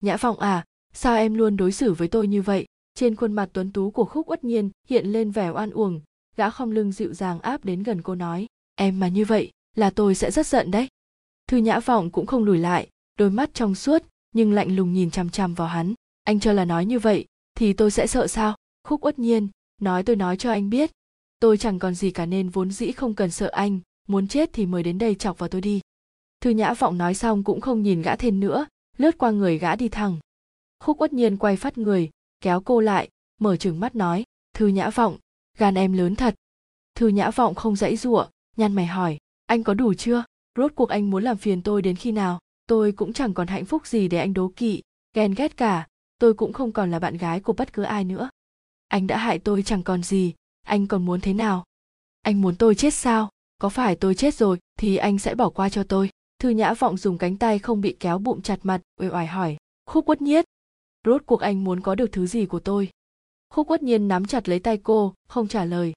Nhã 0.00 0.16
vọng 0.16 0.40
à 0.40 0.64
sao 0.92 1.16
em 1.16 1.34
luôn 1.34 1.56
đối 1.56 1.72
xử 1.72 1.92
với 1.92 2.08
tôi 2.08 2.26
như 2.26 2.42
vậy? 2.42 2.66
Trên 2.94 3.16
khuôn 3.16 3.32
mặt 3.32 3.48
tuấn 3.52 3.72
tú 3.72 3.90
của 3.90 4.04
khúc 4.04 4.30
uất 4.30 4.44
nhiên 4.44 4.70
hiện 4.88 5.06
lên 5.06 5.30
vẻ 5.30 5.48
oan 5.48 5.70
uổng, 5.70 6.00
gã 6.36 6.50
không 6.50 6.70
lưng 6.70 6.92
dịu 6.92 7.14
dàng 7.14 7.40
áp 7.40 7.64
đến 7.64 7.82
gần 7.82 8.02
cô 8.02 8.14
nói, 8.14 8.46
em 8.74 9.00
mà 9.00 9.08
như 9.08 9.24
vậy 9.24 9.50
là 9.76 9.90
tôi 9.90 10.14
sẽ 10.14 10.30
rất 10.30 10.46
giận 10.46 10.70
đấy. 10.70 10.88
Thư 11.46 11.56
nhã 11.56 11.80
vọng 11.80 12.10
cũng 12.10 12.26
không 12.26 12.44
lùi 12.44 12.58
lại, 12.58 12.88
đôi 13.18 13.30
mắt 13.30 13.54
trong 13.54 13.74
suốt 13.74 14.02
nhưng 14.34 14.52
lạnh 14.52 14.76
lùng 14.76 14.92
nhìn 14.92 15.10
chằm 15.10 15.30
chằm 15.30 15.54
vào 15.54 15.68
hắn, 15.68 15.94
anh 16.24 16.40
cho 16.40 16.52
là 16.52 16.64
nói 16.64 16.84
như 16.84 16.98
vậy 16.98 17.26
thì 17.54 17.72
tôi 17.72 17.90
sẽ 17.90 18.06
sợ 18.06 18.26
sao? 18.26 18.56
Khúc 18.88 19.04
uất 19.04 19.18
nhiên 19.18 19.48
nói, 19.80 20.02
tôi 20.02 20.16
nói 20.16 20.36
cho 20.36 20.50
anh 20.50 20.70
biết, 20.70 20.90
tôi 21.40 21.58
chẳng 21.58 21.78
còn 21.78 21.94
gì 21.94 22.10
cả 22.10 22.26
nên 22.26 22.48
vốn 22.48 22.70
dĩ 22.70 22.92
không 22.92 23.14
cần 23.14 23.30
sợ 23.30 23.48
anh 23.48 23.80
muốn 24.08 24.28
chết 24.28 24.50
thì 24.52 24.66
mời 24.66 24.82
đến 24.82 24.98
đây 24.98 25.14
chọc 25.14 25.38
vào 25.38 25.48
tôi 25.48 25.60
đi. 25.60 25.80
Thư 26.40 26.50
nhã 26.50 26.74
vọng 26.74 26.98
nói 26.98 27.14
xong 27.14 27.44
cũng 27.44 27.60
không 27.60 27.82
nhìn 27.82 28.02
gã 28.02 28.16
thêm 28.16 28.40
nữa, 28.40 28.66
lướt 28.96 29.18
qua 29.18 29.30
người 29.30 29.58
gã 29.58 29.76
đi 29.76 29.88
thẳng. 29.88 30.18
Khúc 30.84 31.00
uất 31.00 31.12
nhiên 31.12 31.36
quay 31.36 31.56
phát 31.56 31.78
người, 31.78 32.10
kéo 32.40 32.60
cô 32.60 32.80
lại, 32.80 33.08
mở 33.40 33.56
trừng 33.56 33.80
mắt 33.80 33.96
nói, 33.96 34.24
thư 34.54 34.66
nhã 34.66 34.90
vọng, 34.90 35.18
gan 35.58 35.74
em 35.74 35.92
lớn 35.92 36.16
thật. 36.16 36.34
Thư 36.94 37.08
nhã 37.08 37.30
vọng 37.30 37.54
không 37.54 37.76
dãy 37.76 37.96
giụa, 37.96 38.26
nhăn 38.56 38.72
mày 38.72 38.86
hỏi, 38.86 39.18
anh 39.46 39.64
có 39.64 39.74
đủ 39.74 39.94
chưa? 39.94 40.24
Rốt 40.56 40.72
cuộc 40.74 40.88
anh 40.88 41.10
muốn 41.10 41.22
làm 41.22 41.36
phiền 41.36 41.62
tôi 41.62 41.82
đến 41.82 41.96
khi 41.96 42.12
nào? 42.12 42.38
Tôi 42.66 42.92
cũng 42.92 43.12
chẳng 43.12 43.34
còn 43.34 43.46
hạnh 43.46 43.64
phúc 43.64 43.86
gì 43.86 44.08
để 44.08 44.18
anh 44.18 44.34
đố 44.34 44.52
kỵ, 44.56 44.82
ghen 45.14 45.34
ghét 45.34 45.56
cả. 45.56 45.86
Tôi 46.18 46.34
cũng 46.34 46.52
không 46.52 46.72
còn 46.72 46.90
là 46.90 46.98
bạn 46.98 47.16
gái 47.16 47.40
của 47.40 47.52
bất 47.52 47.72
cứ 47.72 47.82
ai 47.82 48.04
nữa. 48.04 48.30
Anh 48.88 49.06
đã 49.06 49.18
hại 49.18 49.38
tôi 49.38 49.62
chẳng 49.62 49.82
còn 49.82 50.02
gì. 50.02 50.34
Anh 50.62 50.86
còn 50.86 51.04
muốn 51.04 51.20
thế 51.20 51.34
nào? 51.34 51.64
Anh 52.22 52.40
muốn 52.40 52.56
tôi 52.56 52.74
chết 52.74 52.94
sao? 52.94 53.30
Có 53.60 53.68
phải 53.68 53.96
tôi 53.96 54.14
chết 54.14 54.34
rồi 54.34 54.58
thì 54.78 54.96
anh 54.96 55.18
sẽ 55.18 55.34
bỏ 55.34 55.50
qua 55.50 55.68
cho 55.68 55.82
tôi? 55.82 56.10
Thư 56.38 56.48
nhã 56.48 56.74
vọng 56.74 56.96
dùng 56.96 57.18
cánh 57.18 57.36
tay 57.36 57.58
không 57.58 57.80
bị 57.80 57.96
kéo 58.00 58.18
bụng 58.18 58.42
chặt 58.42 58.58
mặt, 58.62 58.80
uể 59.00 59.08
oải 59.08 59.26
hỏi. 59.26 59.56
Khúc 59.86 60.06
quất 60.06 60.22
nhiết, 60.22 60.44
rốt 61.06 61.22
cuộc 61.26 61.40
anh 61.40 61.64
muốn 61.64 61.80
có 61.80 61.94
được 61.94 62.12
thứ 62.12 62.26
gì 62.26 62.46
của 62.46 62.60
tôi? 62.60 62.90
Khúc 63.54 63.68
quất 63.68 63.82
nhiên 63.82 64.08
nắm 64.08 64.24
chặt 64.24 64.48
lấy 64.48 64.58
tay 64.58 64.76
cô, 64.76 65.14
không 65.28 65.48
trả 65.48 65.64
lời. 65.64 65.92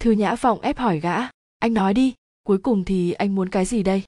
Thư 0.00 0.10
nhã 0.10 0.34
vọng 0.34 0.60
ép 0.60 0.78
hỏi 0.78 1.00
gã. 1.00 1.16
Anh 1.58 1.74
nói 1.74 1.94
đi, 1.94 2.14
cuối 2.42 2.58
cùng 2.58 2.84
thì 2.84 3.12
anh 3.12 3.34
muốn 3.34 3.48
cái 3.48 3.64
gì 3.64 3.82
đây? 3.82 4.02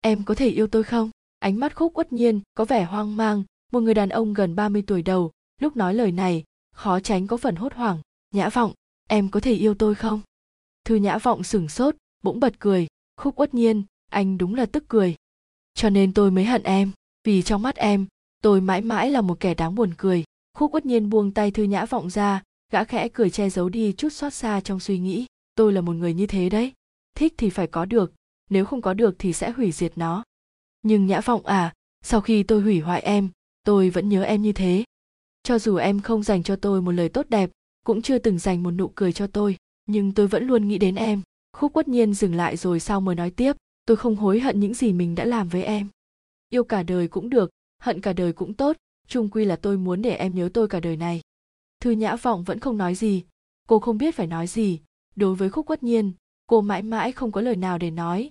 Em 0.00 0.24
có 0.24 0.34
thể 0.34 0.48
yêu 0.48 0.66
tôi 0.66 0.82
không? 0.82 1.10
Ánh 1.38 1.60
mắt 1.60 1.76
khúc 1.76 1.94
quất 1.94 2.12
nhiên 2.12 2.40
có 2.54 2.64
vẻ 2.64 2.84
hoang 2.84 3.16
mang. 3.16 3.42
Một 3.72 3.80
người 3.80 3.94
đàn 3.94 4.08
ông 4.08 4.34
gần 4.34 4.54
30 4.54 4.82
tuổi 4.86 5.02
đầu, 5.02 5.30
lúc 5.60 5.76
nói 5.76 5.94
lời 5.94 6.12
này, 6.12 6.44
khó 6.74 7.00
tránh 7.00 7.26
có 7.26 7.36
phần 7.36 7.56
hốt 7.56 7.74
hoảng. 7.74 7.98
Nhã 8.30 8.48
vọng, 8.48 8.72
em 9.08 9.28
có 9.28 9.40
thể 9.40 9.52
yêu 9.52 9.74
tôi 9.74 9.94
không? 9.94 10.20
Thư 10.84 10.94
nhã 10.94 11.18
vọng 11.18 11.44
sửng 11.44 11.68
sốt 11.68 11.94
bỗng 12.24 12.40
bật 12.40 12.60
cười. 12.60 12.86
Khúc 13.16 13.40
uất 13.40 13.54
nhiên, 13.54 13.82
anh 14.10 14.38
đúng 14.38 14.54
là 14.54 14.66
tức 14.66 14.84
cười. 14.88 15.14
Cho 15.74 15.90
nên 15.90 16.12
tôi 16.12 16.30
mới 16.30 16.44
hận 16.44 16.62
em, 16.62 16.92
vì 17.24 17.42
trong 17.42 17.62
mắt 17.62 17.76
em, 17.76 18.06
tôi 18.42 18.60
mãi 18.60 18.80
mãi 18.80 19.10
là 19.10 19.20
một 19.20 19.40
kẻ 19.40 19.54
đáng 19.54 19.74
buồn 19.74 19.94
cười. 19.98 20.24
Khúc 20.58 20.74
uất 20.74 20.86
nhiên 20.86 21.10
buông 21.10 21.30
tay 21.30 21.50
thư 21.50 21.62
nhã 21.62 21.84
vọng 21.84 22.10
ra, 22.10 22.42
gã 22.72 22.84
khẽ 22.84 23.08
cười 23.08 23.30
che 23.30 23.50
giấu 23.50 23.68
đi 23.68 23.92
chút 23.92 24.12
xót 24.12 24.34
xa 24.34 24.60
trong 24.60 24.80
suy 24.80 24.98
nghĩ. 24.98 25.26
Tôi 25.54 25.72
là 25.72 25.80
một 25.80 25.92
người 25.92 26.14
như 26.14 26.26
thế 26.26 26.48
đấy. 26.48 26.72
Thích 27.14 27.34
thì 27.36 27.50
phải 27.50 27.66
có 27.66 27.84
được, 27.84 28.12
nếu 28.50 28.64
không 28.64 28.82
có 28.82 28.94
được 28.94 29.14
thì 29.18 29.32
sẽ 29.32 29.50
hủy 29.50 29.72
diệt 29.72 29.92
nó. 29.96 30.24
Nhưng 30.82 31.06
nhã 31.06 31.20
vọng 31.20 31.46
à 31.46 31.72
sau 32.04 32.20
khi 32.20 32.42
tôi 32.42 32.60
hủy 32.60 32.80
hoại 32.80 33.00
em, 33.00 33.28
tôi 33.64 33.90
vẫn 33.90 34.08
nhớ 34.08 34.22
em 34.22 34.42
như 34.42 34.52
thế. 34.52 34.84
Cho 35.42 35.58
dù 35.58 35.76
em 35.76 36.00
không 36.00 36.22
dành 36.22 36.42
cho 36.42 36.56
tôi 36.56 36.82
một 36.82 36.92
lời 36.92 37.08
tốt 37.08 37.26
đẹp, 37.28 37.50
cũng 37.84 38.02
chưa 38.02 38.18
từng 38.18 38.38
dành 38.38 38.62
một 38.62 38.70
nụ 38.70 38.88
cười 38.94 39.12
cho 39.12 39.26
tôi, 39.26 39.56
nhưng 39.86 40.12
tôi 40.12 40.26
vẫn 40.26 40.46
luôn 40.46 40.68
nghĩ 40.68 40.78
đến 40.78 40.94
em 40.94 41.22
khúc 41.54 41.72
quất 41.72 41.88
nhiên 41.88 42.14
dừng 42.14 42.34
lại 42.34 42.56
rồi 42.56 42.80
sau 42.80 43.00
mới 43.00 43.14
nói 43.14 43.30
tiếp, 43.30 43.56
tôi 43.86 43.96
không 43.96 44.16
hối 44.16 44.40
hận 44.40 44.60
những 44.60 44.74
gì 44.74 44.92
mình 44.92 45.14
đã 45.14 45.24
làm 45.24 45.48
với 45.48 45.62
em. 45.62 45.88
Yêu 46.50 46.64
cả 46.64 46.82
đời 46.82 47.08
cũng 47.08 47.30
được, 47.30 47.50
hận 47.80 48.00
cả 48.00 48.12
đời 48.12 48.32
cũng 48.32 48.54
tốt, 48.54 48.76
chung 49.08 49.30
quy 49.30 49.44
là 49.44 49.56
tôi 49.56 49.76
muốn 49.78 50.02
để 50.02 50.14
em 50.14 50.34
nhớ 50.34 50.48
tôi 50.54 50.68
cả 50.68 50.80
đời 50.80 50.96
này. 50.96 51.20
Thư 51.80 51.90
nhã 51.90 52.16
vọng 52.16 52.44
vẫn 52.44 52.60
không 52.60 52.76
nói 52.76 52.94
gì. 52.94 53.24
Cô 53.68 53.78
không 53.78 53.98
biết 53.98 54.14
phải 54.14 54.26
nói 54.26 54.46
gì. 54.46 54.80
Đối 55.16 55.34
với 55.34 55.50
khúc 55.50 55.66
quất 55.66 55.82
nhiên, 55.82 56.12
cô 56.46 56.60
mãi 56.60 56.82
mãi 56.82 57.12
không 57.12 57.32
có 57.32 57.40
lời 57.40 57.56
nào 57.56 57.78
để 57.78 57.90
nói. 57.90 58.30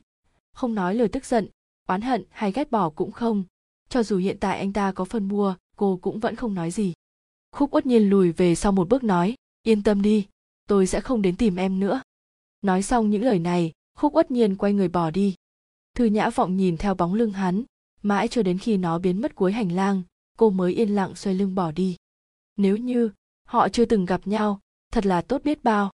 Không 0.53 0.75
nói 0.75 0.95
lời 0.95 1.07
tức 1.07 1.25
giận, 1.25 1.47
oán 1.87 2.01
hận 2.01 2.23
hay 2.29 2.51
ghét 2.51 2.71
bỏ 2.71 2.89
cũng 2.89 3.11
không. 3.11 3.43
Cho 3.89 4.03
dù 4.03 4.17
hiện 4.17 4.37
tại 4.39 4.59
anh 4.59 4.73
ta 4.73 4.91
có 4.91 5.05
phần 5.05 5.27
mua, 5.27 5.55
cô 5.75 5.99
cũng 6.01 6.19
vẫn 6.19 6.35
không 6.35 6.53
nói 6.53 6.71
gì. 6.71 6.93
Khúc 7.51 7.73
uất 7.75 7.85
nhiên 7.85 8.09
lùi 8.09 8.31
về 8.31 8.55
sau 8.55 8.71
một 8.71 8.89
bước 8.89 9.03
nói, 9.03 9.35
yên 9.63 9.83
tâm 9.83 10.01
đi, 10.01 10.27
tôi 10.67 10.87
sẽ 10.87 11.01
không 11.01 11.21
đến 11.21 11.35
tìm 11.35 11.55
em 11.55 11.79
nữa 11.79 12.01
nói 12.63 12.83
xong 12.83 13.09
những 13.09 13.23
lời 13.23 13.39
này, 13.39 13.71
khúc 13.95 14.15
uất 14.15 14.31
nhiên 14.31 14.55
quay 14.55 14.73
người 14.73 14.87
bỏ 14.87 15.11
đi. 15.11 15.35
Thư 15.95 16.05
nhã 16.05 16.29
vọng 16.29 16.57
nhìn 16.57 16.77
theo 16.77 16.95
bóng 16.95 17.13
lưng 17.13 17.31
hắn, 17.31 17.63
mãi 18.01 18.27
cho 18.27 18.43
đến 18.43 18.57
khi 18.57 18.77
nó 18.77 18.99
biến 18.99 19.21
mất 19.21 19.35
cuối 19.35 19.51
hành 19.51 19.71
lang, 19.71 20.03
cô 20.37 20.49
mới 20.49 20.73
yên 20.73 20.89
lặng 20.89 21.15
xoay 21.15 21.35
lưng 21.35 21.55
bỏ 21.55 21.71
đi. 21.71 21.95
Nếu 22.57 22.77
như 22.77 23.11
họ 23.47 23.69
chưa 23.69 23.85
từng 23.85 24.05
gặp 24.05 24.27
nhau, 24.27 24.59
thật 24.91 25.05
là 25.05 25.21
tốt 25.21 25.41
biết 25.43 25.63
bao. 25.63 25.91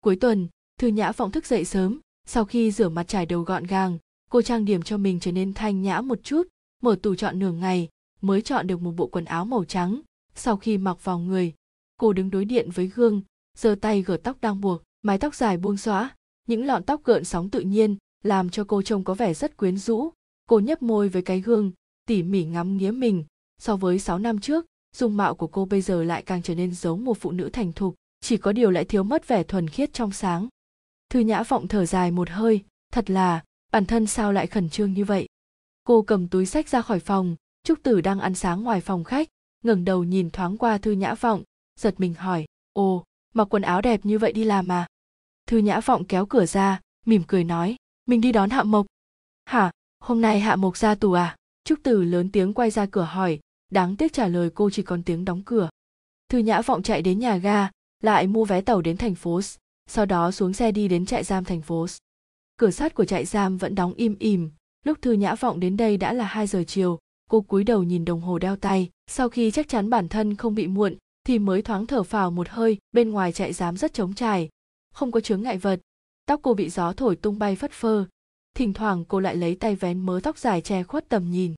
Cuối 0.00 0.16
tuần, 0.16 0.48
thư 0.78 0.88
nhã 0.88 1.12
vọng 1.12 1.30
thức 1.30 1.46
dậy 1.46 1.64
sớm, 1.64 2.00
sau 2.26 2.44
khi 2.44 2.70
rửa 2.70 2.88
mặt 2.88 3.08
trải 3.08 3.26
đầu 3.26 3.42
gọn 3.42 3.64
gàng, 3.64 3.98
cô 4.30 4.42
trang 4.42 4.64
điểm 4.64 4.82
cho 4.82 4.96
mình 4.96 5.20
trở 5.20 5.32
nên 5.32 5.54
thanh 5.54 5.82
nhã 5.82 6.00
một 6.00 6.18
chút, 6.22 6.48
mở 6.82 6.96
tủ 7.02 7.14
chọn 7.14 7.38
nửa 7.38 7.52
ngày, 7.52 7.88
mới 8.20 8.42
chọn 8.42 8.66
được 8.66 8.80
một 8.80 8.92
bộ 8.96 9.06
quần 9.06 9.24
áo 9.24 9.44
màu 9.44 9.64
trắng. 9.64 10.00
Sau 10.34 10.56
khi 10.56 10.78
mặc 10.78 11.04
vào 11.04 11.18
người, 11.18 11.54
cô 11.96 12.12
đứng 12.12 12.30
đối 12.30 12.44
điện 12.44 12.70
với 12.70 12.86
gương, 12.86 13.22
giơ 13.56 13.74
tay 13.80 14.02
gỡ 14.02 14.16
tóc 14.16 14.40
đang 14.40 14.60
buộc 14.60 14.82
mái 15.06 15.18
tóc 15.18 15.34
dài 15.34 15.56
buông 15.56 15.76
xõa, 15.76 16.14
những 16.48 16.66
lọn 16.66 16.82
tóc 16.82 17.04
gợn 17.04 17.24
sóng 17.24 17.50
tự 17.50 17.60
nhiên, 17.60 17.96
làm 18.24 18.50
cho 18.50 18.64
cô 18.64 18.82
trông 18.82 19.04
có 19.04 19.14
vẻ 19.14 19.34
rất 19.34 19.56
quyến 19.56 19.78
rũ. 19.78 20.10
Cô 20.48 20.58
nhấp 20.58 20.82
môi 20.82 21.08
với 21.08 21.22
cái 21.22 21.40
gương, 21.40 21.72
tỉ 22.06 22.22
mỉ 22.22 22.44
ngắm 22.44 22.76
nghía 22.76 22.90
mình. 22.90 23.24
So 23.58 23.76
với 23.76 23.98
6 23.98 24.18
năm 24.18 24.40
trước, 24.40 24.66
dung 24.96 25.16
mạo 25.16 25.34
của 25.34 25.46
cô 25.46 25.64
bây 25.64 25.80
giờ 25.80 26.04
lại 26.04 26.22
càng 26.22 26.42
trở 26.42 26.54
nên 26.54 26.74
giống 26.74 27.04
một 27.04 27.18
phụ 27.20 27.30
nữ 27.30 27.50
thành 27.52 27.72
thục, 27.72 27.94
chỉ 28.20 28.36
có 28.36 28.52
điều 28.52 28.70
lại 28.70 28.84
thiếu 28.84 29.02
mất 29.02 29.28
vẻ 29.28 29.42
thuần 29.42 29.68
khiết 29.68 29.92
trong 29.92 30.12
sáng. 30.12 30.48
Thư 31.10 31.20
nhã 31.20 31.42
vọng 31.42 31.68
thở 31.68 31.86
dài 31.86 32.10
một 32.10 32.30
hơi, 32.30 32.64
thật 32.92 33.10
là, 33.10 33.44
bản 33.72 33.86
thân 33.86 34.06
sao 34.06 34.32
lại 34.32 34.46
khẩn 34.46 34.68
trương 34.68 34.92
như 34.92 35.04
vậy? 35.04 35.28
Cô 35.84 36.02
cầm 36.02 36.28
túi 36.28 36.46
sách 36.46 36.68
ra 36.68 36.82
khỏi 36.82 37.00
phòng, 37.00 37.36
trúc 37.64 37.82
tử 37.82 38.00
đang 38.00 38.20
ăn 38.20 38.34
sáng 38.34 38.62
ngoài 38.62 38.80
phòng 38.80 39.04
khách, 39.04 39.28
ngẩng 39.64 39.84
đầu 39.84 40.04
nhìn 40.04 40.30
thoáng 40.30 40.56
qua 40.56 40.78
thư 40.78 40.92
nhã 40.92 41.14
vọng, 41.14 41.42
giật 41.80 41.94
mình 42.00 42.14
hỏi, 42.14 42.46
ồ, 42.72 43.04
mặc 43.34 43.44
quần 43.44 43.62
áo 43.62 43.82
đẹp 43.82 44.00
như 44.06 44.18
vậy 44.18 44.32
đi 44.32 44.44
làm 44.44 44.66
mà 44.68 44.86
thư 45.46 45.58
nhã 45.58 45.80
vọng 45.80 46.04
kéo 46.04 46.26
cửa 46.26 46.46
ra, 46.46 46.80
mỉm 47.06 47.22
cười 47.26 47.44
nói, 47.44 47.76
mình 48.06 48.20
đi 48.20 48.32
đón 48.32 48.50
hạ 48.50 48.62
mộc. 48.62 48.86
Hả? 49.44 49.70
Hôm 50.00 50.20
nay 50.20 50.40
hạ 50.40 50.56
mộc 50.56 50.76
ra 50.76 50.94
tù 50.94 51.12
à? 51.12 51.36
Trúc 51.64 51.78
tử 51.82 52.04
lớn 52.04 52.30
tiếng 52.32 52.54
quay 52.54 52.70
ra 52.70 52.86
cửa 52.86 53.02
hỏi, 53.02 53.40
đáng 53.70 53.96
tiếc 53.96 54.12
trả 54.12 54.28
lời 54.28 54.50
cô 54.54 54.70
chỉ 54.70 54.82
còn 54.82 55.02
tiếng 55.02 55.24
đóng 55.24 55.42
cửa. 55.44 55.68
Thư 56.28 56.38
nhã 56.38 56.60
vọng 56.60 56.82
chạy 56.82 57.02
đến 57.02 57.18
nhà 57.18 57.36
ga, 57.36 57.70
lại 58.02 58.26
mua 58.26 58.44
vé 58.44 58.60
tàu 58.60 58.82
đến 58.82 58.96
thành 58.96 59.14
phố 59.14 59.40
sau 59.90 60.06
đó 60.06 60.30
xuống 60.30 60.52
xe 60.52 60.72
đi 60.72 60.88
đến 60.88 61.06
trại 61.06 61.24
giam 61.24 61.44
thành 61.44 61.62
phố 61.62 61.86
cửa 62.56 62.70
sắt 62.70 62.94
của 62.94 63.04
trại 63.04 63.24
giam 63.24 63.56
vẫn 63.56 63.74
đóng 63.74 63.94
im 63.94 64.16
ỉm 64.18 64.50
lúc 64.86 65.02
thư 65.02 65.12
nhã 65.12 65.34
vọng 65.34 65.60
đến 65.60 65.76
đây 65.76 65.96
đã 65.96 66.12
là 66.12 66.24
2 66.24 66.46
giờ 66.46 66.64
chiều, 66.66 66.98
cô 67.30 67.40
cúi 67.40 67.64
đầu 67.64 67.82
nhìn 67.82 68.04
đồng 68.04 68.20
hồ 68.20 68.38
đeo 68.38 68.56
tay. 68.56 68.90
Sau 69.06 69.28
khi 69.28 69.50
chắc 69.50 69.68
chắn 69.68 69.90
bản 69.90 70.08
thân 70.08 70.34
không 70.34 70.54
bị 70.54 70.66
muộn, 70.66 70.94
thì 71.24 71.38
mới 71.38 71.62
thoáng 71.62 71.86
thở 71.86 72.02
phào 72.02 72.30
một 72.30 72.48
hơi, 72.48 72.78
bên 72.92 73.10
ngoài 73.10 73.32
trại 73.32 73.52
giám 73.52 73.76
rất 73.76 73.92
trống 73.94 74.14
trải 74.14 74.48
không 74.96 75.12
có 75.12 75.20
chướng 75.20 75.42
ngại 75.42 75.58
vật. 75.58 75.80
Tóc 76.26 76.40
cô 76.42 76.54
bị 76.54 76.70
gió 76.70 76.92
thổi 76.92 77.16
tung 77.16 77.38
bay 77.38 77.56
phất 77.56 77.72
phơ. 77.72 78.04
Thỉnh 78.54 78.72
thoảng 78.72 79.04
cô 79.04 79.20
lại 79.20 79.36
lấy 79.36 79.54
tay 79.54 79.76
vén 79.76 80.00
mớ 80.00 80.20
tóc 80.22 80.38
dài 80.38 80.60
che 80.60 80.82
khuất 80.82 81.08
tầm 81.08 81.30
nhìn. 81.30 81.54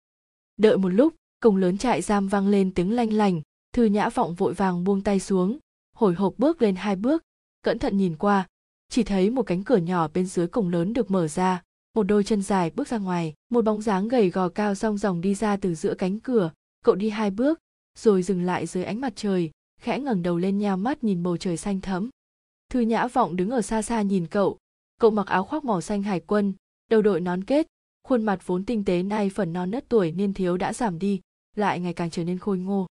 Đợi 0.57 0.79
một 0.79 0.89
lúc, 0.89 1.15
cổng 1.41 1.57
lớn 1.57 1.79
trại 1.79 2.03
giam 2.03 2.29
vang 2.29 2.49
lên 2.49 2.75
tiếng 2.75 2.93
lanh 2.93 3.13
lành 3.13 3.43
thư 3.73 3.85
nhã 3.85 4.09
vọng 4.09 4.35
vội 4.35 4.55
vàng 4.55 4.85
buông 4.85 5.03
tay 5.03 5.21
xuống, 5.21 5.59
hồi 5.97 6.15
hộp 6.15 6.35
bước 6.39 6.63
lên 6.63 6.77
hai 6.77 6.97
bước, 6.97 7.23
cẩn 7.63 7.79
thận 7.79 7.97
nhìn 7.97 8.17
qua. 8.17 8.47
Chỉ 8.89 9.03
thấy 9.03 9.31
một 9.31 9.43
cánh 9.43 9.65
cửa 9.65 9.77
nhỏ 9.77 10.09
bên 10.15 10.27
dưới 10.27 10.47
cổng 10.47 10.69
lớn 10.69 10.93
được 10.93 11.11
mở 11.11 11.29
ra, 11.29 11.63
một 11.95 12.03
đôi 12.03 12.25
chân 12.25 12.43
dài 12.43 12.71
bước 12.71 12.89
ra 12.89 12.99
ngoài, 12.99 13.35
một 13.51 13.65
bóng 13.65 13.83
dáng 13.83 14.09
gầy 14.09 14.31
gò 14.31 14.49
cao 14.49 14.75
rong 14.75 14.99
ròng 14.99 15.21
đi 15.21 15.35
ra 15.35 15.57
từ 15.57 15.75
giữa 15.75 15.95
cánh 15.95 16.21
cửa. 16.21 16.51
Cậu 16.85 16.95
đi 16.95 17.11
hai 17.11 17.31
bước, 17.31 17.59
rồi 17.99 18.23
dừng 18.23 18.43
lại 18.43 18.67
dưới 18.67 18.85
ánh 18.85 19.01
mặt 19.01 19.13
trời, 19.17 19.51
khẽ 19.81 19.99
ngẩng 19.99 20.23
đầu 20.23 20.39
lên 20.39 20.59
nhao 20.59 20.77
mắt 20.77 21.05
nhìn 21.05 21.23
bầu 21.23 21.37
trời 21.37 21.57
xanh 21.57 21.81
thẫm 21.81 22.11
thư 22.69 22.81
nhã 22.81 23.07
vọng 23.07 23.37
đứng 23.37 23.51
ở 23.51 23.63
xa 23.63 23.83
xa 23.83 24.03
nhìn 24.03 24.27
cậu. 24.27 24.59
Cậu 25.01 25.11
mặc 25.11 25.27
áo 25.27 25.45
khoác 25.45 25.65
màu 25.65 25.81
xanh 25.81 26.03
hải 26.03 26.21
quân, 26.21 26.53
đầu 26.91 27.03
đội 27.03 27.21
nón 27.21 27.45
kết, 27.45 27.67
khuôn 28.03 28.23
mặt 28.23 28.47
vốn 28.47 28.65
tinh 28.65 28.85
tế 28.85 29.03
nay 29.03 29.31
phần 29.31 29.53
non 29.53 29.71
nớt 29.71 29.89
tuổi 29.89 30.13
niên 30.13 30.35
thiếu 30.35 30.57
đã 30.57 30.73
giảm 30.73 30.99
đi, 30.99 31.21
lại 31.57 31.81
ngày 31.81 31.93
càng 31.93 32.11
trở 32.11 32.25
nên 32.25 32.39
khôi 32.39 32.59
ngô. 32.59 32.87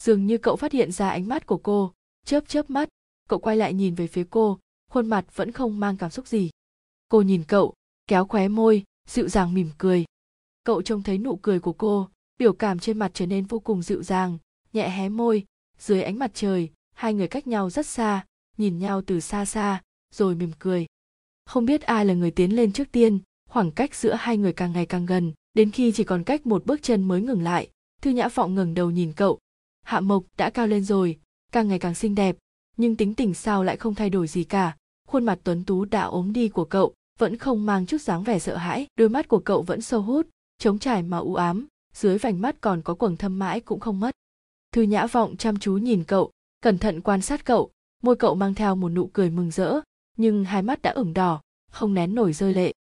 Dường 0.00 0.26
như 0.26 0.38
cậu 0.38 0.56
phát 0.56 0.72
hiện 0.72 0.92
ra 0.92 1.10
ánh 1.10 1.28
mắt 1.28 1.46
của 1.46 1.58
cô, 1.58 1.92
chớp 2.26 2.48
chớp 2.48 2.70
mắt, 2.70 2.88
cậu 3.28 3.38
quay 3.38 3.56
lại 3.56 3.74
nhìn 3.74 3.94
về 3.94 4.06
phía 4.06 4.24
cô, 4.30 4.58
khuôn 4.90 5.06
mặt 5.06 5.36
vẫn 5.36 5.52
không 5.52 5.80
mang 5.80 5.96
cảm 5.96 6.10
xúc 6.10 6.26
gì. 6.26 6.50
Cô 7.08 7.22
nhìn 7.22 7.44
cậu, 7.48 7.74
kéo 8.06 8.26
khóe 8.26 8.48
môi, 8.48 8.84
dịu 9.08 9.28
dàng 9.28 9.54
mỉm 9.54 9.70
cười. 9.78 10.04
Cậu 10.64 10.82
trông 10.82 11.02
thấy 11.02 11.18
nụ 11.18 11.36
cười 11.36 11.60
của 11.60 11.72
cô, 11.72 12.08
biểu 12.38 12.52
cảm 12.52 12.78
trên 12.78 12.98
mặt 12.98 13.10
trở 13.14 13.26
nên 13.26 13.44
vô 13.44 13.58
cùng 13.58 13.82
dịu 13.82 14.02
dàng, 14.02 14.38
nhẹ 14.72 14.90
hé 14.90 15.08
môi, 15.08 15.44
dưới 15.78 16.02
ánh 16.02 16.18
mặt 16.18 16.30
trời, 16.34 16.70
hai 16.94 17.14
người 17.14 17.28
cách 17.28 17.46
nhau 17.46 17.70
rất 17.70 17.86
xa 17.86 18.24
nhìn 18.60 18.78
nhau 18.78 19.02
từ 19.06 19.20
xa 19.20 19.44
xa, 19.44 19.82
rồi 20.14 20.34
mỉm 20.34 20.50
cười. 20.58 20.86
Không 21.46 21.64
biết 21.64 21.82
ai 21.82 22.04
là 22.04 22.14
người 22.14 22.30
tiến 22.30 22.56
lên 22.56 22.72
trước 22.72 22.92
tiên, 22.92 23.18
khoảng 23.48 23.70
cách 23.70 23.94
giữa 23.94 24.14
hai 24.14 24.36
người 24.36 24.52
càng 24.52 24.72
ngày 24.72 24.86
càng 24.86 25.06
gần, 25.06 25.32
đến 25.54 25.70
khi 25.70 25.92
chỉ 25.92 26.04
còn 26.04 26.24
cách 26.24 26.46
một 26.46 26.66
bước 26.66 26.82
chân 26.82 27.08
mới 27.08 27.20
ngừng 27.20 27.42
lại, 27.42 27.70
thư 28.02 28.10
nhã 28.10 28.28
phọng 28.28 28.54
ngẩng 28.54 28.74
đầu 28.74 28.90
nhìn 28.90 29.12
cậu. 29.12 29.38
Hạ 29.82 30.00
mộc 30.00 30.24
đã 30.36 30.50
cao 30.50 30.66
lên 30.66 30.84
rồi, 30.84 31.18
càng 31.52 31.68
ngày 31.68 31.78
càng 31.78 31.94
xinh 31.94 32.14
đẹp, 32.14 32.36
nhưng 32.76 32.96
tính 32.96 33.14
tình 33.14 33.34
sao 33.34 33.64
lại 33.64 33.76
không 33.76 33.94
thay 33.94 34.10
đổi 34.10 34.26
gì 34.26 34.44
cả. 34.44 34.76
Khuôn 35.08 35.24
mặt 35.24 35.38
tuấn 35.44 35.64
tú 35.64 35.84
đã 35.84 36.02
ốm 36.02 36.32
đi 36.32 36.48
của 36.48 36.64
cậu, 36.64 36.94
vẫn 37.18 37.36
không 37.36 37.66
mang 37.66 37.86
chút 37.86 38.00
dáng 38.00 38.22
vẻ 38.22 38.38
sợ 38.38 38.56
hãi, 38.56 38.86
đôi 38.96 39.08
mắt 39.08 39.28
của 39.28 39.38
cậu 39.40 39.62
vẫn 39.62 39.80
sâu 39.80 40.02
hút, 40.02 40.28
trống 40.58 40.78
trải 40.78 41.02
mà 41.02 41.18
u 41.18 41.34
ám, 41.34 41.66
dưới 41.94 42.18
vành 42.18 42.40
mắt 42.40 42.56
còn 42.60 42.82
có 42.82 42.94
quầng 42.94 43.16
thâm 43.16 43.38
mãi 43.38 43.60
cũng 43.60 43.80
không 43.80 44.00
mất. 44.00 44.10
Thư 44.72 44.82
nhã 44.82 45.06
vọng 45.06 45.36
chăm 45.36 45.58
chú 45.58 45.76
nhìn 45.76 46.04
cậu, 46.04 46.30
cẩn 46.62 46.78
thận 46.78 47.00
quan 47.00 47.22
sát 47.22 47.44
cậu 47.44 47.70
môi 48.02 48.16
cậu 48.16 48.34
mang 48.34 48.54
theo 48.54 48.74
một 48.74 48.88
nụ 48.88 49.10
cười 49.12 49.30
mừng 49.30 49.50
rỡ, 49.50 49.80
nhưng 50.16 50.44
hai 50.44 50.62
mắt 50.62 50.82
đã 50.82 50.90
ửng 50.90 51.14
đỏ, 51.14 51.40
không 51.70 51.94
nén 51.94 52.14
nổi 52.14 52.32
rơi 52.32 52.54
lệ. 52.54 52.72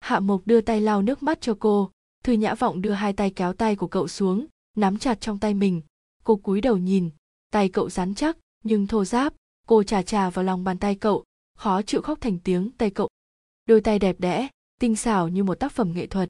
Hạ 0.00 0.20
mộc 0.20 0.42
đưa 0.46 0.60
tay 0.60 0.80
lau 0.80 1.02
nước 1.02 1.22
mắt 1.22 1.40
cho 1.40 1.56
cô, 1.60 1.90
thư 2.24 2.32
nhã 2.32 2.54
vọng 2.54 2.82
đưa 2.82 2.92
hai 2.92 3.12
tay 3.12 3.30
kéo 3.30 3.52
tay 3.52 3.76
của 3.76 3.86
cậu 3.86 4.08
xuống, 4.08 4.46
nắm 4.76 4.98
chặt 4.98 5.20
trong 5.20 5.38
tay 5.38 5.54
mình. 5.54 5.82
Cô 6.24 6.36
cúi 6.36 6.60
đầu 6.60 6.76
nhìn, 6.76 7.10
tay 7.50 7.68
cậu 7.68 7.90
rắn 7.90 8.14
chắc, 8.14 8.38
nhưng 8.64 8.86
thô 8.86 9.04
ráp, 9.04 9.34
cô 9.66 9.82
chà 9.82 10.02
chà 10.02 10.30
vào 10.30 10.44
lòng 10.44 10.64
bàn 10.64 10.78
tay 10.78 10.94
cậu, 10.94 11.24
khó 11.58 11.82
chịu 11.82 12.02
khóc 12.02 12.20
thành 12.20 12.38
tiếng 12.38 12.70
tay 12.70 12.90
cậu. 12.90 13.08
Đôi 13.66 13.80
tay 13.80 13.98
đẹp 13.98 14.16
đẽ, 14.18 14.48
tinh 14.80 14.96
xảo 14.96 15.28
như 15.28 15.44
một 15.44 15.54
tác 15.54 15.72
phẩm 15.72 15.92
nghệ 15.92 16.06
thuật. 16.06 16.28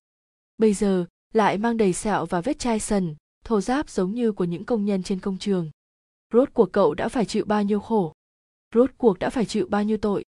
Bây 0.58 0.74
giờ, 0.74 1.06
lại 1.34 1.58
mang 1.58 1.76
đầy 1.76 1.92
sẹo 1.92 2.26
và 2.26 2.40
vết 2.40 2.58
chai 2.58 2.80
sần, 2.80 3.16
thô 3.44 3.60
ráp 3.60 3.90
giống 3.90 4.14
như 4.14 4.32
của 4.32 4.44
những 4.44 4.64
công 4.64 4.84
nhân 4.84 5.02
trên 5.02 5.20
công 5.20 5.38
trường. 5.38 5.70
Rốt 6.32 6.54
của 6.54 6.66
cậu 6.66 6.94
đã 6.94 7.08
phải 7.08 7.24
chịu 7.24 7.44
bao 7.44 7.62
nhiêu 7.62 7.80
khổ? 7.80 8.12
Rốt 8.74 8.90
cuộc 8.98 9.18
đã 9.18 9.30
phải 9.30 9.44
chịu 9.44 9.66
bao 9.70 9.84
nhiêu 9.84 9.96
tội? 9.96 10.24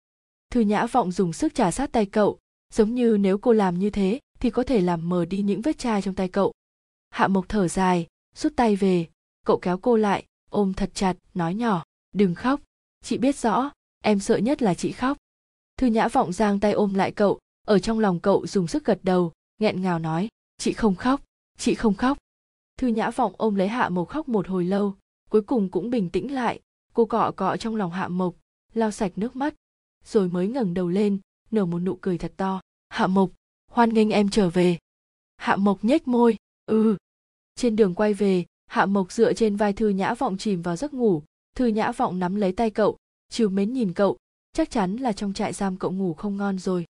Thư 0.50 0.60
nhã 0.60 0.86
vọng 0.86 1.12
dùng 1.12 1.32
sức 1.32 1.54
trả 1.54 1.70
sát 1.70 1.92
tay 1.92 2.06
cậu, 2.06 2.38
giống 2.72 2.94
như 2.94 3.16
nếu 3.20 3.38
cô 3.38 3.52
làm 3.52 3.78
như 3.78 3.90
thế 3.90 4.20
thì 4.40 4.50
có 4.50 4.62
thể 4.62 4.80
làm 4.80 5.08
mờ 5.08 5.24
đi 5.24 5.42
những 5.42 5.62
vết 5.62 5.78
chai 5.78 6.02
trong 6.02 6.14
tay 6.14 6.28
cậu. 6.28 6.52
Hạ 7.10 7.28
mộc 7.28 7.48
thở 7.48 7.68
dài, 7.68 8.06
rút 8.34 8.52
tay 8.56 8.76
về, 8.76 9.06
cậu 9.46 9.58
kéo 9.58 9.78
cô 9.78 9.96
lại, 9.96 10.24
ôm 10.50 10.72
thật 10.74 10.90
chặt, 10.94 11.16
nói 11.34 11.54
nhỏ, 11.54 11.84
đừng 12.14 12.34
khóc, 12.34 12.60
chị 13.04 13.18
biết 13.18 13.36
rõ, 13.36 13.70
em 14.02 14.20
sợ 14.20 14.36
nhất 14.36 14.62
là 14.62 14.74
chị 14.74 14.92
khóc. 14.92 15.18
Thư 15.76 15.86
nhã 15.86 16.08
vọng 16.08 16.32
giang 16.32 16.60
tay 16.60 16.72
ôm 16.72 16.94
lại 16.94 17.12
cậu, 17.12 17.38
ở 17.66 17.78
trong 17.78 17.98
lòng 17.98 18.20
cậu 18.20 18.46
dùng 18.46 18.66
sức 18.66 18.84
gật 18.84 18.98
đầu, 19.02 19.32
nghẹn 19.58 19.82
ngào 19.82 19.98
nói, 19.98 20.28
chị 20.58 20.72
không 20.72 20.94
khóc, 20.94 21.20
chị 21.58 21.74
không 21.74 21.94
khóc. 21.94 22.18
Thư 22.76 22.88
nhã 22.88 23.10
vọng 23.10 23.32
ôm 23.36 23.54
lấy 23.54 23.68
hạ 23.68 23.88
mộc 23.88 24.08
khóc 24.08 24.28
một 24.28 24.48
hồi 24.48 24.64
lâu, 24.64 24.94
cuối 25.30 25.42
cùng 25.42 25.70
cũng 25.70 25.90
bình 25.90 26.10
tĩnh 26.10 26.34
lại 26.34 26.60
cô 26.98 27.04
cọ 27.04 27.32
cọ 27.36 27.56
trong 27.56 27.76
lòng 27.76 27.90
hạ 27.90 28.08
mộc, 28.08 28.34
lau 28.74 28.90
sạch 28.90 29.12
nước 29.16 29.36
mắt, 29.36 29.54
rồi 30.04 30.28
mới 30.28 30.48
ngẩng 30.48 30.74
đầu 30.74 30.88
lên, 30.88 31.18
nở 31.50 31.66
một 31.66 31.78
nụ 31.78 31.98
cười 32.00 32.18
thật 32.18 32.32
to. 32.36 32.60
Hạ 32.88 33.06
mộc, 33.06 33.30
hoan 33.70 33.94
nghênh 33.94 34.10
em 34.10 34.30
trở 34.30 34.50
về. 34.50 34.78
Hạ 35.36 35.56
mộc 35.56 35.84
nhếch 35.84 36.08
môi 36.08 36.36
ừ. 36.66 36.96
Trên 37.54 37.76
đường 37.76 37.94
quay 37.94 38.14
về, 38.14 38.44
hạ 38.66 38.86
mộc 38.86 39.12
dựa 39.12 39.32
trên 39.32 39.56
vai 39.56 39.72
thư 39.72 39.88
nhã 39.88 40.14
vọng 40.14 40.38
chìm 40.38 40.62
vào 40.62 40.76
giấc 40.76 40.94
ngủ. 40.94 41.22
Thư 41.54 41.66
nhã 41.66 41.92
vọng 41.92 42.18
nắm 42.18 42.34
lấy 42.34 42.52
tay 42.52 42.70
cậu, 42.70 42.96
chiều 43.28 43.48
mến 43.48 43.72
nhìn 43.72 43.92
cậu, 43.92 44.16
chắc 44.52 44.70
chắn 44.70 44.96
là 44.96 45.12
trong 45.12 45.32
trại 45.32 45.52
giam 45.52 45.76
cậu 45.76 45.90
ngủ 45.90 46.14
không 46.14 46.36
ngon 46.36 46.58
rồi. 46.58 46.84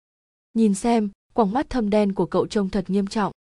Nhìn 0.54 0.74
xem, 0.74 1.10
quòng 1.34 1.52
mắt 1.52 1.70
thâm 1.70 1.90
đen 1.90 2.14
của 2.14 2.26
cậu 2.26 2.48
trông 2.48 2.70
thật 2.70 2.90
nghiêm 2.90 3.08
trọng. 3.08 3.32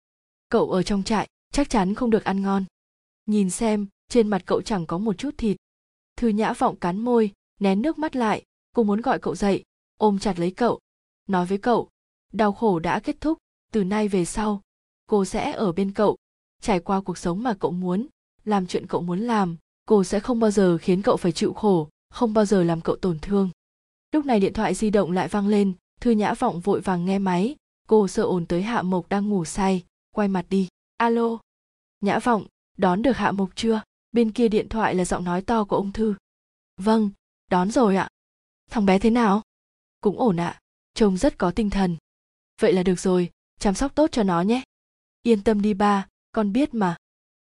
Cậu 0.49 0.71
ở 0.71 0.83
trong 0.83 1.03
trại, 1.03 1.29
chắc 1.53 1.71
chắn 1.71 1.95
không 1.95 2.11
được 2.11 2.25
ăn 2.25 2.43
ngon. 2.43 2.65
Nhìn 3.27 3.51
xem, 3.51 3.87
trên 4.09 4.29
mặt 4.29 4.43
cậu 4.47 4.63
chẳng 4.63 4.87
có 4.87 4.99
một 4.99 5.19
chút 5.19 5.35
thịt 5.39 5.57
thư 6.17 6.29
nhã 6.29 6.53
vọng 6.53 6.77
cắn 6.77 6.99
môi, 6.99 7.33
nén 7.61 7.83
nước 7.83 7.99
mắt 7.99 8.17
lại, 8.17 8.43
cô 8.75 8.83
muốn 8.83 9.01
gọi 9.01 9.19
cậu 9.19 9.35
dậy, 9.35 9.65
ôm 9.99 10.19
chặt 10.19 10.39
lấy 10.39 10.51
cậu, 10.51 10.81
nói 11.29 11.47
với 11.47 11.59
cậu, 11.59 11.89
đau 12.33 12.53
khổ 12.53 12.79
đã 12.79 13.01
kết 13.01 13.17
thúc, 13.21 13.39
từ 13.73 13.85
nay 13.85 14.09
về 14.09 14.25
sau, 14.25 14.63
cô 15.07 15.25
sẽ 15.25 15.53
ở 15.53 15.73
bên 15.73 15.93
cậu. 15.93 16.17
Trải 16.63 16.81
qua 16.81 17.01
cuộc 17.01 17.19
sống 17.19 17.43
mà 17.43 17.55
cậu 17.55 17.71
muốn, 17.71 18.07
làm 18.45 18.67
chuyện 18.67 18.87
cậu 18.87 19.01
muốn 19.01 19.21
làm, 19.21 19.57
cô 19.87 20.05
sẽ 20.05 20.21
không 20.21 20.41
bao 20.41 20.51
giờ 20.51 20.79
khiến 20.79 21.03
cậu 21.03 21.17
phải 21.17 21.33
chịu 21.33 21.53
khổ, 21.53 21.89
không 22.11 22.35
bao 22.35 22.45
giờ 22.45 22.63
làm 22.63 22.81
cậu 22.81 22.97
tổn 22.97 23.19
thương. 23.19 23.51
Lúc 24.13 24.27
này 24.27 24.41
điện 24.41 24.53
thoại 24.53 24.75
di 24.75 24.91
động 24.91 25.13
lại 25.13 25.29
vang 25.29 25.49
lên, 25.49 25.73
thư 26.01 26.11
nhã 26.11 26.35
vọng 26.35 26.61
vội 26.61 26.81
vàng 26.81 27.05
nghe 27.05 27.19
máy, 27.19 27.57
cô 27.89 28.09
sợ 28.09 28.23
ồn 28.23 28.47
tới 28.47 28.63
hạ 28.63 28.83
mộc 28.83 29.09
đang 29.09 29.29
ngủ 29.29 29.45
say, 29.45 29.85
quay 30.15 30.29
mặt 30.29 30.47
đi. 30.51 30.69
Alo, 30.97 31.39
nhã 32.01 32.19
vọng, 32.19 32.47
đón 32.77 33.03
được 33.03 33.17
hạ 33.17 33.33
mộc 33.33 33.51
chưa? 33.55 33.81
Bên 34.17 34.33
kia 34.33 34.49
điện 34.49 34.69
thoại 34.69 34.95
là 34.95 35.05
giọng 35.05 35.25
nói 35.25 35.43
to 35.43 35.65
của 35.65 35.77
ông 35.77 35.93
thư. 35.93 36.15
Vâng 36.77 37.11
đón 37.51 37.71
rồi 37.71 37.97
ạ. 37.97 38.09
Thằng 38.71 38.87
bé 38.87 38.99
thế 38.99 39.11
nào? 39.11 39.43
Cũng 40.01 40.19
ổn 40.19 40.37
ạ. 40.37 40.61
Trông 40.95 41.17
rất 41.17 41.39
có 41.39 41.51
tinh 41.51 41.71
thần. 41.71 41.97
Vậy 42.61 42.73
là 42.73 42.83
được 42.83 43.01
rồi, 43.01 43.31
chăm 43.59 43.75
sóc 43.75 43.95
tốt 43.95 44.13
cho 44.13 44.23
nó 44.23 44.41
nhé. 44.41 44.63
Yên 45.23 45.43
tâm 45.43 45.63
đi 45.63 45.75
ba, 45.75 46.07
con 46.33 46.53
biết 46.53 46.75
mà. 46.75 46.97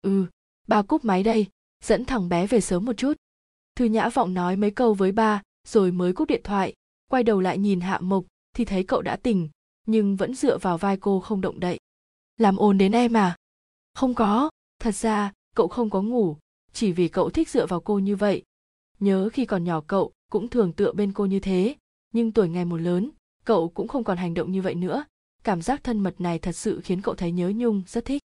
Ừ 0.02 0.26
ba 0.66 0.82
cúp 0.82 1.04
máy 1.04 1.22
đây, 1.22 1.46
dẫn 1.84 2.04
thằng 2.04 2.28
bé 2.28 2.46
về 2.46 2.60
sớm 2.60 2.84
một 2.84 2.92
chút. 2.96 3.12
Thư 3.76 3.84
nhã 3.84 4.08
vọng 4.08 4.34
nói 4.34 4.56
mấy 4.56 4.70
câu 4.70 4.94
với 4.94 5.12
ba, 5.12 5.42
rồi 5.68 5.92
mới 5.92 6.12
cúp 6.12 6.28
điện 6.28 6.40
thoại. 6.44 6.74
Quay 7.10 7.22
đầu 7.22 7.40
lại 7.40 7.58
nhìn 7.58 7.80
hạ 7.80 7.98
mộc, 8.00 8.24
thì 8.52 8.64
thấy 8.64 8.84
cậu 8.84 9.02
đã 9.02 9.16
tỉnh, 9.16 9.48
nhưng 9.86 10.16
vẫn 10.16 10.34
dựa 10.34 10.58
vào 10.58 10.78
vai 10.78 10.96
cô 10.96 11.20
không 11.20 11.40
động 11.40 11.60
đậy. 11.60 11.78
Làm 12.36 12.56
ồn 12.56 12.78
đến 12.78 12.92
em 12.92 13.16
à? 13.16 13.36
Không 13.94 14.14
có, 14.14 14.50
thật 14.78 14.94
ra, 14.94 15.32
cậu 15.56 15.68
không 15.68 15.90
có 15.90 16.02
ngủ 16.02 16.36
chỉ 16.72 16.92
vì 16.92 17.08
cậu 17.08 17.30
thích 17.30 17.48
dựa 17.48 17.66
vào 17.66 17.80
cô 17.80 17.98
như 17.98 18.16
vậy. 18.16 18.42
Nhớ 19.00 19.28
khi 19.32 19.44
còn 19.44 19.64
nhỏ 19.64 19.80
cậu 19.86 20.12
cũng 20.30 20.48
thường 20.48 20.72
tựa 20.72 20.92
bên 20.92 21.12
cô 21.12 21.26
như 21.26 21.40
thế. 21.40 21.76
Nhưng 22.12 22.32
tuổi 22.32 22.48
ngày 22.48 22.64
một 22.64 22.76
lớn, 22.76 23.10
cậu 23.44 23.68
cũng 23.68 23.88
không 23.88 24.04
còn 24.04 24.16
hành 24.16 24.34
động 24.34 24.52
như 24.52 24.62
vậy 24.62 24.74
nữa. 24.74 25.04
Cảm 25.44 25.62
giác 25.62 25.84
thân 25.84 25.98
mật 25.98 26.20
này 26.20 26.38
thật 26.38 26.52
sự 26.52 26.80
khiến 26.84 27.02
cậu 27.02 27.14
thấy 27.14 27.32
nhớ 27.32 27.52
nhung, 27.56 27.82
rất 27.86 28.04
thích. 28.04 28.22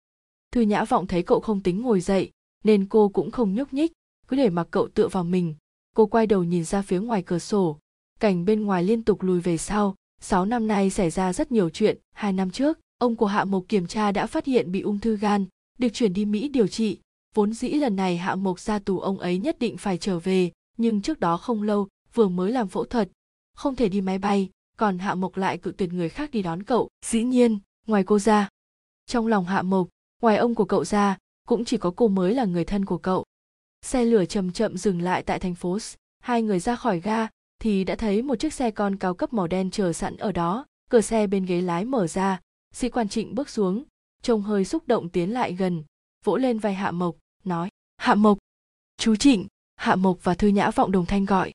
Thư 0.51 0.61
nhã 0.61 0.83
vọng 0.83 1.07
thấy 1.07 1.23
cậu 1.23 1.39
không 1.39 1.61
tính 1.61 1.81
ngồi 1.81 2.01
dậy, 2.01 2.31
nên 2.63 2.85
cô 2.85 3.09
cũng 3.09 3.31
không 3.31 3.53
nhúc 3.53 3.73
nhích. 3.73 3.91
Cứ 4.27 4.37
để 4.37 4.49
mặc 4.49 4.67
cậu 4.71 4.87
tựa 4.87 5.07
vào 5.07 5.23
mình, 5.23 5.55
cô 5.95 6.05
quay 6.05 6.27
đầu 6.27 6.43
nhìn 6.43 6.63
ra 6.63 6.81
phía 6.81 6.99
ngoài 6.99 7.23
cửa 7.25 7.39
sổ. 7.39 7.79
Cảnh 8.19 8.45
bên 8.45 8.63
ngoài 8.63 8.83
liên 8.83 9.03
tục 9.03 9.21
lùi 9.21 9.41
về 9.41 9.57
sau. 9.57 9.95
Sáu 10.21 10.45
năm 10.45 10.67
nay 10.67 10.89
xảy 10.89 11.09
ra 11.09 11.33
rất 11.33 11.51
nhiều 11.51 11.69
chuyện. 11.69 11.97
Hai 12.13 12.33
năm 12.33 12.51
trước, 12.51 12.79
ông 12.97 13.15
của 13.15 13.25
hạ 13.25 13.45
mộc 13.45 13.63
kiểm 13.67 13.87
tra 13.87 14.11
đã 14.11 14.27
phát 14.27 14.45
hiện 14.45 14.71
bị 14.71 14.81
ung 14.81 14.99
thư 14.99 15.17
gan, 15.17 15.45
được 15.77 15.89
chuyển 15.93 16.13
đi 16.13 16.25
mỹ 16.25 16.49
điều 16.49 16.67
trị 16.67 16.99
vốn 17.35 17.53
dĩ 17.53 17.69
lần 17.69 17.95
này 17.95 18.17
hạ 18.17 18.35
mộc 18.35 18.59
ra 18.59 18.79
tù 18.79 18.99
ông 18.99 19.19
ấy 19.19 19.37
nhất 19.37 19.59
định 19.59 19.77
phải 19.77 19.97
trở 19.97 20.19
về, 20.19 20.51
nhưng 20.77 21.01
trước 21.01 21.19
đó 21.19 21.37
không 21.37 21.63
lâu, 21.63 21.87
vừa 22.13 22.27
mới 22.27 22.51
làm 22.51 22.67
phẫu 22.67 22.85
thuật. 22.85 23.09
Không 23.55 23.75
thể 23.75 23.89
đi 23.89 24.01
máy 24.01 24.17
bay, 24.17 24.49
còn 24.77 24.99
hạ 24.99 25.15
mộc 25.15 25.37
lại 25.37 25.57
cự 25.57 25.71
tuyệt 25.71 25.93
người 25.93 26.09
khác 26.09 26.31
đi 26.31 26.41
đón 26.41 26.63
cậu. 26.63 26.89
Dĩ 27.05 27.23
nhiên, 27.23 27.59
ngoài 27.87 28.03
cô 28.03 28.19
ra. 28.19 28.49
Trong 29.05 29.27
lòng 29.27 29.45
hạ 29.45 29.61
mộc 29.61 29.87
ngoài 30.21 30.37
ông 30.37 30.55
của 30.55 30.65
cậu 30.65 30.85
ra, 30.85 31.17
cũng 31.47 31.65
chỉ 31.65 31.77
có 31.77 31.91
cô 31.95 32.07
mới 32.07 32.33
là 32.33 32.45
người 32.45 32.65
thân 32.65 32.85
của 32.85 32.97
cậu. 32.97 33.25
Xe 33.81 34.05
lửa 34.05 34.25
chậm 34.25 34.51
chậm 34.51 34.77
dừng 34.77 35.01
lại 35.01 35.23
tại 35.23 35.39
thành 35.39 35.55
phố 35.55 35.79
S. 35.79 35.95
hai 36.19 36.41
người 36.41 36.59
ra 36.59 36.75
khỏi 36.75 36.99
ga, 36.99 37.27
thì 37.59 37.83
đã 37.83 37.95
thấy 37.95 38.21
một 38.21 38.35
chiếc 38.39 38.53
xe 38.53 38.71
con 38.71 38.95
cao 38.95 39.13
cấp 39.13 39.33
màu 39.33 39.47
đen 39.47 39.71
chờ 39.71 39.93
sẵn 39.93 40.17
ở 40.17 40.31
đó. 40.31 40.65
Cửa 40.89 41.01
xe 41.01 41.27
bên 41.27 41.45
ghế 41.45 41.61
lái 41.61 41.85
mở 41.85 42.07
ra. 42.07 42.41
Sĩ 42.73 42.89
quan 42.89 43.09
trịnh 43.09 43.35
bước 43.35 43.49
xuống, 43.49 43.83
trông 44.21 44.41
hơi 44.41 44.65
xúc 44.65 44.87
động 44.87 45.09
tiến 45.09 45.33
lại 45.33 45.53
gần, 45.53 45.83
vỗ 46.23 46.37
lên 46.37 46.59
vai 46.59 46.73
hạ 46.73 46.91
mộc 46.91 47.15
hạ 48.05 48.15
mộc. 48.15 48.37
Chú 48.97 49.15
trịnh, 49.15 49.47
hạ 49.75 49.95
mộc 49.95 50.23
và 50.23 50.33
thư 50.33 50.47
nhã 50.47 50.71
vọng 50.71 50.91
đồng 50.91 51.05
thanh 51.05 51.25
gọi. 51.25 51.51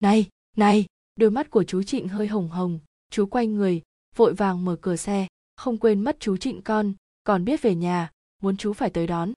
Này 0.00 0.28
này, 0.56 0.86
đôi 1.16 1.30
mắt 1.30 1.50
của 1.50 1.64
chú 1.64 1.82
trịnh 1.82 2.08
hơi 2.08 2.26
hồng 2.26 2.48
hồng. 2.48 2.78
Chú 3.10 3.26
quay 3.26 3.46
người, 3.46 3.82
vội 4.16 4.34
vàng 4.34 4.64
mở 4.64 4.76
cửa 4.80 4.96
xe. 4.96 5.26
Không 5.56 5.78
quên 5.78 6.00
mất 6.00 6.16
chú 6.20 6.36
trịnh 6.36 6.62
con, 6.62 6.92
còn 7.24 7.44
biết 7.44 7.62
về 7.62 7.74
nhà, 7.74 8.10
muốn 8.42 8.56
chú 8.56 8.72
phải 8.72 8.90
tới 8.90 9.06
đón. 9.06 9.32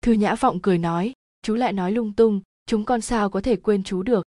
Thư 0.00 0.12
nhã 0.12 0.34
vọng 0.34 0.60
cười 0.62 0.78
nói, 0.78 1.12
chú 1.42 1.54
lại 1.54 1.72
nói 1.72 1.92
lung 1.92 2.12
tung, 2.12 2.40
chúng 2.66 2.84
con 2.84 3.00
sao 3.00 3.30
có 3.30 3.40
thể 3.40 3.56
quên 3.56 3.84
chú 3.84 4.02
được? 4.02 4.26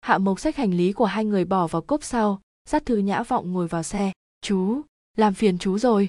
Hạ 0.00 0.18
mộc 0.18 0.40
xách 0.40 0.56
hành 0.56 0.74
lý 0.74 0.92
của 0.92 1.06
hai 1.06 1.24
người 1.24 1.44
bỏ 1.44 1.66
vào 1.66 1.82
cốp 1.82 2.04
sau, 2.04 2.40
dắt 2.68 2.86
thư 2.86 2.96
nhã 2.96 3.22
vọng 3.22 3.52
ngồi 3.52 3.68
vào 3.68 3.82
xe. 3.82 4.12
Chú, 4.40 4.80
làm 5.16 5.34
phiền 5.34 5.58
chú 5.58 5.78
rồi. 5.78 6.08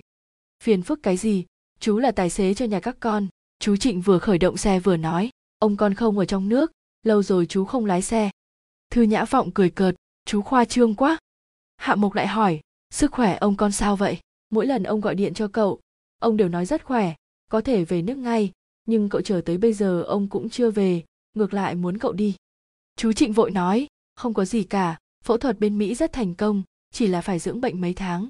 Phiền 0.64 0.82
phức 0.82 1.04
cái 1.04 1.18
gì? 1.18 1.46
Chú 1.80 2.00
là 2.00 2.12
tài 2.12 2.30
xế 2.30 2.54
cho 2.54 2.66
nhà 2.66 2.80
các 2.80 2.98
con 3.00 3.28
chú 3.64 3.76
trịnh 3.76 4.02
vừa 4.02 4.20
khởi 4.20 4.38
động 4.38 4.58
xe 4.58 4.80
vừa 4.80 4.98
nói, 4.98 5.30
ông 5.60 5.78
con 5.78 5.94
không 5.94 6.20
ở 6.20 6.26
trong 6.26 6.50
nước, 6.50 6.72
lâu 7.04 7.24
rồi 7.24 7.46
chú 7.46 7.66
không 7.66 7.86
lái 7.86 8.02
xe. 8.02 8.30
Thư 8.90 9.02
nhã 9.02 9.26
vọng 9.26 9.52
cười 9.52 9.70
cợt, 9.70 9.96
chú 10.26 10.42
khoa 10.42 10.66
trương 10.66 10.96
quá. 10.96 11.18
Hạ 11.78 11.96
mộc 11.96 12.14
lại 12.14 12.28
hỏi, 12.28 12.60
sức 12.94 13.12
khỏe 13.12 13.36
ông 13.36 13.56
con 13.56 13.72
sao 13.72 13.96
vậy? 13.96 14.18
Mỗi 14.50 14.66
lần 14.66 14.84
ông 14.84 15.02
gọi 15.02 15.16
điện 15.16 15.34
cho 15.34 15.48
cậu, 15.48 15.80
ông 16.20 16.38
đều 16.38 16.50
nói 16.50 16.66
rất 16.66 16.84
khỏe, 16.86 17.14
có 17.52 17.62
thể 17.62 17.86
về 17.86 18.02
nước 18.02 18.18
ngay, 18.18 18.52
nhưng 18.86 19.10
cậu 19.10 19.22
chờ 19.22 19.42
tới 19.46 19.58
bây 19.58 19.74
giờ 19.74 20.02
ông 20.02 20.28
cũng 20.28 20.50
chưa 20.50 20.72
về, 20.72 21.04
ngược 21.34 21.54
lại 21.54 21.76
muốn 21.76 21.98
cậu 21.98 22.12
đi. 22.14 22.36
Chú 22.96 23.14
trịnh 23.14 23.34
vội 23.34 23.52
nói, 23.52 23.88
không 24.16 24.34
có 24.34 24.46
gì 24.46 24.64
cả, 24.64 25.00
phẫu 25.24 25.38
thuật 25.38 25.60
bên 25.60 25.78
mỹ 25.78 25.96
rất 25.96 26.14
thành 26.14 26.36
công, 26.36 26.64
chỉ 26.94 27.08
là 27.08 27.22
phải 27.22 27.40
dưỡng 27.40 27.62
bệnh 27.62 27.82
mấy 27.82 27.94
tháng. 27.94 28.28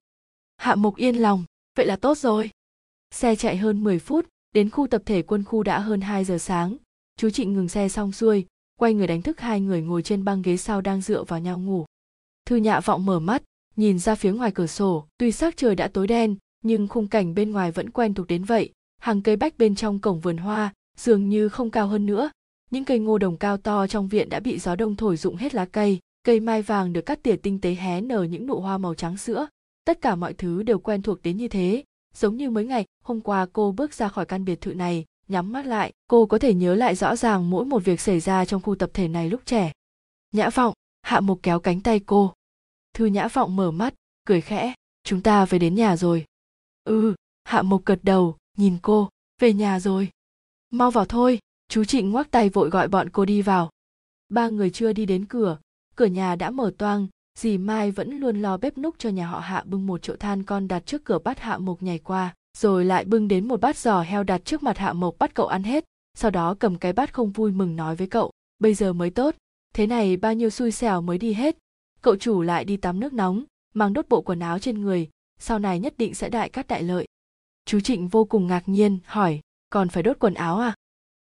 Hạ 0.58 0.76
mộc 0.76 0.96
yên 0.96 1.16
lòng, 1.16 1.44
vậy 1.76 1.86
là 1.86 1.96
tốt 1.96 2.18
rồi. 2.18 2.50
Xe 3.12 3.36
chạy 3.36 3.58
hơn 3.58 3.84
10 3.84 4.00
phút 4.00 4.33
đến 4.54 4.70
khu 4.70 4.88
tập 4.88 5.02
thể 5.06 5.22
quân 5.22 5.44
khu 5.44 5.64
đã 5.64 5.80
hơn 5.80 6.02
2 6.02 6.26
giờ 6.26 6.38
sáng. 6.38 6.78
Chú 7.18 7.30
trịnh 7.30 7.54
ngừng 7.54 7.70
xe 7.70 7.90
xong 7.90 8.12
xuôi, 8.12 8.46
quay 8.80 8.94
người 8.94 9.08
đánh 9.08 9.22
thức 9.22 9.40
hai 9.40 9.62
người 9.62 9.82
ngồi 9.82 10.04
trên 10.04 10.24
băng 10.24 10.42
ghế 10.42 10.58
sau 10.58 10.82
đang 10.82 11.02
dựa 11.02 11.24
vào 11.24 11.40
nhau 11.40 11.60
ngủ. 11.60 11.86
Thư 12.46 12.56
nhạ 12.56 12.80
vọng 12.80 13.06
mở 13.06 13.20
mắt, 13.20 13.44
nhìn 13.76 14.00
ra 14.00 14.16
phía 14.16 14.32
ngoài 14.32 14.52
cửa 14.52 14.68
sổ, 14.68 15.08
tuy 15.18 15.32
sắc 15.32 15.58
trời 15.58 15.76
đã 15.76 15.88
tối 15.88 16.08
đen, 16.08 16.36
nhưng 16.64 16.88
khung 16.88 17.08
cảnh 17.08 17.34
bên 17.36 17.52
ngoài 17.52 17.72
vẫn 17.72 17.90
quen 17.90 18.14
thuộc 18.14 18.28
đến 18.28 18.44
vậy. 18.44 18.70
Hàng 19.02 19.22
cây 19.22 19.36
bách 19.36 19.58
bên 19.58 19.76
trong 19.76 20.00
cổng 20.00 20.20
vườn 20.20 20.38
hoa, 20.38 20.74
dường 20.98 21.30
như 21.30 21.50
không 21.50 21.72
cao 21.72 21.88
hơn 21.88 22.06
nữa. 22.06 22.30
Những 22.72 22.86
cây 22.86 23.00
ngô 23.00 23.18
đồng 23.18 23.38
cao 23.38 23.58
to 23.58 23.88
trong 23.88 24.08
viện 24.08 24.30
đã 24.30 24.40
bị 24.40 24.60
gió 24.60 24.76
đông 24.76 24.96
thổi 24.96 25.18
rụng 25.18 25.36
hết 25.36 25.56
lá 25.56 25.66
cây 25.66 26.00
cây 26.24 26.40
mai 26.40 26.62
vàng 26.62 26.94
được 26.94 27.02
cắt 27.02 27.24
tỉa 27.24 27.36
tinh 27.36 27.62
tế 27.62 27.76
hé 27.76 28.02
nở 28.02 28.24
những 28.24 28.48
nụ 28.48 28.60
hoa 28.60 28.78
màu 28.78 28.96
trắng 28.96 29.18
sữa. 29.18 29.48
Tất 29.86 30.02
cả 30.02 30.16
mọi 30.16 30.34
thứ 30.34 30.64
đều 30.64 30.80
quen 30.80 31.02
thuộc 31.02 31.24
đến 31.24 31.38
như 31.38 31.48
thế 31.48 31.84
giống 32.14 32.38
như 32.38 32.50
mấy 32.50 32.66
ngày, 32.66 32.86
hôm 33.04 33.22
qua 33.22 33.46
cô 33.54 33.72
bước 33.72 33.94
ra 33.94 34.08
khỏi 34.08 34.26
căn 34.26 34.46
biệt 34.46 34.62
thự 34.62 34.74
này, 34.74 35.06
nhắm 35.28 35.52
mắt 35.52 35.66
lại, 35.66 35.94
cô 36.08 36.26
có 36.26 36.40
thể 36.40 36.54
nhớ 36.54 36.76
lại 36.76 36.96
rõ 36.96 37.16
ràng 37.16 37.50
mỗi 37.50 37.66
một 37.66 37.80
việc 37.80 38.02
xảy 38.02 38.20
ra 38.20 38.46
trong 38.46 38.62
khu 38.62 38.76
tập 38.76 38.90
thể 38.94 39.08
này 39.08 39.30
lúc 39.30 39.42
trẻ. 39.46 39.72
Nhã 40.32 40.50
vọng, 40.50 40.74
hạ 41.02 41.20
mục 41.20 41.40
kéo 41.44 41.60
cánh 41.60 41.82
tay 41.82 42.00
cô. 42.00 42.34
Thư 42.94 43.06
nhã 43.06 43.28
vọng 43.28 43.56
mở 43.56 43.72
mắt, 43.72 43.94
cười 44.26 44.42
khẽ, 44.42 44.74
chúng 45.04 45.22
ta 45.22 45.46
về 45.46 45.60
đến 45.60 45.76
nhà 45.76 45.98
rồi. 45.98 46.26
Ừ. 46.84 47.16
Hạ 47.44 47.62
mục 47.62 47.86
gật 47.86 48.00
đầu, 48.04 48.38
nhìn 48.58 48.78
cô, 48.82 49.10
về 49.42 49.54
nhà 49.54 49.80
rồi. 49.80 50.10
Mau 50.70 50.92
vào 50.92 51.06
thôi, 51.06 51.40
chú 51.68 51.84
trịnh 51.84 52.10
ngoắc 52.12 52.32
tay 52.32 52.50
vội 52.50 52.70
gọi 52.70 52.88
bọn 52.88 53.10
cô 53.10 53.26
đi 53.26 53.42
vào. 53.42 53.70
Ba 54.30 54.50
người 54.50 54.70
chưa 54.70 54.94
đi 54.94 55.06
đến 55.06 55.26
cửa 55.26 55.58
cửa 55.96 56.06
nhà 56.06 56.36
đã 56.36 56.50
mở 56.50 56.72
toang 56.78 57.08
dì 57.40 57.58
mai 57.58 57.92
vẫn 57.92 58.20
luôn 58.20 58.42
lo 58.42 58.58
bếp 58.58 58.78
núc 58.78 58.96
cho 59.00 59.10
nhà 59.10 59.28
họ 59.28 59.40
hạ 59.40 59.64
bưng 59.66 59.88
một 59.88 60.02
chậu 60.02 60.16
than 60.16 60.44
con 60.44 60.68
đặt 60.68 60.86
trước 60.86 61.06
cửa 61.06 61.20
bắt 61.20 61.40
hạ 61.40 61.58
mộc 61.58 61.84
nhảy 61.84 62.00
qua, 62.00 62.34
rồi 62.58 62.86
lại 62.86 63.06
bưng 63.06 63.28
đến 63.28 63.48
một 63.48 63.62
bát 63.62 63.78
giò 63.78 64.02
heo 64.02 64.24
đặt 64.24 64.42
trước 64.46 64.64
mặt 64.64 64.78
hạ 64.78 64.94
mộc 64.94 65.16
bắt 65.20 65.34
cậu 65.34 65.48
ăn 65.48 65.64
hết, 65.64 65.86
sau 66.18 66.32
đó 66.32 66.56
cầm 66.60 66.78
cái 66.78 66.94
bát 66.94 67.14
không 67.14 67.32
vui 67.32 67.52
mừng 67.52 67.76
nói 67.76 67.96
với 67.96 68.08
cậu, 68.08 68.32
bây 68.60 68.74
giờ 68.74 68.94
mới 68.94 69.10
tốt, 69.10 69.36
thế 69.74 69.88
này 69.88 70.18
bao 70.18 70.34
nhiêu 70.34 70.50
xui 70.50 70.72
xẻo 70.72 71.02
mới 71.02 71.18
đi 71.18 71.34
hết. 71.34 71.58
Cậu 72.02 72.16
chủ 72.16 72.42
lại 72.42 72.66
đi 72.66 72.78
tắm 72.78 73.00
nước 73.00 73.14
nóng, 73.14 73.44
mang 73.74 73.94
đốt 73.94 74.10
bộ 74.10 74.22
quần 74.22 74.40
áo 74.40 74.60
trên 74.60 74.82
người, 74.82 75.10
sau 75.40 75.60
này 75.60 75.80
nhất 75.80 75.94
định 75.98 76.14
sẽ 76.14 76.30
đại 76.30 76.50
cát 76.50 76.68
đại 76.68 76.84
lợi. 76.84 77.06
Chú 77.66 77.80
trịnh 77.80 78.08
vô 78.08 78.26
cùng 78.26 78.48
ngạc 78.48 78.64
nhiên, 78.70 79.00
hỏi, 79.06 79.40
còn 79.70 79.90
phải 79.90 80.04
đốt 80.04 80.20
quần 80.20 80.34
áo 80.34 80.60
à? 80.60 80.74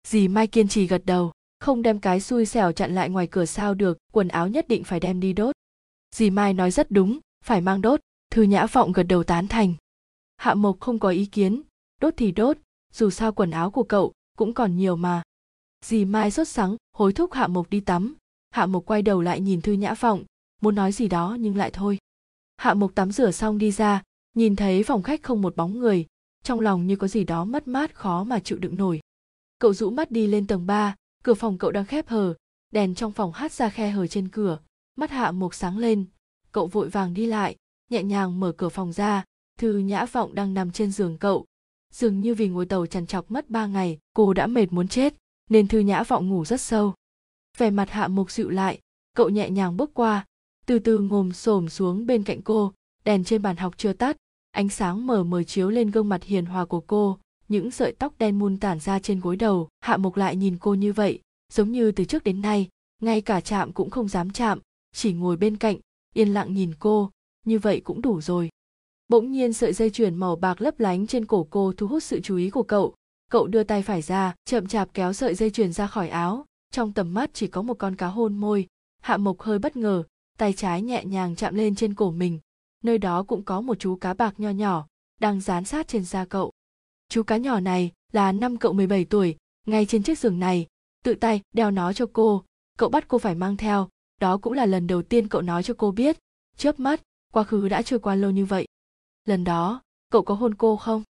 Dì 0.07 0.27
mai 0.27 0.47
kiên 0.47 0.67
trì 0.67 0.87
gật 0.87 1.01
đầu, 1.05 1.31
không 1.59 1.81
đem 1.81 1.99
cái 1.99 2.19
xui 2.19 2.45
xẻo 2.45 2.71
chặn 2.71 2.95
lại 2.95 3.09
ngoài 3.09 3.27
cửa 3.27 3.45
sao 3.45 3.73
được, 3.73 3.97
quần 4.13 4.27
áo 4.27 4.47
nhất 4.47 4.67
định 4.67 4.83
phải 4.83 4.99
đem 4.99 5.19
đi 5.19 5.33
đốt 5.33 5.55
dì 6.13 6.29
mai 6.29 6.53
nói 6.53 6.71
rất 6.71 6.91
đúng 6.91 7.19
phải 7.45 7.61
mang 7.61 7.81
đốt 7.81 7.99
thư 8.31 8.41
nhã 8.41 8.65
vọng 8.65 8.91
gật 8.91 9.03
đầu 9.03 9.23
tán 9.23 9.47
thành. 9.47 9.73
Hạ 10.37 10.53
mộc 10.53 10.79
không 10.79 10.99
có 10.99 11.09
ý 11.09 11.25
kiến 11.25 11.61
đốt 12.01 12.13
thì 12.17 12.31
đốt 12.31 12.57
dù 12.93 13.09
sao 13.09 13.31
quần 13.31 13.51
áo 13.51 13.71
của 13.71 13.83
cậu 13.83 14.13
cũng 14.37 14.53
còn 14.53 14.77
nhiều 14.77 14.95
mà. 14.95 15.23
Dì 15.85 16.05
mai 16.05 16.31
sốt 16.31 16.47
sắng 16.47 16.75
hối 16.93 17.13
thúc 17.13 17.33
hạ 17.33 17.47
mộc 17.47 17.69
đi 17.69 17.79
tắm. 17.79 18.15
Hạ 18.51 18.65
mộc 18.65 18.85
quay 18.85 19.01
đầu 19.01 19.21
lại 19.21 19.41
nhìn 19.41 19.61
thư 19.61 19.73
nhã 19.73 19.93
vọng 19.93 20.23
muốn 20.61 20.75
nói 20.75 20.91
gì 20.91 21.07
đó 21.07 21.37
nhưng 21.39 21.57
lại 21.57 21.71
thôi. 21.71 21.97
Hạ 22.57 22.73
mộc 22.73 22.95
tắm 22.95 23.11
rửa 23.11 23.31
xong 23.31 23.57
đi 23.57 23.71
ra 23.71 24.01
nhìn 24.33 24.55
thấy 24.55 24.83
phòng 24.83 25.03
khách 25.03 25.23
không 25.23 25.41
một 25.41 25.55
bóng 25.55 25.79
người 25.79 26.05
trong 26.43 26.59
lòng 26.59 26.87
như 26.87 26.95
có 26.95 27.07
gì 27.07 27.23
đó 27.23 27.45
mất 27.45 27.67
mát 27.67 27.95
khó 27.95 28.23
mà 28.23 28.39
chịu 28.39 28.57
đựng 28.57 28.75
nổi. 28.75 28.99
Cậu 29.59 29.73
rũ 29.73 29.89
mắt 29.89 30.11
đi 30.11 30.27
lên 30.27 30.47
tầng 30.47 30.67
ba, 30.67 30.95
cửa 31.23 31.33
phòng 31.33 31.57
cậu 31.57 31.71
đang 31.71 31.85
khép 31.85 32.07
hờ 32.07 32.33
đèn 32.71 32.95
trong 32.95 33.11
phòng 33.11 33.31
hắt 33.31 33.51
ra 33.51 33.69
khe 33.69 33.89
hở 33.89 34.07
trên 34.07 34.27
cửa 34.27 34.59
mắt 34.95 35.11
hạ 35.11 35.31
mục 35.31 35.53
sáng 35.53 35.77
lên. 35.77 36.05
Cậu 36.51 36.67
vội 36.67 36.89
vàng 36.89 37.13
đi 37.13 37.25
lại, 37.25 37.55
nhẹ 37.89 38.03
nhàng 38.03 38.39
mở 38.39 38.51
cửa 38.57 38.69
phòng 38.69 38.93
ra. 38.93 39.23
Thư 39.59 39.77
nhã 39.77 40.05
vọng 40.05 40.35
đang 40.35 40.53
nằm 40.53 40.71
trên 40.71 40.91
giường 40.91 41.17
cậu. 41.17 41.45
Dường 41.93 42.19
như 42.19 42.35
vì 42.35 42.47
ngồi 42.47 42.65
tàu 42.65 42.85
trằn 42.85 43.07
trọc 43.07 43.31
mất 43.31 43.49
ba 43.49 43.65
ngày, 43.65 43.99
cô 44.13 44.33
đã 44.33 44.47
mệt 44.47 44.73
muốn 44.73 44.87
chết, 44.87 45.13
nên 45.49 45.67
thư 45.67 45.79
nhã 45.79 46.03
vọng 46.03 46.29
ngủ 46.29 46.45
rất 46.45 46.61
sâu. 46.61 46.93
Vẻ 47.57 47.69
mặt 47.69 47.89
hạ 47.89 48.07
mục 48.07 48.31
dịu 48.31 48.49
lại, 48.49 48.79
cậu 49.15 49.29
nhẹ 49.29 49.49
nhàng 49.49 49.77
bước 49.77 49.93
qua, 49.93 50.25
từ 50.65 50.79
từ 50.79 50.99
ngồm 50.99 51.31
xổm 51.31 51.69
xuống 51.69 52.05
bên 52.05 52.23
cạnh 52.23 52.41
cô, 52.41 52.73
đèn 53.05 53.23
trên 53.23 53.41
bàn 53.41 53.57
học 53.57 53.73
chưa 53.77 53.93
tắt, 53.93 54.17
ánh 54.51 54.69
sáng 54.69 55.07
mờ 55.07 55.23
mờ 55.23 55.43
chiếu 55.43 55.69
lên 55.69 55.91
gương 55.91 56.09
mặt 56.09 56.23
hiền 56.23 56.45
hòa 56.45 56.65
của 56.65 56.79
cô, 56.79 57.19
những 57.47 57.71
sợi 57.71 57.91
tóc 57.91 58.13
đen 58.17 58.39
mun 58.39 58.57
tản 58.57 58.79
ra 58.79 58.99
trên 58.99 59.19
gối 59.19 59.35
đầu. 59.35 59.69
Hạ 59.79 59.97
mục 59.97 60.17
lại 60.17 60.35
nhìn 60.35 60.57
cô 60.57 60.73
như 60.73 60.93
vậy, 60.93 61.19
giống 61.53 61.71
như 61.71 61.91
từ 61.91 62.05
trước 62.05 62.23
đến 62.23 62.41
nay, 62.41 62.69
ngay 63.01 63.21
cả 63.21 63.41
chạm 63.41 63.71
cũng 63.71 63.89
không 63.89 64.07
dám 64.07 64.29
chạm 64.29 64.59
chỉ 64.93 65.13
ngồi 65.13 65.37
bên 65.37 65.57
cạnh, 65.57 65.77
yên 66.13 66.33
lặng 66.33 66.53
nhìn 66.53 66.73
cô, 66.79 67.11
như 67.45 67.59
vậy 67.59 67.81
cũng 67.83 68.01
đủ 68.01 68.21
rồi. 68.21 68.49
Bỗng 69.07 69.31
nhiên 69.31 69.53
sợi 69.53 69.73
dây 69.73 69.89
chuyền 69.89 70.15
màu 70.15 70.35
bạc 70.35 70.61
lấp 70.61 70.79
lánh 70.79 71.07
trên 71.07 71.25
cổ 71.25 71.47
cô 71.49 71.73
thu 71.77 71.87
hút 71.87 72.03
sự 72.03 72.21
chú 72.21 72.35
ý 72.37 72.49
của 72.49 72.63
cậu. 72.63 72.95
Cậu 73.31 73.47
đưa 73.47 73.63
tay 73.63 73.81
phải 73.81 74.01
ra, 74.01 74.35
chậm 74.45 74.67
chạp 74.67 74.93
kéo 74.93 75.13
sợi 75.13 75.35
dây 75.35 75.49
chuyền 75.49 75.73
ra 75.73 75.87
khỏi 75.87 76.09
áo. 76.09 76.45
Trong 76.71 76.93
tầm 76.93 77.13
mắt 77.13 77.29
chỉ 77.33 77.47
có 77.47 77.61
một 77.61 77.73
con 77.73 77.95
cá 77.95 78.07
hôn 78.07 78.37
môi. 78.37 78.67
Hạ 79.01 79.17
mộc 79.17 79.41
hơi 79.41 79.59
bất 79.59 79.75
ngờ, 79.75 80.03
tay 80.37 80.53
trái 80.53 80.81
nhẹ 80.81 81.05
nhàng 81.05 81.35
chạm 81.35 81.55
lên 81.55 81.75
trên 81.75 81.93
cổ 81.93 82.11
mình. 82.11 82.39
Nơi 82.83 82.97
đó 82.97 83.23
cũng 83.23 83.43
có 83.43 83.61
một 83.61 83.79
chú 83.79 83.95
cá 83.95 84.13
bạc 84.13 84.33
nho 84.37 84.49
nhỏ, 84.49 84.87
đang 85.19 85.41
dán 85.41 85.65
sát 85.65 85.87
trên 85.87 86.05
da 86.05 86.25
cậu. 86.25 86.51
Chú 87.09 87.23
cá 87.23 87.37
nhỏ 87.37 87.59
này 87.59 87.91
là 88.11 88.31
năm 88.31 88.57
cậu 88.57 88.73
17 88.73 89.05
tuổi, 89.05 89.35
ngay 89.65 89.85
trên 89.85 90.03
chiếc 90.03 90.19
giường 90.19 90.39
này. 90.39 90.67
Tự 91.03 91.13
tay 91.13 91.41
đeo 91.53 91.71
nó 91.71 91.93
cho 91.93 92.05
cô. 92.13 92.43
Cậu 92.77 92.89
bắt 92.89 93.07
cô 93.07 93.17
phải 93.17 93.35
mang 93.35 93.57
theo 93.57 93.89
đó 94.19 94.37
cũng 94.37 94.53
là 94.53 94.65
lần 94.65 94.87
đầu 94.87 95.01
tiên 95.01 95.27
cậu 95.27 95.41
nói 95.41 95.63
cho 95.63 95.73
cô 95.77 95.91
biết, 95.91 96.17
chớp 96.57 96.79
mắt, 96.79 97.01
quá 97.33 97.43
khứ 97.43 97.69
đã 97.69 97.81
trôi 97.81 97.99
qua 97.99 98.15
lâu 98.15 98.31
như 98.31 98.45
vậy. 98.45 98.67
Lần 99.25 99.43
đó, 99.43 99.81
cậu 100.11 100.23
có 100.23 100.35
hôn 100.35 100.55
cô 100.55 100.77
không? 100.77 101.03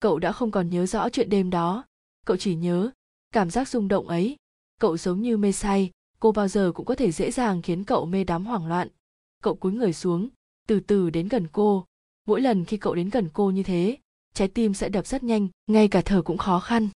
Cậu 0.00 0.18
đã 0.18 0.32
không 0.32 0.50
còn 0.50 0.70
nhớ 0.70 0.86
rõ 0.86 1.08
chuyện 1.08 1.30
đêm 1.30 1.50
đó. 1.50 1.84
Cậu 2.26 2.36
chỉ 2.36 2.54
nhớ, 2.54 2.90
cảm 3.32 3.50
giác 3.50 3.68
rung 3.68 3.88
động 3.88 4.08
ấy. 4.08 4.36
Cậu 4.80 4.96
giống 4.96 5.20
như 5.20 5.36
mê 5.36 5.52
say, 5.52 5.90
cô 6.20 6.32
bao 6.32 6.48
giờ 6.48 6.72
cũng 6.74 6.86
có 6.86 6.94
thể 6.94 7.12
dễ 7.12 7.30
dàng 7.30 7.62
khiến 7.62 7.84
cậu 7.84 8.06
mê 8.06 8.24
đắm 8.24 8.46
hoảng 8.46 8.66
loạn. 8.66 8.88
Cậu 9.42 9.54
cúi 9.54 9.72
người 9.72 9.92
xuống, 9.92 10.28
từ 10.66 10.80
từ 10.80 11.10
đến 11.10 11.28
gần 11.28 11.46
cô. 11.52 11.86
Mỗi 12.26 12.40
lần 12.40 12.64
khi 12.64 12.76
cậu 12.76 12.94
đến 12.94 13.10
gần 13.10 13.28
cô 13.32 13.50
như 13.50 13.62
thế, 13.62 13.98
trái 14.34 14.48
tim 14.48 14.74
sẽ 14.74 14.88
đập 14.88 15.06
rất 15.06 15.22
nhanh, 15.22 15.48
ngay 15.66 15.88
cả 15.88 16.02
thở 16.04 16.22
cũng 16.22 16.38
khó 16.38 16.60
khăn. 16.60 16.88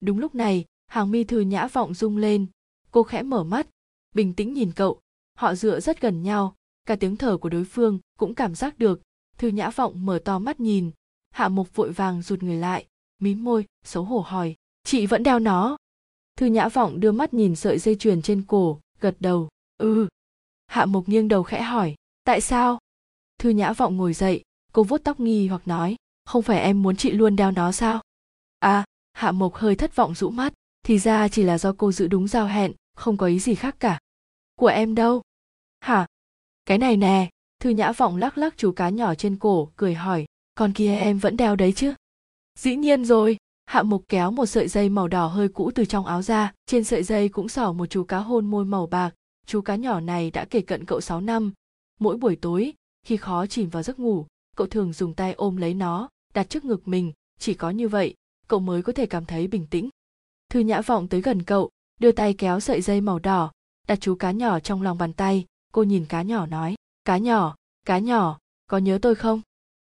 Đúng 0.00 0.18
lúc 0.18 0.34
này, 0.34 0.64
hàng 0.86 1.10
mi 1.10 1.24
thư 1.24 1.40
nhã 1.40 1.66
vọng 1.66 1.94
rung 1.94 2.16
lên. 2.16 2.46
Cô 2.90 3.02
khẽ 3.02 3.22
mở 3.22 3.44
mắt 3.44 3.66
bình 4.14 4.34
tĩnh 4.34 4.52
nhìn 4.52 4.72
cậu. 4.72 5.00
Họ 5.34 5.54
dựa 5.54 5.80
rất 5.80 6.00
gần 6.00 6.22
nhau. 6.22 6.54
Cả 6.86 6.96
tiếng 6.96 7.16
thở 7.16 7.36
của 7.36 7.48
đối 7.48 7.64
phương 7.64 7.98
cũng 8.18 8.34
cảm 8.34 8.54
giác 8.54 8.78
được. 8.78 9.00
Thư 9.38 9.48
nhã 9.48 9.70
vọng 9.70 10.06
mở 10.06 10.18
to 10.24 10.38
mắt 10.38 10.60
nhìn. 10.60 10.90
Hạ 11.30 11.48
mục 11.48 11.74
vội 11.74 11.92
vàng 11.92 12.22
rụt 12.22 12.42
người 12.42 12.56
lại 12.56 12.86
mím 13.18 13.44
môi, 13.44 13.66
xấu 13.84 14.04
hổ 14.04 14.20
hỏi, 14.20 14.54
chị 14.84 15.06
vẫn 15.06 15.22
đeo 15.22 15.38
nó? 15.38 15.76
Thư 16.36 16.46
nhã 16.46 16.68
vọng 16.68 17.00
đưa 17.00 17.12
mắt 17.12 17.34
nhìn 17.34 17.56
sợi 17.56 17.78
dây 17.78 17.96
chuyền 17.96 18.22
trên 18.22 18.42
cổ, 18.42 18.80
gật 19.00 19.16
đầu 19.20 19.48
ừ. 19.78 20.08
Hạ 20.66 20.84
mục 20.84 21.08
nghiêng 21.08 21.28
đầu 21.28 21.42
khẽ 21.42 21.62
hỏi, 21.62 21.94
tại 22.24 22.40
sao? 22.40 22.78
Thư 23.38 23.50
nhã 23.50 23.72
vọng 23.72 23.96
ngồi 23.96 24.12
dậy, 24.12 24.42
cô 24.72 24.82
vuốt 24.82 24.98
tóc 25.04 25.20
nghi 25.20 25.48
hoặc 25.48 25.68
nói, 25.68 25.96
không 26.24 26.42
phải 26.42 26.60
em 26.60 26.82
muốn 26.82 26.96
chị 26.96 27.10
luôn 27.10 27.36
đeo 27.36 27.50
nó 27.50 27.72
sao? 27.72 28.00
À 28.58 28.84
hạ 29.12 29.32
mục 29.32 29.54
hơi 29.54 29.76
thất 29.76 29.96
vọng 29.96 30.14
rũ 30.14 30.30
mắt, 30.30 30.52
thì 30.82 30.98
ra 30.98 31.28
chỉ 31.28 31.42
là 31.42 31.58
do 31.58 31.74
cô 31.78 31.92
giữ 31.92 32.06
đúng 32.06 32.28
giao 32.28 32.46
hẹn 32.46 32.72
không 32.98 33.16
có 33.16 33.26
ý 33.26 33.38
gì 33.38 33.54
khác 33.54 33.76
cả. 33.80 33.98
Của 34.54 34.66
em 34.66 34.94
đâu? 34.94 35.22
Hả? 35.80 36.06
Cái 36.66 36.78
này 36.78 36.96
nè, 36.96 37.30
thư 37.60 37.70
nhã 37.70 37.92
vọng 37.92 38.16
lắc 38.16 38.38
lắc 38.38 38.54
chú 38.56 38.72
cá 38.72 38.88
nhỏ 38.88 39.14
trên 39.14 39.36
cổ, 39.36 39.70
cười 39.76 39.94
hỏi, 39.94 40.26
con 40.54 40.72
kia 40.72 40.94
em 40.94 41.18
vẫn 41.18 41.36
đeo 41.36 41.56
đấy 41.56 41.72
chứ? 41.72 41.94
Dĩ 42.58 42.76
nhiên 42.76 43.04
rồi. 43.04 43.36
Hạ 43.66 43.82
mục 43.82 44.04
kéo 44.08 44.30
một 44.30 44.46
sợi 44.46 44.68
dây 44.68 44.88
màu 44.88 45.08
đỏ 45.08 45.26
hơi 45.26 45.48
cũ 45.48 45.70
từ 45.74 45.84
trong 45.84 46.06
áo 46.06 46.22
ra, 46.22 46.52
trên 46.66 46.84
sợi 46.84 47.02
dây 47.02 47.28
cũng 47.28 47.48
sỏ 47.48 47.72
một 47.72 47.86
chú 47.86 48.04
cá 48.04 48.18
hôn 48.18 48.46
môi 48.46 48.64
màu 48.64 48.86
bạc. 48.86 49.14
Chú 49.46 49.60
cá 49.60 49.76
nhỏ 49.76 50.00
này 50.00 50.30
đã 50.30 50.44
kể 50.44 50.60
cận 50.60 50.84
cậu 50.84 51.00
6 51.00 51.20
năm. 51.20 51.52
Mỗi 52.00 52.16
buổi 52.16 52.36
tối, 52.36 52.72
khi 53.06 53.16
khó 53.16 53.46
chìm 53.46 53.68
vào 53.68 53.82
giấc 53.82 53.98
ngủ, 53.98 54.26
cậu 54.56 54.66
thường 54.66 54.92
dùng 54.92 55.14
tay 55.14 55.32
ôm 55.32 55.56
lấy 55.56 55.74
nó, 55.74 56.08
đặt 56.34 56.50
trước 56.50 56.64
ngực 56.64 56.88
mình. 56.88 57.12
Chỉ 57.38 57.54
có 57.54 57.70
như 57.70 57.88
vậy, 57.88 58.14
cậu 58.46 58.60
mới 58.60 58.82
có 58.82 58.92
thể 58.92 59.06
cảm 59.06 59.24
thấy 59.24 59.46
bình 59.46 59.66
tĩnh. 59.70 59.88
Thư 60.50 60.60
nhã 60.60 60.80
vọng 60.80 61.08
tới 61.08 61.20
gần 61.20 61.42
cậu 61.42 61.70
đưa 61.98 62.12
tay 62.12 62.34
kéo 62.34 62.60
sợi 62.60 62.82
dây 62.82 63.00
màu 63.00 63.18
đỏ, 63.18 63.52
đặt 63.88 63.98
chú 64.00 64.14
cá 64.14 64.30
nhỏ 64.30 64.60
trong 64.60 64.82
lòng 64.82 64.98
bàn 64.98 65.12
tay. 65.12 65.44
Cô 65.72 65.82
nhìn 65.82 66.06
cá 66.06 66.22
nhỏ 66.22 66.46
nói, 66.46 66.74
cá 67.04 67.18
nhỏ 67.18 67.54
cá 67.88 67.98
nhỏ, 67.98 68.38
có 68.66 68.78
nhớ 68.78 68.98
tôi 69.02 69.14
không? 69.14 69.40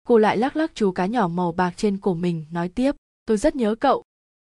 Cô 0.07 0.19
lại 0.19 0.37
lắc 0.37 0.57
lắc 0.57 0.75
chú 0.75 0.93
cá 0.93 1.07
nhỏ 1.07 1.29
màu 1.29 1.53
bạc 1.53 1.75
trên 1.77 1.99
cổ 1.99 2.15
mình, 2.15 2.47
nói 2.51 2.69
tiếp, 2.69 2.97
tôi 3.27 3.37
rất 3.37 3.57
nhớ 3.57 3.75
cậu. 3.75 4.05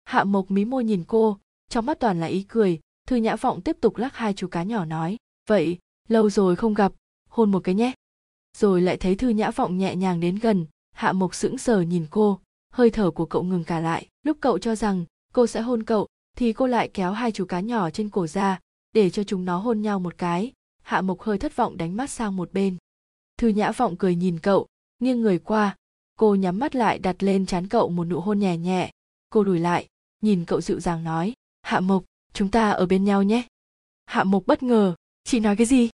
Hạ 0.06 0.24
mộc 0.24 0.52
mí 0.52 0.66
môi 0.66 0.84
nhìn 0.84 1.04
cô, 1.08 1.38
trong 1.70 1.86
mắt 1.86 2.00
toàn 2.00 2.20
là 2.20 2.28
ý 2.28 2.44
cười. 2.44 2.80
Thư 3.08 3.16
nhã 3.16 3.36
vọng 3.36 3.62
tiếp 3.62 3.78
tục 3.82 3.98
lắc 3.98 4.16
hai 4.16 4.34
chú 4.34 4.48
cá 4.48 4.64
nhỏ 4.64 4.86
nói, 4.86 5.18
vậy, 5.50 5.78
lâu 6.08 6.30
rồi 6.30 6.56
không 6.56 6.74
gặp, 6.74 6.94
hôn 7.30 7.52
một 7.52 7.60
cái 7.60 7.76
nhé. 7.76 7.94
Rồi 8.58 8.82
lại 8.82 8.98
thấy 8.98 9.16
thư 9.16 9.30
nhã 9.30 9.52
vọng 9.52 9.78
nhẹ 9.78 9.96
nhàng 9.96 10.20
đến 10.20 10.40
gần. 10.40 10.66
Hạ 10.92 11.12
mộc 11.12 11.36
sững 11.36 11.58
sờ 11.58 11.82
nhìn 11.82 12.08
cô, 12.10 12.40
hơi 12.74 12.90
thở 12.90 13.12
của 13.12 13.26
cậu 13.26 13.44
ngừng 13.44 13.64
cả 13.64 13.80
lại. 13.80 14.08
Lúc 14.24 14.38
cậu 14.42 14.60
cho 14.60 14.76
rằng 14.76 15.06
cô 15.34 15.48
sẽ 15.48 15.62
hôn 15.62 15.84
cậu 15.84 16.08
thì 16.36 16.54
cô 16.54 16.68
lại 16.68 16.90
kéo 16.94 17.12
hai 17.12 17.32
chú 17.32 17.46
cá 17.46 17.60
nhỏ 17.60 17.90
trên 17.90 18.10
cổ 18.10 18.28
ra, 18.28 18.60
để 18.94 19.10
cho 19.10 19.24
chúng 19.24 19.46
nó 19.46 19.58
hôn 19.58 19.82
nhau 19.82 20.00
một 20.00 20.18
cái. 20.18 20.52
Hạ 20.84 21.02
mộc 21.02 21.22
hơi 21.22 21.38
thất 21.38 21.56
vọng 21.56 21.78
đánh 21.78 21.98
mắt 21.98 22.10
sang 22.10 22.36
một 22.36 22.54
bên. 22.54 22.78
Thư 23.38 23.48
nhã 23.48 23.72
vọng 23.72 23.96
cười 23.98 24.16
nhìn 24.16 24.40
cậu, 24.40 24.68
nghiêng 25.00 25.22
người 25.22 25.40
qua. 25.40 25.76
Cô 26.20 26.36
nhắm 26.36 26.60
mắt 26.60 26.76
lại 26.76 27.00
đặt 27.00 27.24
lên 27.24 27.46
trán 27.46 27.68
cậu 27.68 27.90
một 27.90 28.04
nụ 28.04 28.20
hôn 28.20 28.40
nhẹ 28.40 28.58
nhẹ. 28.58 28.92
Cô 29.30 29.44
lùi 29.44 29.60
lại, 29.60 29.88
nhìn 30.22 30.46
cậu 30.46 30.62
dịu 30.62 30.80
dàng 30.80 31.04
nói, 31.04 31.34
hạ 31.62 31.80
mộc, 31.80 32.04
chúng 32.34 32.52
ta 32.52 32.70
ở 32.70 32.86
bên 32.86 33.06
nhau 33.06 33.24
nhé. 33.24 33.48
Hạ 34.06 34.24
mộc 34.24 34.44
bất 34.46 34.64
ngờ, 34.64 34.96
chị 35.24 35.40
nói 35.40 35.56
cái 35.56 35.66
gì? 35.66 35.90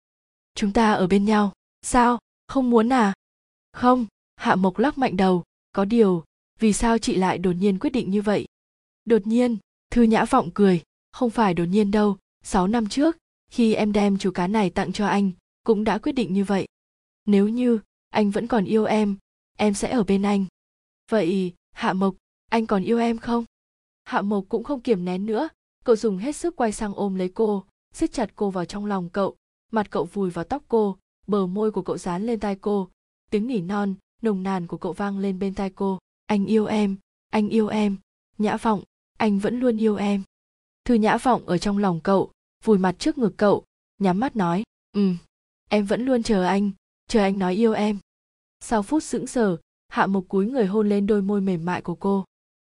Chúng 0.54 0.72
ta 0.72 0.92
ở 0.92 1.06
bên 1.06 1.24
nhau. 1.24 1.52
Sao? 1.82 2.18
Không 2.46 2.70
muốn 2.70 2.92
à? 2.92 3.12
Không. 3.72 4.06
Hạ 4.36 4.54
mộc 4.54 4.78
lắc 4.78 4.98
mạnh 4.98 5.16
đầu, 5.16 5.44
có 5.72 5.84
điều, 5.84 6.24
vì 6.58 6.72
sao 6.72 6.98
chị 6.98 7.16
lại 7.16 7.38
đột 7.38 7.52
nhiên 7.52 7.78
quyết 7.78 7.90
định 7.90 8.10
như 8.10 8.22
vậy? 8.22 8.46
Đột 9.04 9.26
nhiên 9.26 9.56
thư 9.90 10.02
nhã 10.02 10.24
vọng 10.24 10.50
cười, 10.54 10.82
không 11.12 11.30
phải 11.30 11.54
đột 11.54 11.64
nhiên 11.64 11.90
đâu, 11.90 12.16
sáu 12.42 12.66
năm 12.66 12.88
trước, 12.88 13.16
khi 13.50 13.74
em 13.74 13.92
đem 13.92 14.18
chú 14.18 14.30
cá 14.30 14.46
này 14.46 14.70
tặng 14.70 14.92
cho 14.92 15.06
anh, 15.06 15.30
cũng 15.64 15.84
đã 15.84 15.98
quyết 15.98 16.12
định 16.12 16.32
như 16.32 16.44
vậy. 16.44 16.66
Nếu 17.26 17.48
như 17.48 17.78
anh 18.10 18.30
vẫn 18.30 18.46
còn 18.46 18.64
yêu 18.64 18.84
em 18.84 19.16
em 19.60 19.74
sẽ 19.74 19.90
ở 19.90 20.04
bên 20.04 20.22
anh. 20.22 20.44
Vậy 21.10 21.54
hạ 21.72 21.92
mộc, 21.92 22.14
anh 22.50 22.66
còn 22.66 22.82
yêu 22.82 22.98
em 22.98 23.18
không? 23.18 23.44
Hạ 24.04 24.22
mộc 24.22 24.44
cũng 24.48 24.64
không 24.64 24.80
kiềm 24.80 25.04
nén 25.04 25.26
nữa, 25.26 25.48
cậu 25.84 25.96
dùng 25.96 26.18
hết 26.18 26.36
sức 26.36 26.56
quay 26.56 26.72
sang 26.72 26.94
ôm 26.94 27.14
lấy 27.14 27.28
cô, 27.28 27.64
siết 27.94 28.12
chặt 28.12 28.30
cô 28.36 28.50
vào 28.50 28.64
trong 28.64 28.86
lòng 28.86 29.08
cậu, 29.08 29.36
mặt 29.72 29.90
cậu 29.90 30.04
vùi 30.04 30.30
vào 30.30 30.44
tóc 30.44 30.62
cô, 30.68 30.96
bờ 31.26 31.46
môi 31.46 31.70
của 31.70 31.82
cậu 31.82 31.98
dán 31.98 32.26
lên 32.26 32.40
tai 32.40 32.56
cô, 32.56 32.90
tiếng 33.30 33.46
nỉ 33.46 33.60
non, 33.60 33.94
nồng 34.22 34.42
nàn 34.42 34.66
của 34.66 34.76
cậu 34.76 34.92
vang 34.92 35.18
lên 35.18 35.38
bên 35.38 35.54
tai 35.54 35.70
cô. 35.70 35.98
Anh 36.26 36.46
yêu 36.46 36.66
em, 36.66 36.96
anh 37.30 37.48
yêu 37.48 37.68
em, 37.68 37.96
nhã 38.38 38.56
vọng 38.56 38.82
anh 39.20 39.38
vẫn 39.38 39.60
luôn 39.60 39.76
yêu 39.76 39.96
em. 39.96 40.22
Thư 40.84 40.94
nhã 40.94 41.16
vọng 41.16 41.46
ở 41.46 41.58
trong 41.58 41.78
lòng 41.78 42.00
cậu, 42.00 42.30
vùi 42.64 42.78
mặt 42.78 42.96
trước 42.98 43.18
ngực 43.18 43.34
cậu, 43.36 43.64
nhắm 43.98 44.20
mắt 44.20 44.36
nói 44.36 44.62
ừ 44.92 45.12
em 45.68 45.86
vẫn 45.86 46.04
luôn 46.04 46.22
chờ 46.22 46.44
anh 46.44 46.70
chờ 47.08 47.20
anh 47.20 47.38
nói 47.38 47.54
yêu 47.54 47.72
em. 47.72 47.98
Sau 48.60 48.82
phút 48.82 49.02
sững 49.02 49.26
sờ, 49.26 49.56
hạ 49.88 50.06
mộc 50.06 50.24
cúi 50.28 50.46
người 50.46 50.66
hôn 50.66 50.88
lên 50.88 51.06
đôi 51.06 51.22
môi 51.22 51.40
mềm 51.40 51.64
mại 51.64 51.82
của 51.82 51.94
cô. 51.94 52.24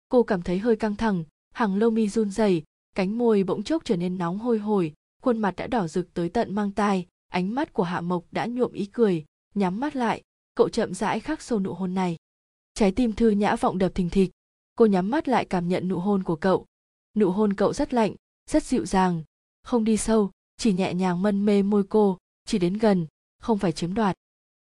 Cô 0.09 0.23
cảm 0.23 0.41
thấy 0.41 0.59
hơi 0.59 0.75
căng 0.75 0.95
thẳng, 0.95 1.23
hàng 1.53 1.75
lông 1.75 1.93
mi 1.93 2.07
run 2.09 2.31
rẩy, 2.31 2.63
cánh 2.95 3.17
môi 3.17 3.43
bỗng 3.43 3.63
chốc 3.63 3.85
trở 3.85 3.95
nên 3.95 4.17
nóng 4.17 4.39
hôi 4.39 4.59
hổi, 4.59 4.93
khuôn 5.21 5.37
mặt 5.37 5.55
đã 5.55 5.67
đỏ 5.67 5.87
rực 5.87 6.13
tới 6.13 6.29
tận 6.29 6.55
mang 6.55 6.71
tai, 6.71 7.07
ánh 7.27 7.55
mắt 7.55 7.73
của 7.73 7.83
hạ 7.83 8.01
mộc 8.01 8.25
đã 8.31 8.45
nhuộm 8.45 8.71
ý 8.71 8.85
cười, 8.85 9.25
nhắm 9.55 9.79
mắt 9.79 9.95
lại, 9.95 10.21
cậu 10.55 10.69
chậm 10.69 10.93
rãi 10.93 11.19
khắc 11.19 11.41
sâu 11.41 11.59
nụ 11.59 11.73
hôn 11.73 11.93
này. 11.93 12.17
Trái 12.73 12.91
tim 12.91 13.13
thư 13.13 13.29
nhã 13.29 13.55
vọng 13.55 13.77
đập 13.77 13.91
thình 13.95 14.09
thịch 14.09 14.31
cô 14.77 14.85
nhắm 14.85 15.09
mắt 15.09 15.27
lại 15.27 15.45
cảm 15.45 15.67
nhận 15.67 15.87
nụ 15.87 15.99
hôn 15.99 16.23
của 16.23 16.35
cậu. 16.35 16.65
Nụ 17.15 17.31
hôn 17.31 17.53
cậu 17.53 17.73
rất 17.73 17.93
lạnh, 17.93 18.15
rất 18.49 18.63
dịu 18.63 18.85
dàng. 18.85 19.23
Không 19.63 19.83
đi 19.83 19.97
sâu, 19.97 20.31
chỉ 20.57 20.73
nhẹ 20.73 20.93
nhàng 20.93 21.21
mân 21.21 21.45
mê 21.45 21.63
môi 21.63 21.83
cô, 21.83 22.17
chỉ 22.45 22.59
đến 22.59 22.77
gần, 22.77 23.07
không 23.39 23.57
phải 23.57 23.71
chiếm 23.71 23.93
đoạt. 23.93 24.15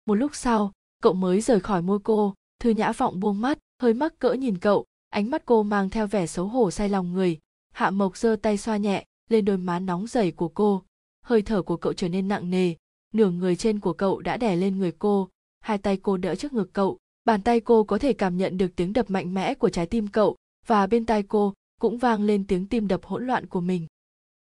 Một 0.07 0.15
lúc 0.15 0.35
sau, 0.35 0.73
cậu 1.03 1.13
mới 1.13 1.41
rời 1.41 1.61
khỏi 1.61 1.83
môi 1.83 1.99
cô, 2.05 2.35
thư 2.59 2.71
nhã 2.71 2.93
vọng 2.93 3.21
buông 3.21 3.41
mắt, 3.41 3.59
hơi 3.83 3.95
mắc 3.95 4.19
cỡ 4.19 4.33
nhìn 4.33 4.59
cậu, 4.59 4.85
ánh 5.11 5.31
mắt 5.31 5.43
cô 5.45 5.63
mang 5.63 5.91
theo 5.91 6.07
vẻ 6.07 6.27
xấu 6.27 6.47
hổ 6.47 6.71
say 6.71 6.89
lòng 6.89 7.13
người. 7.13 7.39
Hạ 7.73 7.91
mộc 7.91 8.17
giơ 8.17 8.37
tay 8.43 8.57
xoa 8.57 8.77
nhẹ, 8.77 9.05
lên 9.29 9.45
đôi 9.45 9.57
má 9.57 9.79
nóng 9.79 10.07
rẩy 10.07 10.31
của 10.31 10.49
cô. 10.49 10.83
Hơi 11.23 11.43
thở 11.43 11.63
của 11.63 11.77
cậu 11.77 11.93
trở 11.93 12.09
nên 12.09 12.29
nặng 12.29 12.51
nề, 12.51 12.75
nửa 13.15 13.31
người 13.31 13.57
trên 13.57 13.81
của 13.81 13.93
cậu 13.93 14.21
đã 14.21 14.37
đè 14.37 14.57
lên 14.57 14.79
người 14.79 14.93
cô. 14.99 15.29
Hai 15.61 15.79
tay 15.79 15.97
cô 15.97 16.17
đỡ 16.17 16.35
trước 16.35 16.53
ngực 16.53 16.71
cậu 16.73 16.99
bàn 17.31 17.43
tay 17.43 17.61
cô 17.61 17.85
có 17.85 17.99
thể 17.99 18.13
cảm 18.13 18.37
nhận 18.37 18.59
được 18.59 18.77
tiếng 18.77 18.93
đập 18.93 19.11
mạnh 19.11 19.35
mẽ 19.35 19.55
của 19.55 19.69
trái 19.69 19.87
tim 19.87 20.09
cậu, 20.09 20.37
và 20.67 20.87
bên 20.87 21.07
tai 21.07 21.23
cô 21.23 21.55
cũng 21.81 21.99
vang 21.99 22.23
lên 22.23 22.47
tiếng 22.47 22.67
tim 22.67 22.89
đập 22.89 23.05
hỗn 23.05 23.27
loạn 23.27 23.47
của 23.47 23.61
mình. 23.61 23.87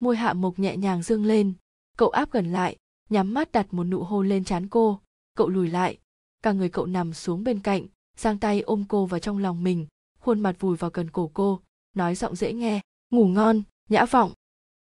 Môi 0.00 0.16
hạ 0.16 0.32
mộc 0.32 0.58
nhẹ 0.58 0.76
nhàng 0.76 1.02
dương 1.02 1.24
lên. 1.24 1.52
Cậu 1.96 2.08
áp 2.08 2.30
gần 2.30 2.52
lại, 2.52 2.76
nhắm 3.10 3.34
mắt 3.34 3.52
đặt 3.52 3.74
một 3.74 3.84
nụ 3.84 4.02
hôn 4.02 4.28
lên 4.28 4.44
trán 4.44 4.68
cô. 4.68 5.00
Cậu 5.36 5.48
lùi 5.48 5.68
lại. 5.68 5.98
Cả 6.42 6.52
người 6.52 6.68
cậu 6.68 6.86
nằm 6.86 7.12
xuống 7.12 7.44
bên 7.44 7.60
cạnh, 7.60 7.86
giang 8.16 8.38
tay 8.38 8.60
ôm 8.60 8.84
cô 8.88 9.06
vào 9.06 9.20
trong 9.20 9.38
lòng 9.38 9.64
mình, 9.64 9.86
khuôn 10.18 10.40
mặt 10.40 10.56
vùi 10.60 10.76
vào 10.76 10.90
gần 10.94 11.10
cổ 11.10 11.30
cô, 11.34 11.60
nói 11.94 12.14
giọng 12.14 12.36
dễ 12.36 12.52
nghe, 12.52 12.80
ngủ 13.10 13.26
ngon, 13.26 13.62
nhã 13.88 14.04
vọng. 14.04 14.32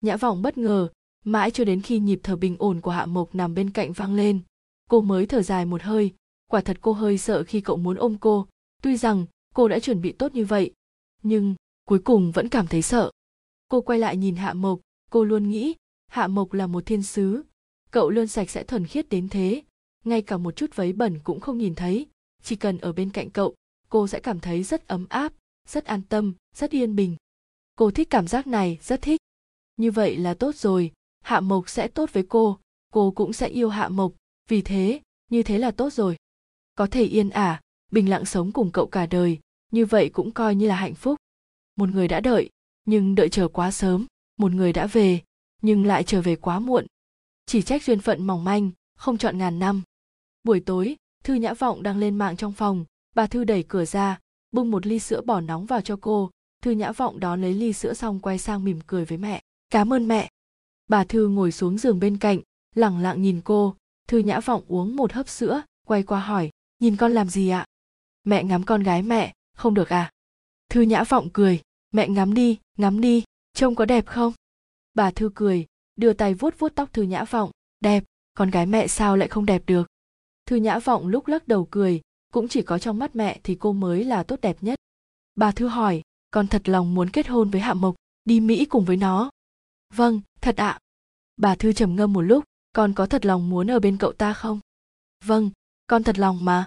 Nhã 0.00 0.16
vọng 0.16 0.42
bất 0.42 0.58
ngờ, 0.58 0.88
mãi 1.24 1.50
cho 1.50 1.64
đến 1.64 1.80
khi 1.80 1.98
nhịp 1.98 2.20
thở 2.22 2.36
bình 2.36 2.56
ổn 2.58 2.80
của 2.80 2.90
hạ 2.90 3.06
mộc 3.06 3.34
nằm 3.34 3.54
bên 3.54 3.70
cạnh 3.70 3.92
vang 3.92 4.14
lên. 4.14 4.40
Cô 4.90 5.00
mới 5.00 5.26
thở 5.26 5.42
dài 5.42 5.64
một 5.64 5.82
hơi 5.82 6.14
quả 6.52 6.60
thật 6.60 6.78
cô 6.80 6.92
hơi 6.92 7.18
sợ 7.18 7.44
khi 7.44 7.60
cậu 7.60 7.76
muốn 7.76 7.96
ôm 7.96 8.16
cô. 8.20 8.46
Tuy 8.82 8.96
rằng, 8.96 9.26
cô 9.54 9.68
đã 9.68 9.78
chuẩn 9.78 10.00
bị 10.00 10.12
tốt 10.12 10.34
như 10.34 10.44
vậy, 10.44 10.72
nhưng 11.22 11.54
cuối 11.84 11.98
cùng 11.98 12.32
vẫn 12.32 12.48
cảm 12.48 12.66
thấy 12.66 12.82
sợ. 12.82 13.10
Cô 13.68 13.80
quay 13.80 13.98
lại 13.98 14.16
nhìn 14.16 14.36
hạ 14.36 14.52
mộc, 14.52 14.80
cô 15.10 15.24
luôn 15.24 15.50
nghĩ 15.50 15.74
hạ 16.06 16.26
mộc 16.26 16.52
là 16.52 16.66
một 16.66 16.86
thiên 16.86 17.02
sứ. 17.02 17.42
Cậu 17.90 18.10
luôn 18.10 18.26
sạch 18.26 18.50
sẽ 18.50 18.64
thuần 18.64 18.86
khiết 18.86 19.08
đến 19.08 19.28
thế, 19.28 19.62
ngay 20.04 20.22
cả 20.22 20.36
một 20.36 20.56
chút 20.56 20.76
vấy 20.76 20.92
bẩn 20.92 21.18
cũng 21.24 21.40
không 21.40 21.58
nhìn 21.58 21.74
thấy. 21.74 22.06
Chỉ 22.42 22.56
cần 22.56 22.78
ở 22.78 22.92
bên 22.92 23.10
cạnh 23.10 23.30
cậu, 23.30 23.54
cô 23.88 24.08
sẽ 24.08 24.20
cảm 24.20 24.40
thấy 24.40 24.62
rất 24.62 24.88
ấm 24.88 25.06
áp, 25.08 25.32
rất 25.68 25.84
an 25.84 26.02
tâm, 26.08 26.34
rất 26.56 26.70
yên 26.70 26.96
bình. 26.96 27.16
Cô 27.76 27.90
thích 27.90 28.10
cảm 28.10 28.26
giác 28.26 28.46
này, 28.46 28.78
rất 28.82 29.02
thích. 29.02 29.20
Như 29.76 29.90
vậy 29.90 30.16
là 30.16 30.34
tốt 30.34 30.54
rồi. 30.54 30.92
Hạ 31.20 31.40
mộc 31.40 31.68
sẽ 31.68 31.88
tốt 31.88 32.12
với 32.12 32.26
cô 32.28 32.58
cô 32.92 33.10
cũng 33.10 33.32
sẽ 33.32 33.48
yêu 33.48 33.68
hạ 33.68 33.88
mộc. 33.88 34.12
Vì 34.48 34.62
thế, 34.62 35.00
như 35.30 35.42
thế 35.42 35.58
là 35.58 35.70
tốt 35.70 35.92
rồi 35.92 36.16
có 36.74 36.86
thể 36.86 37.04
yên 37.04 37.30
ả, 37.30 37.60
bình 37.90 38.10
lặng 38.10 38.24
sống 38.24 38.52
cùng 38.52 38.70
cậu 38.72 38.86
cả 38.86 39.06
đời, 39.06 39.38
như 39.70 39.86
vậy 39.86 40.10
cũng 40.12 40.30
coi 40.30 40.54
như 40.54 40.68
là 40.68 40.76
hạnh 40.76 40.94
phúc. 40.94 41.18
Một 41.76 41.88
người 41.88 42.08
đã 42.08 42.20
đợi, 42.20 42.50
nhưng 42.84 43.14
đợi 43.14 43.28
chờ 43.28 43.48
quá 43.48 43.70
sớm, 43.70 44.06
một 44.36 44.52
người 44.52 44.72
đã 44.72 44.86
về, 44.86 45.20
nhưng 45.62 45.86
lại 45.86 46.04
trở 46.04 46.22
về 46.22 46.36
quá 46.36 46.58
muộn. 46.58 46.86
Chỉ 47.46 47.62
trách 47.62 47.84
duyên 47.84 48.00
phận 48.00 48.26
mỏng 48.26 48.44
manh, 48.44 48.70
không 48.96 49.18
chọn 49.18 49.38
ngàn 49.38 49.58
năm. 49.58 49.82
Buổi 50.44 50.60
tối, 50.60 50.96
thư 51.24 51.34
nhã 51.34 51.54
vọng 51.54 51.82
đang 51.82 51.98
lên 51.98 52.16
mạng 52.16 52.36
trong 52.36 52.52
phòng, 52.52 52.84
bà 53.14 53.26
thư 53.26 53.44
đẩy 53.44 53.62
cửa 53.62 53.84
ra, 53.84 54.18
bưng 54.52 54.70
một 54.70 54.86
ly 54.86 54.98
sữa 54.98 55.20
bỏ 55.20 55.40
nóng 55.40 55.66
vào 55.66 55.80
cho 55.80 55.98
cô. 56.00 56.30
Thư 56.62 56.70
nhã 56.70 56.92
vọng 56.92 57.20
đón 57.20 57.42
lấy 57.42 57.54
ly 57.54 57.72
sữa 57.72 57.94
xong 57.94 58.20
quay 58.20 58.38
sang 58.38 58.64
mỉm 58.64 58.80
cười 58.86 59.04
với 59.04 59.18
mẹ. 59.18 59.42
Cảm 59.70 59.92
ơn 59.92 60.08
mẹ. 60.08 60.30
Bà 60.88 61.04
thư 61.04 61.28
ngồi 61.28 61.52
xuống 61.52 61.78
giường 61.78 62.00
bên 62.00 62.18
cạnh, 62.18 62.40
lẳng 62.74 62.98
lặng 62.98 63.22
nhìn 63.22 63.40
cô. 63.44 63.76
Thư 64.08 64.18
nhã 64.18 64.40
vọng 64.40 64.62
uống 64.68 64.96
một 64.96 65.12
hớp 65.12 65.28
sữa, 65.28 65.62
quay 65.86 66.02
qua 66.02 66.20
hỏi 66.20 66.50
nhìn 66.82 66.96
con 66.96 67.12
làm 67.12 67.28
gì 67.28 67.48
ạ? 67.48 67.66
Mẹ 68.24 68.44
ngắm 68.44 68.62
con 68.62 68.82
gái 68.82 69.02
mẹ, 69.02 69.32
không 69.56 69.74
được 69.74 69.88
à? 69.88 70.10
Thư 70.68 70.80
nhã 70.80 71.04
vọng 71.04 71.28
cười, 71.32 71.60
mẹ 71.92 72.08
ngắm 72.08 72.34
đi 72.34 72.58
ngắm 72.78 73.00
đi, 73.00 73.24
trông 73.54 73.74
có 73.74 73.84
đẹp 73.84 74.06
không? 74.06 74.32
Bà 74.94 75.10
thư 75.10 75.30
cười, 75.34 75.66
đưa 75.96 76.12
tay 76.12 76.34
vuốt 76.34 76.58
vuốt 76.58 76.72
tóc 76.74 76.92
thư 76.92 77.02
nhã 77.02 77.24
vọng, 77.24 77.50
đẹp, 77.80 78.04
con 78.34 78.50
gái 78.50 78.66
mẹ 78.66 78.86
sao 78.86 79.16
lại 79.16 79.28
không 79.28 79.46
đẹp 79.46 79.62
được? 79.66 79.86
Thư 80.46 80.56
nhã 80.56 80.78
vọng 80.78 81.06
lúc 81.06 81.26
lắc 81.26 81.48
đầu 81.48 81.68
cười, 81.70 82.00
cũng 82.32 82.48
chỉ 82.48 82.62
có 82.62 82.78
trong 82.78 82.98
mắt 82.98 83.16
mẹ 83.16 83.40
thì 83.44 83.54
cô 83.60 83.72
mới 83.72 84.04
là 84.04 84.22
tốt 84.22 84.40
đẹp 84.40 84.56
nhất. 84.60 84.78
Bà 85.34 85.52
thư 85.52 85.66
hỏi, 85.66 86.02
con 86.30 86.46
thật 86.46 86.68
lòng 86.68 86.94
muốn 86.94 87.10
kết 87.10 87.26
hôn 87.28 87.50
với 87.50 87.60
hạ 87.60 87.74
mộc, 87.74 87.94
đi 88.24 88.40
mỹ 88.40 88.64
cùng 88.64 88.84
với 88.84 88.96
nó? 88.96 89.30
Vâng 89.94 90.20
thật 90.40 90.56
ạ. 90.56 90.78
Bà 91.36 91.54
thư 91.54 91.72
trầm 91.72 91.96
ngâm 91.96 92.12
một 92.12 92.22
lúc, 92.22 92.44
con 92.72 92.94
có 92.94 93.06
thật 93.06 93.24
lòng 93.24 93.50
muốn 93.50 93.70
ở 93.70 93.80
bên 93.80 93.96
cậu 93.96 94.12
ta 94.12 94.32
không? 94.32 94.60
Vâng 95.24 95.50
con 95.92 96.02
thật 96.02 96.18
lòng 96.18 96.44
mà 96.44 96.66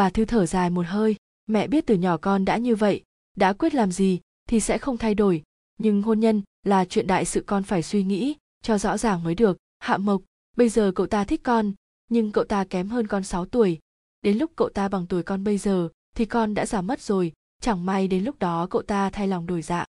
bà 0.00 0.10
thư 0.10 0.24
thở 0.24 0.46
dài 0.46 0.70
một 0.70 0.86
hơi. 0.86 1.16
Mẹ 1.46 1.66
biết 1.66 1.86
từ 1.86 1.94
nhỏ 1.94 2.16
con 2.16 2.44
đã 2.44 2.56
như 2.56 2.76
vậy, 2.76 3.02
đã 3.36 3.52
quyết 3.52 3.74
làm 3.74 3.92
gì 3.92 4.20
thì 4.48 4.60
sẽ 4.60 4.78
không 4.78 4.98
thay 4.98 5.14
đổi. 5.14 5.42
Nhưng 5.78 6.02
hôn 6.02 6.20
nhân 6.20 6.42
là 6.62 6.84
chuyện 6.84 7.06
đại 7.06 7.24
sự 7.24 7.44
con 7.46 7.62
phải 7.62 7.82
suy 7.82 8.02
nghĩ, 8.02 8.36
cho 8.62 8.78
rõ 8.78 8.98
ràng 8.98 9.24
mới 9.24 9.34
được. 9.34 9.58
Hạ 9.78 9.96
mộc, 9.96 10.22
bây 10.56 10.68
giờ 10.68 10.92
cậu 10.94 11.06
ta 11.06 11.24
thích 11.24 11.40
con, 11.42 11.72
nhưng 12.08 12.32
cậu 12.32 12.44
ta 12.44 12.64
kém 12.64 12.88
hơn 12.88 13.06
con 13.06 13.24
6 13.24 13.46
tuổi. 13.46 13.78
Đến 14.22 14.38
lúc 14.38 14.52
cậu 14.56 14.68
ta 14.68 14.88
bằng 14.88 15.06
tuổi 15.06 15.22
con 15.22 15.44
bây 15.44 15.58
giờ 15.58 15.88
thì 16.16 16.24
con 16.24 16.54
đã 16.54 16.66
già 16.66 16.80
mất 16.80 17.00
rồi. 17.00 17.32
Chẳng 17.62 17.86
may 17.86 18.08
đến 18.08 18.24
lúc 18.24 18.38
đó 18.38 18.66
cậu 18.70 18.82
ta 18.82 19.10
thay 19.10 19.28
lòng 19.28 19.46
đổi 19.46 19.62
dạ. 19.62 19.84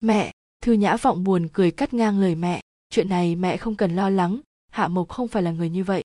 Mẹ, 0.00 0.32
thư 0.62 0.72
nhã 0.72 0.96
vọng 0.96 1.24
buồn 1.24 1.48
cười 1.52 1.70
cắt 1.70 1.94
ngang 1.94 2.20
lời 2.20 2.34
mẹ. 2.34 2.60
Chuyện 2.90 3.08
này 3.08 3.36
mẹ 3.36 3.56
không 3.56 3.74
cần 3.74 3.96
lo 3.96 4.10
lắng. 4.10 4.40
Hạ 4.70 4.88
mộc 4.88 5.08
không 5.08 5.28
phải 5.28 5.42
là 5.42 5.50
người 5.50 5.70
như 5.70 5.84
vậy. 5.84 6.04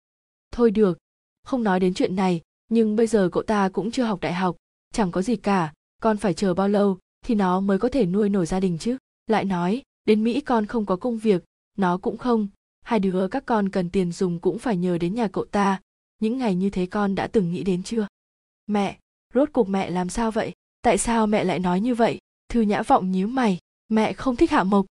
Thôi 0.53 0.71
được, 0.71 0.99
không 1.45 1.63
nói 1.63 1.81
đến 1.81 1.95
chuyện 1.95 2.17
này 2.17 2.41
nhưng 2.69 2.97
bây 2.97 3.07
giờ 3.07 3.29
cậu 3.33 3.43
ta 3.43 3.69
cũng 3.69 3.91
chưa 3.91 4.05
học 4.05 4.21
đại 4.21 4.33
học, 4.35 4.57
chẳng 4.93 5.11
có 5.11 5.23
gì 5.23 5.37
cả, 5.37 5.73
con 6.03 6.17
phải 6.17 6.35
chờ 6.35 6.55
bao 6.55 6.69
lâu 6.69 6.99
thì 7.25 7.35
nó 7.35 7.61
mới 7.61 7.79
có 7.79 7.89
thể 7.89 8.07
nuôi 8.07 8.29
nổi 8.29 8.47
gia 8.47 8.61
đình 8.61 8.79
chứ? 8.79 8.97
Lại 9.27 9.45
nói, 9.45 9.83
đến 10.05 10.25
mỹ 10.25 10.41
con 10.41 10.67
không 10.67 10.87
có 10.87 10.97
công 10.97 11.19
việc, 11.19 11.45
nó 11.79 11.99
cũng 11.99 12.19
không. 12.19 12.49
Hai 12.83 12.99
đứa 12.99 13.29
các 13.29 13.47
con 13.47 13.69
cần 13.69 13.91
tiền 13.91 14.13
dùng 14.13 14.41
cũng 14.41 14.59
phải 14.59 14.77
nhờ 14.77 14.99
đến 14.99 15.15
nhà 15.15 15.29
cậu 15.29 15.45
ta. 15.45 15.81
Những 16.19 16.39
ngày 16.39 16.55
như 16.55 16.71
thế 16.71 16.87
con 16.87 17.15
đã 17.15 17.27
từng 17.27 17.53
nghĩ 17.53 17.63
đến 17.65 17.83
chưa? 17.83 18.07
Mẹ, 18.67 18.99
rốt 19.35 19.49
cuộc 19.53 19.69
mẹ 19.69 19.91
làm 19.91 20.09
sao 20.09 20.31
vậy? 20.31 20.53
Tại 20.83 20.99
sao 20.99 21.27
mẹ 21.27 21.45
lại 21.45 21.59
nói 21.59 21.81
như 21.81 21.95
vậy? 21.95 22.19
Thư 22.49 22.61
nhã 22.61 22.83
vọng 22.83 23.11
nhíu 23.11 23.27
mày. 23.27 23.59
Mẹ 23.89 24.13
không 24.13 24.37
thích 24.37 24.51
hạ 24.51 24.65
mộc. 24.65 24.87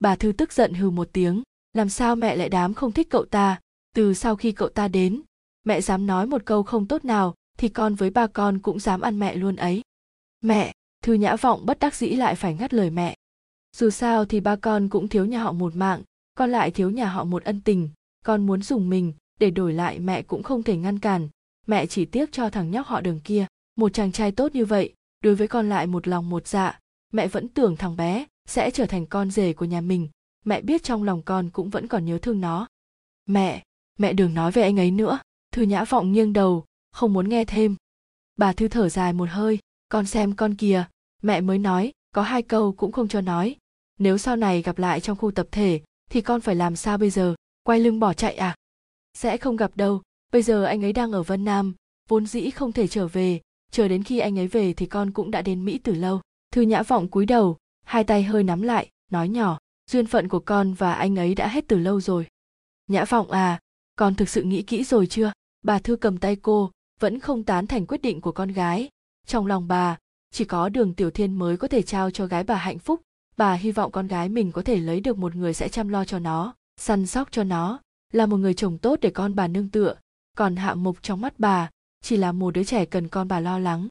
Bà 0.00 0.16
thư 0.16 0.32
tức 0.32 0.52
giận 0.52 0.74
hừ 0.74 0.90
một 0.90 1.08
tiếng. 1.12 1.42
Làm 1.72 1.88
sao 1.88 2.16
mẹ 2.16 2.36
lại 2.36 2.48
đám 2.48 2.74
không 2.74 2.92
thích 2.92 3.10
cậu 3.10 3.24
ta? 3.24 3.60
Từ 3.94 4.14
sau 4.14 4.36
khi 4.36 4.52
cậu 4.52 4.68
ta 4.68 4.88
đến 4.88 5.22
mẹ 5.64 5.80
dám 5.80 6.06
nói 6.06 6.26
một 6.26 6.42
câu 6.44 6.62
không 6.62 6.86
tốt 6.86 7.04
nào, 7.04 7.34
thì 7.58 7.68
con 7.68 7.94
với 7.94 8.10
ba 8.10 8.26
con 8.26 8.58
cũng 8.58 8.78
dám 8.78 9.00
ăn 9.00 9.18
mẹ 9.18 9.34
luôn 9.34 9.56
ấy. 9.56 9.82
Mẹ, 10.40 10.72
thư 11.02 11.12
nhã 11.12 11.36
vọng 11.36 11.66
bất 11.66 11.78
đắc 11.78 11.94
dĩ 11.94 12.08
lại 12.08 12.34
phải 12.34 12.54
ngắt 12.54 12.74
lời 12.74 12.90
mẹ. 12.90 13.16
Dù 13.76 13.90
sao 13.90 14.24
thì 14.24 14.40
ba 14.40 14.56
con 14.56 14.88
cũng 14.88 15.08
thiếu 15.08 15.24
nhà 15.24 15.42
họ 15.42 15.52
một 15.52 15.76
mạng 15.76 16.02
con 16.40 16.50
lại 16.50 16.70
thiếu 16.70 16.90
nhà 16.90 17.06
họ 17.06 17.24
một 17.24 17.44
ân 17.44 17.60
tình. 17.60 17.88
Con 18.24 18.46
muốn 18.46 18.62
dùng 18.62 18.90
mình, 18.90 19.12
để 19.40 19.50
đổi 19.50 19.72
lại 19.72 19.98
mẹ 19.98 20.22
cũng 20.22 20.42
không 20.42 20.62
thể 20.62 20.76
ngăn 20.76 20.98
cản. 20.98 21.28
Mẹ 21.66 21.86
chỉ 21.86 22.04
tiếc 22.04 22.32
cho 22.32 22.50
thằng 22.50 22.70
nhóc 22.70 22.86
họ 22.86 23.00
đường 23.00 23.20
kia. 23.24 23.46
Một 23.76 23.92
chàng 23.92 24.12
trai 24.12 24.32
tốt 24.32 24.54
như 24.54 24.64
vậy, 24.64 24.94
đối 25.24 25.34
với 25.34 25.48
con 25.48 25.68
lại 25.68 25.86
một 25.86 26.08
lòng 26.08 26.30
một 26.30 26.46
dạ. 26.46 26.78
Mẹ 27.12 27.28
vẫn 27.28 27.48
tưởng 27.48 27.76
thằng 27.76 27.96
bé 27.96 28.26
sẽ 28.48 28.70
trở 28.70 28.86
thành 28.86 29.06
con 29.06 29.30
rể 29.30 29.52
của 29.52 29.64
nhà 29.64 29.80
mình. 29.80 30.08
Mẹ 30.44 30.60
biết 30.60 30.82
trong 30.82 31.02
lòng 31.02 31.22
con 31.22 31.50
cũng 31.50 31.70
vẫn 31.70 31.86
còn 31.86 32.04
nhớ 32.04 32.18
thương 32.18 32.40
nó. 32.40 32.66
Mẹ 33.26 33.62
mẹ 33.98 34.12
đừng 34.12 34.34
nói 34.34 34.52
về 34.52 34.62
anh 34.62 34.78
ấy 34.78 34.90
nữa 34.90 35.18
thư 35.52 35.62
nhã 35.62 35.84
vọng 35.84 36.12
nghiêng 36.12 36.32
đầu, 36.32 36.64
không 36.92 37.12
muốn 37.12 37.28
nghe 37.28 37.44
thêm. 37.44 37.76
Bà 38.36 38.52
thư 38.52 38.68
thở 38.68 38.88
dài 38.88 39.12
một 39.12 39.28
hơi, 39.30 39.58
con 39.88 40.06
xem 40.06 40.36
con 40.36 40.54
kìa, 40.54 40.84
mẹ 41.22 41.40
mới 41.40 41.58
nói, 41.58 41.92
có 42.12 42.22
hai 42.22 42.42
câu 42.42 42.72
cũng 42.72 42.92
không 42.92 43.08
cho 43.08 43.20
nói. 43.20 43.56
Nếu 43.98 44.18
sau 44.18 44.36
này 44.36 44.62
gặp 44.62 44.78
lại 44.78 45.00
trong 45.00 45.16
khu 45.16 45.30
tập 45.30 45.48
thể, 45.52 45.80
thì 46.10 46.20
con 46.20 46.40
phải 46.40 46.54
làm 46.54 46.76
sao 46.76 46.98
bây 46.98 47.10
giờ? 47.10 47.34
Quay 47.62 47.80
lưng 47.80 48.00
bỏ 48.00 48.12
chạy 48.12 48.34
à? 48.34 48.54
Sẽ 49.14 49.36
không 49.36 49.56
gặp 49.56 49.76
đâu. 49.76 50.02
Bây 50.32 50.42
giờ 50.42 50.64
anh 50.64 50.84
ấy 50.84 50.92
đang 50.92 51.12
ở 51.12 51.22
vân 51.22 51.44
nam, 51.44 51.74
vốn 52.08 52.26
dĩ 52.26 52.50
không 52.50 52.72
thể 52.72 52.86
trở 52.86 53.08
về. 53.08 53.40
Chờ 53.70 53.88
đến 53.88 54.02
khi 54.02 54.18
anh 54.18 54.38
ấy 54.38 54.46
về 54.46 54.72
thì 54.72 54.86
con 54.86 55.10
cũng 55.10 55.30
đã 55.30 55.42
đến 55.42 55.64
mỹ 55.64 55.78
từ 55.78 55.94
lâu. 55.94 56.20
Thư 56.52 56.62
nhã 56.62 56.82
vọng 56.82 57.08
cúi 57.08 57.26
đầu, 57.26 57.56
hai 57.84 58.04
tay 58.04 58.22
hơi 58.22 58.42
nắm 58.42 58.62
lại, 58.62 58.88
nói 59.10 59.28
nhỏ, 59.28 59.58
duyên 59.90 60.06
phận 60.06 60.28
của 60.28 60.40
con 60.40 60.74
và 60.74 60.92
anh 60.92 61.16
ấy 61.16 61.34
đã 61.34 61.48
hết 61.48 61.64
từ 61.68 61.78
lâu 61.78 62.00
rồi. 62.00 62.26
Nhã 62.88 63.04
vọng 63.04 63.30
à 63.30 63.60
con 64.00 64.14
thực 64.14 64.28
sự 64.28 64.42
nghĩ 64.42 64.62
kỹ 64.62 64.84
rồi 64.84 65.06
chưa? 65.06 65.32
Bà 65.62 65.78
thư 65.78 65.96
cầm 65.96 66.18
tay 66.18 66.36
cô, 66.36 66.70
vẫn 67.00 67.20
không 67.20 67.44
tán 67.44 67.66
thành 67.66 67.86
quyết 67.86 68.02
định 68.02 68.20
của 68.20 68.32
con 68.32 68.48
gái. 68.48 68.88
Trong 69.26 69.46
lòng 69.46 69.68
bà, 69.68 69.98
chỉ 70.30 70.44
có 70.44 70.68
đường 70.68 70.94
tiểu 70.94 71.10
thiên 71.10 71.34
mới 71.34 71.56
có 71.56 71.68
thể 71.68 71.82
trao 71.82 72.10
cho 72.10 72.26
gái 72.26 72.44
bà 72.44 72.54
hạnh 72.54 72.78
phúc. 72.78 73.00
Bà 73.36 73.54
hy 73.54 73.72
vọng 73.72 73.92
con 73.92 74.06
gái 74.06 74.28
mình 74.28 74.52
có 74.52 74.62
thể 74.62 74.76
lấy 74.76 75.00
được 75.00 75.18
một 75.18 75.34
người 75.34 75.54
sẽ 75.54 75.68
chăm 75.68 75.88
lo 75.88 76.04
cho 76.04 76.18
nó, 76.18 76.54
săn 76.76 77.06
sóc 77.06 77.28
cho 77.30 77.44
nó, 77.44 77.80
là 78.12 78.26
một 78.26 78.36
người 78.36 78.54
chồng 78.54 78.78
tốt 78.78 78.98
để 79.02 79.10
con 79.10 79.34
bà 79.34 79.48
nương 79.48 79.68
tựa. 79.68 79.94
Còn 80.36 80.56
hạ 80.56 80.74
mục 80.74 81.02
trong 81.02 81.20
mắt 81.20 81.34
bà, 81.38 81.70
chỉ 82.02 82.16
là 82.16 82.32
một 82.32 82.54
đứa 82.54 82.64
trẻ 82.64 82.84
cần 82.84 83.08
con 83.08 83.28
bà 83.28 83.40
lo 83.40 83.58
lắng. 83.58 83.88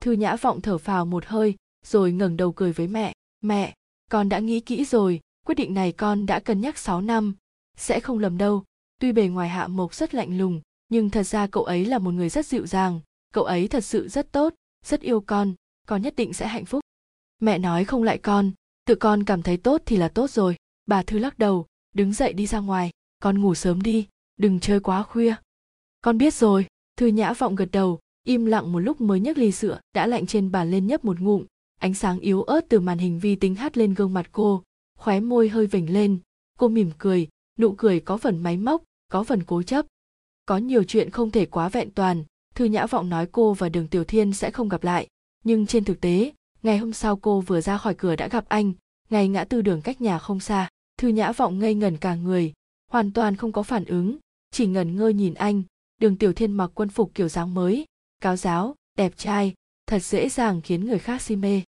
Thư 0.00 0.12
nhã 0.12 0.36
vọng 0.36 0.60
thở 0.60 0.78
phào 0.78 1.06
một 1.06 1.26
hơi, 1.26 1.54
rồi 1.86 2.12
ngẩng 2.12 2.36
đầu 2.36 2.52
cười 2.52 2.72
với 2.72 2.86
mẹ. 2.88 3.12
Mẹ, 3.40 3.74
con 4.10 4.28
đã 4.28 4.38
nghĩ 4.38 4.60
kỹ 4.60 4.84
rồi, 4.84 5.20
quyết 5.46 5.54
định 5.54 5.74
này 5.74 5.92
con 5.92 6.26
đã 6.26 6.40
cân 6.40 6.60
nhắc 6.60 6.78
6 6.78 7.00
năm, 7.00 7.34
sẽ 7.76 8.00
không 8.00 8.18
lầm 8.18 8.38
đâu. 8.38 8.64
Tuy 9.00 9.12
bề 9.12 9.28
ngoài 9.28 9.48
hạ 9.48 9.66
mộc 9.66 9.94
rất 9.94 10.14
lạnh 10.14 10.38
lùng 10.38 10.60
nhưng 10.92 11.10
thật 11.10 11.22
ra 11.22 11.46
cậu 11.46 11.64
ấy 11.64 11.84
là 11.84 11.98
một 11.98 12.10
người 12.10 12.28
rất 12.28 12.46
dịu 12.46 12.66
dàng. 12.66 13.00
Cậu 13.34 13.44
ấy 13.44 13.68
thật 13.68 13.84
sự 13.84 14.08
rất 14.08 14.32
tốt, 14.32 14.54
rất 14.84 15.00
yêu 15.00 15.20
con. 15.20 15.54
Con 15.86 16.02
nhất 16.02 16.14
định 16.16 16.32
sẽ 16.32 16.46
hạnh 16.46 16.64
phúc. 16.64 16.80
Mẹ 17.40 17.58
nói 17.58 17.84
không 17.84 18.02
lại 18.02 18.18
con. 18.18 18.52
Tự 18.84 18.94
con 18.94 19.24
cảm 19.24 19.42
thấy 19.42 19.56
tốt 19.56 19.82
thì 19.86 19.96
là 19.96 20.08
tốt 20.08 20.30
rồi. 20.30 20.56
Bà 20.86 21.02
thư 21.02 21.18
lắc 21.18 21.38
đầu, 21.38 21.66
đứng 21.94 22.12
dậy 22.12 22.32
đi 22.32 22.46
ra 22.46 22.58
ngoài. 22.58 22.90
Con 23.22 23.40
ngủ 23.40 23.54
sớm 23.54 23.82
đi, 23.82 24.08
đừng 24.36 24.60
chơi 24.60 24.80
quá 24.80 25.02
khuya. 25.02 25.34
Con 26.02 26.18
biết 26.18 26.34
rồi. 26.34 26.66
Thư 26.96 27.06
nhã 27.06 27.32
vọng 27.32 27.54
gật 27.54 27.68
đầu, 27.72 28.00
im 28.24 28.44
lặng 28.46 28.72
một 28.72 28.78
lúc 28.78 29.00
mới 29.00 29.20
nhấc 29.20 29.38
ly 29.38 29.52
sữa, 29.52 29.80
đã 29.94 30.06
lạnh 30.06 30.26
trên 30.26 30.50
bàn 30.52 30.70
lên 30.70 30.86
nhấp 30.86 31.04
một 31.04 31.20
ngụm. 31.20 31.44
Ánh 31.80 31.94
sáng 31.94 32.20
yếu 32.20 32.42
ớt 32.42 32.60
từ 32.68 32.80
màn 32.80 32.98
hình 32.98 33.18
vi 33.18 33.36
tính 33.36 33.54
hát 33.54 33.76
lên 33.76 33.94
gương 33.94 34.14
mặt 34.14 34.28
cô, 34.32 34.62
khóe 34.98 35.20
môi 35.20 35.48
hơi 35.48 35.66
vểnh 35.66 35.92
lên. 35.92 36.18
Cô 36.58 36.68
mỉm 36.68 36.90
cười, 36.98 37.28
nụ 37.58 37.74
cười 37.78 38.00
có 38.00 38.16
phần 38.16 38.42
máy 38.42 38.56
móc, 38.56 38.82
có 39.08 39.24
phần 39.24 39.42
cố 39.44 39.62
chấp 39.62 39.86
có 40.46 40.56
nhiều 40.56 40.84
chuyện 40.84 41.10
không 41.10 41.30
thể 41.30 41.46
quá 41.46 41.68
vẹn 41.68 41.90
toàn, 41.90 42.24
thư 42.54 42.64
nhã 42.64 42.86
vọng 42.86 43.08
nói 43.08 43.26
cô 43.32 43.54
và 43.54 43.68
đường 43.68 43.88
tiểu 43.88 44.04
thiên 44.04 44.32
sẽ 44.32 44.50
không 44.50 44.68
gặp 44.68 44.84
lại. 44.84 45.06
Nhưng 45.44 45.66
trên 45.66 45.84
thực 45.84 46.00
tế, 46.00 46.32
ngày 46.62 46.78
hôm 46.78 46.92
sau 46.92 47.16
cô 47.16 47.40
vừa 47.40 47.60
ra 47.60 47.78
khỏi 47.78 47.94
cửa 47.94 48.16
đã 48.16 48.28
gặp 48.28 48.44
anh 48.48 48.72
ngày 49.10 49.28
ngã 49.28 49.44
tư 49.44 49.62
đường 49.62 49.82
cách 49.82 50.00
nhà 50.00 50.18
không 50.18 50.40
xa. 50.40 50.68
Thư 50.98 51.08
nhã 51.08 51.32
vọng 51.32 51.58
ngây 51.58 51.74
ngẩn 51.74 51.96
cả 51.96 52.14
người, 52.14 52.52
hoàn 52.90 53.12
toàn 53.12 53.36
không 53.36 53.52
có 53.52 53.62
phản 53.62 53.84
ứng, 53.84 54.18
chỉ 54.50 54.66
ngẩn 54.66 54.96
ngơ 54.96 55.08
nhìn 55.08 55.34
anh. 55.34 55.62
Đường 56.00 56.16
tiểu 56.16 56.32
thiên 56.32 56.52
mặc 56.52 56.70
quân 56.74 56.88
phục 56.88 57.14
kiểu 57.14 57.28
dáng 57.28 57.54
mới 57.54 57.86
cáo 58.22 58.36
giáo, 58.36 58.74
đẹp 58.96 59.12
trai, 59.16 59.54
thật 59.86 59.98
dễ 59.98 60.28
dàng 60.28 60.60
khiến 60.60 60.84
người 60.84 60.98
khác 60.98 61.22
si 61.22 61.36
mê. 61.36 61.62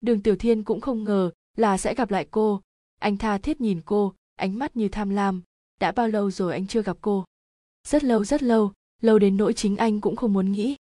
Đường 0.00 0.22
tiểu 0.22 0.36
thiên 0.36 0.64
cũng 0.64 0.80
không 0.80 1.04
ngờ 1.04 1.30
là 1.56 1.78
sẽ 1.78 1.94
gặp 1.94 2.10
lại 2.10 2.26
cô. 2.30 2.60
Anh 2.98 3.16
tha 3.16 3.38
thiết 3.38 3.60
nhìn 3.60 3.80
cô, 3.84 4.14
ánh 4.36 4.58
mắt 4.58 4.76
như 4.76 4.88
tham 4.88 5.10
lam. 5.10 5.42
Đã 5.80 5.92
bao 5.92 6.08
lâu 6.08 6.30
rồi 6.30 6.52
anh 6.52 6.66
chưa 6.66 6.82
gặp 6.82 6.96
cô? 7.00 7.24
Rất 7.84 8.04
lâu 8.04 8.24
rất 8.24 8.42
lâu 8.42 8.72
lâu 9.00 9.18
đến 9.18 9.36
nỗi 9.36 9.52
chính 9.52 9.76
anh 9.76 10.00
cũng 10.00 10.16
không 10.16 10.32
muốn 10.32 10.52
nghĩ. 10.52 10.76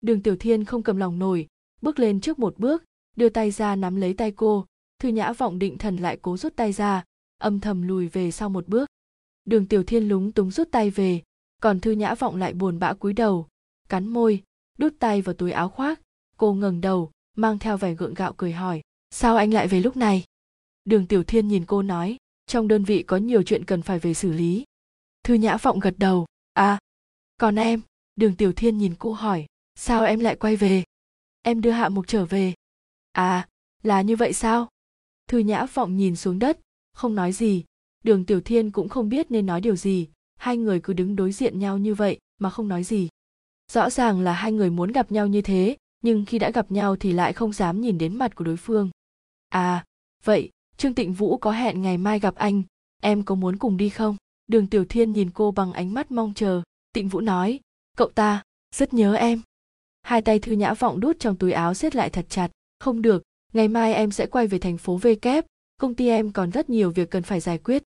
Đường 0.00 0.22
tiểu 0.22 0.36
thiên 0.36 0.64
không 0.64 0.82
cầm 0.82 0.96
lòng 0.96 1.18
nổi, 1.18 1.46
bước 1.82 1.98
lên 1.98 2.20
trước 2.20 2.38
một 2.38 2.58
bước, 2.58 2.84
đưa 3.16 3.28
tay 3.28 3.50
ra 3.50 3.76
nắm 3.76 3.96
lấy 3.96 4.14
tay 4.14 4.30
cô. 4.30 4.66
Thư 4.98 5.08
nhã 5.08 5.32
vọng 5.32 5.58
định 5.58 5.78
thần 5.78 5.96
lại 5.96 6.18
cố 6.22 6.36
rút 6.36 6.56
tay 6.56 6.72
ra, 6.72 7.04
âm 7.38 7.60
thầm 7.60 7.82
lùi 7.82 8.08
về 8.08 8.30
sau 8.30 8.48
một 8.48 8.68
bước. 8.68 8.88
Đường 9.44 9.66
tiểu 9.66 9.82
thiên 9.82 10.08
lúng 10.08 10.32
túng 10.32 10.50
rút 10.50 10.68
tay 10.70 10.90
về, 10.90 11.22
còn 11.62 11.80
thư 11.80 11.90
nhã 11.90 12.14
vọng 12.14 12.36
lại 12.36 12.54
buồn 12.54 12.78
bã 12.78 12.94
cúi 12.94 13.12
đầu, 13.12 13.48
cắn 13.88 14.08
môi, 14.08 14.42
đút 14.78 14.94
tay 14.98 15.22
vào 15.22 15.34
túi 15.34 15.52
áo 15.52 15.68
khoác. 15.68 16.00
Cô 16.36 16.54
ngẩng 16.54 16.80
đầu, 16.80 17.10
mang 17.36 17.58
theo 17.58 17.76
vẻ 17.76 17.94
gượng 17.94 18.14
gạo 18.14 18.32
cười 18.36 18.52
hỏi, 18.52 18.82
sao 19.10 19.36
anh 19.36 19.54
lại 19.54 19.68
về 19.68 19.80
lúc 19.80 19.96
này? 19.96 20.24
Đường 20.84 21.06
tiểu 21.06 21.24
thiên 21.24 21.48
nhìn 21.48 21.64
cô 21.66 21.82
nói, 21.82 22.16
trong 22.46 22.68
đơn 22.68 22.84
vị 22.84 23.02
có 23.02 23.16
nhiều 23.16 23.42
chuyện 23.42 23.64
cần 23.64 23.82
phải 23.82 23.98
về 23.98 24.14
xử 24.14 24.32
lý. 24.32 24.64
Thư 25.24 25.34
nhã 25.34 25.56
vọng 25.56 25.80
gật 25.80 25.94
đầu 25.98 26.26
à 26.56 26.78
còn 27.36 27.56
em, 27.56 27.80
đường 28.16 28.36
tiểu 28.36 28.52
thiên 28.52 28.78
nhìn 28.78 28.94
cô 28.98 29.12
hỏi, 29.12 29.46
sao 29.74 30.04
em 30.04 30.20
lại 30.20 30.36
quay 30.36 30.56
về? 30.56 30.84
Em 31.42 31.60
đưa 31.60 31.70
hạ 31.70 31.88
mục 31.88 32.04
trở 32.08 32.24
về. 32.24 32.54
À 33.12 33.48
là 33.82 34.02
như 34.02 34.16
vậy 34.16 34.32
sao? 34.32 34.68
Thư 35.28 35.38
nhã 35.38 35.66
vọng 35.74 35.96
nhìn 35.96 36.16
xuống 36.16 36.38
đất, 36.38 36.60
không 36.92 37.14
nói 37.14 37.32
gì. 37.32 37.64
Đường 38.04 38.24
tiểu 38.24 38.40
thiên 38.40 38.70
cũng 38.70 38.88
không 38.88 39.08
biết 39.08 39.30
nên 39.30 39.46
nói 39.46 39.60
điều 39.60 39.76
gì. 39.76 40.08
Hai 40.36 40.56
người 40.56 40.80
cứ 40.80 40.92
đứng 40.92 41.16
đối 41.16 41.32
diện 41.32 41.58
nhau 41.58 41.78
như 41.78 41.94
vậy 41.94 42.18
mà 42.38 42.50
không 42.50 42.68
nói 42.68 42.84
gì. 42.84 43.08
Rõ 43.72 43.90
ràng 43.90 44.20
là 44.20 44.32
hai 44.32 44.52
người 44.52 44.70
muốn 44.70 44.92
gặp 44.92 45.12
nhau 45.12 45.26
như 45.26 45.42
thế, 45.42 45.76
nhưng 46.02 46.24
khi 46.24 46.38
đã 46.38 46.50
gặp 46.50 46.72
nhau 46.72 46.96
thì 46.96 47.12
lại 47.12 47.32
không 47.32 47.52
dám 47.52 47.80
nhìn 47.80 47.98
đến 47.98 48.16
mặt 48.16 48.34
của 48.34 48.44
đối 48.44 48.56
phương. 48.56 48.90
À 49.48 49.84
vậy, 50.24 50.50
trương 50.76 50.94
tịnh 50.94 51.12
vũ 51.12 51.36
có 51.36 51.52
hẹn 51.52 51.82
ngày 51.82 51.98
mai 51.98 52.20
gặp 52.20 52.34
anh, 52.34 52.62
em 53.02 53.22
có 53.22 53.34
muốn 53.34 53.56
cùng 53.56 53.76
đi 53.76 53.88
không? 53.88 54.16
Đường 54.46 54.66
tiểu 54.66 54.84
thiên 54.84 55.12
nhìn 55.12 55.30
cô 55.30 55.50
bằng 55.50 55.72
ánh 55.72 55.94
mắt 55.94 56.10
mong 56.10 56.34
chờ. 56.34 56.62
Tịnh 56.92 57.08
vũ 57.08 57.20
nói, 57.20 57.60
cậu 57.96 58.10
ta, 58.10 58.42
rất 58.74 58.94
nhớ 58.94 59.14
em. 59.14 59.42
Hai 60.02 60.22
tay 60.22 60.38
thư 60.38 60.52
nhã 60.52 60.74
vọng 60.74 61.00
đút 61.00 61.18
trong 61.18 61.36
túi 61.36 61.52
áo 61.52 61.74
siết 61.74 61.96
lại 61.96 62.10
thật 62.10 62.26
chặt. 62.28 62.48
Không 62.78 63.02
được, 63.02 63.22
ngày 63.52 63.68
mai 63.68 63.94
em 63.94 64.10
sẽ 64.10 64.26
quay 64.26 64.46
về 64.46 64.58
thành 64.58 64.78
phố 64.78 64.96
v 64.96 65.06
kép 65.22 65.46
công 65.76 65.94
ty 65.94 66.08
em 66.08 66.32
còn 66.32 66.50
rất 66.50 66.70
nhiều 66.70 66.90
việc 66.90 67.10
cần 67.10 67.22
phải 67.22 67.40
giải 67.40 67.58
quyết. 67.58 67.82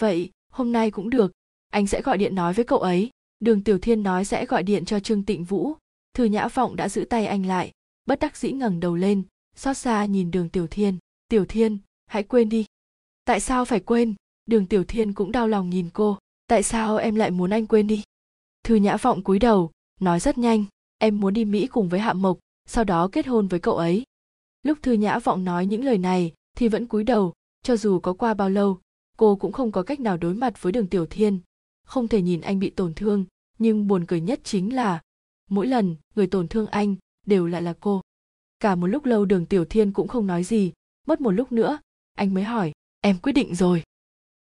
Vậy, 0.00 0.30
hôm 0.52 0.72
nay 0.72 0.90
cũng 0.90 1.10
được. 1.10 1.32
Anh 1.68 1.86
sẽ 1.86 2.02
gọi 2.02 2.18
điện 2.18 2.34
nói 2.34 2.52
với 2.52 2.64
cậu 2.64 2.78
ấy. 2.78 3.10
Đường 3.40 3.64
tiểu 3.64 3.78
thiên 3.78 4.02
nói 4.02 4.24
sẽ 4.24 4.46
gọi 4.46 4.62
điện 4.62 4.84
cho 4.84 5.00
trương 5.00 5.24
tịnh 5.24 5.44
vũ. 5.44 5.74
Thư 6.14 6.24
nhã 6.24 6.48
vọng 6.48 6.76
đã 6.76 6.88
giữ 6.88 7.04
tay 7.04 7.26
anh 7.26 7.46
lại. 7.46 7.72
Bất 8.06 8.18
đắc 8.18 8.36
dĩ 8.36 8.52
ngẩng 8.52 8.80
đầu 8.80 8.96
lên, 8.96 9.22
xót 9.56 9.76
xa 9.76 10.04
nhìn 10.04 10.30
đường 10.30 10.48
tiểu 10.48 10.66
thiên. 10.66 10.98
Tiểu 11.28 11.44
thiên, 11.44 11.78
hãy 12.06 12.22
quên 12.22 12.48
đi. 12.48 12.66
Tại 13.24 13.40
sao 13.40 13.64
phải 13.64 13.80
quên? 13.80 14.14
Đường 14.50 14.66
tiểu 14.66 14.84
thiên 14.84 15.12
cũng 15.12 15.32
đau 15.32 15.48
lòng 15.48 15.70
nhìn 15.70 15.90
cô. 15.92 16.18
Tại 16.46 16.62
sao 16.62 16.96
em 16.96 17.14
lại 17.14 17.30
muốn 17.30 17.50
anh 17.50 17.66
quên 17.66 17.86
đi? 17.86 18.02
Thư 18.64 18.74
nhã 18.74 18.96
vọng 18.96 19.22
cúi 19.22 19.38
đầu, 19.38 19.70
nói 20.00 20.20
rất 20.20 20.38
nhanh. 20.38 20.64
Em 20.98 21.20
muốn 21.20 21.34
đi 21.34 21.44
mỹ 21.44 21.66
cùng 21.66 21.88
với 21.88 22.00
hạ 22.00 22.12
mộc, 22.12 22.38
sau 22.66 22.84
đó 22.84 23.08
kết 23.12 23.26
hôn 23.26 23.48
với 23.48 23.60
cậu 23.60 23.76
ấy. 23.76 24.04
Lúc 24.62 24.78
thư 24.82 24.92
nhã 24.92 25.18
vọng 25.18 25.44
nói 25.44 25.66
những 25.66 25.84
lời 25.84 25.98
này, 25.98 26.32
thì 26.56 26.68
vẫn 26.68 26.86
cúi 26.86 27.04
đầu, 27.04 27.32
cho 27.62 27.76
dù 27.76 28.00
có 28.00 28.12
qua 28.12 28.34
bao 28.34 28.50
lâu, 28.50 28.78
cô 29.16 29.36
cũng 29.36 29.52
không 29.52 29.72
có 29.72 29.82
cách 29.82 30.00
nào 30.00 30.16
đối 30.16 30.34
mặt 30.34 30.62
với 30.62 30.72
đường 30.72 30.86
tiểu 30.86 31.06
thiên. 31.06 31.40
Không 31.86 32.08
thể 32.08 32.22
nhìn 32.22 32.40
anh 32.40 32.58
bị 32.58 32.70
tổn 32.70 32.94
thương, 32.94 33.24
nhưng 33.58 33.86
buồn 33.86 34.04
cười 34.06 34.20
nhất 34.20 34.40
chính 34.44 34.74
là, 34.74 35.00
mỗi 35.50 35.66
lần 35.66 35.96
người 36.14 36.26
tổn 36.26 36.48
thương 36.48 36.66
anh, 36.66 36.96
đều 37.26 37.46
lại 37.46 37.62
là 37.62 37.74
cô. 37.80 38.00
Cả 38.60 38.74
một 38.74 38.86
lúc 38.86 39.04
lâu 39.04 39.24
đường 39.24 39.46
tiểu 39.46 39.64
thiên 39.64 39.92
cũng 39.92 40.08
không 40.08 40.26
nói 40.26 40.44
gì, 40.44 40.72
mất 41.06 41.20
một 41.20 41.30
lúc 41.30 41.52
nữa, 41.52 41.78
anh 42.14 42.34
mới 42.34 42.44
hỏi, 42.44 42.72
em 43.00 43.18
quyết 43.22 43.32
định 43.32 43.54
rồi 43.54 43.82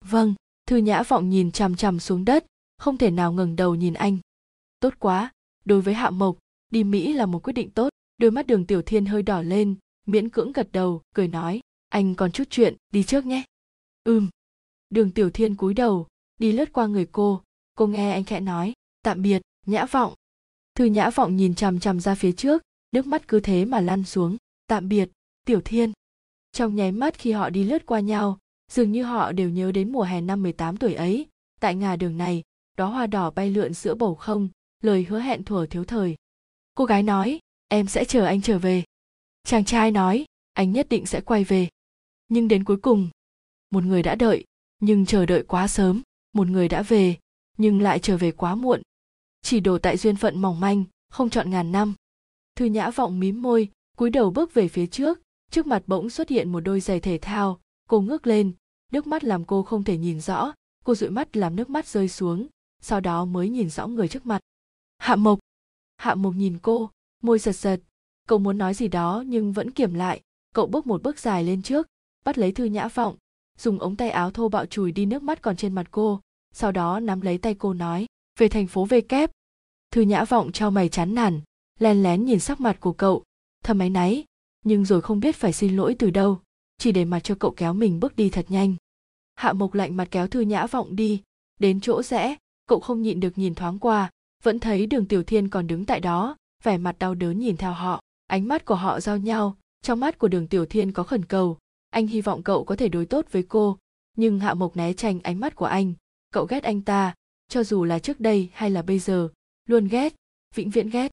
vâng 0.05 0.35
thư 0.69 0.77
nhã 0.77 1.03
vọng 1.03 1.31
nhìn 1.31 1.53
chằm 1.53 1.77
chằm 1.77 2.01
xuống 2.01 2.25
đất, 2.25 2.47
không 2.79 2.99
thể 2.99 3.11
nào 3.11 3.33
ngẩng 3.33 3.57
đầu 3.57 3.75
nhìn 3.75 3.95
anh. 3.95 4.19
Tốt 4.81 4.95
quá, 4.99 5.33
đối 5.65 5.81
với 5.81 5.95
hạ 5.95 6.11
mộc, 6.11 6.39
đi 6.70 6.85
mỹ 6.85 7.12
là 7.12 7.27
một 7.27 7.43
quyết 7.43 7.53
định 7.53 7.70
tốt. 7.70 7.89
Đôi 8.19 8.31
mắt 8.31 8.47
đường 8.47 8.66
tiểu 8.66 8.83
thiên 8.83 9.07
hơi 9.07 9.23
đỏ 9.23 9.43
lên, 9.43 9.75
miễn 10.07 10.29
cưỡng 10.29 10.53
gật 10.53 10.73
đầu, 10.73 11.03
cười 11.15 11.29
nói, 11.29 11.61
anh 11.89 12.15
còn 12.15 12.33
chút 12.33 12.45
chuyện, 12.51 12.77
đi 12.93 13.03
trước 13.03 13.27
nhé. 13.27 13.43
Ừm. 14.05 14.29
Đường 14.91 15.11
tiểu 15.11 15.31
thiên 15.31 15.55
cúi 15.55 15.75
đầu, 15.75 16.07
đi 16.39 16.53
lướt 16.53 16.73
qua 16.73 16.87
người 16.87 17.07
cô. 17.12 17.43
Cô 17.75 17.87
nghe 17.87 18.12
anh 18.12 18.25
khẽ 18.25 18.41
nói, 18.41 18.73
tạm 19.03 19.23
biệt, 19.23 19.43
nhã 19.66 19.87
vọng. 19.87 20.15
Thư 20.75 20.85
nhã 20.85 21.11
vọng 21.11 21.37
nhìn 21.37 21.55
chằm 21.55 21.81
chằm 21.81 22.01
ra 22.01 22.15
phía 22.15 22.33
trước, 22.33 22.62
nước 22.93 23.07
mắt 23.07 23.29
cứ 23.29 23.41
thế 23.41 23.65
mà 23.65 23.81
lăn 23.81 24.05
xuống. 24.05 24.37
Tạm 24.66 24.89
biệt, 24.89 25.11
tiểu 25.45 25.61
thiên. 25.65 25.93
Trong 26.53 26.75
nháy 26.75 26.93
mắt 26.93 27.19
khi 27.19 27.33
họ 27.33 27.51
đi 27.51 27.65
lướt 27.65 27.87
qua 27.87 28.01
nhau 28.01 28.39
dường 28.73 28.93
như 28.93 29.03
họ 29.03 29.32
đều 29.32 29.51
nhớ 29.51 29.73
đến 29.73 29.93
mùa 29.93 30.03
hè 30.03 30.20
năm 30.20 30.43
18 30.43 30.77
tuổi 30.77 30.95
ấy. 30.95 31.27
Tại 31.61 31.74
ngà 31.74 31.97
đường 31.97 32.19
này, 32.19 32.43
đó 32.77 32.86
hoa 32.86 33.07
đỏ 33.07 33.31
bay 33.31 33.51
lượn 33.51 33.74
giữa 33.74 33.95
bầu 33.95 34.15
không, 34.15 34.49
lời 34.82 35.07
hứa 35.09 35.20
hẹn 35.20 35.45
thuở 35.45 35.66
thiếu 35.66 35.85
thời. 35.85 36.16
Cô 36.74 36.85
gái 36.85 37.03
nói, 37.03 37.39
em 37.69 37.86
sẽ 37.86 38.05
chờ 38.05 38.24
anh 38.24 38.43
trở 38.43 38.59
về. 38.59 38.85
Chàng 39.45 39.65
trai 39.65 39.90
nói, 39.90 40.24
anh 40.53 40.73
nhất 40.73 40.86
định 40.89 41.07
sẽ 41.07 41.20
quay 41.20 41.45
về. 41.45 41.69
Nhưng 42.28 42.49
đến 42.49 42.65
cuối 42.65 42.77
cùng, 42.77 43.09
một 43.70 43.85
người 43.85 44.03
đã 44.03 44.15
đợi, 44.15 44.45
nhưng 44.81 45.07
chờ 45.07 45.27
đợi 45.27 45.43
quá 45.43 45.69
sớm, 45.69 46.03
một 46.32 46.49
người 46.49 46.69
đã 46.69 46.82
về, 46.82 47.16
nhưng 47.57 47.81
lại 47.81 47.99
trở 47.99 48.16
về 48.16 48.31
quá 48.31 48.55
muộn. 48.55 48.82
Chỉ 49.43 49.61
đổ 49.61 49.78
tại 49.78 49.97
duyên 49.97 50.16
phận 50.16 50.39
mỏng 50.39 50.61
manh, 50.61 50.85
không 51.11 51.31
chọn 51.31 51.51
ngàn 51.51 51.73
năm. 51.73 51.95
Thư 52.57 52.65
nhã 52.65 52.90
vọng 52.90 53.20
mím 53.20 53.43
môi, 53.43 53.69
cúi 53.97 54.11
đầu 54.11 54.31
bước 54.31 54.55
về 54.55 54.69
phía 54.69 54.86
trước 54.86 55.20
trước 55.51 55.66
mặt 55.66 55.82
bỗng 55.86 56.11
xuất 56.11 56.28
hiện 56.28 56.53
một 56.53 56.61
đôi 56.61 56.81
giày 56.81 57.01
thể 57.01 57.19
thao. 57.23 57.61
Cô 57.89 58.01
ngước 58.01 58.27
lên 58.27 58.53
nước 58.93 59.06
mắt 59.06 59.24
làm 59.24 59.44
cô 59.44 59.62
không 59.62 59.85
thể 59.85 59.97
nhìn 59.97 60.20
rõ, 60.20 60.52
cô 60.85 60.94
dụi 60.94 61.10
mắt 61.10 61.36
làm 61.36 61.56
nước 61.56 61.70
mắt 61.70 61.86
rơi 61.86 62.09
xuống, 62.09 62.47
sau 62.81 63.01
đó 63.01 63.24
mới 63.24 63.48
nhìn 63.48 63.70
rõ 63.70 63.86
người 63.86 64.09
trước 64.09 64.27
mặt. 64.27 64.40
Hạ 64.98 65.16
mộc! 65.16 65.39
Hạ 65.97 66.15
mộc 66.15 66.35
nhìn 66.35 66.59
cô, 66.62 66.90
môi 67.23 67.39
giật 67.39 67.52
giật. 67.52 67.81
Cậu 68.28 68.39
muốn 68.39 68.59
nói 68.59 68.74
gì 68.74 68.89
đó 68.89 69.24
nhưng 69.27 69.52
vẫn 69.52 69.70
kiềm 69.70 69.94
lại. 69.94 70.20
Cậu 70.55 70.66
bước 70.66 70.86
một 70.86 71.02
bước 71.02 71.19
dài 71.19 71.44
lên 71.44 71.62
trước, 71.62 71.86
bắt 72.24 72.39
lấy 72.39 72.52
thư 72.52 72.65
nhã 72.65 72.89
vọng, 72.89 73.16
dùng 73.59 73.78
ống 73.78 73.97
tay 73.97 74.10
áo 74.10 74.31
thô 74.31 74.48
bạo 74.48 74.66
chùi 74.66 74.93
đi 74.93 75.06
nước 75.06 75.23
mắt 75.23 75.43
còn 75.43 75.56
trên 75.56 75.74
mặt 75.74 75.86
cô, 75.90 76.20
sau 76.55 76.73
đó 76.73 77.01
nắm 77.01 77.20
lấy 77.20 77.39
tay 77.39 77.55
cô 77.55 77.74
nói, 77.74 78.06
về 78.39 78.48
thành 78.48 78.66
phố 78.66 78.85
về 78.85 79.01
kép. 79.01 79.31
Thư 79.90 80.01
nhã 80.01 80.24
vọng 80.24 80.52
trao 80.52 80.70
mày 80.70 80.89
chán 80.89 81.15
nản, 81.15 81.40
len 81.78 82.02
lén 82.02 82.24
nhìn 82.24 82.40
sắc 82.40 82.60
mặt 82.60 82.81
của 82.81 82.93
cậu, 82.93 83.24
thầm 83.65 83.78
áy 83.78 83.90
náy 83.90 84.24
nhưng 84.65 84.85
rồi 84.85 85.01
không 85.01 85.20
biết 85.20 85.36
phải 85.36 85.52
xin 85.52 85.77
lỗi 85.77 85.97
từ 85.98 86.10
đâu 86.10 86.40
chỉ 86.79 86.93
để 86.93 87.05
mặt 87.05 87.21
cho 87.21 87.35
cậu 87.35 87.51
kéo 87.51 87.73
mình 87.73 88.01
bước 88.01 88.17
đi 88.17 88.31
thật 88.31 88.47
nhanh. 88.49 88.75
Hạ 89.35 89.53
mộc 89.53 89.75
lạnh 89.75 89.97
mặt 89.97 90.09
kéo 90.11 90.29
thư 90.29 90.41
nhã 90.41 90.67
vọng 90.67 90.97
đi. 90.97 91.23
Đến 91.61 91.81
chỗ 91.81 92.03
rẽ, 92.03 92.37
cậu 92.67 92.81
không 92.81 93.03
nhịn 93.03 93.21
được 93.21 93.39
nhìn 93.39 93.55
thoáng 93.55 93.79
qua, 93.79 94.11
vẫn 94.43 94.59
thấy 94.59 94.87
đường 94.87 95.07
tiểu 95.07 95.23
thiên 95.23 95.49
còn 95.49 95.67
đứng 95.67 95.85
tại 95.85 96.01
đó, 96.01 96.37
vẻ 96.65 96.79
mặt 96.79 96.99
đau 96.99 97.15
đớn 97.15 97.39
nhìn 97.39 97.57
theo 97.57 97.73
họ. 97.73 98.01
Ánh 98.27 98.49
mắt 98.49 98.65
của 98.65 98.75
họ 98.75 99.01
giao 99.01 99.17
nhau, 99.17 99.57
trong 99.83 100.01
mắt 100.01 100.19
của 100.19 100.29
đường 100.29 100.47
tiểu 100.47 100.67
thiên 100.67 100.93
có 100.93 101.03
khẩn 101.03 101.25
cầu. 101.25 101.59
Anh 101.91 102.07
hy 102.07 102.21
vọng 102.21 102.43
cậu 102.43 102.65
có 102.65 102.77
thể 102.77 102.89
đối 102.89 103.07
tốt 103.07 103.27
với 103.31 103.43
cô, 103.43 103.79
nhưng 104.17 104.41
hạ 104.41 104.55
mộc 104.55 104.77
né 104.77 104.93
tránh 104.93 105.21
ánh 105.21 105.41
mắt 105.41 105.55
của 105.55 105.65
anh. 105.65 105.93
Cậu 106.31 106.45
ghét 106.45 106.63
anh 106.63 106.83
ta, 106.83 107.15
cho 107.49 107.65
dù 107.65 107.85
là 107.85 107.99
trước 107.99 108.21
đây 108.21 108.51
hay 108.53 108.71
là 108.71 108.83
bây 108.83 108.99
giờ, 108.99 109.29
luôn 109.67 109.89
ghét, 109.89 110.15
vĩnh 110.55 110.71
viễn 110.71 110.91
ghét. 110.91 111.11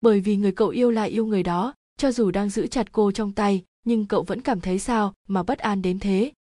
Bởi 0.00 0.20
vì 0.20 0.36
người 0.36 0.52
cậu 0.52 0.68
yêu 0.68 0.90
là 0.90 1.02
yêu 1.02 1.26
người 1.26 1.42
đó, 1.42 1.74
cho 1.96 2.12
dù 2.12 2.30
đang 2.30 2.50
giữ 2.50 2.66
chặt 2.66 2.92
cô 2.92 3.12
trong 3.12 3.32
tay 3.32 3.64
nhưng 3.84 4.06
cậu 4.06 4.22
vẫn 4.22 4.40
cảm 4.40 4.60
thấy 4.60 4.78
sao 4.78 5.14
mà 5.28 5.42
bất 5.42 5.58
an 5.58 5.82
đến 5.82 5.98
thế? 5.98 6.32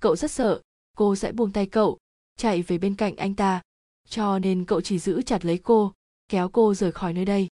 Cậu 0.00 0.16
rất 0.16 0.30
sợ. 0.30 0.60
Cô 0.96 1.16
sẽ 1.16 1.32
buông 1.32 1.52
tay 1.52 1.66
cậu, 1.66 1.98
chạy 2.36 2.62
về 2.62 2.78
bên 2.78 2.94
cạnh 2.94 3.16
anh 3.16 3.34
ta. 3.34 3.62
Cho 4.08 4.38
nên 4.38 4.64
cậu 4.64 4.80
chỉ 4.80 4.98
giữ 4.98 5.22
chặt 5.22 5.44
lấy 5.44 5.58
cô, 5.58 5.92
kéo 6.28 6.48
cô 6.48 6.74
rời 6.74 6.92
khỏi 6.92 7.12
nơi 7.12 7.24
đây. 7.24 7.48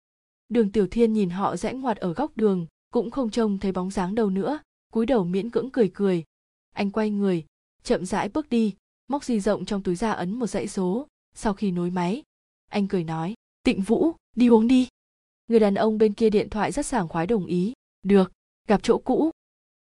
Đường 0.48 0.72
tiểu 0.72 0.86
thiên 0.90 1.12
nhìn 1.12 1.30
họ 1.30 1.56
rẽ 1.56 1.72
ngoặt 1.72 1.96
ở 1.96 2.12
góc 2.12 2.36
đường, 2.36 2.66
cũng 2.92 3.10
không 3.10 3.30
trông 3.30 3.58
thấy 3.58 3.72
bóng 3.72 3.90
dáng 3.90 4.14
đâu 4.14 4.30
nữa, 4.30 4.58
cúi 4.92 5.06
đầu 5.06 5.24
miễn 5.24 5.50
cưỡng 5.50 5.70
cười 5.70 5.90
cười. 5.94 6.24
Anh 6.74 6.90
quay 6.90 7.10
người, 7.10 7.44
chậm 7.82 8.04
rãi 8.04 8.28
bước 8.28 8.48
đi, 8.48 8.74
móc 9.08 9.24
di 9.24 9.40
rộng 9.40 9.64
trong 9.64 9.82
túi 9.82 9.96
ra 9.96 10.12
ấn 10.12 10.34
một 10.34 10.46
dãy 10.46 10.68
số. 10.68 11.06
Sau 11.34 11.54
khi 11.54 11.70
nối 11.70 11.90
máy, 11.90 12.22
anh 12.70 12.88
cười 12.88 13.04
nói, 13.04 13.34
tịnh 13.62 13.80
vũ, 13.82 14.12
đi 14.36 14.48
uống 14.48 14.68
đi. 14.68 14.88
Người 15.48 15.60
đàn 15.60 15.74
ông 15.74 15.98
bên 15.98 16.14
kia 16.14 16.30
điện 16.30 16.50
thoại 16.50 16.72
rất 16.72 16.86
sảng 16.86 17.08
khoái 17.08 17.26
đồng 17.26 17.46
ý. 17.46 17.72
Được 18.02 18.32
gặp 18.68 18.82
chỗ 18.82 18.98
cũ. 18.98 19.30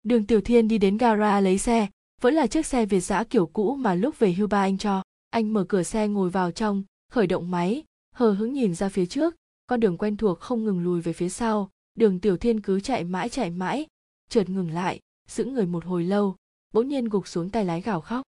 Đường 0.03 0.25
tiểu 0.25 0.41
thiên 0.41 0.67
đi 0.67 0.77
đến 0.77 0.97
gara 0.97 1.39
lấy 1.39 1.57
xe, 1.57 1.87
vẫn 2.21 2.33
là 2.33 2.47
chiếc 2.47 2.65
xe 2.65 2.85
việt 2.85 2.99
giã 2.99 3.23
kiểu 3.23 3.45
cũ 3.45 3.75
mà 3.75 3.95
lúc 3.95 4.19
về 4.19 4.33
hưu 4.33 4.47
ba 4.47 4.61
anh 4.61 4.77
cho. 4.77 5.03
Anh 5.29 5.53
mở 5.53 5.65
cửa 5.69 5.83
xe 5.83 6.07
ngồi 6.07 6.29
vào 6.29 6.51
trong, 6.51 6.83
khởi 7.11 7.27
động 7.27 7.51
máy, 7.51 7.83
hờ 8.15 8.31
hững 8.31 8.53
nhìn 8.53 8.75
ra 8.75 8.89
phía 8.89 9.05
trước. 9.05 9.35
Con 9.67 9.79
đường 9.79 9.97
quen 9.97 10.17
thuộc 10.17 10.39
không 10.39 10.63
ngừng 10.65 10.83
lùi 10.83 11.01
về 11.01 11.13
phía 11.13 11.29
sau. 11.29 11.69
Đường 11.95 12.19
tiểu 12.19 12.37
thiên 12.37 12.61
cứ 12.61 12.79
chạy 12.79 13.03
mãi 13.03 13.29
chạy 13.29 13.49
mãi, 13.49 13.85
chợt 14.29 14.49
ngừng 14.49 14.71
lại, 14.71 14.99
giữ 15.27 15.45
người 15.45 15.65
một 15.65 15.85
hồi 15.85 16.03
lâu, 16.03 16.35
bỗng 16.73 16.87
nhiên 16.87 17.05
gục 17.05 17.27
xuống 17.27 17.49
tay 17.49 17.65
lái 17.65 17.81
gào 17.81 18.01
khóc. 18.01 18.21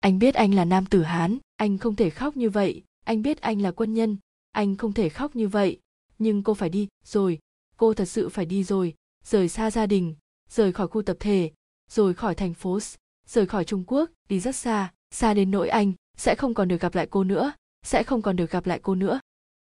Anh 0.00 0.18
biết 0.18 0.34
anh 0.34 0.54
là 0.54 0.64
nam 0.64 0.86
tử 0.86 1.02
hán, 1.02 1.38
anh 1.56 1.78
không 1.78 1.96
thể 1.96 2.10
khóc 2.10 2.36
như 2.36 2.50
vậy. 2.50 2.82
Anh 3.04 3.22
biết 3.22 3.40
anh 3.40 3.62
là 3.62 3.70
quân 3.70 3.94
nhân, 3.94 4.16
anh 4.52 4.76
không 4.76 4.92
thể 4.92 5.08
khóc 5.08 5.36
như 5.36 5.48
vậy. 5.48 5.80
Nhưng 6.18 6.42
cô 6.42 6.54
phải 6.54 6.68
đi, 6.68 6.88
rồi. 7.04 7.38
Cô 7.76 7.94
thật 7.94 8.04
sự 8.04 8.28
phải 8.28 8.46
đi 8.46 8.64
rồi 8.64 8.94
rời 9.24 9.48
xa 9.48 9.70
gia 9.70 9.86
đình, 9.86 10.14
rời 10.50 10.72
khỏi 10.72 10.88
khu 10.88 11.02
tập 11.02 11.16
thể, 11.20 11.50
rồi 11.90 12.14
khỏi 12.14 12.34
thành 12.34 12.54
phố 12.54 12.78
rời 13.26 13.46
khỏi 13.46 13.64
trung 13.64 13.84
quốc, 13.86 14.10
đi 14.28 14.40
rất 14.40 14.56
xa 14.56 14.92
xa 15.14 15.34
đến 15.34 15.50
nỗi 15.50 15.68
anh 15.68 15.92
sẽ 16.16 16.34
không 16.34 16.54
còn 16.54 16.68
được 16.68 16.80
gặp 16.80 16.94
lại 16.94 17.06
cô 17.10 17.24
nữa, 17.24 17.52
sẽ 17.82 18.02
không 18.02 18.22
còn 18.22 18.36
được 18.36 18.50
gặp 18.50 18.66
lại 18.66 18.80
cô 18.82 18.94
nữa. 18.94 19.20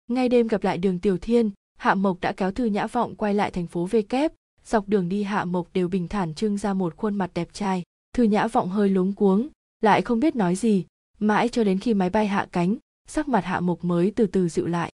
Ngay 0.08 0.28
đêm 0.28 0.48
gặp 0.48 0.64
lại 0.64 0.78
đường 0.78 0.98
tiểu 0.98 1.18
thiên, 1.18 1.50
hạ 1.78 1.94
mộc 1.94 2.20
đã 2.20 2.32
kéo 2.32 2.52
thư 2.52 2.64
nhã 2.64 2.86
vọng 2.86 3.16
quay 3.16 3.34
lại 3.34 3.50
thành 3.50 3.66
phố 3.66 3.86
v 3.86 3.96
kép 4.08 4.32
dọc 4.68 4.88
đường 4.88 5.08
đi 5.08 5.22
hạ 5.22 5.44
mộc 5.44 5.72
đều 5.72 5.88
bình 5.88 6.08
thản 6.08 6.34
trưng 6.34 6.56
ra 6.56 6.74
một 6.74 6.96
khuôn 6.96 7.14
mặt 7.14 7.30
đẹp 7.34 7.48
trai. 7.52 7.82
Thư 8.14 8.22
nhã 8.22 8.46
vọng 8.46 8.68
hơi 8.68 8.88
luống 8.88 9.12
cuống, 9.12 9.48
lại 9.80 10.02
không 10.02 10.20
biết 10.20 10.36
nói 10.36 10.54
gì. 10.54 10.86
Mãi 11.18 11.48
cho 11.48 11.64
đến 11.64 11.78
khi 11.78 11.94
máy 11.94 12.10
bay 12.10 12.26
hạ 12.26 12.46
cánh, 12.52 12.76
sắc 13.08 13.28
mặt 13.28 13.44
hạ 13.44 13.60
mộc 13.60 13.84
mới 13.84 14.12
từ 14.16 14.26
từ 14.26 14.48
dịu 14.48 14.66
lại. 14.66 14.92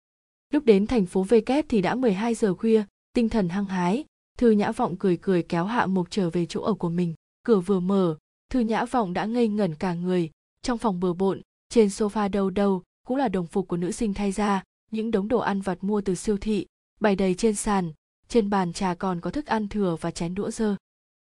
Lúc 0.53 0.65
đến 0.65 0.87
thành 0.87 1.05
phố 1.05 1.23
v 1.23 1.33
kép 1.45 1.65
thì 1.69 1.81
đã 1.81 1.95
12 1.95 2.35
giờ 2.35 2.53
khuya, 2.53 2.83
tinh 3.13 3.29
thần 3.29 3.49
hăng 3.49 3.65
hái 3.65 4.05
thư 4.39 4.51
nhã 4.51 4.71
vọng 4.71 4.95
cười 4.99 5.17
cười 5.17 5.43
kéo 5.43 5.65
hạ 5.65 5.85
mộc 5.85 6.11
trở 6.11 6.29
về 6.29 6.45
chỗ 6.45 6.61
ở 6.61 6.73
của 6.73 6.89
mình. 6.89 7.13
Cửa 7.43 7.59
vừa 7.59 7.79
mở, 7.79 8.17
thư 8.49 8.59
nhã 8.59 8.85
vọng 8.85 9.13
đã 9.13 9.25
ngây 9.25 9.47
ngẩn 9.47 9.75
cả 9.75 9.93
người. 9.93 10.29
Trong 10.61 10.77
phòng 10.77 10.99
bừa 10.99 11.13
bộn, 11.13 11.41
trên 11.69 11.87
sofa 11.87 12.29
đâu 12.29 12.49
đâu 12.49 12.83
cũng 13.07 13.17
là 13.17 13.27
đồng 13.27 13.47
phục 13.47 13.67
của 13.67 13.77
nữ 13.77 13.91
sinh 13.91 14.13
thay 14.13 14.31
ra 14.31 14.63
những 14.91 15.11
đống 15.11 15.27
đồ 15.27 15.39
ăn 15.39 15.61
vặt 15.61 15.77
mua 15.83 16.01
từ 16.01 16.15
siêu 16.15 16.37
thị, 16.37 16.65
bày 16.99 17.15
đầy 17.15 17.35
trên 17.35 17.55
sàn, 17.55 17.91
trên 18.27 18.49
bàn 18.49 18.73
trà 18.73 18.93
còn 18.93 19.21
có 19.21 19.31
thức 19.31 19.45
ăn 19.45 19.67
thừa 19.67 19.97
và 20.01 20.11
chén 20.11 20.35
đũa 20.35 20.51
dơ. 20.51 20.75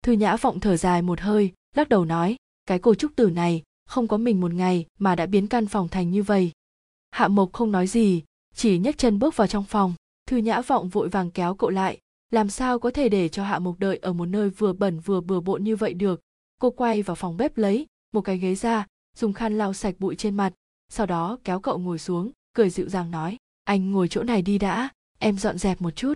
Thư 0.03 0.11
nhã 0.11 0.35
vọng 0.35 0.59
thở 0.59 0.77
dài 0.77 1.01
một 1.01 1.19
hơi, 1.19 1.51
lắc 1.75 1.89
đầu 1.89 2.05
nói, 2.05 2.35
cái 2.65 2.79
cô 2.79 2.95
trúc 2.95 3.15
tử 3.15 3.29
này, 3.29 3.63
không 3.87 4.07
có 4.07 4.17
mình 4.17 4.41
một 4.41 4.53
ngày 4.53 4.85
mà 4.99 5.15
đã 5.15 5.25
biến 5.25 5.47
căn 5.47 5.67
phòng 5.67 5.87
thành 5.87 6.11
như 6.11 6.23
vậy. 6.23 6.51
Hạ 7.11 7.27
mộc 7.27 7.53
không 7.53 7.71
nói 7.71 7.87
gì, 7.87 8.23
chỉ 8.55 8.77
nhấc 8.77 8.97
chân 8.97 9.19
bước 9.19 9.35
vào 9.35 9.47
trong 9.47 9.63
phòng. 9.63 9.93
Thư 10.27 10.37
nhã 10.37 10.61
vọng 10.61 10.89
vội 10.89 11.09
vàng 11.09 11.31
kéo 11.31 11.55
cậu 11.55 11.69
lại 11.69 11.99
làm 12.31 12.49
sao 12.49 12.79
có 12.79 12.91
thể 12.91 13.09
để 13.09 13.29
cho 13.29 13.43
hạ 13.43 13.59
mục 13.59 13.79
đợi 13.79 13.97
ở 13.97 14.13
một 14.13 14.25
nơi 14.25 14.49
vừa 14.49 14.73
bẩn 14.73 14.99
vừa 14.99 15.21
bừa 15.21 15.39
bộn 15.39 15.63
như 15.63 15.75
vậy 15.75 15.93
được? 15.93 16.21
Cô 16.59 16.71
quay 16.71 17.01
vào 17.01 17.15
phòng 17.15 17.37
bếp 17.37 17.57
lấy 17.57 17.87
một 18.13 18.21
cái 18.21 18.37
ghế 18.37 18.55
ra, 18.55 18.87
dùng 19.15 19.33
khăn 19.33 19.57
lau 19.57 19.73
sạch 19.73 19.95
bụi 19.99 20.15
trên 20.15 20.37
mặt, 20.37 20.53
sau 20.89 21.05
đó 21.05 21.37
kéo 21.43 21.59
cậu 21.59 21.77
ngồi 21.77 21.99
xuống, 21.99 22.31
cười 22.53 22.69
dịu 22.69 22.89
dàng 22.89 23.11
nói, 23.11 23.37
anh 23.63 23.91
ngồi 23.91 24.07
chỗ 24.07 24.23
này 24.23 24.41
đi 24.41 24.57
đã, 24.57 24.89
em 25.19 25.37
dọn 25.37 25.57
dẹp 25.57 25.81
một 25.81 25.91
chút. 25.91 26.13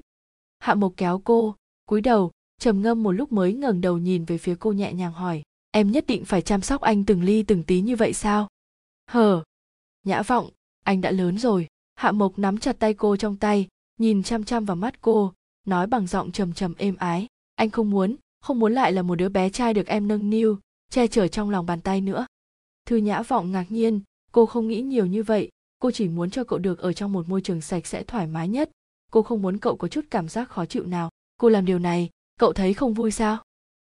Hạ 0.59 0.75
mộc 0.75 0.93
kéo 0.97 1.21
cô, 1.23 1.55
cúi 1.85 2.01
đầu, 2.01 2.31
trầm 2.59 2.81
ngâm 2.81 3.03
một 3.03 3.11
lúc 3.11 3.31
mới 3.31 3.53
ngẩng 3.53 3.81
đầu 3.81 3.97
nhìn 3.97 4.25
về 4.25 4.37
phía 4.37 4.55
cô 4.59 4.71
nhẹ 4.71 4.93
nhàng 4.93 5.13
hỏi, 5.13 5.43
em 5.71 5.91
nhất 5.91 6.07
định 6.07 6.25
phải 6.25 6.41
chăm 6.41 6.61
sóc 6.61 6.81
anh 6.81 7.05
từng 7.05 7.23
ly 7.23 7.43
từng 7.43 7.63
tí 7.63 7.81
như 7.81 7.95
vậy 7.95 8.13
sao? 8.13 8.47
Hờ, 9.07 9.43
nhã 10.03 10.21
vọng, 10.21 10.49
anh 10.83 11.01
đã 11.01 11.11
lớn 11.11 11.37
rồi. 11.37 11.67
Hạ 11.95 12.11
mộc 12.11 12.39
nắm 12.39 12.57
chặt 12.57 12.79
tay 12.79 12.93
cô 12.93 13.15
trong 13.17 13.37
tay, 13.37 13.67
nhìn 13.97 14.23
chăm 14.23 14.43
chăm 14.43 14.65
vào 14.65 14.75
mắt 14.75 15.01
cô 15.01 15.33
nói 15.67 15.87
bằng 15.87 16.07
giọng 16.07 16.31
trầm 16.31 16.53
trầm 16.53 16.73
êm 16.77 16.95
ái. 16.95 17.27
Anh 17.55 17.69
không 17.69 17.89
muốn 17.89 18.15
không 18.41 18.59
muốn 18.59 18.73
lại 18.73 18.91
là 18.91 19.01
một 19.01 19.15
đứa 19.15 19.29
bé 19.29 19.49
trai 19.49 19.73
được 19.73 19.87
em 19.87 20.07
nâng 20.07 20.29
niu, 20.29 20.59
che 20.91 21.07
chở 21.07 21.27
trong 21.27 21.49
lòng 21.49 21.65
bàn 21.65 21.81
tay 21.81 22.01
nữa. 22.01 22.25
Thư 22.85 22.95
nhã 22.95 23.21
vọng 23.21 23.51
ngạc 23.51 23.65
nhiên, 23.71 24.01
cô 24.31 24.45
không 24.45 24.67
nghĩ 24.67 24.81
nhiều 24.81 25.05
như 25.05 25.23
vậy, 25.23 25.49
cô 25.79 25.91
chỉ 25.91 26.07
muốn 26.07 26.29
cho 26.29 26.43
cậu 26.43 26.59
được 26.59 26.79
ở 26.79 26.93
trong 26.93 27.13
một 27.13 27.29
môi 27.29 27.41
trường 27.41 27.61
sạch 27.61 27.87
sẽ 27.87 28.03
thoải 28.03 28.27
mái 28.27 28.47
nhất. 28.47 28.69
Cô 29.11 29.21
không 29.21 29.41
muốn 29.41 29.57
cậu 29.57 29.75
có 29.75 29.87
chút 29.87 30.05
cảm 30.11 30.29
giác 30.29 30.49
khó 30.49 30.65
chịu 30.65 30.85
nào. 30.85 31.09
Cô 31.37 31.49
làm 31.49 31.65
điều 31.65 31.79
này, 31.79 32.09
cậu 32.39 32.53
thấy 32.53 32.73
không 32.73 32.93
vui 32.93 33.11
sao? 33.11 33.37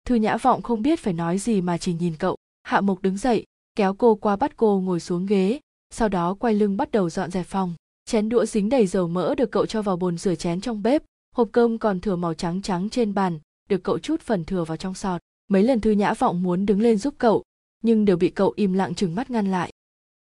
Thư 0.05 0.15
nhã 0.15 0.37
vọng 0.37 0.63
không 0.63 0.83
biết 0.83 1.01
phải 1.01 1.13
nói 1.13 1.39
gì 1.39 1.61
mà 1.61 1.79
chỉ 1.79 1.95
nhìn 1.95 2.17
cậu. 2.19 2.37
Hạ 2.63 2.81
mộc 2.81 3.03
đứng 3.03 3.17
dậy, 3.17 3.45
kéo 3.75 3.95
cô 3.95 4.15
qua 4.15 4.37
bắt 4.37 4.57
cô 4.57 4.81
ngồi 4.81 5.01
xuống 5.01 5.27
ghế, 5.27 5.61
sau 5.91 6.09
đó 6.09 6.35
quay 6.35 6.55
lưng 6.55 6.77
bắt 6.77 6.91
đầu 6.91 7.11
dọn 7.11 7.31
dẹp 7.31 7.47
phòng. 7.47 7.75
Chén 8.05 8.29
đũa 8.29 8.45
dính 8.45 8.69
đầy 8.69 8.87
dầu 8.87 9.09
mỡ 9.09 9.35
được 9.35 9.51
cậu 9.51 9.67
cho 9.67 9.83
vào 9.83 9.97
bồn 9.97 10.19
rửa 10.19 10.35
chén 10.35 10.61
trong 10.61 10.83
bếp 10.83 11.03
hộp 11.37 11.49
cơm 11.53 11.79
còn 11.79 12.01
thừa 12.01 12.17
màu 12.17 12.35
trắng 12.35 12.63
trắng 12.63 12.91
trên 12.91 13.15
bàn, 13.15 13.39
được 13.69 13.83
cậu 13.83 13.99
chút 13.99 14.21
phần 14.21 14.45
thừa 14.45 14.65
vào 14.65 14.77
trong 14.77 14.95
sọt. 14.95 15.21
Mấy 15.49 15.63
lần 15.63 15.81
thư 15.81 15.91
nhã 15.91 16.15
vọng 16.15 16.43
muốn 16.43 16.67
đứng 16.67 16.81
lên 16.81 16.99
giúp 16.99 17.15
cậu, 17.19 17.43
nhưng 17.83 18.05
đều 18.05 18.17
bị 18.17 18.31
cậu 18.31 18.53
im 18.57 18.73
lặng 18.73 18.95
chừng 18.95 19.15
mắt 19.15 19.31
ngăn 19.31 19.51
lại. 19.51 19.73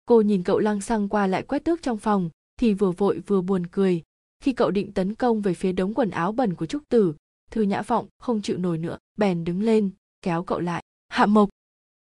Cô 0.07 0.21
nhìn 0.21 0.43
cậu 0.43 0.59
lăng 0.59 0.81
xăng 0.81 1.09
qua 1.09 1.27
lại 1.27 1.43
quét 1.43 1.65
tước 1.65 1.83
trong 1.83 1.99
phòng, 1.99 2.31
thì 2.57 2.75
vừa 2.75 2.91
vội 2.91 3.19
vừa 3.27 3.41
buồn 3.41 3.67
cười. 3.67 4.03
Khi 4.41 4.53
cậu 4.53 4.71
định 4.71 4.93
tấn 4.93 5.15
công 5.15 5.41
về 5.41 5.55
phía 5.55 5.73
đống 5.73 5.95
quần 5.95 6.11
áo 6.11 6.33
bẩn 6.33 6.55
của 6.55 6.67
trúc 6.67 6.83
tử, 6.89 7.15
thư 7.51 7.63
nhã 7.63 7.83
vọng 7.83 8.07
không 8.19 8.43
chịu 8.43 8.59
nổi 8.59 8.79
nữa, 8.79 8.99
bèn 9.19 9.45
đứng 9.45 9.63
lên, 9.63 9.91
kéo 10.23 10.43
cậu 10.43 10.61
lại. 10.61 10.85
Hạ 11.09 11.27
mộc! 11.27 11.49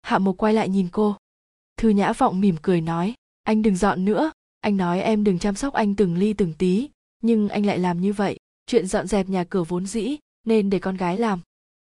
Hạ 0.03 0.19
mộc 0.19 0.37
quay 0.37 0.55
lại 0.55 0.69
nhìn 0.69 0.89
cô. 0.93 1.17
Thư 1.77 1.89
nhã 1.89 2.13
vọng 2.13 2.41
mỉm 2.41 2.57
cười 2.63 2.81
nói, 2.81 3.15
anh 3.43 3.63
đừng 3.63 3.77
dọn 3.77 4.05
nữa. 4.05 4.33
Anh 4.61 4.77
nói 4.77 5.01
em 5.01 5.25
đừng 5.25 5.39
chăm 5.39 5.55
sóc 5.55 5.75
anh 5.75 5.95
từng 5.95 6.17
ly 6.17 6.33
từng 6.33 6.55
tí, 6.59 6.89
nhưng 7.23 7.49
anh 7.49 7.67
lại 7.67 7.79
làm 7.79 8.01
như 8.01 8.13
vậy 8.13 8.39
chuyện 8.67 8.87
dọn 8.87 9.07
dẹp 9.07 9.29
nhà 9.29 9.45
cửa 9.45 9.65
vốn 9.65 9.87
dĩ, 9.87 10.17
nên 10.45 10.71
để 10.71 10.79
con 10.79 10.97
gái 10.97 11.19
làm. 11.19 11.41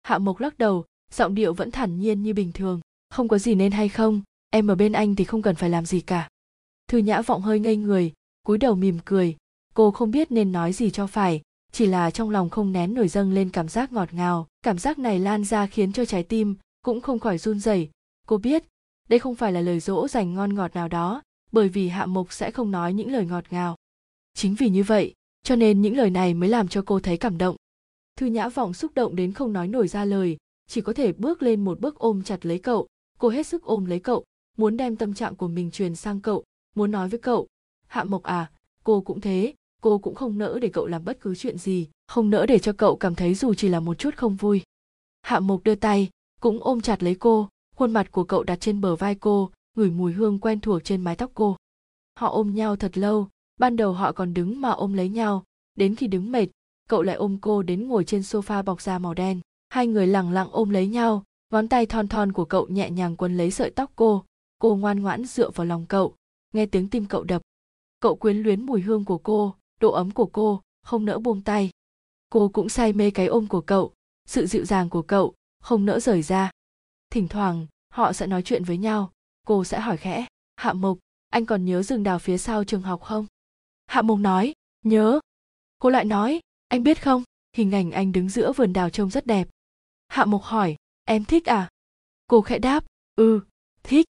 Hạ 0.04 0.18
mộc 0.18 0.40
lắc 0.40 0.58
đầu, 0.58 0.86
giọng 1.12 1.36
điệu 1.36 1.54
vẫn 1.54 1.72
thản 1.72 2.00
nhiên 2.00 2.24
như 2.24 2.34
bình 2.34 2.52
thường. 2.52 2.80
Không 3.10 3.28
có 3.28 3.38
gì 3.38 3.56
nên 3.56 3.72
hay 3.72 3.90
không? 3.90 4.22
Em 4.50 4.68
ở 4.68 4.76
bên 4.76 4.92
anh 4.92 5.16
thì 5.16 5.24
không 5.24 5.42
cần 5.42 5.56
phải 5.56 5.70
làm 5.70 5.86
gì 5.86 6.02
cả. 6.02 6.30
Thư 6.88 6.98
nhã 6.98 7.22
vọng 7.22 7.42
hơi 7.42 7.60
ngây 7.60 7.76
người, 7.76 8.14
cúi 8.46 8.58
đầu 8.58 8.76
mỉm 8.76 9.00
cười. 9.06 9.36
Cô 9.74 9.92
không 9.92 10.12
biết 10.12 10.32
nên 10.32 10.52
nói 10.52 10.74
gì 10.74 10.92
cho 10.92 11.08
phải, 11.08 11.42
chỉ 11.72 11.86
là 11.86 12.12
trong 12.12 12.30
lòng 12.30 12.50
không 12.50 12.72
nén 12.72 12.94
nổi 12.94 13.08
dâng 13.08 13.34
lên 13.34 13.50
cảm 13.50 13.68
giác 13.68 13.92
ngọt 13.92 14.14
ngào. 14.14 14.48
Cảm 14.62 14.78
giác 14.78 15.00
này 15.00 15.20
lan 15.20 15.44
ra 15.44 15.68
khiến 15.68 15.94
cho 15.94 16.06
trái 16.06 16.24
tim 16.24 16.56
cũng 16.82 17.02
không 17.02 17.20
khỏi 17.20 17.38
run 17.38 17.60
rẩy. 17.60 17.90
Cô 18.28 18.38
biết, 18.38 18.64
đây 19.10 19.20
không 19.20 19.36
phải 19.36 19.52
là 19.52 19.62
lời 19.62 19.80
dỗ 19.80 20.08
dành 20.08 20.34
ngon 20.34 20.54
ngọt 20.54 20.76
nào 20.76 20.88
đó, 20.88 21.22
bởi 21.52 21.70
vì 21.70 21.88
hạ 21.88 22.06
mục 22.06 22.34
sẽ 22.34 22.52
không 22.52 22.72
nói 22.72 22.94
những 22.94 23.12
lời 23.12 23.26
ngọt 23.26 23.44
ngào. 23.50 23.76
Chính 24.34 24.56
vì 24.56 24.70
như 24.70 24.84
vậy 24.84 25.14
cho 25.46 25.56
nên 25.56 25.82
những 25.82 25.98
lời 25.98 26.10
này 26.10 26.34
mới 26.34 26.50
làm 26.50 26.68
cho 26.68 26.84
cô 26.86 27.00
thấy 27.00 27.18
cảm 27.18 27.38
động. 27.38 27.56
Thư 28.18 28.26
nhã 28.26 28.50
vọng 28.50 28.74
xúc 28.74 28.92
động 28.96 29.16
đến 29.16 29.32
không 29.32 29.54
nói 29.54 29.68
nổi 29.68 29.88
ra 29.88 30.06
lời, 30.06 30.38
chỉ 30.68 30.82
có 30.82 30.94
thể 30.94 31.14
bước 31.14 31.42
lên 31.42 31.66
một 31.66 31.80
bước 31.80 31.96
ôm 31.96 32.24
chặt 32.24 32.46
lấy 32.46 32.60
cậu. 32.60 32.88
Cô 33.20 33.30
hết 33.30 33.48
sức 33.48 33.64
ôm 33.64 33.86
lấy 33.86 34.00
cậu, 34.00 34.24
muốn 34.58 34.78
đem 34.78 34.96
tâm 34.96 35.14
trạng 35.14 35.36
của 35.36 35.48
mình 35.48 35.72
truyền 35.72 35.96
sang 35.96 36.22
cậu, 36.22 36.44
muốn 36.76 36.92
nói 36.92 37.10
với 37.10 37.20
cậu, 37.20 37.48
hạ 37.88 38.04
mộc 38.04 38.24
à 38.24 38.52
cô 38.84 39.02
cũng 39.02 39.22
thế, 39.22 39.54
cô 39.82 39.98
cũng 39.98 40.16
không 40.16 40.38
nỡ 40.38 40.60
để 40.62 40.70
cậu 40.70 40.88
làm 40.88 41.06
bất 41.06 41.20
cứ 41.22 41.36
chuyện 41.36 41.58
gì, 41.58 41.88
không 42.08 42.30
nỡ 42.30 42.46
để 42.46 42.60
cho 42.60 42.74
cậu 42.74 42.96
cảm 42.96 43.16
thấy 43.16 43.36
dù 43.36 43.54
chỉ 43.54 43.68
là 43.68 43.80
một 43.80 43.98
chút 44.00 44.16
không 44.16 44.36
vui. 44.36 44.62
Hạ 45.22 45.40
mộc 45.40 45.64
đưa 45.64 45.76
tay, 45.76 46.10
cũng 46.42 46.64
ôm 46.64 46.82
chặt 46.82 47.04
lấy 47.04 47.16
cô, 47.16 47.50
khuôn 47.76 47.94
mặt 47.94 48.12
của 48.12 48.24
cậu 48.24 48.44
đặt 48.44 48.56
trên 48.62 48.82
bờ 48.82 48.96
vai 48.96 49.16
cô, 49.16 49.52
ngửi 49.78 49.90
mùi 49.90 50.14
hương 50.14 50.40
quen 50.40 50.60
thuộc 50.60 50.84
trên 50.84 51.02
mái 51.02 51.16
tóc 51.16 51.32
cô. 51.34 51.58
Họ 52.20 52.30
ôm 52.30 52.56
nhau 52.56 52.76
thật 52.76 52.98
lâu 52.98 53.28
ban 53.58 53.76
đầu 53.76 53.94
họ 53.94 54.12
còn 54.12 54.34
đứng 54.34 54.62
mà 54.62 54.70
ôm 54.70 54.94
lấy 54.94 55.10
nhau, 55.10 55.44
đến 55.76 55.96
khi 55.96 56.08
đứng 56.08 56.32
mệt, 56.32 56.48
cậu 56.90 57.02
lại 57.02 57.16
ôm 57.16 57.38
cô 57.42 57.64
đến 57.64 57.88
ngồi 57.88 58.04
trên 58.04 58.22
sofa 58.22 58.64
bọc 58.64 58.82
da 58.82 59.00
màu 59.00 59.14
đen. 59.14 59.40
Hai 59.70 59.88
người 59.88 60.08
lẳng 60.08 60.32
lặng 60.32 60.48
ôm 60.52 60.70
lấy 60.70 60.88
nhau, 60.88 61.24
ngón 61.50 61.68
tay 61.68 61.86
thon 61.86 62.08
thon 62.08 62.32
của 62.32 62.46
cậu 62.46 62.68
nhẹ 62.68 62.90
nhàng 62.90 63.16
quấn 63.16 63.38
lấy 63.38 63.52
sợi 63.52 63.70
tóc 63.70 63.92
cô 63.96 64.24
cô 64.60 64.76
ngoan 64.76 65.00
ngoãn 65.00 65.26
dựa 65.26 65.50
vào 65.50 65.66
lòng 65.66 65.86
cậu, 65.86 66.16
nghe 66.54 66.66
tiếng 66.66 66.90
tim 66.90 67.06
cậu 67.06 67.24
đập. 67.24 67.42
Cậu 68.00 68.16
quyến 68.16 68.38
luyến 68.38 68.66
mùi 68.66 68.82
hương 68.82 69.06
của 69.06 69.18
cô, 69.18 69.56
độ 69.80 69.92
ấm 69.92 70.12
của 70.12 70.26
cô, 70.26 70.62
không 70.84 71.06
nỡ 71.06 71.20
buông 71.20 71.42
tay. 71.42 71.70
Cô 72.30 72.50
cũng 72.50 72.70
say 72.70 72.94
mê 72.94 73.12
cái 73.12 73.28
ôm 73.28 73.48
của 73.48 73.62
cậu, 73.62 73.94
sự 74.28 74.46
dịu 74.46 74.66
dàng 74.66 74.90
của 74.90 75.02
cậu, 75.02 75.34
không 75.60 75.86
nỡ 75.86 76.00
rời 76.00 76.22
ra. 76.22 76.52
Thỉnh 77.10 77.28
thoảng, 77.28 77.68
họ 77.90 78.14
sẽ 78.14 78.28
nói 78.28 78.42
chuyện 78.42 78.64
với 78.64 78.78
nhau, 78.78 79.12
cô 79.48 79.64
sẽ 79.64 79.80
hỏi 79.80 79.98
khẽ, 79.98 80.26
hạ 80.56 80.74
mộc, 80.74 80.98
anh 81.30 81.46
còn 81.46 81.66
nhớ 81.66 81.84
rừng 81.84 82.04
đào 82.04 82.20
phía 82.20 82.38
sau 82.38 82.64
trường 82.64 82.82
học 82.82 83.02
không? 83.02 83.26
Hạ 83.86 84.02
mông 84.02 84.22
nói, 84.22 84.54
nhớ. 84.84 85.20
Cô 85.80 85.90
lại 85.90 86.06
nói, 86.06 86.40
anh 86.68 86.84
biết 86.84 87.04
không, 87.04 87.24
hình 87.54 87.72
ảnh 87.72 87.92
anh 87.92 88.12
đứng 88.12 88.30
giữa 88.30 88.54
vườn 88.54 88.74
đào 88.74 88.90
trông 88.90 89.10
rất 89.10 89.26
đẹp. 89.26 89.48
Hạ 90.08 90.26
mộc 90.26 90.44
hỏi, 90.44 90.76
em 91.04 91.26
thích 91.26 91.46
à? 91.46 91.70
Cô 92.28 92.42
khẽ 92.42 92.60
đáp 92.60 92.84
ừ 93.16 93.42
thích. 93.84 94.06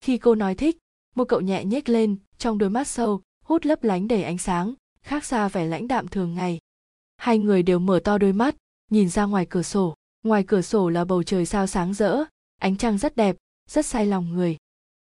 Khi 0.00 0.18
cô 0.18 0.34
nói 0.34 0.54
thích, 0.54 0.78
một 1.14 1.24
cậu 1.24 1.40
nhẹ 1.40 1.64
nhếch 1.64 1.88
lên, 1.88 2.16
trong 2.38 2.58
đôi 2.58 2.70
mắt 2.70 2.88
sâu, 2.88 3.22
hút 3.44 3.66
lấp 3.66 3.84
lánh 3.84 4.08
đầy 4.08 4.22
ánh 4.22 4.38
sáng, 4.38 4.74
khác 5.02 5.24
xa 5.24 5.48
vẻ 5.48 5.66
lãnh 5.66 5.88
đạm 5.88 6.08
thường 6.08 6.34
ngày. 6.34 6.58
Hai 7.16 7.38
người 7.38 7.62
đều 7.62 7.78
mở 7.78 8.00
to 8.04 8.18
đôi 8.18 8.32
mắt, 8.32 8.56
nhìn 8.90 9.08
ra 9.08 9.24
ngoài 9.24 9.46
cửa 9.50 9.62
sổ. 9.62 9.94
Ngoài 10.22 10.44
cửa 10.46 10.62
sổ 10.62 10.88
là 10.88 11.04
bầu 11.04 11.22
trời 11.22 11.46
sao 11.46 11.66
sáng 11.66 11.94
rỡ, 11.94 12.24
ánh 12.60 12.76
trăng 12.76 12.98
rất 12.98 13.16
đẹp, 13.16 13.36
rất 13.70 13.86
say 13.86 14.06
lòng 14.06 14.32
người. 14.32 14.56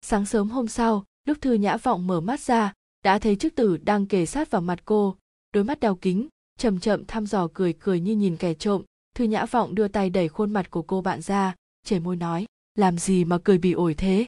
Sáng 0.02 0.26
sớm 0.26 0.50
hôm 0.50 0.68
sau, 0.68 1.04
lúc 1.24 1.38
thư 1.40 1.52
nhã 1.52 1.76
vọng 1.76 2.06
mở 2.06 2.20
mắt 2.20 2.40
ra 2.40 2.72
đã 3.02 3.18
thấy 3.18 3.36
chức 3.36 3.54
tử 3.54 3.76
đang 3.76 4.06
kề 4.06 4.26
sát 4.26 4.50
vào 4.50 4.62
mặt 4.62 4.78
cô, 4.84 5.16
đôi 5.52 5.64
mắt 5.64 5.80
đeo 5.80 5.94
kính, 5.94 6.28
chậm 6.58 6.80
chậm 6.80 7.04
thăm 7.04 7.26
dò 7.26 7.48
cười 7.54 7.72
cười 7.72 8.00
như 8.00 8.16
nhìn 8.16 8.36
kẻ 8.36 8.54
trộm. 8.54 8.82
Thư 9.14 9.24
nhã 9.24 9.46
vọng 9.46 9.74
đưa 9.74 9.88
tay 9.88 10.10
đẩy 10.10 10.28
khuôn 10.28 10.52
mặt 10.52 10.70
của 10.70 10.82
cô 10.82 11.00
bạn 11.00 11.20
ra 11.22 11.54
chảy 11.84 12.00
môi 12.00 12.16
nói, 12.16 12.46
làm 12.74 12.98
gì 12.98 13.24
mà 13.24 13.38
cười 13.44 13.58
bị 13.58 13.72
ổi 13.72 13.94
thế? 13.94 14.26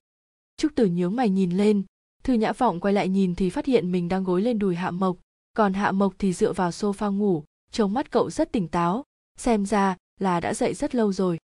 Trúc 0.56 0.74
tử 0.74 0.86
nhướng 0.86 1.16
mày 1.16 1.28
nhìn 1.28 1.50
lên. 1.50 1.82
Thư 2.22 2.32
nhã 2.32 2.52
vọng 2.52 2.80
quay 2.80 2.94
lại 2.94 3.08
nhìn 3.08 3.34
thì 3.34 3.50
phát 3.50 3.66
hiện 3.66 3.92
mình 3.92 4.08
đang 4.08 4.24
gối 4.24 4.42
lên 4.42 4.58
đùi 4.58 4.74
hạ 4.74 4.90
mộc. 4.90 5.16
Còn 5.56 5.72
hạ 5.72 5.92
mộc 5.92 6.14
thì 6.18 6.32
dựa 6.32 6.52
vào 6.52 6.70
sofa 6.70 7.12
ngủ, 7.12 7.44
trông 7.72 7.92
mắt 7.94 8.10
cậu 8.10 8.30
rất 8.30 8.52
tỉnh 8.52 8.68
táo, 8.68 9.04
xem 9.36 9.66
ra 9.66 9.96
là 10.20 10.40
đã 10.40 10.54
dậy 10.54 10.74
rất 10.74 10.94
lâu 10.94 11.12
rồi. 11.12 11.38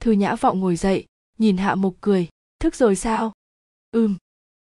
Thư 0.00 0.12
nhã 0.12 0.34
vọng 0.34 0.60
ngồi 0.60 0.76
dậy, 0.76 1.06
nhìn 1.38 1.56
hạ 1.56 1.74
mộc 1.74 1.94
cười, 2.00 2.28
thức 2.60 2.74
rồi 2.74 2.96
sao? 2.96 3.32
Ừm. 3.90 4.16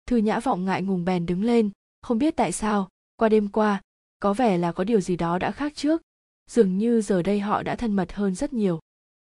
Thư 0.05 0.17
nhã 0.17 0.39
vọng 0.39 0.65
ngại 0.65 0.81
ngùng 0.81 1.05
bèn 1.05 1.25
đứng 1.25 1.43
lên 1.43 1.69
không 2.01 2.17
biết 2.17 2.35
tại 2.35 2.51
sao, 2.51 2.89
qua 3.15 3.29
đêm 3.29 3.47
qua, 3.47 3.81
có 4.19 4.33
vẻ 4.33 4.57
là 4.57 4.71
có 4.71 4.83
điều 4.83 5.01
gì 5.01 5.15
đó 5.15 5.37
đã 5.37 5.51
khác 5.51 5.73
trước. 5.75 6.01
Dường 6.49 6.77
như 6.77 7.01
giờ 7.01 7.21
đây 7.21 7.39
họ 7.39 7.63
đã 7.63 7.75
thân 7.75 7.95
mật 7.95 8.13
hơn 8.13 8.35
rất 8.35 8.53
nhiều. 8.53 8.79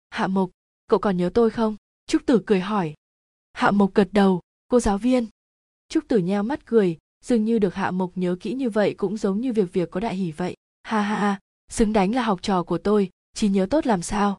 Hạ 0.10 0.28
mộc, 0.28 0.50
cậu 0.88 1.00
còn 1.00 1.18
nhớ 1.18 1.30
tôi 1.34 1.50
không? 1.50 1.76
Trúc 2.08 2.26
tử 2.26 2.44
cười 2.45 2.60
hỏi. 2.60 2.94
Hạ 3.54 3.72
mộc 3.72 3.94
gật 3.94 4.10
đầu. 4.12 4.41
Cô 4.68 4.80
giáo 4.80 4.98
viên. 4.98 5.28
Trúc 5.90 6.08
tử 6.08 6.18
nheo 6.18 6.44
mắt 6.44 6.66
cười. 6.66 6.98
Dường 7.26 7.45
như 7.45 7.60
được 7.60 7.76
hạ 7.76 7.91
mộc 7.91 8.12
nhớ 8.16 8.36
kỹ 8.40 8.54
như 8.54 8.70
vậy 8.70 8.94
cũng 8.98 9.18
giống 9.18 9.41
như 9.41 9.54
việc 9.54 9.74
việc 9.74 9.91
có 9.91 10.00
đại 10.00 10.16
hỷ 10.16 10.32
vậy. 10.32 10.56
Ha 10.84 11.02
ha 11.02 11.16
ha, 11.16 11.40
xứng 11.72 11.94
đánh 11.94 12.16
là 12.16 12.24
học 12.24 12.41
trò 12.41 12.64
của 12.64 12.78
tôi. 12.78 13.10
Chỉ 13.34 13.50
nhớ 13.50 13.68
tốt 13.70 13.86
làm 13.86 14.02
sao? 14.02 14.38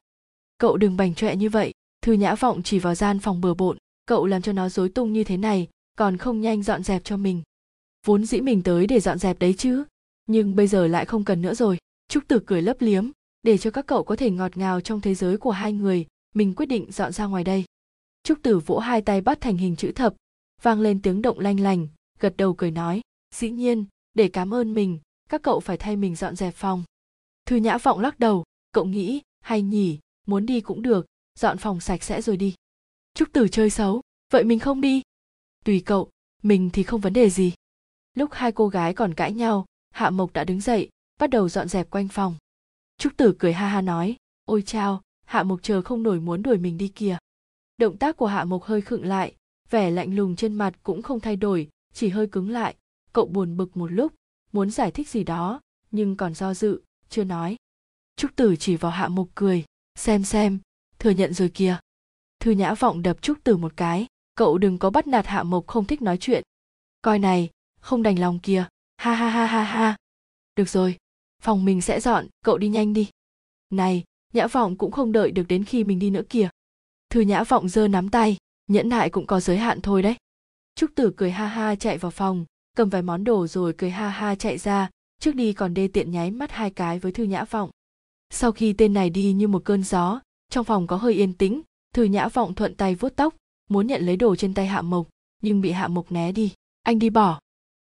Cậu 0.57 0.77
đừng 0.77 0.97
bành 0.97 1.15
trọe 1.15 1.35
như 1.35 1.49
vậy. 1.49 1.73
Thư 2.01 2.13
nhã 2.13 2.35
vọng 2.35 2.63
chỉ 2.63 2.79
vào 2.79 2.95
gian 2.95 3.19
phòng 3.19 3.41
bừa 3.41 3.53
bộn. 3.53 3.77
Cậu 4.05 4.25
làm 4.25 4.41
cho 4.41 4.53
nó 4.53 4.69
rối 4.69 4.89
tung 4.89 5.13
như 5.13 5.23
thế 5.23 5.37
này, 5.37 5.67
còn 5.97 6.17
không 6.17 6.41
nhanh 6.41 6.63
dọn 6.63 6.83
dẹp 6.83 7.03
cho 7.03 7.17
mình 7.17 7.41
vốn 8.05 8.25
dĩ 8.25 8.41
mình 8.41 8.63
tới 8.63 8.87
để 8.87 8.99
dọn 8.99 9.19
dẹp 9.19 9.39
đấy 9.39 9.55
chứ. 9.57 9.83
Nhưng 10.25 10.55
bây 10.55 10.67
giờ 10.67 10.87
lại 10.87 11.05
không 11.05 11.23
cần 11.23 11.41
nữa 11.41 11.53
rồi. 11.53 11.77
Trúc 12.07 12.27
tử 12.27 12.39
cười 12.45 12.61
lấp 12.61 12.77
liếm. 12.79 13.09
Để 13.43 13.57
cho 13.57 13.71
các 13.71 13.87
cậu 13.87 14.03
có 14.03 14.15
thể 14.15 14.31
ngọt 14.31 14.57
ngào 14.57 14.81
trong 14.81 15.01
thế 15.01 15.15
giới 15.15 15.37
của 15.37 15.51
hai 15.51 15.73
người, 15.73 16.05
mình 16.35 16.53
quyết 16.55 16.65
định 16.65 16.91
dọn 16.91 17.11
ra 17.11 17.25
ngoài 17.25 17.43
đây. 17.43 17.65
Trúc 18.23 18.39
tử 18.41 18.59
vỗ 18.59 18.77
hai 18.77 19.01
tay 19.01 19.21
bắt 19.21 19.41
thành 19.41 19.57
hình 19.57 19.75
chữ 19.75 19.91
thập. 19.91 20.15
Vang 20.61 20.81
lên 20.81 21.01
tiếng 21.01 21.21
động 21.21 21.39
lanh 21.39 21.59
lành, 21.59 21.87
gật 22.19 22.37
đầu 22.37 22.53
cười 22.53 22.71
nói, 22.71 23.01
dĩ 23.35 23.49
nhiên, 23.49 23.85
để 24.13 24.27
cảm 24.27 24.53
ơn 24.53 24.73
mình, 24.73 24.99
các 25.29 25.41
cậu 25.41 25.59
phải 25.59 25.77
thay 25.77 25.95
mình 25.95 26.15
dọn 26.15 26.35
dẹp 26.35 26.53
phòng. 26.55 26.83
Thư 27.45 27.55
nhã 27.55 27.77
vọng 27.77 27.99
lắc 27.99 28.19
đầu, 28.19 28.43
cậu 28.71 28.85
nghĩ, 28.85 29.21
hay 29.41 29.61
nhỉ, 29.61 29.99
muốn 30.27 30.45
đi 30.45 30.61
cũng 30.61 30.81
được, 30.81 31.05
dọn 31.39 31.57
phòng 31.57 31.79
sạch 31.79 32.03
sẽ 32.03 32.21
rồi 32.21 32.37
đi. 32.37 32.55
Trúc 33.13 33.33
tử 33.33 33.47
chơi 33.47 33.69
xấu, 33.69 34.01
vậy 34.33 34.43
mình 34.43 34.59
không 34.59 34.81
đi. 34.81 35.01
Tùy 35.65 35.81
cậu, 35.85 36.09
mình 36.43 36.69
thì 36.73 36.83
không 36.83 37.01
vấn 37.01 37.13
đề 37.13 37.29
gì 37.29 37.53
lúc 38.15 38.29
hai 38.33 38.51
cô 38.51 38.67
gái 38.67 38.93
còn 38.93 39.13
cãi 39.13 39.33
nhau, 39.33 39.65
hạ 39.91 40.09
mộc 40.09 40.33
đã 40.33 40.43
đứng 40.43 40.61
dậy, 40.61 40.89
bắt 41.19 41.29
đầu 41.29 41.49
dọn 41.49 41.67
dẹp 41.67 41.89
quanh 41.89 42.07
phòng. 42.07 42.35
Trúc 42.97 43.17
tử 43.17 43.35
cười 43.39 43.53
ha 43.53 43.67
ha 43.67 43.81
nói, 43.81 44.15
ôi 44.45 44.63
chao, 44.65 45.01
hạ 45.25 45.43
mộc 45.43 45.63
chờ 45.63 45.81
không 45.81 46.03
nổi 46.03 46.19
muốn 46.19 46.43
đuổi 46.43 46.57
mình 46.57 46.77
đi 46.77 46.87
kìa. 46.87 47.17
Động 47.77 47.97
tác 47.97 48.17
của 48.17 48.27
hạ 48.27 48.43
mộc 48.43 48.63
hơi 48.63 48.81
khựng 48.81 49.05
lại, 49.05 49.35
vẻ 49.69 49.91
lạnh 49.91 50.15
lùng 50.15 50.35
trên 50.35 50.53
mặt 50.53 50.73
cũng 50.83 51.01
không 51.01 51.19
thay 51.19 51.35
đổi, 51.35 51.69
chỉ 51.93 52.09
hơi 52.09 52.27
cứng 52.27 52.49
lại. 52.49 52.75
Cậu 53.13 53.25
buồn 53.25 53.57
bực 53.57 53.77
một 53.77 53.91
lúc, 53.91 54.13
muốn 54.51 54.71
giải 54.71 54.91
thích 54.91 55.09
gì 55.09 55.23
đó, 55.23 55.61
nhưng 55.91 56.15
còn 56.15 56.33
do 56.33 56.53
dự, 56.53 56.81
chưa 57.09 57.23
nói. 57.23 57.55
Trúc 58.15 58.35
tử 58.35 58.55
chỉ 58.55 58.75
vào 58.75 58.91
hạ 58.91 59.07
mộc 59.07 59.27
cười, 59.35 59.65
xem 59.95 60.23
xem, 60.23 60.59
thừa 60.99 61.09
nhận 61.09 61.33
rồi 61.33 61.49
kìa. 61.49 61.77
Thư 62.39 62.51
nhã 62.51 62.73
vọng 62.73 63.01
đập 63.01 63.21
trúc 63.21 63.43
tử 63.43 63.57
một 63.57 63.73
cái, 63.77 64.07
cậu 64.35 64.57
đừng 64.57 64.77
có 64.77 64.89
bắt 64.89 65.07
nạt 65.07 65.27
hạ 65.27 65.43
mộc 65.43 65.67
không 65.67 65.85
thích 65.85 66.01
nói 66.01 66.17
chuyện. 66.17 66.43
Coi 67.01 67.19
này 67.19 67.49
không 67.85 68.03
đành 68.03 68.19
lòng 68.19 68.39
kìa. 68.39 68.65
Ha 68.97 69.13
ha 69.13 69.29
ha 69.29 69.45
ha 69.45 69.63
ha. 69.63 69.95
Được 70.55 70.69
rồi, 70.69 70.97
phòng 71.41 71.65
mình 71.65 71.81
sẽ 71.81 71.99
dọn, 71.99 72.27
cậu 72.45 72.57
đi 72.57 72.69
nhanh 72.69 72.93
đi. 72.93 73.09
Này, 73.69 74.03
nhã 74.33 74.47
vọng 74.47 74.75
cũng 74.77 74.91
không 74.91 75.11
đợi 75.11 75.31
được 75.31 75.43
đến 75.47 75.63
khi 75.63 75.83
mình 75.83 75.99
đi 75.99 76.09
nữa 76.09 76.21
kìa. 76.29 76.49
Thư 77.09 77.21
nhã 77.21 77.43
vọng 77.43 77.69
giơ 77.69 77.87
nắm 77.87 78.09
tay, 78.09 78.37
nhẫn 78.67 78.89
nại 78.89 79.09
cũng 79.09 79.27
có 79.27 79.39
giới 79.39 79.57
hạn 79.57 79.81
thôi 79.81 80.01
đấy. 80.01 80.15
Trúc 80.75 80.91
tử 80.95 81.13
cười 81.17 81.31
ha 81.31 81.47
ha 81.47 81.75
chạy 81.75 81.97
vào 81.97 82.11
phòng, 82.11 82.45
cầm 82.77 82.89
vài 82.89 83.01
món 83.01 83.23
đồ 83.23 83.47
rồi 83.47 83.73
cười 83.77 83.89
ha 83.89 84.09
ha 84.09 84.35
chạy 84.35 84.57
ra, 84.57 84.89
trước 85.19 85.35
đi 85.35 85.53
còn 85.53 85.73
đê 85.73 85.87
tiện 85.87 86.11
nháy 86.11 86.31
mắt 86.31 86.51
hai 86.51 86.69
cái 86.69 86.99
với 86.99 87.11
thư 87.11 87.23
nhã 87.23 87.43
vọng. 87.43 87.69
Sau 88.29 88.51
khi 88.51 88.73
tên 88.73 88.93
này 88.93 89.09
đi 89.09 89.33
như 89.33 89.47
một 89.47 89.61
cơn 89.65 89.83
gió, 89.83 90.21
trong 90.49 90.65
phòng 90.65 90.87
có 90.87 90.95
hơi 90.95 91.13
yên 91.13 91.33
tĩnh, 91.33 91.61
thư 91.93 92.03
nhã 92.03 92.27
vọng 92.27 92.55
thuận 92.55 92.75
tay 92.75 92.95
vuốt 92.95 93.15
tóc, 93.15 93.35
muốn 93.69 93.87
nhận 93.87 94.05
lấy 94.05 94.15
đồ 94.15 94.35
trên 94.35 94.53
tay 94.53 94.67
hạ 94.67 94.81
mộc, 94.81 95.07
nhưng 95.41 95.61
bị 95.61 95.71
hạ 95.71 95.87
mộc 95.87 96.11
né 96.11 96.31
đi. 96.31 96.53
Anh 96.83 96.99
đi 96.99 97.09
bỏ 97.09 97.39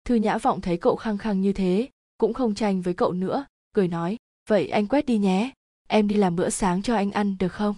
thư 0.06 0.16
nhã 0.16 0.38
vọng 0.38 0.62
thấy 0.62 0.78
cậu 0.78 0.96
khăng 0.96 1.18
khăng 1.18 1.42
như 1.42 1.54
thế, 1.54 1.90
cũng 2.18 2.34
không 2.34 2.56
tranh 2.56 2.82
với 2.82 2.94
cậu 2.94 3.12
nữa, 3.12 3.46
cười 3.74 3.88
nói, 3.88 4.18
vậy 4.50 4.68
anh 4.68 4.88
quét 4.88 5.06
đi 5.06 5.18
nhé, 5.18 5.52
em 5.88 6.08
đi 6.08 6.16
làm 6.16 6.36
bữa 6.36 6.50
sáng 6.50 6.82
cho 6.82 6.96
anh 6.96 7.12
ăn 7.12 7.38
được 7.40 7.54
không? 7.54 7.76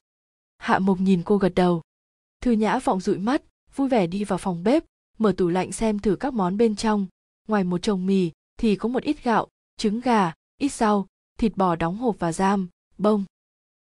Hạ 0.57 0.79
mộc 0.79 0.99
nhìn 0.99 1.21
cô 1.25 1.37
gật 1.37 1.55
đầu. 1.55 1.81
Thư 2.41 2.51
nhã 2.51 2.79
vọng 2.79 2.99
dụi 2.99 3.17
mắt, 3.17 3.41
vui 3.75 3.89
vẻ 3.89 4.07
đi 4.07 4.23
vào 4.23 4.37
phòng 4.37 4.63
bếp, 4.63 4.83
mở 5.17 5.33
tủ 5.37 5.47
lạnh 5.47 5.71
xem 5.71 5.99
thử 5.99 6.15
các 6.15 6.33
món 6.33 6.57
bên 6.57 6.75
trong. 6.75 7.07
Ngoài 7.47 7.63
một 7.63 7.81
chồng 7.81 8.05
mì, 8.05 8.31
thì 8.57 8.75
có 8.75 8.89
một 8.89 9.03
ít 9.03 9.23
gạo, 9.23 9.47
trứng 9.77 9.99
gà, 9.99 10.33
ít 10.57 10.71
rau, 10.71 11.07
thịt 11.37 11.57
bò 11.57 11.75
đóng 11.75 11.97
hộp 11.97 12.15
và 12.19 12.31
giam, 12.31 12.67
bông. 12.97 13.23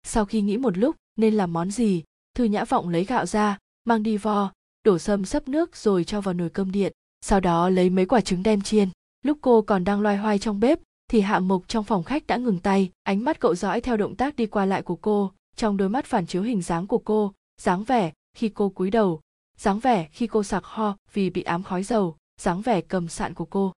Sau 0.03 0.25
khi 0.25 0.41
nghĩ 0.41 0.57
một 0.57 0.77
lúc, 0.77 0.95
nên 1.15 1.33
làm 1.33 1.53
món 1.53 1.71
gì, 1.71 2.03
thư 2.35 2.43
nhã 2.43 2.65
vọng 2.65 2.89
lấy 2.89 3.05
gạo 3.05 3.25
ra, 3.25 3.57
mang 3.83 4.03
đi 4.03 4.17
vo, 4.17 4.51
đổ 4.83 4.99
sâm 4.99 5.25
sấp 5.25 5.47
nước 5.47 5.75
rồi 5.75 6.03
cho 6.03 6.21
vào 6.21 6.33
nồi 6.33 6.49
cơm 6.49 6.71
điện 6.71 6.93
sau 7.21 7.39
đó 7.39 7.69
lấy 7.69 7.89
mấy 7.89 8.05
quả 8.05 8.21
trứng 8.21 8.43
đem 8.43 8.61
chiên. 8.61 8.89
Lúc 9.25 9.37
cô 9.41 9.61
còn 9.61 9.83
đang 9.83 10.01
loay 10.01 10.17
hoay 10.17 10.39
trong 10.39 10.59
bếp, 10.59 10.79
thì 11.11 11.21
hạ 11.21 11.39
mục 11.39 11.67
trong 11.67 11.83
phòng 11.83 12.03
khách 12.03 12.27
đã 12.27 12.37
ngừng 12.37 12.59
tay, 12.59 12.89
ánh 13.03 13.23
mắt 13.23 13.39
cậu 13.39 13.55
dõi 13.55 13.81
theo 13.81 13.97
động 13.97 14.15
tác 14.15 14.35
đi 14.35 14.45
qua 14.45 14.65
lại 14.65 14.81
của 14.81 14.95
cô, 14.95 15.31
trong 15.55 15.77
đôi 15.77 15.89
mắt 15.89 16.05
phản 16.05 16.25
chiếu 16.25 16.41
hình 16.41 16.61
dáng 16.61 16.87
của 16.87 16.97
cô, 16.97 17.33
dáng 17.61 17.83
vẻ 17.83 18.11
khi 18.37 18.49
cô 18.49 18.69
cúi 18.69 18.91
đầu, 18.91 19.21
dáng 19.57 19.79
vẻ 19.79 20.07
khi 20.11 20.27
cô 20.27 20.43
sặc 20.43 20.65
ho 20.65 20.97
vì 21.13 21.29
bị 21.29 21.41
ám 21.41 21.63
khói 21.63 21.83
dầu, 21.83 22.15
dáng 22.41 22.61
vẻ 22.61 22.81
cầm 22.81 23.07
sạn 23.07 23.33
của 23.33 23.45
cô. 23.45 23.73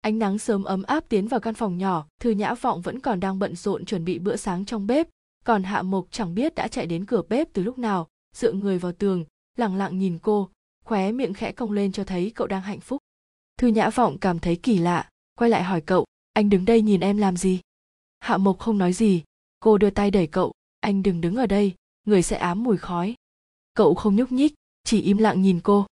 Ánh 0.00 0.18
nắng 0.18 0.38
sớm 0.38 0.64
ấm 0.64 0.82
áp 0.82 1.04
tiến 1.08 1.28
vào 1.28 1.40
căn 1.40 1.54
phòng 1.54 1.78
nhỏ, 1.78 2.06
thư 2.20 2.30
nhã 2.30 2.54
vọng 2.54 2.80
vẫn 2.80 3.00
còn 3.00 3.20
đang 3.20 3.38
bận 3.38 3.56
rộn 3.56 3.84
chuẩn 3.84 4.04
bị 4.04 4.18
bữa 4.18 4.36
sáng 4.36 4.64
trong 4.64 4.86
bếp. 4.86 5.08
Còn 5.44 5.62
hạ 5.62 5.82
mục 5.82 6.08
chẳng 6.10 6.34
biết 6.34 6.54
đã 6.54 6.68
chạy 6.68 6.86
đến 6.86 7.06
cửa 7.06 7.22
bếp 7.28 7.52
từ 7.52 7.62
lúc 7.62 7.78
nào, 7.78 8.08
dựa 8.36 8.52
người 8.52 8.78
vào 8.78 8.92
tường 8.92 9.24
lẳng 9.56 9.76
lặng 9.76 9.98
nhìn 9.98 10.18
cô 10.22 10.48
khóe 10.84 11.12
miệng 11.12 11.34
khẽ 11.34 11.52
cong 11.52 11.72
lên 11.72 11.92
cho 11.92 12.04
thấy 12.04 12.32
cậu 12.34 12.46
đang 12.46 12.62
hạnh 12.62 12.80
phúc. 12.80 12.98
Thư 13.56 13.68
nhã 13.68 13.90
vọng 13.90 14.18
cảm 14.18 14.38
thấy 14.38 14.56
kỳ 14.56 14.78
lạ, 14.78 15.08
quay 15.34 15.50
lại 15.50 15.62
hỏi 15.62 15.80
cậu, 15.80 16.04
anh 16.32 16.48
đứng 16.48 16.64
đây 16.64 16.82
nhìn 16.82 17.00
em 17.00 17.16
làm 17.16 17.36
gì? 17.36 17.60
Hạ 18.20 18.36
mộc 18.36 18.58
không 18.58 18.78
nói 18.78 18.92
gì, 18.92 19.22
cô 19.60 19.78
đưa 19.78 19.90
tay 19.90 20.10
đẩy 20.10 20.26
cậu, 20.26 20.52
anh 20.80 21.02
đừng 21.02 21.20
đứng 21.20 21.36
ở 21.36 21.46
đây, 21.46 21.74
người 22.06 22.22
sẽ 22.22 22.36
ám 22.36 22.64
mùi 22.64 22.76
khói. 22.76 23.14
Cậu 23.74 23.94
không 23.94 24.16
nhúc 24.16 24.32
nhích, 24.32 24.54
chỉ 24.84 25.00
im 25.00 25.18
lặng 25.18 25.42
nhìn 25.42 25.60
cô. 25.60 25.86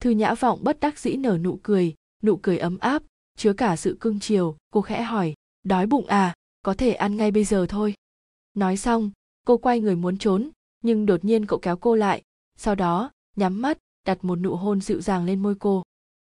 Thư 0.00 0.10
nhã 0.10 0.34
vọng 0.34 0.58
bất 0.62 0.80
đắc 0.80 0.98
dĩ 0.98 1.16
nở 1.16 1.38
nụ 1.38 1.58
cười 1.62 1.94
nụ 2.22 2.36
cười 2.36 2.58
ấm 2.58 2.78
áp, 2.78 3.02
chứa 3.36 3.52
cả 3.52 3.76
sự 3.76 3.96
cưng 4.00 4.20
chiều, 4.20 4.56
cô 4.70 4.80
khẽ 4.80 5.02
hỏi, 5.02 5.34
đói 5.62 5.86
bụng 5.86 6.06
à 6.06 6.34
có 6.62 6.74
thể 6.74 6.92
ăn 6.92 7.16
ngay 7.16 7.30
bây 7.30 7.44
giờ 7.44 7.66
thôi. 7.68 7.94
Nói 8.54 8.76
xong, 8.76 9.10
cô 9.44 9.56
quay 9.56 9.80
người 9.80 9.96
muốn 9.96 10.18
trốn, 10.18 10.50
nhưng 10.82 11.06
đột 11.06 11.24
nhiên 11.24 11.46
cậu 11.46 11.58
kéo 11.58 11.76
cô 11.76 11.94
lại, 11.94 12.22
sau 12.56 12.74
đó 12.74 13.10
nhắm 13.36 13.62
mắt 13.62 13.78
đặt 14.06 14.24
một 14.24 14.36
nụ 14.36 14.56
hôn 14.56 14.80
dịu 14.80 15.00
dàng 15.00 15.24
lên 15.24 15.42
môi 15.42 15.54
cô. 15.54 15.82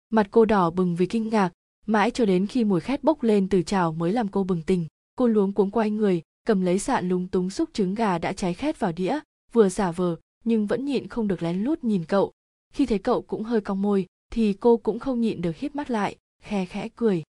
Mặt 0.09 0.27
cô 0.31 0.45
đỏ 0.45 0.69
bừng 0.69 0.95
vì 0.95 1.05
kinh 1.05 1.29
ngạc, 1.29 1.51
mãi 1.85 2.11
cho 2.11 2.25
đến 2.25 2.47
khi 2.47 2.63
mùi 2.63 2.79
khét 2.79 3.03
bốc 3.03 3.23
lên 3.23 3.49
từ 3.49 3.61
chảo 3.61 3.91
mới 3.91 4.13
làm 4.13 4.27
cô 4.27 4.43
bừng 4.43 4.61
tỉnh. 4.61 4.87
Cô 5.15 5.27
luống 5.27 5.53
cuống 5.53 5.71
quay 5.71 5.89
người, 5.89 6.21
cầm 6.47 6.61
lấy 6.61 6.79
sạn 6.79 7.09
lúng 7.09 7.27
túng 7.27 7.49
xúc 7.49 7.69
trứng 7.73 7.95
gà 7.95 8.17
đã 8.17 8.33
cháy 8.33 8.53
khét 8.53 8.79
vào 8.79 8.91
đĩa, 8.91 9.19
vừa 9.51 9.69
giả 9.69 9.91
vờ, 9.91 10.15
nhưng 10.43 10.67
vẫn 10.67 10.85
nhịn 10.85 11.07
không 11.07 11.27
được 11.27 11.43
lén 11.43 11.63
lút 11.63 11.83
nhìn 11.83 12.05
cậu. 12.05 12.31
Khi 12.73 12.85
thấy 12.85 12.99
cậu 12.99 13.21
cũng 13.21 13.43
hơi 13.43 13.61
cong 13.61 13.81
môi, 13.81 14.05
thì 14.31 14.53
cô 14.53 14.77
cũng 14.77 14.99
không 14.99 15.21
nhịn 15.21 15.41
được 15.41 15.55
hít 15.55 15.75
mắt 15.75 15.89
lại, 15.89 16.15
khe 16.41 16.65
khẽ 16.65 16.89
cười. 16.95 17.23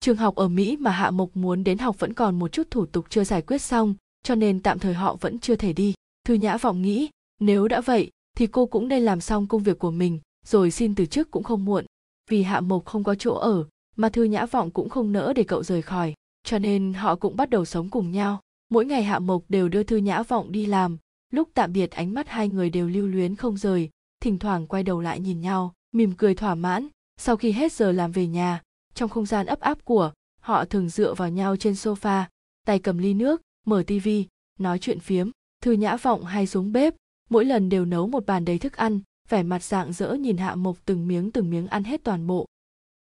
Trường 0.00 0.16
học 0.16 0.34
ở 0.34 0.48
mỹ 0.48 0.76
mà 0.76 0.90
hạ 0.90 1.10
mộc 1.10 1.36
muốn 1.36 1.64
đến 1.64 1.78
học 1.78 1.96
vẫn 1.98 2.14
còn 2.14 2.38
một 2.38 2.52
chút 2.52 2.70
thủ 2.70 2.86
tục 2.86 3.06
chưa 3.08 3.24
giải 3.24 3.42
quyết 3.42 3.58
xong, 3.58 3.94
cho 4.22 4.34
nên 4.34 4.60
tạm 4.60 4.78
thời 4.78 4.94
họ 4.94 5.16
vẫn 5.20 5.38
chưa 5.38 5.56
thể 5.56 5.72
đi. 5.72 5.94
Thư 6.24 6.34
nhã 6.34 6.56
vọng 6.56 6.82
nghĩ, 6.82 7.08
nếu 7.40 7.68
đã 7.68 7.80
vậy 7.80 8.10
thì 8.34 8.46
cô 8.46 8.66
cũng 8.66 8.88
nên 8.88 9.02
làm 9.02 9.20
xong 9.20 9.46
công 9.46 9.62
việc 9.62 9.78
của 9.78 9.90
mình, 9.90 10.20
rồi 10.46 10.70
xin 10.70 10.94
từ 10.94 11.06
chức 11.06 11.30
cũng 11.30 11.42
không 11.42 11.64
muộn. 11.64 11.84
Vì 12.30 12.42
hạ 12.42 12.60
mộc 12.60 12.84
không 12.84 13.04
có 13.04 13.14
chỗ 13.14 13.34
ở, 13.34 13.64
mà 13.96 14.08
thư 14.08 14.24
nhã 14.24 14.46
vọng 14.46 14.70
cũng 14.70 14.88
không 14.88 15.12
nỡ 15.12 15.32
để 15.36 15.44
cậu 15.44 15.62
rời 15.62 15.82
khỏi, 15.82 16.14
cho 16.44 16.58
nên 16.58 16.94
họ 16.94 17.16
cũng 17.16 17.36
bắt 17.36 17.50
đầu 17.50 17.64
sống 17.64 17.90
cùng 17.90 18.10
nhau. 18.10 18.40
Mỗi 18.70 18.84
ngày 18.84 19.02
hạ 19.02 19.18
mộc 19.18 19.42
đều 19.48 19.68
đưa 19.68 19.82
thư 19.82 19.96
nhã 19.96 20.22
vọng 20.22 20.52
đi 20.52 20.66
làm. 20.66 20.98
Lúc 21.32 21.48
tạm 21.54 21.72
biệt 21.72 21.90
ánh 21.90 22.14
mắt 22.14 22.28
hai 22.28 22.48
người 22.48 22.70
đều 22.70 22.88
lưu 22.88 23.06
luyến 23.06 23.36
không 23.36 23.56
rời, 23.56 23.90
thỉnh 24.20 24.38
thoảng 24.38 24.66
quay 24.66 24.82
đầu 24.82 25.00
lại 25.00 25.20
nhìn 25.20 25.40
nhau, 25.40 25.74
mỉm 25.92 26.12
cười 26.12 26.34
thỏa 26.34 26.54
mãn. 26.54 26.88
Sau 27.16 27.36
khi 27.36 27.52
hết 27.52 27.72
giờ 27.72 27.92
làm 27.92 28.12
về 28.12 28.26
nhà, 28.26 28.62
trong 28.94 29.10
không 29.10 29.26
gian 29.26 29.46
ấp 29.46 29.60
áp 29.60 29.84
của, 29.84 30.12
họ 30.40 30.64
thường 30.64 30.88
dựa 30.88 31.14
vào 31.14 31.28
nhau 31.28 31.56
trên 31.56 31.72
sofa, 31.72 32.24
tay 32.66 32.78
cầm 32.78 32.98
ly 32.98 33.14
nước, 33.14 33.42
mở 33.66 33.82
tivi 33.86 34.26
nói 34.58 34.78
chuyện 34.78 35.00
phiếm. 35.00 35.30
Thư 35.62 35.72
nhã 35.72 35.96
vọng 35.96 36.24
hay 36.24 36.46
xuống 36.46 36.72
bếp 36.72 36.94
mỗi 37.34 37.44
lần 37.44 37.68
đều 37.68 37.84
nấu 37.84 38.06
một 38.06 38.26
bàn 38.26 38.44
đầy 38.44 38.58
thức 38.58 38.76
ăn, 38.76 39.00
vẻ 39.28 39.42
mặt 39.42 39.62
dạng 39.62 39.92
dỡ 39.92 40.14
nhìn 40.14 40.36
hạ 40.36 40.54
mộc 40.54 40.76
từng 40.84 41.08
miếng 41.08 41.30
từng 41.30 41.50
miếng 41.50 41.66
ăn 41.66 41.84
hết 41.84 42.04
toàn 42.04 42.26
bộ. 42.26 42.46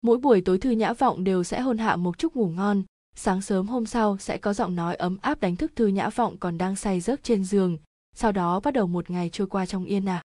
Mỗi 0.01 0.17
buổi 0.17 0.41
tối 0.41 0.57
thư 0.57 0.69
nhã 0.69 0.93
vọng 0.93 1.23
đều 1.23 1.43
sẽ 1.43 1.61
hôn 1.61 1.77
hạ 1.77 1.95
mộc 1.95 2.17
chút 2.17 2.35
ngủ 2.35 2.47
ngon. 2.47 2.83
Sáng 3.15 3.41
sớm 3.41 3.67
hôm 3.67 3.85
sau 3.85 4.17
sẽ 4.17 4.37
có 4.37 4.53
giọng 4.53 4.75
nói 4.75 4.95
ấm 4.95 5.17
áp 5.21 5.39
đánh 5.39 5.55
thức 5.55 5.71
thư 5.75 5.87
nhã 5.87 6.09
vọng 6.09 6.37
còn 6.37 6.57
đang 6.57 6.75
say 6.75 6.99
giấc 6.99 7.23
trên 7.23 7.43
giường. 7.43 7.77
Sau 8.15 8.31
đó 8.31 8.59
bắt 8.59 8.73
đầu 8.73 8.87
một 8.87 9.09
ngày 9.09 9.29
trôi 9.29 9.47
qua 9.47 9.65
trong 9.65 9.85
yên 9.85 10.05
ả. 10.05 10.21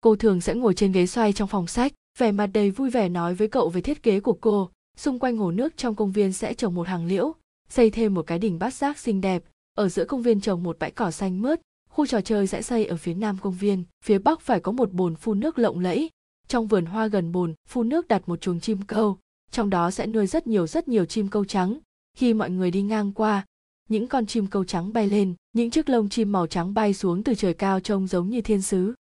Cô 0.00 0.16
thường 0.16 0.40
sẽ 0.40 0.54
ngồi 0.54 0.74
trên 0.74 0.92
ghế 0.92 1.06
xoay 1.06 1.32
trong 1.32 1.48
phòng 1.48 1.66
sách, 1.66 1.92
vẻ 2.18 2.32
mặt 2.32 2.46
đầy 2.46 2.70
vui 2.70 2.90
vẻ 2.90 3.08
nói 3.08 3.34
với 3.34 3.48
cậu 3.48 3.68
về 3.68 3.80
thiết 3.80 4.02
kế 4.02 4.20
của 4.20 4.38
cô. 4.40 4.70
Xung 4.96 5.18
quanh 5.18 5.36
hồ 5.36 5.50
nước 5.50 5.76
trong 5.76 5.94
công 5.94 6.12
viên 6.12 6.32
sẽ 6.32 6.54
trồng 6.54 6.74
một 6.74 6.88
hàng 6.88 7.06
liễu, 7.06 7.34
xây 7.68 7.90
thêm 7.90 8.14
một 8.14 8.26
cái 8.26 8.38
đỉnh 8.38 8.58
bát 8.58 8.74
giác 8.74 8.98
xinh 8.98 9.20
đẹp. 9.20 9.42
Ở 9.74 9.88
giữa 9.88 10.04
công 10.04 10.22
viên 10.22 10.40
trồng 10.40 10.62
một 10.62 10.78
bãi 10.78 10.90
cỏ 10.90 11.10
xanh 11.10 11.42
mướt 11.42 11.60
khu 11.92 12.06
trò 12.06 12.20
chơi 12.20 12.46
sẽ 12.46 12.62
xây 12.62 12.86
ở 12.86 12.96
phía 12.96 13.14
nam 13.14 13.38
công 13.42 13.54
viên, 13.54 13.84
phía 14.04 14.18
bắc 14.18 14.40
phải 14.40 14.60
có 14.60 14.72
một 14.72 14.92
bồn 14.92 15.16
phun 15.16 15.40
nước 15.40 15.58
lộng 15.58 15.78
lẫy. 15.78 16.10
Trong 16.48 16.66
vườn 16.66 16.86
hoa 16.86 17.06
gần 17.06 17.32
bồn, 17.32 17.54
phun 17.68 17.88
nước 17.88 18.08
đặt 18.08 18.28
một 18.28 18.40
chuồng 18.40 18.60
chim 18.60 18.82
câu. 18.82 19.18
Trong 19.50 19.70
đó 19.70 19.90
sẽ 19.90 20.06
nuôi 20.06 20.26
rất 20.26 20.46
nhiều 20.46 20.66
rất 20.66 20.88
nhiều 20.88 21.04
chim 21.04 21.28
câu 21.28 21.44
trắng. 21.44 21.78
Khi 22.16 22.34
mọi 22.34 22.50
người 22.50 22.70
đi 22.70 22.82
ngang 22.82 23.12
qua, 23.12 23.46
những 23.88 24.06
con 24.06 24.26
chim 24.26 24.46
câu 24.46 24.64
trắng 24.64 24.92
bay 24.92 25.06
lên, 25.06 25.34
những 25.52 25.70
chiếc 25.70 25.88
lông 25.88 26.08
chim 26.08 26.32
màu 26.32 26.46
trắng 26.46 26.74
bay 26.74 26.94
xuống 26.94 27.22
từ 27.24 27.34
trời 27.34 27.54
cao 27.54 27.80
trông 27.80 28.06
giống 28.06 28.30
như 28.30 28.40
thiên 28.40 28.62
sứ. 28.62 28.94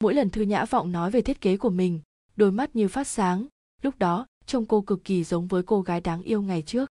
Mỗi 0.00 0.14
lần 0.14 0.30
thư 0.30 0.42
nhã 0.42 0.64
vọng 0.64 0.92
nói 0.92 1.10
về 1.10 1.22
thiết 1.22 1.40
kế 1.40 1.56
của 1.56 1.70
mình, 1.70 2.00
đôi 2.36 2.52
mắt 2.52 2.76
như 2.76 2.88
phát 2.88 3.06
sáng. 3.06 3.46
Lúc 3.82 3.98
đó, 3.98 4.26
trông 4.46 4.66
cô 4.66 4.80
cực 4.80 5.04
kỳ 5.04 5.24
giống 5.24 5.46
với 5.46 5.62
cô 5.62 5.82
gái 5.82 6.00
đáng 6.00 6.22
yêu 6.22 6.42
ngày 6.42 6.62
trước. 6.62 6.90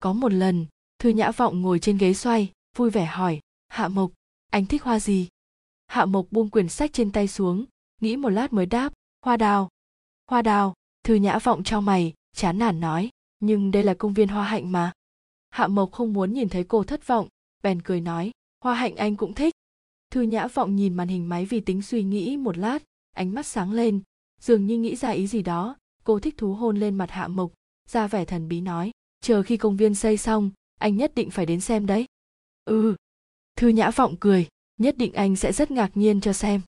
Có 0.00 0.12
một 0.12 0.32
lần, 0.32 0.66
thư 0.98 1.08
nhã 1.08 1.30
vọng 1.30 1.60
ngồi 1.60 1.78
trên 1.78 1.98
ghế 1.98 2.14
xoay, 2.14 2.52
vui 2.76 2.90
vẻ 2.90 3.04
hỏi, 3.04 3.40
hạ 3.68 3.88
mộc 3.88 4.10
anh 4.52 4.66
thích 4.66 4.82
hoa 4.82 5.00
gì? 5.00 5.28
Hạ 5.86 6.04
mộc 6.04 6.26
buông 6.30 6.50
quyển 6.50 6.68
sách 6.68 6.92
trên 6.92 7.12
tay 7.12 7.28
xuống, 7.28 7.64
nghĩ 8.00 8.16
một 8.16 8.28
lát 8.28 8.52
mới 8.52 8.66
đáp, 8.66 8.92
hoa 9.24 9.36
đào. 9.36 9.68
Hoa 10.30 10.42
đào? 10.42 10.74
Thư 11.04 11.14
nhã 11.14 11.38
vọng 11.38 11.62
cho 11.64 11.80
mày, 11.80 12.14
chán 12.36 12.58
nản 12.58 12.80
nói, 12.80 13.10
nhưng 13.40 13.70
đây 13.70 13.82
là 13.82 13.94
công 13.94 14.14
viên 14.14 14.28
hoa 14.28 14.44
hạnh 14.44 14.72
mà. 14.72 14.92
Hạ 15.50 15.66
mộc 15.66 15.92
không 15.92 16.12
muốn 16.12 16.32
nhìn 16.32 16.48
thấy 16.48 16.64
cô 16.64 16.84
thất 16.84 17.06
vọng, 17.06 17.28
bèn 17.62 17.82
cười 17.82 18.00
nói, 18.00 18.30
hoa 18.60 18.74
hạnh 18.74 18.96
anh 18.96 19.16
cũng 19.16 19.34
thích. 19.34 19.54
Thư 20.10 20.20
nhã 20.22 20.46
vọng 20.46 20.76
nhìn 20.76 20.94
màn 20.94 21.08
hình 21.08 21.28
máy 21.28 21.44
vi 21.44 21.60
tính 21.60 21.82
suy 21.82 22.02
nghĩ 22.02 22.36
một 22.36 22.58
lát, 22.58 22.82
ánh 23.12 23.34
mắt 23.34 23.46
sáng 23.46 23.72
lên, 23.72 24.00
dường 24.40 24.66
như 24.66 24.78
nghĩ 24.78 24.96
ra 24.96 25.10
ý 25.10 25.26
gì 25.26 25.42
đó, 25.42 25.76
cô 26.04 26.18
thích 26.20 26.34
thú 26.36 26.54
hôn 26.54 26.76
lên 26.76 26.94
mặt 26.94 27.10
hạ 27.10 27.28
mộc, 27.28 27.52
ra 27.88 28.06
vẻ 28.06 28.24
thần 28.24 28.48
bí 28.48 28.60
nói, 28.60 28.90
chờ 29.20 29.42
khi 29.42 29.56
công 29.56 29.76
viên 29.76 29.94
xây 29.94 30.16
xong, 30.16 30.50
anh 30.80 30.96
nhất 30.96 31.12
định 31.14 31.30
phải 31.30 31.46
đến 31.46 31.60
xem 31.60 31.86
đấy. 31.86 32.06
Ừ 32.64 32.96
thư 33.56 33.68
nhã 33.68 33.90
vọng 33.90 34.16
cười, 34.20 34.46
nhất 34.78 34.96
định 34.96 35.12
anh 35.12 35.36
sẽ 35.36 35.52
rất 35.52 35.70
ngạc 35.70 35.96
nhiên 35.96 36.20
cho 36.20 36.32
xem. 36.32 36.60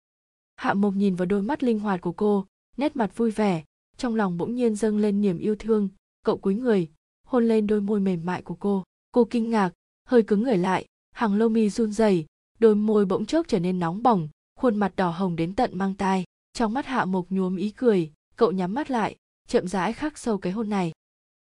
Hạ 0.57 0.75
mộc 0.75 0.95
nhìn 0.95 1.15
vào 1.15 1.27
đôi 1.27 1.43
mắt 1.43 1.63
linh 1.63 1.79
hoạt 1.79 2.01
của 2.01 2.13
cô, 2.13 2.47
nét 2.77 2.97
mặt 2.97 3.17
vui 3.17 3.31
vẻ, 3.31 3.65
trong 3.97 4.15
lòng 4.15 4.39
bỗng 4.39 4.55
nhiên 4.55 4.75
dâng 4.75 4.99
lên 4.99 5.21
niềm 5.21 5.39
yêu 5.39 5.57
thương. 5.57 5.89
Cậu 6.25 6.39
cúi 6.39 6.55
người, 6.55 6.91
hôn 7.27 7.49
lên 7.49 7.67
đôi 7.67 7.81
môi 7.81 8.01
mềm 8.01 8.27
mại 8.27 8.43
của 8.43 8.55
cô. 8.55 8.85
Cô 9.13 9.25
kinh 9.25 9.51
ngạc, 9.51 9.73
hơi 10.09 10.23
cứng 10.23 10.43
người 10.43 10.59
lại, 10.59 10.87
hàng 11.13 11.35
lông 11.35 11.53
mi 11.53 11.71
run 11.71 11.93
rẩy, 11.93 12.27
đôi 12.59 12.75
môi 12.75 13.07
bỗng 13.07 13.27
chốc 13.27 13.49
trở 13.49 13.59
nên 13.59 13.79
nóng 13.79 14.03
bỏng, 14.03 14.29
khuôn 14.57 14.77
mặt 14.77 14.97
đỏ 14.97 15.11
hồng 15.11 15.37
đến 15.37 15.55
tận 15.55 15.79
mang 15.79 15.95
tai. 15.95 16.25
Trong 16.53 16.73
mắt 16.75 16.87
hạ 16.87 17.05
mộc 17.05 17.27
nhuốm 17.31 17.57
ý 17.57 17.71
cười, 17.71 18.13
cậu 18.37 18.53
nhắm 18.53 18.75
mắt 18.75 18.91
lại, 18.91 19.17
chậm 19.49 19.69
rãi 19.69 19.93
khắc 19.93 20.19
sâu 20.19 20.39
cái 20.39 20.53
hôn 20.53 20.69
này. 20.71 20.93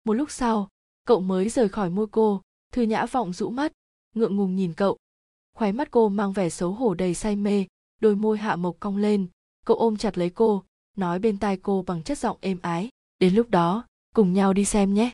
Một 0.05 0.13
lúc 0.13 0.31
sau, 0.31 0.69
cậu 1.05 1.19
mới 1.19 1.49
rời 1.49 1.69
khỏi 1.69 1.89
môi 1.89 2.07
cô. 2.11 2.41
Thư 2.73 2.81
nhã 2.81 3.05
vọng 3.05 3.33
rũ 3.33 3.49
mắt, 3.49 3.71
ngượng 4.15 4.35
ngùng 4.35 4.55
nhìn 4.55 4.73
cậu 4.73 4.97
khóe 5.57 5.71
mắt 5.71 5.91
cô 5.91 6.09
mang 6.09 6.33
vẻ 6.33 6.49
xấu 6.49 6.71
hổ 6.71 6.93
đầy 6.93 7.13
say 7.13 7.35
mê, 7.35 7.65
đôi 8.01 8.15
môi 8.15 8.37
hạ 8.37 8.55
mộc 8.55 8.75
cong 8.79 8.97
lên. 8.97 9.27
Cậu 9.65 9.77
ôm 9.77 9.97
chặt 9.97 10.17
lấy 10.17 10.29
cô, 10.29 10.63
nói 10.97 11.19
bên 11.19 11.37
tai 11.37 11.57
cô 11.57 11.83
bằng 11.87 12.03
chất 12.03 12.17
giọng 12.17 12.37
êm 12.41 12.59
ái, 12.61 12.89
đến 13.19 13.35
lúc 13.35 13.49
đó, 13.49 13.85
cùng 14.15 14.33
nhau 14.33 14.53
đi 14.53 14.65
xem 14.65 14.93
nhé. 14.93 15.11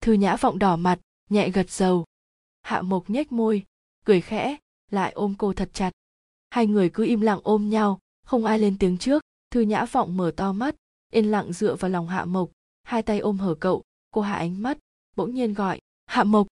Thư 0.00 0.12
nhã 0.12 0.36
vọng 0.36 0.58
đỏ 0.58 0.76
mặt, 0.76 0.98
nhẹ 1.30 1.50
gật 1.50 1.70
dầu 1.70 2.04
hạ 2.62 2.82
mộc 2.82 3.10
nhếch 3.10 3.32
môi, 3.32 3.62
cười 4.04 4.20
khẽ, 4.20 4.56
lại 4.90 5.12
ôm 5.12 5.34
cô 5.38 5.52
thật 5.52 5.70
chặt. 5.72 5.90
Hai 6.50 6.66
người 6.66 6.90
cứ 6.90 7.04
im 7.04 7.20
lặng 7.20 7.40
ôm 7.42 7.70
nhau, 7.70 7.98
không 8.24 8.44
ai 8.44 8.58
lên 8.58 8.78
tiếng 8.78 8.98
trước. 8.98 9.22
Thư 9.50 9.60
nhã 9.60 9.84
vọng 9.84 10.16
mở 10.16 10.32
to 10.36 10.52
mắt, 10.52 10.76
yên 11.12 11.30
lặng 11.30 11.52
dựa 11.52 11.74
vào 11.74 11.90
lòng 11.90 12.08
hạ 12.08 12.24
mộc. 12.24 12.50
Hai 12.82 13.02
tay 13.02 13.18
ôm 13.18 13.38
hở 13.38 13.54
cậu, 13.54 13.82
cô 14.10 14.20
hạ 14.20 14.34
ánh 14.34 14.62
mắt, 14.62 14.78
bỗng 15.16 15.34
nhiên 15.34 15.54
gọi, 15.54 15.80
hạ 16.06 16.24
mộc. 16.24 16.46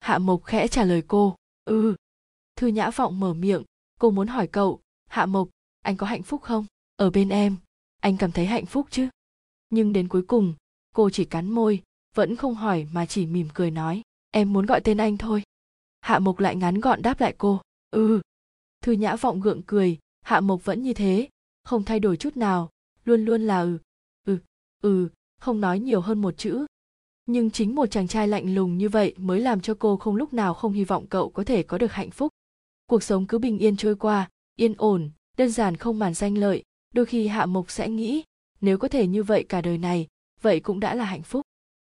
Hạ 0.00 0.18
mộc 0.18 0.44
khẽ 0.44 0.68
trả 0.68 0.84
lời 0.84 1.02
cô 1.08 1.36
ừ 1.64 1.94
thư 2.60 2.66
nhã 2.66 2.90
vọng 2.90 3.20
mở 3.20 3.34
miệng, 3.34 3.62
cô 4.00 4.10
muốn 4.10 4.26
hỏi 4.28 4.46
cậu, 4.46 4.80
hạ 5.06 5.26
mộc, 5.26 5.48
anh 5.82 5.96
có 5.96 6.06
hạnh 6.06 6.22
phúc 6.22 6.42
không? 6.42 6.66
Ở 6.96 7.10
bên 7.10 7.28
em, 7.28 7.56
anh 8.00 8.16
cảm 8.16 8.32
thấy 8.32 8.46
hạnh 8.46 8.66
phúc 8.66 8.86
chứ? 8.90 9.08
Nhưng 9.70 9.92
đến 9.92 10.08
cuối 10.08 10.22
cùng, 10.22 10.54
cô 10.94 11.10
chỉ 11.10 11.24
cắn 11.24 11.50
môi, 11.50 11.82
vẫn 12.14 12.36
không 12.36 12.54
hỏi 12.54 12.86
mà 12.92 13.06
chỉ 13.06 13.26
mỉm 13.26 13.48
cười 13.54 13.70
nói, 13.70 14.02
em 14.30 14.52
muốn 14.52 14.66
gọi 14.66 14.80
tên 14.80 14.96
anh 14.98 15.18
thôi. 15.18 15.42
Hạ 16.00 16.18
mộc 16.18 16.40
lại 16.40 16.56
ngắn 16.56 16.80
gọn 16.80 17.02
đáp 17.02 17.20
lại 17.20 17.34
cô 17.38 17.60
ừ. 17.90 18.20
Thư 18.82 18.92
nhã 18.92 19.16
vọng 19.16 19.40
gượng 19.40 19.62
cười, 19.62 19.98
hạ 20.22 20.40
mộc 20.40 20.64
vẫn 20.64 20.82
như 20.82 20.94
thế, 20.94 21.28
không 21.64 21.84
thay 21.84 22.00
đổi 22.00 22.16
chút 22.16 22.36
nào, 22.36 22.70
luôn 23.04 23.24
luôn 23.24 23.42
là 23.46 23.60
ừ 23.60 23.78
ừ 24.24 24.38
ừ 24.82 25.08
không 25.40 25.60
nói 25.60 25.78
nhiều 25.78 26.00
hơn 26.00 26.20
một 26.20 26.34
chữ. 26.36 26.66
Nhưng 27.26 27.50
chính 27.50 27.74
một 27.74 27.86
chàng 27.86 28.08
trai 28.08 28.28
lạnh 28.28 28.54
lùng 28.54 28.78
như 28.78 28.88
vậy 28.88 29.14
mới 29.16 29.40
làm 29.40 29.60
cho 29.60 29.74
cô 29.78 29.96
không 29.96 30.16
lúc 30.16 30.32
nào 30.32 30.54
không 30.54 30.72
hy 30.72 30.84
vọng 30.84 31.06
cậu 31.06 31.30
có 31.30 31.44
thể 31.44 31.62
có 31.62 31.78
được 31.78 31.92
hạnh 31.92 32.10
phúc 32.10 32.32
cuộc 32.90 33.02
sống 33.02 33.26
cứ 33.26 33.38
bình 33.38 33.58
yên 33.58 33.76
trôi 33.76 33.96
qua, 33.96 34.28
yên 34.56 34.74
ổn, 34.78 35.10
đơn 35.36 35.50
giản 35.50 35.76
không 35.76 35.98
màn 35.98 36.14
danh 36.14 36.38
lợi, 36.38 36.62
đôi 36.94 37.06
khi 37.06 37.26
hạ 37.26 37.46
mộc 37.46 37.70
sẽ 37.70 37.88
nghĩ, 37.88 38.22
nếu 38.60 38.78
có 38.78 38.88
thể 38.88 39.06
như 39.06 39.22
vậy 39.22 39.44
cả 39.48 39.60
đời 39.60 39.78
này, 39.78 40.06
vậy 40.42 40.60
cũng 40.60 40.80
đã 40.80 40.94
là 40.94 41.04
hạnh 41.04 41.22
phúc. 41.22 41.42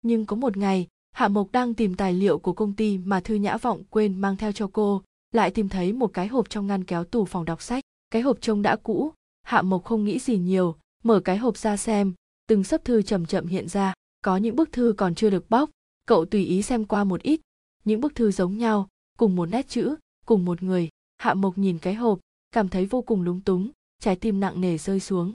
Nhưng 0.03 0.27
có 0.27 0.37
một 0.37 0.57
ngày, 0.57 0.87
hạ 1.13 1.29
mộc 1.29 1.53
đang 1.53 1.75
tìm 1.75 1.95
tài 1.95 2.13
liệu 2.13 2.39
của 2.39 2.53
công 2.53 2.77
ty 2.77 2.99
mà 2.99 3.21
thư 3.21 3.35
nhã 3.35 3.57
vọng 3.57 3.85
quên 3.91 4.21
mang 4.21 4.37
theo 4.37 4.53
cho 4.53 4.71
cô, 4.73 5.03
lại 5.35 5.51
tìm 5.51 5.69
thấy 5.69 5.93
một 5.93 6.07
cái 6.07 6.27
hộp 6.27 6.51
trong 6.51 6.67
ngăn 6.67 6.85
kéo 6.85 7.05
tủ 7.05 7.25
phòng 7.25 7.45
đọc 7.45 7.63
sách. 7.63 7.85
Cái 8.11 8.23
hộp 8.23 8.41
trông 8.41 8.63
đã 8.63 8.77
cũ, 8.77 9.13
hạ 9.43 9.63
mộc 9.63 9.85
không 9.85 10.05
nghĩ 10.05 10.19
gì 10.19 10.39
nhiều, 10.39 10.77
mở 11.05 11.21
cái 11.21 11.37
hộp 11.37 11.57
ra 11.57 11.77
xem, 11.77 12.15
từng 12.47 12.65
sấp 12.65 12.85
thư 12.85 13.03
chậm 13.03 13.27
chậm 13.27 13.47
hiện 13.47 13.69
ra, 13.69 13.95
có 14.25 14.37
những 14.37 14.57
bức 14.57 14.73
thư 14.73 14.95
còn 14.97 15.15
chưa 15.15 15.31
được 15.31 15.51
bóc, 15.51 15.71
cậu 16.07 16.25
tùy 16.25 16.45
ý 16.45 16.63
xem 16.63 16.85
qua 16.85 17.05
một 17.05 17.23
ít, 17.23 17.41
những 17.85 18.01
bức 18.01 18.15
thư 18.15 18.31
giống 18.31 18.59
nhau, 18.59 18.89
cùng 19.19 19.37
một 19.37 19.47
nét 19.47 19.69
chữ 19.69 19.97
cùng 20.27 20.45
một 20.45 20.63
người. 20.63 20.89
Hạ 21.19 21.35
mộc 21.35 21.59
nhìn 21.59 21.79
cái 21.79 21.95
hộp, 21.95 22.19
cảm 22.53 22.69
thấy 22.69 22.87
vô 22.87 23.03
cùng 23.03 23.23
lúng 23.23 23.41
túng, 23.41 23.71
trái 24.01 24.17
tim 24.17 24.41
nặng 24.41 24.61
nề 24.61 24.79
rơi 24.79 25.01
xuống. 25.01 25.33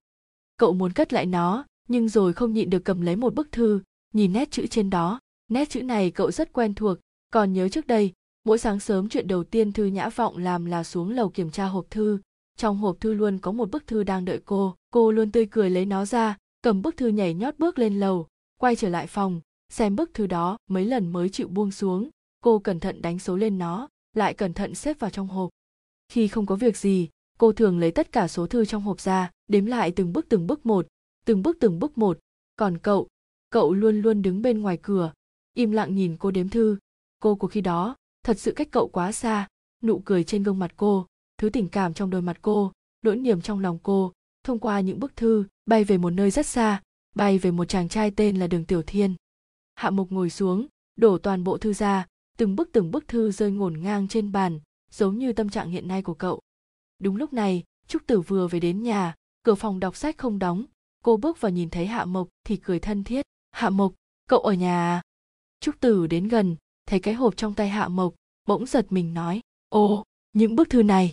Cậu 0.57 0.73
muốn 0.73 0.93
cất 0.93 1.13
lại 1.13 1.25
nó, 1.25 1.65
nhưng 1.87 2.09
rồi 2.09 2.33
không 2.33 2.53
nhịn 2.53 2.69
được 2.69 2.85
cầm 2.85 3.01
lấy 3.01 3.15
một 3.15 3.35
bức 3.35 3.51
thư, 3.51 3.81
nhìn 4.13 4.33
nét 4.33 4.51
chữ 4.51 4.67
trên 4.67 4.89
đó. 4.89 5.19
Nét 5.47 5.69
chữ 5.69 5.83
này 5.83 6.11
cậu 6.11 6.31
rất 6.31 6.53
quen 6.53 6.73
thuộc, 6.73 6.97
còn 7.33 7.53
nhớ 7.53 7.69
trước 7.69 7.87
đây, 7.87 8.13
mỗi 8.45 8.57
sáng 8.57 8.79
sớm 8.79 9.09
chuyện 9.09 9.27
đầu 9.27 9.43
tiên 9.43 9.73
thư 9.73 9.85
nhã 9.85 10.09
vọng 10.09 10.37
làm 10.37 10.65
là 10.65 10.83
xuống 10.83 11.11
lầu 11.11 11.29
kiểm 11.29 11.51
tra 11.51 11.65
hộp 11.65 11.85
thư. 11.89 12.19
Trong 12.57 12.77
hộp 12.77 12.97
thư 12.99 13.13
luôn 13.13 13.39
có 13.39 13.51
một 13.51 13.71
bức 13.71 13.87
thư 13.87 14.03
đang 14.03 14.25
đợi 14.25 14.41
cô. 14.45 14.75
Cô 14.91 15.11
luôn 15.11 15.31
tươi 15.31 15.47
cười 15.51 15.69
lấy 15.69 15.85
nó 15.85 16.05
ra, 16.05 16.37
cầm 16.61 16.81
bức 16.81 16.97
thư 16.97 17.07
nhảy 17.07 17.33
nhót 17.33 17.59
bước 17.59 17.79
lên 17.79 17.99
lầu, 17.99 18.27
quay 18.59 18.75
trở 18.75 18.89
lại 18.89 19.07
phòng, 19.07 19.41
xem 19.69 19.95
bức 19.95 20.13
thư 20.13 20.27
đó 20.27 20.57
mấy 20.69 20.85
lần 20.85 21.13
mới 21.13 21.29
chịu 21.29 21.47
buông 21.47 21.71
xuống. 21.71 22.09
Cô 22.43 22.59
cẩn 22.59 22.79
thận 22.79 23.01
đánh 23.01 23.19
số 23.19 23.35
lên 23.35 23.57
nó 23.57 23.87
lại 24.17 24.33
cẩn 24.33 24.53
thận 24.53 24.75
xếp 24.75 24.99
vào 24.99 25.09
trong 25.09 25.27
hộp. 25.27 25.49
Khi 26.09 26.27
không 26.27 26.45
có 26.45 26.55
việc 26.55 26.77
gì, 26.77 27.09
cô 27.37 27.51
thường 27.51 27.79
lấy 27.79 27.91
tất 27.91 28.11
cả 28.11 28.27
số 28.27 28.47
thư 28.47 28.65
trong 28.65 28.83
hộp 28.83 29.01
ra, 29.01 29.31
đếm 29.47 29.65
lại 29.65 29.91
từng 29.91 30.13
bước 30.13 30.25
từng 30.29 30.47
bước 30.47 30.65
một, 30.65 30.87
từng 31.25 31.41
bước 31.43 31.57
từng 31.59 31.79
bước 31.79 31.97
một. 31.97 32.19
Còn 32.55 32.77
cậu 32.77 33.07
cậu 33.49 33.73
luôn 33.73 34.01
luôn 34.01 34.21
đứng 34.21 34.41
bên 34.41 34.61
ngoài 34.61 34.79
cửa, 34.81 35.13
im 35.53 35.71
lặng 35.71 35.95
nhìn 35.95 36.17
cô 36.17 36.31
đếm 36.31 36.49
thư. 36.49 36.77
Cô 37.19 37.35
của 37.35 37.47
khi 37.47 37.61
đó, 37.61 37.95
thật 38.23 38.39
sự 38.39 38.51
cách 38.51 38.67
cậu 38.71 38.87
quá 38.87 39.11
xa. 39.11 39.47
Nụ 39.83 40.01
cười 40.05 40.23
trên 40.23 40.43
gương 40.43 40.59
mặt 40.59 40.71
cô, 40.77 41.07
thứ 41.37 41.49
tình 41.49 41.69
cảm 41.69 41.93
trong 41.93 42.09
đôi 42.09 42.21
mặt 42.21 42.37
cô, 42.41 42.71
nỗi 43.01 43.15
niềm 43.15 43.41
trong 43.41 43.59
lòng 43.59 43.79
cô, 43.83 44.13
thông 44.43 44.59
qua 44.59 44.79
những 44.79 44.99
bức 44.99 45.15
thư, 45.15 45.45
bay 45.65 45.83
về 45.83 45.97
một 45.97 46.09
nơi 46.09 46.31
rất 46.31 46.45
xa, 46.45 46.81
bay 47.15 47.37
về 47.37 47.51
một 47.51 47.65
chàng 47.65 47.89
trai 47.89 48.11
tên 48.11 48.39
là 48.39 48.47
đường 48.47 48.65
tiểu 48.65 48.81
thiên. 48.87 49.15
Hạ 49.75 49.89
mục 49.89 50.11
ngồi 50.11 50.29
xuống, 50.29 50.67
đổ 50.95 51.17
toàn 51.17 51.43
bộ 51.43 51.57
thư 51.57 51.73
ra 51.73 52.05
từng 52.37 52.55
bức 52.55 52.69
từng 52.71 52.91
bức 52.91 53.07
thư 53.07 53.31
rơi 53.31 53.51
ngổn 53.51 53.81
ngang 53.81 54.07
trên 54.07 54.31
bàn, 54.31 54.59
giống 54.91 55.17
như 55.17 55.33
tâm 55.33 55.49
trạng 55.49 55.69
hiện 55.69 55.87
nay 55.87 56.01
của 56.01 56.13
cậu. 56.13 56.41
Đúng 56.99 57.15
lúc 57.15 57.33
này, 57.33 57.63
trúc 57.87 58.07
tử 58.07 58.21
vừa 58.21 58.47
về 58.47 58.59
đến 58.59 58.83
nhà, 58.83 59.15
cửa 59.43 59.55
phòng 59.55 59.79
đọc 59.79 59.95
sách 59.95 60.17
không 60.17 60.39
đóng. 60.39 60.65
Cô 61.03 61.17
bước 61.17 61.41
vào 61.41 61.51
nhìn 61.51 61.69
thấy 61.69 61.87
hạ 61.87 62.05
mộc 62.05 62.27
thì 62.43 62.57
cười 62.57 62.79
thân 62.79 63.03
thiết. 63.03 63.25
Hạ 63.51 63.69
mộc, 63.69 63.93
cậu 64.29 64.39
ở 64.39 64.53
nhà 64.53 64.79
à? 64.79 65.01
Trúc 65.59 65.79
tử 65.79 66.07
đến 66.07 66.27
gần, 66.27 66.55
thấy 66.85 66.99
cái 66.99 67.13
hộp 67.13 67.37
trong 67.37 67.53
tay 67.53 67.69
hạ 67.69 67.87
mộc, 67.87 68.15
bỗng 68.45 68.65
giật 68.65 68.85
mình 68.89 69.13
nói, 69.13 69.41
ồ, 69.69 70.03
những 70.33 70.55
bức 70.55 70.69
thư 70.69 70.83
này. 70.83 71.11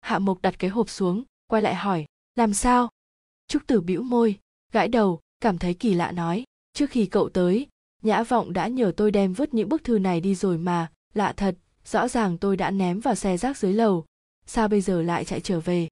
Hạ 0.00 0.18
mộc 0.18 0.42
đặt 0.42 0.58
cái 0.58 0.70
hộp 0.70 0.90
xuống, 0.90 1.24
quay 1.46 1.62
lại 1.62 1.74
hỏi, 1.74 2.06
làm 2.34 2.54
sao? 2.54 2.88
Trúc 3.48 3.66
tử 3.66 3.80
bĩu 3.80 4.02
môi, 4.02 4.38
gãi 4.72 4.88
đầu, 4.88 5.20
cảm 5.40 5.58
thấy 5.58 5.74
kỳ 5.74 5.94
lạ 5.94 6.12
nói, 6.12 6.44
trước 6.72 6.90
khi 6.90 7.06
cậu 7.06 7.28
tới 7.28 7.66
nhã 8.02 8.22
vọng 8.22 8.52
đã 8.52 8.68
nhờ 8.68 8.92
tôi 8.96 9.10
đem 9.10 9.32
vứt 9.32 9.54
những 9.54 9.68
bức 9.68 9.84
thư 9.84 9.98
này 9.98 10.20
đi 10.20 10.34
rồi 10.34 10.58
mà. 10.58 10.90
Lạ 11.14 11.32
thật, 11.36 11.56
rõ 11.84 12.08
ràng 12.08 12.38
tôi 12.38 12.56
đã 12.56 12.70
ném 12.70 13.00
vào 13.00 13.14
xe 13.14 13.36
rác 13.36 13.58
dưới 13.58 13.72
lầu. 13.72 14.04
Sao 14.46 14.68
bây 14.68 14.80
giờ 14.80 15.02
lại 15.02 15.24
chạy 15.24 15.40
trở 15.40 15.60
về? 15.60 15.88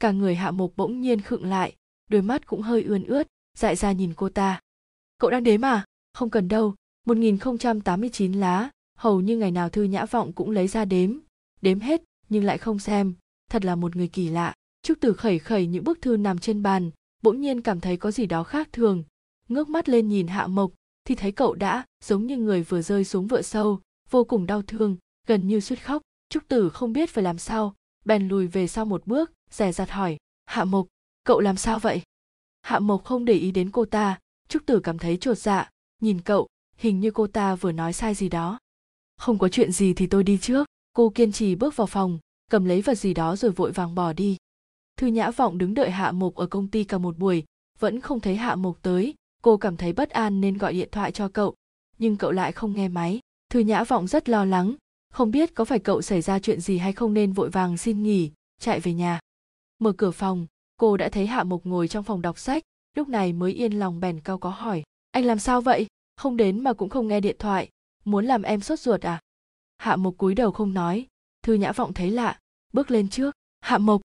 Cả 0.00 0.10
người 0.10 0.34
hạ 0.34 0.50
mộc 0.50 0.72
bỗng 0.76 1.00
nhiên 1.00 1.20
khựng 1.20 1.44
lại, 1.44 1.76
đôi 2.08 2.22
mắt 2.22 2.46
cũng 2.46 2.62
hơi 2.62 2.82
ươn 2.82 3.04
ướt, 3.04 3.26
dại 3.58 3.76
ra 3.76 3.92
nhìn 3.92 4.14
cô 4.16 4.28
ta. 4.28 4.60
Cậu 5.18 5.30
đang 5.30 5.44
đếm 5.44 5.64
à? 5.64 5.84
Không 6.12 6.30
cần 6.30 6.48
đâu 6.48 6.74
1089 7.06 8.32
lá, 8.32 8.70
hầu 8.98 9.20
như 9.20 9.36
ngày 9.36 9.50
nào 9.50 9.68
thư 9.68 9.82
nhã 9.82 10.04
vọng 10.04 10.32
cũng 10.32 10.50
lấy 10.50 10.68
ra 10.68 10.84
đếm. 10.84 11.18
Đếm 11.60 11.80
hết, 11.80 12.02
nhưng 12.28 12.44
lại 12.44 12.58
không 12.58 12.78
xem. 12.78 13.14
Thật 13.50 13.64
là 13.64 13.74
một 13.74 13.96
người 13.96 14.08
kỳ 14.08 14.28
lạ. 14.28 14.54
Trúc 14.82 15.00
tử 15.00 15.12
khẩy 15.12 15.38
khẩy 15.38 15.66
những 15.66 15.84
bức 15.84 16.02
thư 16.02 16.16
nằm 16.16 16.38
trên 16.38 16.62
bàn, 16.62 16.90
bỗng 17.22 17.40
nhiên 17.40 17.60
cảm 17.62 17.80
thấy 17.80 17.96
có 17.96 18.10
gì 18.10 18.26
đó 18.26 18.42
khác 18.42 18.68
thường. 18.72 19.04
Ngước 19.48 19.68
mắt 19.68 19.88
lên 19.88 20.08
nhìn 20.08 20.26
hạ 20.26 20.46
mộc 20.46 20.72
thì 21.04 21.14
thấy 21.14 21.32
cậu 21.32 21.54
đã, 21.54 21.84
giống 22.04 22.26
như 22.26 22.36
người 22.36 22.62
vừa 22.62 22.82
rơi 22.82 23.04
xuống 23.04 23.26
vựa 23.26 23.42
sâu, 23.42 23.80
vô 24.10 24.24
cùng 24.24 24.46
đau 24.46 24.62
thương, 24.62 24.96
gần 25.26 25.48
như 25.48 25.60
suýt 25.60 25.84
khóc. 25.84 26.02
Trúc 26.28 26.48
tử 26.48 26.70
không 26.70 26.92
biết 26.92 27.10
phải 27.10 27.24
làm 27.24 27.38
sao, 27.38 27.74
bèn 28.04 28.28
lùi 28.28 28.46
về 28.46 28.66
sau 28.66 28.84
một 28.84 29.06
bước 29.06 29.32
rẻ 29.50 29.72
rặt 29.72 29.90
hỏi, 29.90 30.16
hạ 30.46 30.64
mộc, 30.64 30.86
cậu 31.24 31.40
làm 31.40 31.56
sao 31.56 31.78
vậy? 31.78 32.02
Hạ 32.62 32.78
mộc 32.78 33.04
không 33.04 33.24
để 33.24 33.34
ý 33.34 33.50
đến 33.50 33.70
cô 33.70 33.84
ta. 33.84 34.18
Trúc 34.48 34.66
tử 34.66 34.80
cảm 34.80 34.98
thấy 34.98 35.16
chột 35.16 35.38
dạ. 35.38 35.70
Nhìn 36.00 36.20
cậu, 36.20 36.48
hình 36.76 37.00
như 37.00 37.10
cô 37.10 37.26
ta 37.26 37.54
vừa 37.54 37.72
nói 37.72 37.92
sai 37.92 38.14
gì 38.14 38.28
đó. 38.28 38.58
Không 39.16 39.38
có 39.38 39.48
chuyện 39.48 39.72
gì 39.72 39.94
thì 39.94 40.06
tôi 40.06 40.24
đi 40.24 40.38
trước. 40.38 40.66
Cô 40.92 41.12
kiên 41.14 41.32
trì 41.32 41.54
bước 41.54 41.76
vào 41.76 41.86
phòng, 41.86 42.18
cầm 42.50 42.64
lấy 42.64 42.82
vật 42.82 42.94
gì 42.94 43.14
đó 43.14 43.36
rồi 43.36 43.50
vội 43.50 43.72
vàng 43.72 43.94
bỏ 43.94 44.12
đi. 44.12 44.36
Thư 44.96 45.06
nhã 45.06 45.30
vọng 45.30 45.58
đứng 45.58 45.74
đợi 45.74 45.90
hạ 45.90 46.12
mục 46.12 46.34
ở 46.34 46.46
công 46.46 46.68
ty 46.68 46.84
cả 46.84 46.98
một 46.98 47.18
buổi, 47.18 47.44
vẫn 47.78 48.00
không 48.00 48.20
thấy 48.20 48.36
hạ 48.36 48.54
mục 48.54 48.78
tới 48.82 49.14
cô 49.42 49.56
cảm 49.56 49.76
thấy 49.76 49.92
bất 49.92 50.10
an 50.10 50.40
nên 50.40 50.58
gọi 50.58 50.72
điện 50.72 50.88
thoại 50.92 51.12
cho 51.12 51.28
cậu, 51.28 51.54
nhưng 51.98 52.16
cậu 52.16 52.30
lại 52.30 52.52
không 52.52 52.74
nghe 52.74 52.88
máy. 52.88 53.20
Thư 53.50 53.60
nhã 53.60 53.84
vọng 53.84 54.06
rất 54.06 54.28
lo 54.28 54.44
lắng, 54.44 54.74
không 55.12 55.30
biết 55.30 55.54
có 55.54 55.64
phải 55.64 55.78
cậu 55.78 56.02
xảy 56.02 56.22
ra 56.22 56.38
chuyện 56.38 56.60
gì 56.60 56.78
hay 56.78 56.92
không 56.92 57.14
nên 57.14 57.32
vội 57.32 57.50
vàng 57.50 57.76
xin 57.76 58.02
nghỉ, 58.02 58.32
chạy 58.60 58.80
về 58.80 58.94
nhà. 58.94 59.20
Mở 59.78 59.92
cửa 59.92 60.10
phòng, 60.10 60.46
cô 60.76 60.96
đã 60.96 61.08
thấy 61.08 61.26
hạ 61.26 61.44
mục 61.44 61.66
ngồi 61.66 61.88
trong 61.88 62.04
phòng 62.04 62.22
đọc 62.22 62.38
sách, 62.38 62.62
lúc 62.96 63.08
này 63.08 63.32
mới 63.32 63.52
yên 63.52 63.72
lòng 63.72 64.00
bèn 64.00 64.20
cao 64.20 64.38
có 64.38 64.50
hỏi, 64.50 64.82
anh 65.10 65.24
làm 65.24 65.38
sao 65.38 65.60
vậy? 65.60 65.86
Không 66.16 66.36
đến 66.36 66.60
mà 66.60 66.72
cũng 66.72 66.88
không 66.88 67.08
nghe 67.08 67.20
điện 67.20 67.36
thoại, 67.38 67.68
muốn 68.04 68.26
làm 68.26 68.42
em 68.42 68.60
sốt 68.60 68.78
ruột 68.78 69.00
à? 69.00 69.20
Hạ 69.78 69.96
mục 69.96 70.18
cúi 70.18 70.34
đầu 70.34 70.52
không 70.52 70.74
nói. 70.74 71.06
Thư 71.42 71.54
nhã 71.54 71.72
vọng 71.72 71.92
thấy 71.92 72.10
lạ, 72.10 72.38
bước 72.72 72.90
lên 72.90 73.08
trước, 73.08 73.34
hạ 73.60 73.78
mộc. 73.78 74.00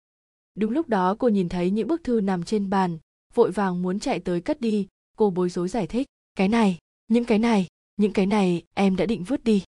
Đúng 0.54 0.70
lúc 0.72 0.88
đó 0.88 1.16
cô 1.18 1.28
nhìn 1.28 1.48
thấy 1.48 1.70
những 1.70 1.88
bức 1.88 2.04
thư 2.04 2.20
nằm 2.20 2.42
trên 2.42 2.70
bàn, 2.70 2.98
vội 3.34 3.50
vàng 3.50 3.82
muốn 3.82 3.98
chạy 3.98 4.20
tới 4.20 4.40
cất 4.40 4.60
đi 4.60 4.86
cô 5.16 5.30
bối 5.30 5.50
rối 5.50 5.68
giải 5.68 5.86
thích, 5.86 6.06
cái 6.34 6.48
này, 6.48 6.78
những 7.08 7.24
cái 7.24 7.38
này, 7.38 7.66
những 7.96 8.12
cái 8.12 8.26
này 8.26 8.62
em 8.74 8.96
đã 8.96 9.06
định 9.06 9.24
vứt 9.24 9.44
đi. 9.44 9.64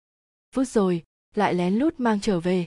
Vứt 0.54 0.68
rồi, 0.68 1.02
lại 1.34 1.54
lén 1.54 1.74
lút 1.74 1.94
mang 2.00 2.20
trở 2.20 2.40
về. 2.40 2.66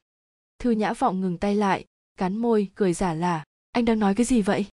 Thư 0.59 0.71
nhã 0.71 0.93
vọng 0.93 1.21
ngừng 1.21 1.37
tay 1.37 1.55
lại, 1.55 1.85
cắn 2.17 2.37
môi, 2.37 2.71
cười 2.75 2.93
giả 2.93 3.13
lả 3.13 3.43
anh 3.71 3.85
đang 3.85 3.99
nói 3.99 4.15
cái 4.15 4.25
gì 4.25 4.41
vậy? 4.41 4.65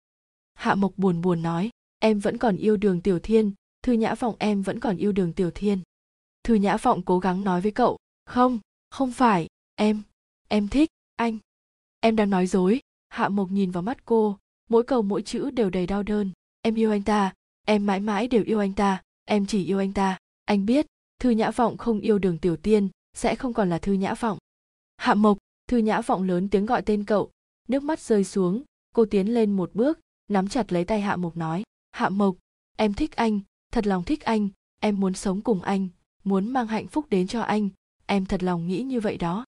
Hạ 0.53 0.76
mộc 0.76 0.98
buồn 0.98 1.22
buồn 1.22 1.41
nói, 1.41 1.69
em 1.99 2.19
vẫn 2.19 2.38
còn 2.38 2.57
yêu 2.57 2.78
đường 2.78 3.02
tiểu 3.02 3.19
thiên. 3.19 3.53
Thư 3.84 3.94
nhã 3.94 4.15
vọng, 4.15 4.36
em 4.40 4.61
vẫn 4.61 4.80
còn 4.80 4.98
yêu 4.98 5.11
đường 5.11 5.34
tiểu 5.34 5.52
thiên. 5.56 5.80
Thư 6.44 6.53
nhã 6.53 6.78
vọng 6.78 7.02
cố 7.06 7.19
gắng 7.19 7.44
nói 7.44 7.61
với 7.61 7.72
cậu, 7.72 7.98
không 8.26 8.60
không 8.90 9.11
phải, 9.11 9.48
em 9.76 10.02
em 10.48 10.68
thích 10.68 10.90
anh. 11.15 11.38
Em 11.99 12.15
đang 12.15 12.30
nói 12.30 12.48
dối. 12.48 12.80
Hạ 13.10 13.30
mộc 13.30 13.52
nhìn 13.52 13.72
vào 13.72 13.84
mắt 13.84 14.06
cô, 14.06 14.38
mỗi 14.69 14.84
câu 14.84 15.02
mỗi 15.02 15.22
chữ 15.22 15.49
đều 15.52 15.69
đầy 15.69 15.88
đau 15.88 16.03
đơn 16.03 16.32
em 16.61 16.76
yêu 16.76 16.91
anh 16.91 17.03
ta 17.03 17.34
em 17.66 17.86
mãi 17.86 18.00
mãi 18.00 18.28
đều 18.28 18.44
yêu 18.44 18.60
anh 18.60 18.74
ta, 18.74 19.02
em 19.26 19.46
chỉ 19.46 19.66
yêu 19.66 19.80
anh 19.80 19.94
ta. 19.94 20.18
Anh 20.46 20.66
biết, 20.66 20.86
thư 21.20 21.30
nhã 21.30 21.52
vọng 21.52 21.78
không 21.78 22.00
yêu 22.00 22.20
đường 22.20 22.38
tiểu 22.38 22.58
tiên, 22.58 22.90
sẽ 23.14 23.36
không 23.36 23.54
còn 23.54 23.70
là 23.70 23.78
thư 23.78 23.94
nhã 23.94 24.14
vọng. 24.14 24.38
Hạ 24.98 25.14
mộc, 25.14 25.38
thư 25.68 25.78
nhã 25.78 26.02
vọng 26.02 26.24
lớn 26.24 26.50
tiếng 26.50 26.66
gọi 26.66 26.82
tên 26.82 27.04
cậu. 27.04 27.32
Nước 27.68 27.84
mắt 27.84 28.00
rơi 28.00 28.24
xuống, 28.24 28.64
cô 28.96 29.06
tiến 29.06 29.34
lên 29.34 29.52
một 29.52 29.72
bước, 29.74 30.00
nắm 30.28 30.48
chặt 30.48 30.72
lấy 30.74 30.86
tay 30.86 31.02
hạ 31.02 31.16
mộc 31.16 31.38
nói, 31.38 31.64
hạ 31.92 32.10
mộc, 32.10 32.36
em 32.78 32.94
thích 32.94 33.16
anh, 33.16 33.40
thật 33.72 33.88
lòng 33.88 34.04
thích 34.04 34.22
anh, 34.22 34.50
em 34.80 35.00
muốn 35.00 35.14
sống 35.14 35.42
cùng 35.42 35.62
anh, 35.62 35.88
muốn 36.24 36.48
mang 36.48 36.68
hạnh 36.68 36.88
phúc 36.88 37.06
đến 37.10 37.28
cho 37.28 37.42
anh, 37.42 37.70
em 38.06 38.26
thật 38.26 38.44
lòng 38.44 38.68
nghĩ 38.68 38.82
như 38.82 39.00
vậy 39.00 39.18
đó. 39.18 39.46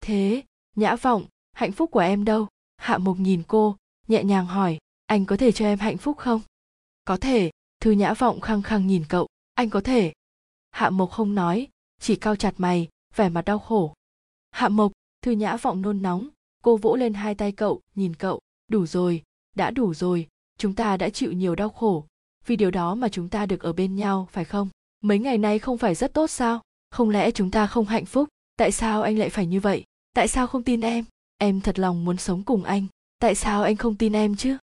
Thế, 0.00 0.42
nhã 0.76 0.96
vọng, 0.96 1.26
hạnh 1.52 1.72
phúc 1.72 1.90
của 1.90 2.00
em 2.00 2.24
đâu? 2.24 2.46
Hạ 2.76 2.98
Mộc 2.98 3.18
nhìn 3.18 3.42
cô, 3.48 3.76
nhẹ 4.08 4.24
nhàng 4.24 4.46
hỏi, 4.46 4.78
anh 5.06 5.24
có 5.24 5.36
thể 5.36 5.52
cho 5.52 5.64
em 5.64 5.78
hạnh 5.78 5.96
phúc 5.96 6.16
không? 6.16 6.40
Có 7.08 7.16
thể, 7.16 7.50
thư 7.80 7.90
nhã 7.90 8.14
vọng 8.14 8.40
khăng 8.40 8.62
khăng 8.62 8.86
nhìn 8.86 9.04
cậu. 9.08 9.26
Anh 9.54 9.70
có 9.70 9.80
thể. 9.80 10.12
Hạ 10.70 10.90
mộc 10.90 11.10
không 11.10 11.34
nói, 11.34 11.68
chỉ 12.00 12.16
cao 12.16 12.36
chặt 12.36 12.54
mày, 12.56 12.88
vẻ 13.16 13.28
mặt 13.28 13.42
đau 13.42 13.58
khổ. 13.58 13.94
Hạ 14.50 14.68
mộc, 14.68 14.92
thư 15.22 15.32
nhã 15.32 15.56
vọng 15.56 15.82
nôn 15.82 16.02
nóng. 16.02 16.28
Cô 16.62 16.76
vỗ 16.76 16.96
lên 16.96 17.14
hai 17.14 17.34
tay 17.34 17.52
cậu, 17.52 17.80
nhìn 17.94 18.14
cậu. 18.14 18.40
Đủ 18.70 18.86
rồi, 18.86 19.22
đã 19.56 19.70
đủ 19.70 19.94
rồi. 19.94 20.28
Chúng 20.58 20.74
ta 20.74 20.96
đã 20.96 21.08
chịu 21.08 21.32
nhiều 21.32 21.54
đau 21.54 21.68
khổ. 21.68 22.04
Vì 22.46 22.56
điều 22.56 22.70
đó 22.70 22.94
mà 22.94 23.08
chúng 23.08 23.28
ta 23.28 23.46
được 23.46 23.62
ở 23.62 23.72
bên 23.72 23.96
nhau, 23.96 24.28
phải 24.32 24.44
không? 24.44 24.68
Mấy 25.00 25.18
ngày 25.18 25.38
nay 25.38 25.58
không 25.58 25.78
phải 25.78 25.94
rất 25.94 26.14
tốt 26.14 26.30
sao? 26.30 26.60
Không 26.90 27.10
lẽ 27.10 27.30
chúng 27.30 27.50
ta 27.50 27.66
không 27.66 27.84
hạnh 27.84 28.06
phúc? 28.06 28.28
Tại 28.56 28.72
sao 28.72 29.02
anh 29.02 29.18
lại 29.18 29.30
phải 29.30 29.46
như 29.46 29.60
vậy? 29.60 29.84
Tại 30.14 30.28
sao 30.28 30.46
không 30.46 30.62
tin 30.62 30.80
em? 30.80 31.04
Em 31.38 31.60
thật 31.60 31.78
lòng 31.78 32.04
muốn 32.04 32.16
sống 32.16 32.42
cùng 32.42 32.64
anh. 32.64 32.86
Tại 33.18 33.34
sao 33.34 33.62
anh 33.62 33.76
không 33.76 33.96
tin 33.96 34.12
em 34.12 34.36
chứ? 34.36 34.56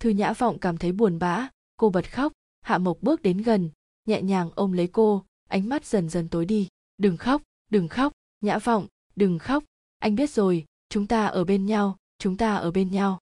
Thư 0.00 0.10
nhã 0.10 0.32
vọng 0.32 0.58
cảm 0.58 0.78
thấy 0.78 0.92
buồn 0.92 1.18
bã 1.18 1.48
cô 1.78 1.90
bật 1.90 2.12
khóc, 2.12 2.32
hạ 2.60 2.78
mộc 2.78 3.02
bước 3.02 3.22
đến 3.22 3.38
gần, 3.38 3.70
nhẹ 4.06 4.22
nhàng 4.22 4.50
ôm 4.54 4.72
lấy 4.72 4.86
cô, 4.86 5.24
ánh 5.48 5.68
mắt 5.68 5.86
dần 5.86 6.08
dần 6.08 6.28
tối 6.28 6.44
đi. 6.44 6.68
Đừng 6.98 7.16
khóc 7.16 7.42
đừng 7.70 7.88
khóc, 7.88 8.12
nhã 8.40 8.58
vọng, 8.58 8.86
đừng 9.16 9.38
khóc. 9.38 9.64
Anh 9.98 10.14
biết 10.14 10.30
rồi, 10.30 10.64
chúng 10.88 11.06
ta 11.06 11.26
ở 11.26 11.44
bên 11.44 11.66
nhau, 11.66 11.96
chúng 12.18 12.36
ta 12.36 12.56
ở 12.56 12.70
bên 12.70 12.90
nhau. 12.90 13.18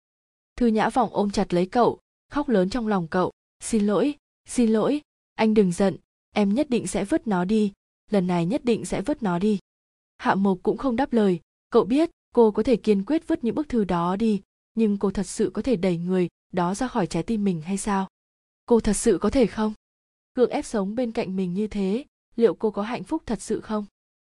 Thư 0.56 0.66
nhã 0.66 0.88
vọng 0.88 1.10
ôm 1.12 1.30
chặt 1.30 1.54
lấy 1.54 1.66
cậu, 1.66 1.98
khóc 2.30 2.48
lớn 2.48 2.70
trong 2.70 2.88
lòng 2.88 3.08
cậu. 3.08 3.32
Xin 3.60 3.86
lỗi 3.86 4.14
xin 4.48 4.70
lỗi, 4.70 5.00
anh 5.34 5.54
đừng 5.54 5.72
giận, 5.72 5.96
em 6.34 6.54
nhất 6.54 6.70
định 6.70 6.86
sẽ 6.86 7.04
vứt 7.04 7.26
nó 7.26 7.44
đi, 7.44 7.72
lần 8.10 8.26
này 8.26 8.46
nhất 8.46 8.64
định 8.64 8.84
sẽ 8.84 9.02
vứt 9.02 9.22
nó 9.22 9.38
đi. 9.38 9.58
Hạ 10.18 10.34
mộc 10.34 10.58
cũng 10.62 10.76
không 10.76 10.96
đáp 10.96 11.12
lời. 11.12 11.40
Cậu 11.70 11.84
biết, 11.84 12.10
cô 12.34 12.50
có 12.50 12.62
thể 12.62 12.76
kiên 12.76 13.04
quyết 13.04 13.28
vứt 13.28 13.44
những 13.44 13.54
bức 13.54 13.68
thư 13.68 13.84
đó 13.84 14.16
đi, 14.16 14.42
nhưng 14.74 14.98
cô 14.98 15.10
thật 15.10 15.26
sự 15.26 15.50
có 15.54 15.62
thể 15.62 15.76
đẩy 15.76 15.96
người 15.98 16.28
đó 16.52 16.74
ra 16.74 16.88
khỏi 16.88 17.06
trái 17.06 17.22
tim 17.22 17.44
mình 17.44 17.60
hay 17.62 17.76
sao? 17.76 18.08
Cô 18.66 18.80
thật 18.80 18.92
sự 18.92 19.18
có 19.18 19.30
thể 19.30 19.46
không? 19.46 19.72
Cưỡng 20.34 20.50
ép 20.50 20.64
sống 20.64 20.94
bên 20.94 21.12
cạnh 21.12 21.36
mình 21.36 21.54
như 21.54 21.66
thế, 21.66 22.04
liệu 22.36 22.54
cô 22.54 22.70
có 22.70 22.82
hạnh 22.82 23.04
phúc 23.04 23.22
thật 23.26 23.42
sự 23.42 23.60
không? 23.60 23.84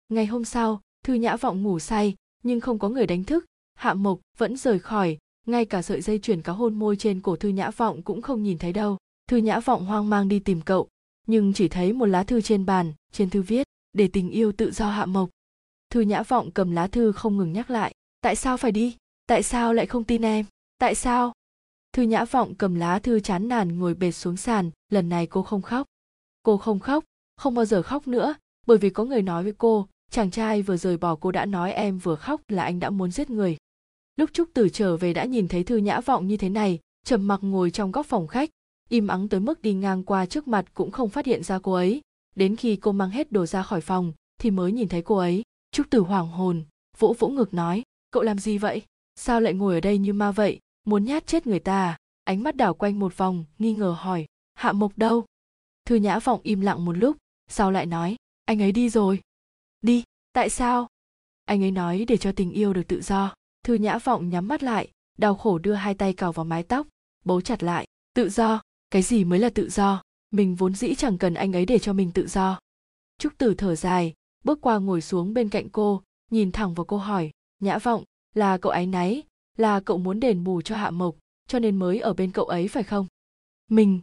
Ngày 0.08 0.26
hôm 0.26 0.44
sau, 0.44 0.80
thư 1.04 1.14
nhã 1.14 1.36
vọng 1.36 1.62
ngủ 1.62 1.78
say, 1.78 2.14
nhưng 2.42 2.60
không 2.60 2.78
có 2.78 2.88
người 2.88 3.06
đánh 3.06 3.24
thức. 3.24 3.44
Hạ 3.74 3.94
mộc 3.94 4.20
vẫn 4.38 4.56
rời 4.56 4.78
khỏi, 4.78 5.18
ngay 5.46 5.64
cả 5.64 5.82
sợi 5.82 6.00
dây 6.00 6.18
chuyền 6.18 6.42
cá 6.42 6.52
hôn 6.52 6.74
môi 6.74 6.96
trên 6.96 7.20
cổ 7.20 7.36
thư 7.36 7.48
nhã 7.48 7.70
vọng 7.70 8.02
cũng 8.02 8.22
không 8.22 8.42
nhìn 8.42 8.58
thấy 8.58 8.72
đâu. 8.72 8.96
Thư 9.28 9.36
nhã 9.36 9.60
vọng 9.60 9.86
hoang 9.86 10.10
mang 10.10 10.28
đi 10.28 10.38
tìm 10.38 10.60
cậu, 10.60 10.88
nhưng 11.26 11.52
chỉ 11.52 11.68
thấy 11.68 11.92
một 11.92 12.06
lá 12.06 12.24
thư 12.24 12.40
trên 12.40 12.66
bàn, 12.66 12.92
trên 13.12 13.30
thư 13.30 13.42
viết, 13.42 13.66
để 13.92 14.08
tình 14.12 14.30
yêu 14.30 14.52
tự 14.52 14.70
do 14.70 14.90
hạ 14.90 15.06
mộc. 15.06 15.28
Thư 15.90 16.00
nhã 16.00 16.22
vọng 16.22 16.50
cầm 16.50 16.70
lá 16.70 16.86
thư 16.86 17.12
không 17.12 17.36
ngừng 17.36 17.52
nhắc 17.52 17.70
lại, 17.70 17.94
tại 18.20 18.36
sao 18.36 18.56
phải 18.56 18.72
đi? 18.72 18.96
Tại 19.26 19.42
sao 19.42 19.74
lại 19.74 19.86
không 19.86 20.04
tin 20.04 20.22
em? 20.22 20.46
Tại 20.78 20.94
sao? 20.94 21.32
Thư 21.92 22.02
nhã 22.02 22.24
vọng 22.24 22.54
cầm 22.54 22.74
lá 22.74 22.98
thư 22.98 23.20
chán 23.20 23.48
nản 23.48 23.78
ngồi 23.78 23.94
bệt 23.94 24.12
xuống 24.12 24.36
sàn, 24.36 24.70
lần 24.90 25.08
này 25.08 25.26
cô 25.26 25.42
không 25.42 25.62
khóc. 25.62 25.86
Cô 26.42 26.56
không 26.56 26.78
khóc, 26.78 27.04
không 27.36 27.54
bao 27.54 27.64
giờ 27.64 27.82
khóc 27.82 28.08
nữa, 28.08 28.34
bởi 28.66 28.78
vì 28.78 28.90
có 28.90 29.04
người 29.04 29.22
nói 29.22 29.42
với 29.42 29.52
cô, 29.58 29.88
chàng 30.10 30.30
trai 30.30 30.62
vừa 30.62 30.76
rời 30.76 30.96
bỏ 30.96 31.14
cô 31.14 31.32
đã 31.32 31.46
nói 31.46 31.72
em 31.72 31.98
vừa 31.98 32.14
khóc 32.14 32.40
là 32.48 32.62
anh 32.62 32.80
đã 32.80 32.90
muốn 32.90 33.10
giết 33.10 33.30
người. 33.30 33.56
Lúc 34.16 34.30
trúc 34.32 34.48
tử 34.54 34.68
trở 34.68 34.96
về 34.96 35.12
đã 35.14 35.24
nhìn 35.24 35.48
thấy 35.48 35.64
thư 35.64 35.76
nhã 35.76 36.00
vọng 36.00 36.26
như 36.26 36.36
thế 36.36 36.48
này, 36.48 36.78
trầm 37.04 37.26
mặc 37.26 37.40
ngồi 37.42 37.70
trong 37.70 37.92
góc 37.92 38.06
phòng 38.06 38.26
khách, 38.26 38.50
im 38.88 39.06
ắng 39.06 39.28
tới 39.28 39.40
mức 39.40 39.62
đi 39.62 39.74
ngang 39.74 40.04
qua 40.04 40.26
trước 40.26 40.48
mặt 40.48 40.64
cũng 40.74 40.90
không 40.90 41.08
phát 41.08 41.26
hiện 41.26 41.42
ra 41.42 41.58
cô 41.58 41.72
ấy. 41.72 42.00
Đến 42.36 42.56
khi 42.56 42.76
cô 42.76 42.92
mang 42.92 43.10
hết 43.10 43.32
đồ 43.32 43.46
ra 43.46 43.62
khỏi 43.62 43.80
phòng, 43.80 44.12
thì 44.40 44.50
mới 44.50 44.72
nhìn 44.72 44.88
thấy 44.88 45.02
cô 45.02 45.16
ấy. 45.16 45.42
Trúc 45.72 45.90
tử 45.90 46.00
hoảng 46.00 46.28
hồn, 46.28 46.64
vỗ 46.98 47.14
vỗ 47.18 47.28
ngực 47.28 47.54
nói, 47.54 47.82
cậu 48.10 48.22
làm 48.22 48.38
gì 48.38 48.58
vậy? 48.58 48.82
Sao 49.16 49.40
lại 49.40 49.54
ngồi 49.54 49.74
ở 49.74 49.80
đây 49.80 49.98
như 49.98 50.12
ma 50.12 50.32
vậy? 50.32 50.58
Muốn 50.88 51.04
nhát 51.04 51.26
chết 51.26 51.46
người 51.46 51.60
ta. 51.60 51.96
Ánh 52.24 52.42
mắt 52.42 52.56
đảo 52.56 52.74
quanh 52.74 52.98
một 52.98 53.16
vòng, 53.16 53.44
nghi 53.58 53.74
ngờ 53.74 53.96
hỏi, 53.98 54.26
hạ 54.54 54.72
mộc 54.72 54.98
đâu? 54.98 55.24
Thư 55.84 55.96
nhã 55.96 56.18
vọng 56.18 56.40
im 56.42 56.60
lặng 56.60 56.84
một 56.84 56.92
lúc, 56.92 57.16
sau 57.48 57.70
lại 57.70 57.86
nói, 57.86 58.16
anh 58.44 58.62
ấy 58.62 58.72
đi 58.72 58.88
rồi. 58.88 59.20
Đi? 59.82 60.04
Tại 60.32 60.50
sao? 60.50 60.88
Anh 61.44 61.62
ấy 61.62 61.70
nói 61.70 62.04
để 62.08 62.16
cho 62.16 62.32
tình 62.32 62.50
yêu 62.50 62.72
được 62.72 62.88
tự 62.88 63.00
do. 63.00 63.34
Thư 63.64 63.74
nhã 63.74 63.98
vọng 63.98 64.28
nhắm 64.28 64.48
mắt 64.48 64.62
lại, 64.62 64.90
đau 65.18 65.34
khổ 65.34 65.58
đưa 65.58 65.74
hai 65.74 65.94
tay 65.94 66.12
cào 66.12 66.32
vào 66.32 66.44
mái 66.44 66.62
tóc, 66.62 66.86
bấu 67.24 67.40
chặt 67.40 67.62
lại, 67.62 67.86
tự 68.14 68.28
do? 68.28 68.60
Cái 68.90 69.02
gì 69.02 69.24
mới 69.24 69.38
là 69.38 69.50
tự 69.50 69.68
do? 69.68 70.02
Mình 70.30 70.54
vốn 70.54 70.74
dĩ 70.74 70.94
chẳng 70.94 71.18
cần 71.18 71.34
anh 71.34 71.52
ấy 71.52 71.66
để 71.66 71.78
cho 71.78 71.92
mình 71.92 72.10
tự 72.14 72.26
do. 72.26 72.58
Trúc 73.18 73.38
tử 73.38 73.54
thở 73.54 73.74
dài, 73.74 74.14
bước 74.44 74.60
qua 74.60 74.78
ngồi 74.78 75.00
xuống 75.00 75.34
bên 75.34 75.48
cạnh 75.48 75.68
cô, 75.68 76.02
nhìn 76.30 76.52
thẳng 76.52 76.74
vào 76.74 76.84
cô 76.84 76.96
hỏi, 76.96 77.30
nhã 77.60 77.78
vọng, 77.78 78.04
là 78.34 78.58
cậu 78.58 78.72
ấy 78.72 78.86
náy 78.86 79.22
là 79.58 79.80
cậu 79.80 79.98
muốn 79.98 80.20
đền 80.20 80.44
bù 80.44 80.62
cho 80.62 80.76
hạ 80.76 80.90
mộc, 80.90 81.16
cho 81.46 81.58
nên 81.58 81.76
mới 81.76 81.98
ở 81.98 82.14
bên 82.14 82.32
cậu 82.32 82.44
ấy 82.44 82.68
phải 82.68 82.82
không? 82.82 83.06
Mình, 83.70 84.00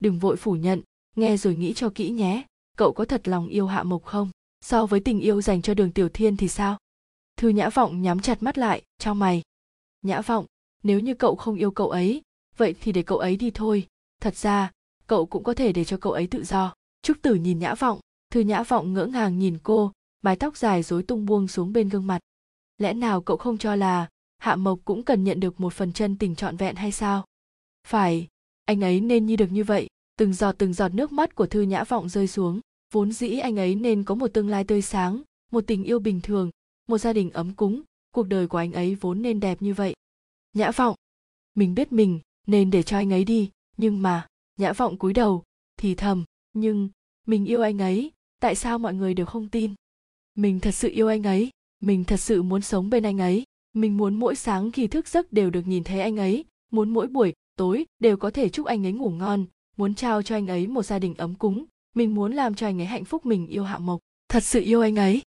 đừng 0.00 0.18
vội 0.18 0.36
phủ 0.36 0.52
nhận, 0.52 0.82
nghe 1.16 1.36
rồi 1.36 1.56
nghĩ 1.56 1.74
cho 1.74 1.90
kỹ 1.94 2.10
nhé, 2.10 2.46
cậu 2.76 2.92
có 2.92 3.04
thật 3.04 3.28
lòng 3.28 3.48
yêu 3.48 3.66
hạ 3.66 3.82
mộc 3.82 4.04
không? 4.04 4.30
So 4.60 4.86
với 4.86 5.00
tình 5.00 5.20
yêu 5.20 5.42
dành 5.42 5.62
cho 5.62 5.74
đường 5.74 5.92
tiểu 5.92 6.08
thiên 6.08 6.36
thì 6.36 6.48
sao? 6.48 6.78
Thư 7.36 7.48
nhã 7.48 7.68
vọng 7.68 8.02
nhắm 8.02 8.20
chặt 8.20 8.42
mắt 8.42 8.58
lại 8.58 8.82
cho 8.98 9.14
mày. 9.14 9.42
Nhã 10.02 10.20
vọng, 10.20 10.46
nếu 10.82 11.00
như 11.00 11.14
cậu 11.14 11.36
không 11.36 11.56
yêu 11.56 11.70
cậu 11.70 11.90
ấy, 11.90 12.22
vậy 12.56 12.74
thì 12.80 12.92
để 12.92 13.02
cậu 13.02 13.18
ấy 13.18 13.36
đi 13.36 13.50
thôi. 13.50 13.86
Thật 14.20 14.36
ra, 14.36 14.70
cậu 15.06 15.26
cũng 15.26 15.44
có 15.44 15.54
thể 15.54 15.72
để 15.72 15.84
cho 15.84 15.96
cậu 15.96 16.12
ấy 16.12 16.26
tự 16.26 16.44
do. 16.44 16.74
Trúc 17.02 17.22
tử 17.22 17.34
nhìn 17.34 17.58
nhã 17.58 17.74
vọng, 17.74 18.00
thư 18.30 18.40
nhã 18.40 18.62
vọng 18.62 18.92
ngỡ 18.92 19.06
ngàng 19.06 19.38
nhìn 19.38 19.58
cô, 19.62 19.92
mái 20.22 20.36
tóc 20.36 20.56
dài 20.56 20.82
rối 20.82 21.02
tung 21.02 21.26
buông 21.26 21.48
xuống 21.48 21.72
bên 21.72 21.88
gương 21.88 22.06
mặt. 22.06 22.18
Lẽ 22.78 22.94
nào 22.94 23.20
cậu 23.20 23.36
không 23.36 23.58
cho 23.58 23.76
là 23.76 24.08
hạ 24.38 24.56
mộc 24.56 24.78
cũng 24.84 25.02
cần 25.02 25.24
nhận 25.24 25.40
được 25.40 25.60
một 25.60 25.72
phần 25.72 25.92
chân 25.92 26.18
tình 26.18 26.34
trọn 26.34 26.56
vẹn 26.56 26.76
hay 26.76 26.92
sao? 26.92 27.24
Phải, 27.86 28.28
anh 28.64 28.84
ấy 28.84 29.00
nên 29.00 29.26
như 29.26 29.36
được 29.36 29.52
như 29.52 29.64
vậy. 29.64 29.86
Từng 30.18 30.32
giọt 30.32 30.54
từng 30.58 30.72
giọt 30.72 30.88
nước 30.88 31.12
mắt 31.12 31.34
của 31.34 31.46
thư 31.46 31.62
nhã 31.62 31.84
vọng 31.84 32.08
rơi 32.08 32.26
xuống. 32.26 32.60
Vốn 32.92 33.12
dĩ 33.12 33.38
anh 33.38 33.56
ấy 33.56 33.74
nên 33.74 34.04
có 34.04 34.14
một 34.14 34.28
tương 34.28 34.48
lai 34.48 34.64
tươi 34.64 34.82
sáng, 34.82 35.22
một 35.52 35.64
tình 35.66 35.84
yêu 35.84 35.98
bình 35.98 36.20
thường, 36.20 36.50
một 36.88 36.98
gia 36.98 37.12
đình 37.12 37.30
ấm 37.30 37.54
cúng. 37.54 37.82
Cuộc 38.10 38.28
đời 38.28 38.46
của 38.46 38.58
anh 38.58 38.72
ấy 38.72 38.94
vốn 38.94 39.22
nên 39.22 39.40
đẹp 39.40 39.62
như 39.62 39.74
vậy. 39.74 39.94
Nhã 40.52 40.70
vọng, 40.70 40.96
mình 41.54 41.74
biết 41.74 41.92
mình 41.92 42.20
nên 42.46 42.70
để 42.70 42.82
cho 42.82 42.96
anh 42.96 43.12
ấy 43.12 43.24
đi, 43.24 43.50
nhưng 43.76 44.02
mà, 44.02 44.26
nhã 44.56 44.72
vọng 44.72 44.98
cúi 44.98 45.12
đầu, 45.12 45.42
thì 45.76 45.94
thầm, 45.94 46.24
nhưng 46.52 46.88
mình 47.26 47.44
yêu 47.44 47.62
anh 47.62 47.78
ấy, 47.78 48.12
tại 48.40 48.54
sao 48.54 48.78
mọi 48.78 48.94
người 48.94 49.14
đều 49.14 49.26
không 49.26 49.48
tin? 49.48 49.74
Mình 50.34 50.60
thật 50.60 50.70
sự 50.70 50.90
yêu 50.90 51.08
anh 51.08 51.22
ấy, 51.22 51.50
mình 51.80 52.04
thật 52.04 52.16
sự 52.16 52.42
muốn 52.42 52.62
sống 52.62 52.90
bên 52.90 53.02
anh 53.02 53.18
ấy 53.18 53.44
mình 53.74 53.96
muốn 53.96 54.14
mỗi 54.14 54.34
sáng 54.34 54.72
khi 54.72 54.86
thức 54.86 55.08
giấc 55.08 55.32
đều 55.32 55.50
được 55.50 55.66
nhìn 55.66 55.84
thấy 55.84 56.00
anh 56.00 56.16
ấy, 56.16 56.44
muốn 56.70 56.90
mỗi 56.90 57.06
buổi, 57.06 57.34
tối 57.56 57.86
đều 57.98 58.16
có 58.16 58.30
thể 58.30 58.48
chúc 58.48 58.66
anh 58.66 58.86
ấy 58.86 58.92
ngủ 58.92 59.10
ngon, 59.10 59.46
muốn 59.76 59.94
trao 59.94 60.22
cho 60.22 60.36
anh 60.36 60.46
ấy 60.46 60.66
một 60.66 60.82
gia 60.82 60.98
đình 60.98 61.14
ấm 61.14 61.34
cúng. 61.34 61.64
Mình 61.94 62.14
muốn 62.14 62.32
làm 62.32 62.54
cho 62.54 62.66
anh 62.66 62.80
ấy 62.80 62.86
hạnh 62.86 63.04
phúc, 63.04 63.26
mình 63.26 63.46
yêu 63.46 63.64
hạ 63.64 63.78
mộc. 63.78 64.00
Thật 64.28 64.44
sự 64.44 64.60
yêu 64.60 64.80
anh 64.80 64.96
ấy. 64.96 65.22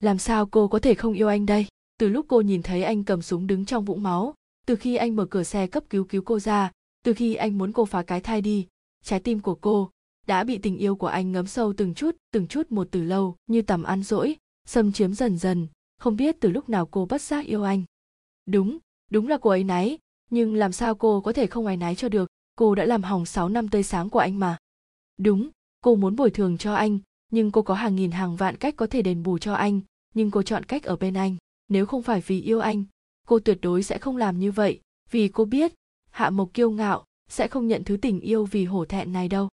Làm 0.00 0.18
sao 0.18 0.46
cô 0.46 0.68
có 0.68 0.78
thể 0.78 0.94
không 0.94 1.12
yêu 1.12 1.28
anh 1.28 1.46
đây? 1.46 1.66
Từ 1.98 2.08
lúc 2.08 2.26
cô 2.28 2.40
nhìn 2.40 2.62
thấy 2.62 2.82
anh 2.82 3.04
cầm 3.04 3.22
súng 3.22 3.46
đứng 3.46 3.64
trong 3.64 3.84
vũng 3.84 4.02
máu, 4.02 4.34
từ 4.66 4.76
khi 4.76 4.96
anh 4.96 5.16
mở 5.16 5.24
cửa 5.24 5.42
xe 5.42 5.66
cấp 5.66 5.84
cứu 5.90 6.04
cứu 6.04 6.22
cô 6.22 6.38
ra, 6.38 6.70
từ 7.04 7.12
khi 7.12 7.34
anh 7.34 7.58
muốn 7.58 7.72
cô 7.72 7.84
phá 7.84 8.02
cái 8.02 8.20
thai 8.20 8.40
đi, 8.40 8.66
trái 9.04 9.20
tim 9.20 9.40
của 9.40 9.54
cô 9.54 9.90
đã 10.26 10.44
bị 10.44 10.58
tình 10.58 10.76
yêu 10.76 10.96
của 10.96 11.06
anh 11.06 11.32
ngấm 11.32 11.46
sâu 11.46 11.72
từng 11.76 11.94
chút 11.94 12.16
từng 12.32 12.46
chút 12.46 12.72
một 12.72 12.88
từ 12.90 13.02
lâu, 13.02 13.36
như 13.46 13.62
tầm 13.62 13.82
ăn 13.82 14.02
dỗi, 14.02 14.36
xâm 14.66 14.92
chiếm 14.92 15.14
dần 15.14 15.38
dần 15.38 15.66
không 16.02 16.16
biết 16.16 16.36
từ 16.40 16.50
lúc 16.50 16.68
nào 16.68 16.86
cô 16.86 17.06
bất 17.06 17.22
giác 17.22 17.46
yêu 17.46 17.62
anh. 17.62 17.82
Đúng 18.46 18.78
đúng 19.10 19.28
là 19.28 19.38
cô 19.38 19.50
ấy 19.50 19.64
náy, 19.64 19.98
nhưng 20.30 20.54
làm 20.54 20.72
sao 20.72 20.94
cô 20.94 21.20
có 21.20 21.32
thể 21.32 21.46
không 21.46 21.66
áy 21.66 21.76
náy 21.76 21.94
cho 21.94 22.08
được? 22.08 22.30
Cô 22.56 22.74
đã 22.74 22.84
làm 22.84 23.02
hỏng 23.02 23.26
6 23.26 23.48
năm 23.48 23.68
tươi 23.68 23.82
sáng 23.82 24.10
của 24.10 24.18
anh 24.18 24.38
mà. 24.38 24.56
Đúng, 25.18 25.50
cô 25.80 25.96
muốn 25.96 26.16
bồi 26.16 26.30
thường 26.30 26.58
cho 26.58 26.74
anh, 26.74 26.98
nhưng 27.30 27.50
cô 27.50 27.62
có 27.62 27.74
hàng 27.74 27.96
nghìn 27.96 28.10
hàng 28.10 28.36
vạn 28.36 28.56
cách 28.56 28.76
có 28.76 28.86
thể 28.86 29.02
đền 29.02 29.22
bù 29.22 29.38
cho 29.38 29.54
anh, 29.54 29.80
nhưng 30.14 30.30
cô 30.30 30.42
chọn 30.42 30.64
cách 30.64 30.82
ở 30.82 30.96
bên 30.96 31.14
anh. 31.14 31.36
Nếu 31.68 31.86
không 31.86 32.02
phải 32.02 32.20
vì 32.20 32.40
yêu 32.40 32.60
anh, 32.60 32.84
cô 33.26 33.38
tuyệt 33.38 33.58
đối 33.62 33.82
sẽ 33.82 33.98
không 33.98 34.16
làm 34.16 34.38
như 34.38 34.52
vậy, 34.52 34.80
vì 35.10 35.28
cô 35.28 35.44
biết, 35.44 35.72
hạ 36.10 36.30
mộc 36.30 36.54
kiêu 36.54 36.70
ngạo, 36.70 37.04
sẽ 37.28 37.48
không 37.48 37.68
nhận 37.68 37.84
thứ 37.84 37.96
tình 37.96 38.20
yêu 38.20 38.44
vì 38.44 38.64
hổ 38.64 38.84
thẹn 38.84 39.12
này 39.12 39.28
đâu. 39.28 39.48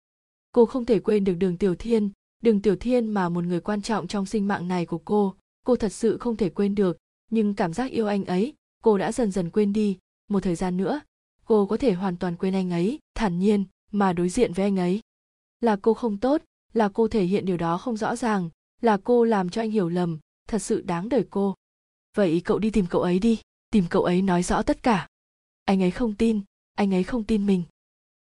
Cô 0.52 0.66
không 0.66 0.86
thể 0.86 1.00
quên 1.00 1.24
được 1.24 1.34
đường 1.34 1.58
tiểu 1.58 1.76
thiên, 1.76 2.10
đường 2.44 2.62
tiểu 2.62 2.76
thiên 2.76 3.08
mà 3.08 3.30
một 3.30 3.44
người 3.44 3.60
quan 3.60 3.82
trọng 3.82 4.08
trong 4.08 4.26
sinh 4.26 4.48
mạng 4.48 4.68
này 4.68 4.86
của 4.86 5.02
cô 5.06 5.36
cô 5.68 5.76
thật 5.76 5.94
sự 5.94 6.18
không 6.18 6.38
thể 6.38 6.50
quên 6.50 6.76
được, 6.76 6.98
nhưng 7.32 7.54
cảm 7.54 7.74
giác 7.74 7.92
yêu 7.92 8.08
anh 8.08 8.26
ấy, 8.26 8.54
cô 8.84 8.98
đã 8.98 9.12
dần 9.12 9.32
dần 9.32 9.50
quên 9.50 9.74
đi. 9.74 9.98
Một 10.30 10.44
thời 10.44 10.56
gian 10.56 10.78
nữa, 10.78 11.02
cô 11.46 11.66
có 11.66 11.78
thể 11.78 11.94
hoàn 11.94 12.18
toàn 12.18 12.36
quên 12.36 12.54
anh 12.54 12.70
ấy, 12.70 13.00
thản 13.16 13.40
nhiên 13.40 13.66
mà 13.92 14.14
đối 14.14 14.30
diện 14.30 14.54
với 14.54 14.66
anh 14.66 14.80
ấy. 14.80 15.02
Là 15.62 15.78
cô 15.82 15.94
không 15.94 16.18
tốt, 16.18 16.42
là 16.74 16.90
cô 16.94 17.08
thể 17.08 17.24
hiện 17.24 17.46
điều 17.46 17.58
đó 17.58 17.78
không 17.78 17.98
rõ 17.98 18.16
ràng, 18.16 18.50
là 18.82 18.98
cô 19.04 19.24
làm 19.24 19.50
cho 19.50 19.62
anh 19.62 19.72
hiểu 19.72 19.90
lầm, 19.90 20.20
thật 20.48 20.60
sự 20.60 20.82
đáng 20.82 21.10
đời 21.10 21.26
cô. 21.30 21.56
Vậy 22.16 22.42
cậu 22.46 22.60
đi 22.60 22.70
tìm 22.70 22.86
cậu 22.90 23.02
ấy 23.02 23.20
đi, 23.20 23.40
tìm 23.72 23.86
cậu 23.90 24.04
ấy 24.04 24.22
nói 24.22 24.44
rõ 24.44 24.62
tất 24.62 24.84
cả. 24.84 25.08
Anh 25.66 25.84
ấy 25.84 25.92
không 25.92 26.16
tin, 26.16 26.42
anh 26.76 26.94
ấy 26.94 27.04
không 27.04 27.24
tin 27.24 27.46
mình. 27.46 27.64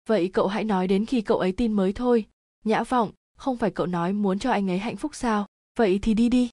Vậy 0.08 0.30
cậu 0.32 0.46
hãy 0.46 0.64
nói 0.64 0.88
đến 0.88 1.06
khi 1.06 1.20
cậu 1.20 1.38
ấy 1.38 1.52
tin 1.52 1.72
mới 1.72 1.92
thôi. 1.92 2.26
Nhã 2.64 2.82
vọng, 2.82 3.12
không 3.36 3.56
phải 3.56 3.70
cậu 3.70 3.86
nói 3.86 4.12
muốn 4.12 4.38
cho 4.38 4.50
anh 4.50 4.70
ấy 4.70 4.78
hạnh 4.78 4.96
phúc 4.96 5.14
sao? 5.14 5.46
Vậy 5.76 5.98
thì 6.02 6.14
đi 6.14 6.28
đi 6.28 6.50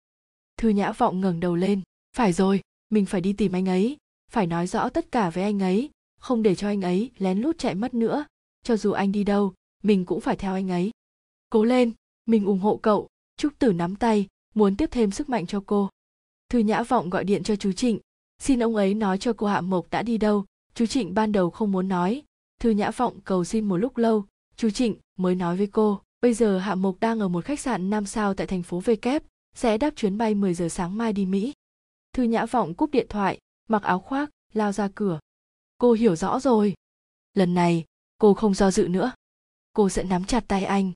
thư 0.62 0.70
nhã 0.70 0.92
vọng 0.92 1.22
ngẩng 1.22 1.40
đầu 1.40 1.56
lên. 1.56 1.82
Phải 2.18 2.34
rồi, 2.34 2.62
mình 2.90 3.06
phải 3.06 3.22
đi 3.22 3.34
tìm 3.34 3.52
anh 3.52 3.70
ấy. 3.70 3.98
Phải 4.32 4.48
nói 4.48 4.68
rõ 4.68 4.90
tất 4.90 5.12
cả 5.12 5.30
với 5.30 5.44
anh 5.44 5.60
ấy, 5.60 5.90
không 6.20 6.44
để 6.44 6.56
cho 6.56 6.68
anh 6.68 6.82
ấy 6.82 7.12
lén 7.18 7.40
lút 7.40 7.58
chạy 7.58 7.76
mất 7.76 7.94
nữa. 7.94 8.26
Cho 8.64 8.78
dù 8.78 8.92
anh 8.92 9.12
đi 9.12 9.24
đâu, 9.24 9.54
mình 9.84 10.06
cũng 10.06 10.22
phải 10.22 10.36
theo 10.36 10.54
anh 10.54 10.72
ấy. 10.72 10.92
Cố 11.50 11.64
lên, 11.64 11.92
mình 12.26 12.46
ủng 12.46 12.60
hộ 12.60 12.80
cậu. 12.82 13.08
Trúc 13.38 13.60
tử 13.60 13.74
nắm 13.74 13.96
tay, 13.96 14.28
muốn 14.56 14.76
tiếp 14.76 14.90
thêm 14.92 15.12
sức 15.12 15.30
mạnh 15.30 15.46
cho 15.46 15.64
cô. 15.66 15.90
Thư 16.50 16.60
nhã 16.60 16.84
vọng 16.84 17.10
gọi 17.10 17.24
điện 17.24 17.44
cho 17.44 17.56
chú 17.56 17.72
trịnh. 17.72 18.00
Xin 18.40 18.64
ông 18.64 18.76
ấy 18.76 18.94
nói 18.94 19.18
cho 19.18 19.34
cô 19.34 19.48
hạ 19.48 19.62
mộc 19.62 19.90
đã 19.90 20.04
đi 20.04 20.18
đâu. 20.18 20.46
Chú 20.74 20.86
trịnh 20.86 21.14
ban 21.14 21.32
đầu 21.32 21.50
không 21.50 21.72
muốn 21.72 21.88
nói. 21.88 22.24
Thư 22.60 22.70
nhã 22.70 22.92
vọng 22.92 23.20
cầu 23.26 23.44
xin 23.44 23.66
một 23.66 23.78
lúc 23.78 23.98
lâu. 23.98 24.26
Chú 24.56 24.70
trịnh 24.70 24.96
mới 25.18 25.36
nói 25.36 25.58
với 25.58 25.68
cô, 25.68 26.02
bây 26.22 26.34
giờ 26.34 26.58
hạ 26.58 26.76
mộc 26.76 27.00
đang 27.00 27.20
ở 27.20 27.28
một 27.28 27.46
khách 27.46 27.60
sạn 27.60 27.90
năm 27.90 28.06
sao 28.06 28.34
tại 28.34 28.48
thành 28.48 28.64
phố 28.64 28.80
v 28.80 28.90
kép 29.02 29.24
sẽ 29.56 29.78
đáp 29.78 29.96
chuyến 29.96 30.18
bay 30.18 30.36
10 30.36 30.54
giờ 30.54 30.70
sáng 30.70 30.98
mai 30.98 31.14
đi 31.14 31.26
mỹ. 31.26 31.54
Thư 32.14 32.24
nhã 32.24 32.46
vọng 32.46 32.74
cúp 32.74 32.92
điện 32.92 33.06
thoại, 33.10 33.40
mặc 33.68 33.84
áo 33.84 34.00
khoác, 34.00 34.30
lao 34.54 34.72
ra 34.72 34.90
cửa. 34.96 35.20
Cô 35.78 35.94
hiểu 35.94 36.16
rõ 36.16 36.40
rồi. 36.40 36.74
Lần 37.34 37.54
này, 37.54 37.86
cô 38.18 38.34
không 38.34 38.54
do 38.54 38.72
dự 38.72 38.88
nữa. 38.88 39.12
Cô 39.74 39.90
sẽ 39.90 40.04
nắm 40.04 40.26
chặt 40.26 40.44
tay 40.48 40.66
anh. 40.66 40.92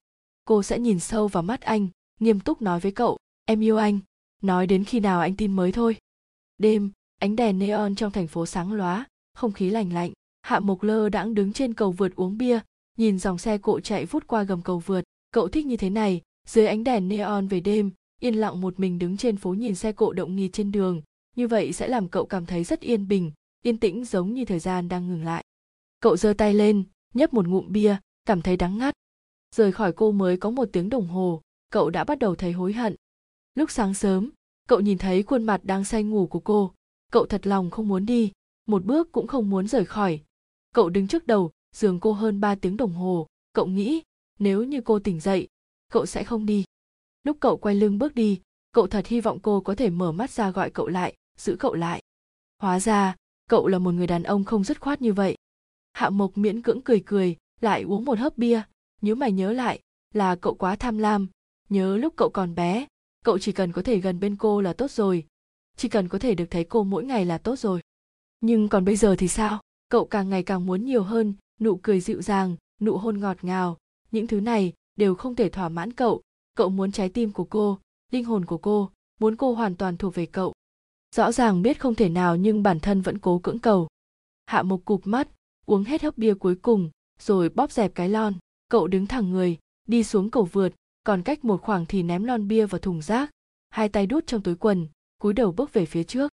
Cô 0.46 0.64
sẽ 0.64 0.80
nhìn 0.80 1.00
sâu 1.00 1.28
vào 1.28 1.44
mắt 1.44 1.62
anh, 1.62 1.88
nghiêm 2.20 2.40
túc 2.40 2.62
nói 2.62 2.80
với 2.80 2.92
cậu, 2.92 3.18
em 3.46 3.64
yêu 3.64 3.78
anh. 3.78 4.00
Nói 4.42 4.68
đến 4.68 4.84
khi 4.84 5.00
nào 5.00 5.22
anh 5.22 5.36
tin 5.36 5.54
mới 5.54 5.72
thôi. 5.72 5.98
Đêm, 6.58 6.92
ánh 7.20 7.36
đèn 7.36 7.60
neon 7.60 7.96
trong 7.96 8.12
thành 8.12 8.28
phố 8.28 8.46
sáng 8.46 8.74
lóa, 8.74 9.06
không 9.34 9.52
khí 9.52 9.70
lành 9.70 9.94
lạnh. 9.94 10.12
Hạ 10.42 10.60
mộc 10.60 10.84
lơ 10.84 11.10
đãng 11.10 11.34
đứng 11.34 11.54
trên 11.54 11.74
cầu 11.74 11.92
vượt 11.92 12.16
uống 12.16 12.38
bia, 12.38 12.60
nhìn 12.98 13.20
dòng 13.20 13.38
xe 13.38 13.58
cộ 13.58 13.80
chạy 13.80 14.06
vút 14.06 14.28
qua 14.28 14.44
gầm 14.44 14.62
cầu 14.62 14.80
vượt. 14.80 15.04
Cậu 15.32 15.48
thích 15.48 15.66
như 15.66 15.78
thế 15.78 15.90
này. 15.90 16.22
Dưới 16.48 16.68
ánh 16.68 16.84
đèn 16.84 17.08
neon 17.08 17.48
về 17.48 17.60
đêm 17.60 17.92
yên 18.26 18.36
lặng 18.36 18.62
một 18.62 18.80
mình 18.80 19.00
đứng 19.00 19.18
trên 19.18 19.38
phố 19.38 19.54
nhìn 19.54 19.76
xe 19.76 19.92
cộ 19.92 20.14
động 20.14 20.36
nghi 20.36 20.50
trên 20.54 20.72
đường. 20.72 21.02
Như 21.36 21.48
vậy 21.48 21.74
sẽ 21.74 21.88
làm 21.88 22.08
cậu 22.08 22.26
cảm 22.26 22.46
thấy 22.46 22.64
rất 22.64 22.80
yên 22.80 23.08
bình, 23.08 23.32
yên 23.62 23.78
tĩnh 23.78 24.06
giống 24.06 24.34
như 24.34 24.46
thời 24.46 24.60
gian 24.60 24.90
đang 24.90 25.08
ngừng 25.08 25.24
lại. 25.24 25.44
Cậu 26.00 26.18
giơ 26.18 26.34
tay 26.34 26.54
lên, 26.54 26.84
nhấp 27.14 27.34
một 27.34 27.48
ngụm 27.48 27.72
bia, 27.72 27.98
cảm 28.26 28.42
thấy 28.42 28.58
đắng 28.58 28.78
ngắt. 28.78 28.94
Rời 29.56 29.72
khỏi 29.72 29.94
cô 29.94 30.12
mới 30.12 30.38
có 30.38 30.50
một 30.50 30.70
tiếng 30.74 30.90
đồng 30.90 31.08
hồ, 31.08 31.42
cậu 31.72 31.90
đã 31.90 32.04
bắt 32.04 32.20
đầu 32.20 32.36
thấy 32.36 32.52
hối 32.52 32.74
hận. 32.74 32.96
Lúc 33.56 33.72
sáng 33.72 33.94
sớm, 33.94 34.30
cậu 34.68 34.80
nhìn 34.80 34.98
thấy 34.98 35.24
khuôn 35.24 35.44
mặt 35.44 35.62
đang 35.64 35.84
say 35.84 36.04
ngủ 36.04 36.28
của 36.28 36.40
cô. 36.40 36.74
Cậu 37.12 37.26
thật 37.26 37.48
lòng 37.48 37.70
không 37.70 37.88
muốn 37.88 38.06
đi, 38.06 38.32
một 38.66 38.86
bước 38.86 39.12
cũng 39.12 39.28
không 39.28 39.50
muốn 39.50 39.68
rời 39.68 39.86
khỏi. 39.86 40.22
Cậu 40.74 40.90
đứng 40.90 41.08
trước 41.08 41.28
đầu, 41.28 41.52
giường 41.76 42.00
cô 42.00 42.12
hơn 42.12 42.40
ba 42.40 42.56
tiếng 42.56 42.78
đồng 42.78 42.94
hồ. 42.94 43.28
Cậu 43.54 43.66
nghĩ, 43.66 44.02
nếu 44.40 44.64
như 44.64 44.82
cô 44.82 45.00
tỉnh 45.00 45.20
dậy, 45.20 45.48
cậu 45.92 46.06
sẽ 46.06 46.24
không 46.24 46.46
đi 46.46 46.66
lúc 47.26 47.38
cậu 47.40 47.58
quay 47.58 47.76
lưng 47.76 47.98
bước 47.98 48.16
đi, 48.16 48.42
cậu 48.72 48.88
thật 48.88 49.08
hy 49.08 49.22
vọng 49.22 49.40
cô 49.40 49.62
có 49.62 49.76
thể 49.76 49.90
mở 49.90 50.12
mắt 50.12 50.30
ra 50.32 50.52
gọi 50.52 50.70
cậu 50.70 50.88
lại, 50.88 51.16
giữ 51.38 51.56
cậu 51.60 51.74
lại. 51.74 52.02
Hóa 52.62 52.80
ra, 52.80 53.16
cậu 53.50 53.68
là 53.68 53.80
một 53.80 53.92
người 53.92 54.08
đàn 54.08 54.24
ông 54.24 54.44
không 54.44 54.64
dứt 54.64 54.82
khoát 54.82 55.02
như 55.02 55.14
vậy. 55.14 55.38
Hạ 55.94 56.10
mộc 56.10 56.38
miễn 56.38 56.62
cưỡng 56.62 56.82
cười 56.82 57.04
cười, 57.06 57.36
lại 57.62 57.84
uống 57.84 58.06
một 58.06 58.20
hớp 58.20 58.38
bia. 58.38 58.62
Nhớ 59.02 59.16
mày 59.16 59.32
nhớ 59.32 59.54
lại, 59.54 59.80
là 60.14 60.36
cậu 60.36 60.54
quá 60.54 60.76
tham 60.76 60.98
lam. 60.98 61.28
Nhớ 61.70 61.98
lúc 61.98 62.14
cậu 62.18 62.30
còn 62.30 62.56
bé, 62.56 62.86
cậu 63.24 63.40
chỉ 63.40 63.52
cần 63.52 63.72
có 63.72 63.82
thể 63.82 63.98
gần 64.00 64.20
bên 64.20 64.36
cô 64.36 64.62
là 64.62 64.74
tốt 64.74 64.92
rồi. 64.92 65.26
Chỉ 65.78 65.90
cần 65.90 66.08
có 66.08 66.20
thể 66.20 66.36
được 66.36 66.46
thấy 66.50 66.64
cô 66.64 66.84
mỗi 66.84 67.06
ngày 67.06 67.26
là 67.26 67.38
tốt 67.38 67.60
rồi. 67.60 67.82
Nhưng 68.42 68.70
còn 68.70 68.86
bây 68.86 68.96
giờ 68.96 69.16
thì 69.20 69.28
sao? 69.28 69.62
Cậu 69.90 70.06
càng 70.06 70.30
ngày 70.30 70.44
càng 70.44 70.66
muốn 70.66 70.86
nhiều 70.86 71.04
hơn, 71.04 71.34
nụ 71.60 71.80
cười 71.84 72.00
dịu 72.00 72.22
dàng, 72.22 72.56
nụ 72.82 72.98
hôn 72.98 73.20
ngọt 73.20 73.38
ngào. 73.42 73.78
Những 74.12 74.28
thứ 74.28 74.40
này 74.40 74.74
đều 74.96 75.16
không 75.16 75.36
thể 75.36 75.50
thỏa 75.50 75.70
mãn 75.70 75.94
cậu 75.94 76.22
cậu 76.56 76.70
muốn 76.70 76.92
trái 76.92 77.10
tim 77.10 77.32
của 77.32 77.44
cô, 77.44 77.80
linh 78.12 78.26
hồn 78.26 78.46
của 78.46 78.58
cô, 78.58 78.92
muốn 79.20 79.36
cô 79.36 79.54
hoàn 79.54 79.76
toàn 79.76 79.98
thuộc 79.98 80.16
về 80.16 80.26
cậu. 80.26 80.54
Rõ 81.16 81.32
ràng 81.32 81.62
biết 81.62 81.80
không 81.80 81.96
thể 81.96 82.10
nào 82.10 82.36
nhưng 82.36 82.64
bản 82.64 82.80
thân 82.80 83.02
vẫn 83.02 83.20
cố 83.20 83.40
cưỡng 83.40 83.60
cầu. 83.60 83.88
Hạ 84.46 84.62
một 84.62 84.86
cụp 84.86 85.02
mắt, 85.08 85.28
uống 85.66 85.84
hết 85.84 86.04
hớp 86.04 86.18
bia 86.18 86.34
cuối 86.34 86.56
cùng, 86.56 86.90
rồi 87.20 87.50
bóp 87.50 87.72
dẹp 87.72 87.96
cái 87.96 88.10
lon. 88.10 88.34
Cậu 88.70 88.88
đứng 88.88 89.08
thẳng 89.08 89.32
người, 89.32 89.58
đi 89.88 90.04
xuống 90.04 90.32
cầu 90.32 90.44
vượt, 90.44 90.74
còn 91.04 91.22
cách 91.22 91.46
một 91.46 91.62
khoảng 91.62 91.86
thì 91.86 92.04
ném 92.04 92.24
lon 92.24 92.48
bia 92.48 92.66
vào 92.66 92.80
thùng 92.80 93.02
rác. 93.02 93.32
Hai 93.70 93.90
tay 93.90 94.08
đút 94.08 94.28
trong 94.28 94.42
túi 94.42 94.56
quần, 94.56 94.88
cúi 95.22 95.34
đầu 95.34 95.52
bước 95.52 95.74
về 95.74 95.86
phía 95.86 96.04
trước. 96.04 96.32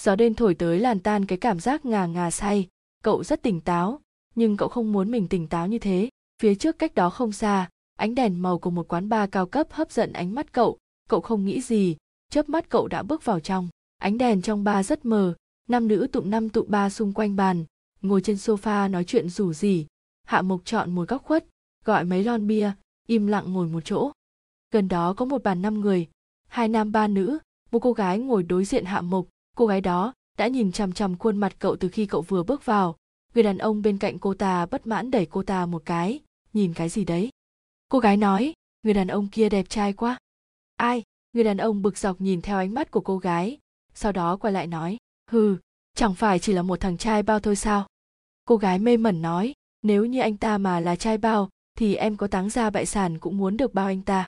Gió 0.00 0.16
đêm 0.16 0.34
thổi 0.34 0.54
tới 0.54 0.80
làn 0.80 1.00
tan 1.00 1.26
cái 1.26 1.38
cảm 1.38 1.60
giác 1.60 1.84
ngà 1.84 2.06
ngà 2.06 2.30
say. 2.30 2.68
Cậu 3.02 3.24
rất 3.24 3.42
tỉnh 3.42 3.60
táo, 3.60 4.00
nhưng 4.34 4.56
cậu 4.56 4.68
không 4.68 4.92
muốn 4.92 5.10
mình 5.10 5.28
tỉnh 5.28 5.46
táo 5.46 5.66
như 5.66 5.78
thế. 5.78 6.08
Phía 6.42 6.54
trước 6.54 6.78
cách 6.78 6.94
đó 6.94 7.10
không 7.10 7.32
xa 7.32 7.68
ánh 7.96 8.14
đèn 8.14 8.42
màu 8.42 8.58
của 8.58 8.70
một 8.70 8.88
quán 8.88 9.08
bar 9.08 9.30
cao 9.30 9.46
cấp 9.46 9.66
hấp 9.70 9.90
dẫn 9.92 10.12
ánh 10.12 10.34
mắt 10.34 10.52
cậu. 10.52 10.78
Cậu 11.08 11.20
không 11.20 11.44
nghĩ 11.44 11.60
gì, 11.60 11.96
chớp 12.30 12.48
mắt 12.48 12.68
cậu 12.68 12.88
đã 12.88 13.02
bước 13.02 13.24
vào 13.24 13.40
trong. 13.40 13.68
Ánh 13.98 14.18
đèn 14.18 14.42
trong 14.42 14.64
bar 14.64 14.86
rất 14.86 15.04
mờ, 15.04 15.34
nam 15.68 15.88
nữ 15.88 16.06
tụm 16.12 16.30
năm 16.30 16.48
tụm 16.48 16.66
ba 16.68 16.90
xung 16.90 17.12
quanh 17.12 17.36
bàn, 17.36 17.64
ngồi 18.02 18.20
trên 18.20 18.36
sofa 18.36 18.90
nói 18.90 19.04
chuyện 19.04 19.28
rủ 19.28 19.52
rỉ. 19.52 19.86
Hạ 20.26 20.42
mộc 20.42 20.60
chọn 20.64 20.94
một 20.94 21.08
góc 21.08 21.22
khuất, 21.24 21.46
gọi 21.84 22.04
mấy 22.04 22.24
lon 22.24 22.46
bia, 22.46 22.72
im 23.06 23.26
lặng 23.26 23.52
ngồi 23.52 23.68
một 23.68 23.80
chỗ. 23.84 24.12
Gần 24.70 24.88
đó 24.88 25.14
có 25.14 25.24
một 25.24 25.42
bàn 25.42 25.62
năm 25.62 25.80
người, 25.80 26.08
hai 26.48 26.68
nam 26.68 26.92
ba 26.92 27.08
nữ, 27.08 27.38
một 27.70 27.78
cô 27.78 27.92
gái 27.92 28.18
ngồi 28.18 28.42
đối 28.42 28.64
diện 28.64 28.84
hạ 28.84 29.00
mộc. 29.00 29.26
Cô 29.56 29.66
gái 29.66 29.80
đó 29.80 30.12
đã 30.38 30.48
nhìn 30.48 30.72
chằm 30.72 30.92
chằm 30.92 31.18
khuôn 31.18 31.36
mặt 31.36 31.56
cậu 31.58 31.76
từ 31.76 31.88
khi 31.88 32.06
cậu 32.06 32.22
vừa 32.22 32.42
bước 32.42 32.64
vào. 32.64 32.96
Người 33.34 33.44
đàn 33.44 33.58
ông 33.58 33.82
bên 33.82 33.98
cạnh 33.98 34.18
cô 34.18 34.34
ta 34.34 34.66
bất 34.66 34.86
mãn 34.86 35.10
đẩy 35.10 35.26
cô 35.26 35.42
ta 35.42 35.66
một 35.66 35.82
cái. 35.84 36.20
Nhìn 36.52 36.74
cái 36.74 36.88
gì 36.88 37.04
đấy? 37.04 37.30
Cô 37.94 38.00
gái 38.00 38.16
nói, 38.16 38.54
người 38.82 38.94
đàn 38.94 39.08
ông 39.08 39.28
kia 39.28 39.48
đẹp 39.48 39.68
trai 39.68 39.92
quá. 39.92 40.18
Ai? 40.76 41.02
Người 41.32 41.44
đàn 41.44 41.56
ông 41.56 41.82
bực 41.82 41.98
dọc 41.98 42.20
nhìn 42.20 42.40
theo 42.40 42.58
ánh 42.58 42.74
mắt 42.74 42.90
của 42.90 43.00
cô 43.00 43.18
gái, 43.18 43.58
sau 43.94 44.12
đó 44.12 44.36
quay 44.36 44.52
lại 44.52 44.66
nói, 44.66 44.96
hừ, 45.30 45.56
chẳng 45.96 46.14
phải 46.14 46.38
chỉ 46.38 46.52
là 46.52 46.62
một 46.62 46.80
thằng 46.80 46.96
trai 46.96 47.22
bao 47.22 47.40
thôi 47.40 47.56
sao? 47.56 47.86
Cô 48.44 48.56
gái 48.56 48.78
mê 48.78 48.96
mẩn 48.96 49.22
nói, 49.22 49.54
nếu 49.82 50.04
như 50.04 50.20
anh 50.20 50.36
ta 50.36 50.58
mà 50.58 50.80
là 50.80 50.96
trai 50.96 51.18
bao, 51.18 51.48
thì 51.78 51.94
em 51.94 52.16
có 52.16 52.26
táng 52.26 52.50
ra 52.50 52.70
bại 52.70 52.86
sản 52.86 53.18
cũng 53.18 53.36
muốn 53.36 53.56
được 53.56 53.74
bao 53.74 53.86
anh 53.86 54.02
ta. 54.02 54.26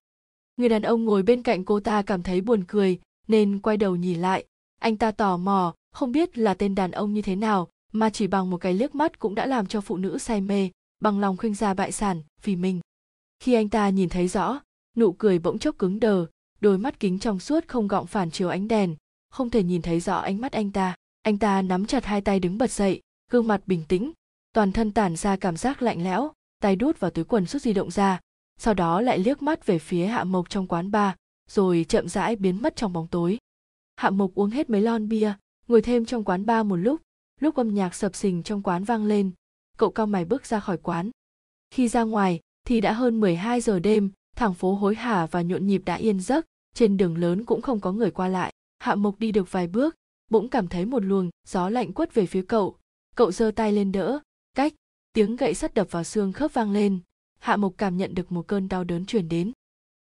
Người 0.57 0.69
đàn 0.69 0.83
ông 0.83 1.05
ngồi 1.05 1.23
bên 1.23 1.43
cạnh 1.43 1.65
cô 1.65 1.81
ta 1.81 2.03
cảm 2.03 2.23
thấy 2.23 2.41
buồn 2.41 2.65
cười, 2.69 2.99
nên 3.29 3.61
quay 3.61 3.77
đầu 3.77 3.97
nhìn 3.97 4.21
lại. 4.21 4.45
Anh 4.81 4.97
ta 4.97 5.11
tò 5.11 5.37
mò, 5.37 5.75
không 5.93 6.13
biết 6.13 6.39
là 6.39 6.55
tên 6.55 6.75
đàn 6.75 6.91
ông 6.91 7.15
như 7.15 7.23
thế 7.23 7.37
nào, 7.37 7.69
mà 7.93 8.11
chỉ 8.11 8.27
bằng 8.27 8.51
một 8.51 8.59
cái 8.59 8.75
liếc 8.75 8.95
mắt 8.95 9.19
cũng 9.19 9.35
đã 9.35 9.47
làm 9.47 9.67
cho 9.67 9.81
phụ 9.81 9.97
nữ 9.97 10.19
say 10.19 10.41
mê, 10.41 10.71
bằng 11.01 11.21
lòng 11.21 11.37
khuynh 11.37 11.55
ra 11.55 11.75
bại 11.75 11.93
sản 11.93 12.23
vì 12.43 12.57
mình 12.57 12.81
khi 13.41 13.55
anh 13.55 13.69
ta 13.69 13.89
nhìn 13.89 14.09
thấy 14.09 14.29
rõ, 14.29 14.61
nụ 14.97 15.13
cười 15.13 15.39
bỗng 15.39 15.59
chốc 15.59 15.79
cứng 15.79 16.01
đờ, 16.01 16.27
đôi 16.61 16.79
mắt 16.79 17.01
kính 17.01 17.19
trong 17.19 17.39
suốt 17.39 17.69
không 17.69 17.89
gọng 17.89 18.07
phản 18.07 18.31
chiếu 18.31 18.49
ánh 18.49 18.69
đèn, 18.69 18.97
không 19.31 19.51
thể 19.51 19.63
nhìn 19.63 19.83
thấy 19.83 20.01
rõ 20.01 20.17
ánh 20.17 20.41
mắt 20.41 20.53
anh 20.53 20.73
ta. 20.73 20.95
Anh 21.23 21.39
ta 21.39 21.63
nắm 21.63 21.87
chặt 21.87 22.05
hai 22.05 22.21
tay 22.21 22.41
đứng 22.41 22.59
bật 22.59 22.71
dậy, 22.71 23.01
gương 23.31 23.49
mặt 23.49 23.63
bình 23.67 23.85
tĩnh, 23.89 24.13
toàn 24.53 24.73
thân 24.73 24.93
tản 24.93 25.17
ra 25.17 25.37
cảm 25.37 25.57
giác 25.57 25.83
lạnh 25.83 26.05
lẽo, 26.05 26.33
tay 26.61 26.77
đút 26.77 27.01
vào 27.01 27.11
túi 27.11 27.25
quần 27.25 27.47
rút 27.47 27.63
di 27.63 27.73
động 27.73 27.91
ra, 27.91 28.21
sau 28.59 28.75
đó 28.75 29.01
lại 29.01 29.19
liếc 29.19 29.43
mắt 29.43 29.67
về 29.67 29.79
phía 29.79 30.07
hạ 30.07 30.25
mộc 30.25 30.51
trong 30.51 30.67
quán 30.67 30.91
bar, 30.91 31.15
rồi 31.51 31.87
chậm 31.89 32.09
rãi 32.09 32.37
biến 32.37 32.63
mất 32.63 32.77
trong 32.77 32.93
bóng 32.93 33.07
tối. 33.07 33.39
Hạ 33.97 34.11
mộc 34.11 34.35
uống 34.35 34.51
hết 34.51 34.71
mấy 34.71 34.81
lon 34.81 35.09
bia, 35.09 35.35
ngồi 35.69 35.83
thêm 35.83 36.05
trong 36.05 36.25
quán 36.25 36.47
bar 36.47 36.67
một 36.67 36.77
lúc 36.77 37.01
lúc 37.41 37.55
âm 37.55 37.75
nhạc 37.75 37.95
sập 37.95 38.15
sình 38.15 38.43
trong 38.43 38.63
quán 38.63 38.85
vang 38.85 39.05
lên, 39.05 39.31
cậu 39.79 39.91
cao 39.91 40.07
mày 40.07 40.25
bước 40.25 40.47
ra 40.47 40.61
khỏi 40.61 40.77
quán. 40.77 41.11
Khi 41.71 41.89
ra 41.89 42.03
ngoài 42.03 42.41
thì 42.67 42.81
đã 42.81 42.93
hơn 42.93 43.21
12 43.21 43.61
giờ 43.61 43.79
đêm 43.79 44.11
thẳng 44.37 44.55
phố 44.55 44.75
hối 44.75 44.95
hả 44.95 45.27
và 45.27 45.43
nhộn 45.43 45.67
nhịp 45.67 45.83
đã 45.85 45.95
yên 45.95 46.21
giấc. 46.21 46.47
Trên 46.75 46.97
đường 46.97 47.19
lớn 47.19 47.45
cũng 47.45 47.63
không 47.63 47.81
có 47.81 47.93
người 47.93 48.11
qua 48.11 48.29
lại. 48.29 48.53
Hạ 48.79 48.95
mộc 48.95 49.19
đi 49.19 49.33
được 49.33 49.53
vài 49.53 49.67
bước, 49.67 49.95
bỗng 50.31 50.49
cảm 50.49 50.69
thấy 50.69 50.85
một 50.85 51.05
luồng 51.05 51.31
gió 51.47 51.69
lạnh 51.69 51.93
quất 51.93 52.15
về 52.15 52.27
phía 52.27 52.43
cậu. 52.43 52.77
Cậu 53.15 53.33
giơ 53.33 53.51
tay 53.51 53.73
lên 53.73 53.93
đỡ. 53.93 54.19
Cách, 54.55 54.75
tiếng 55.13 55.37
gậy 55.37 55.55
sắt 55.55 55.75
đập 55.75 55.87
vào 55.91 56.05
xương 56.05 56.33
khớp 56.33 56.55
vang 56.55 56.73
lên. 56.73 56.99
Hạ 57.39 57.57
mộc 57.57 57.75
cảm 57.79 57.97
nhận 57.97 58.15
được 58.15 58.33
một 58.33 58.47
cơn 58.47 58.69
đau 58.69 58.85
đớn 58.85 59.07
truyền 59.07 59.29
đến. 59.29 59.53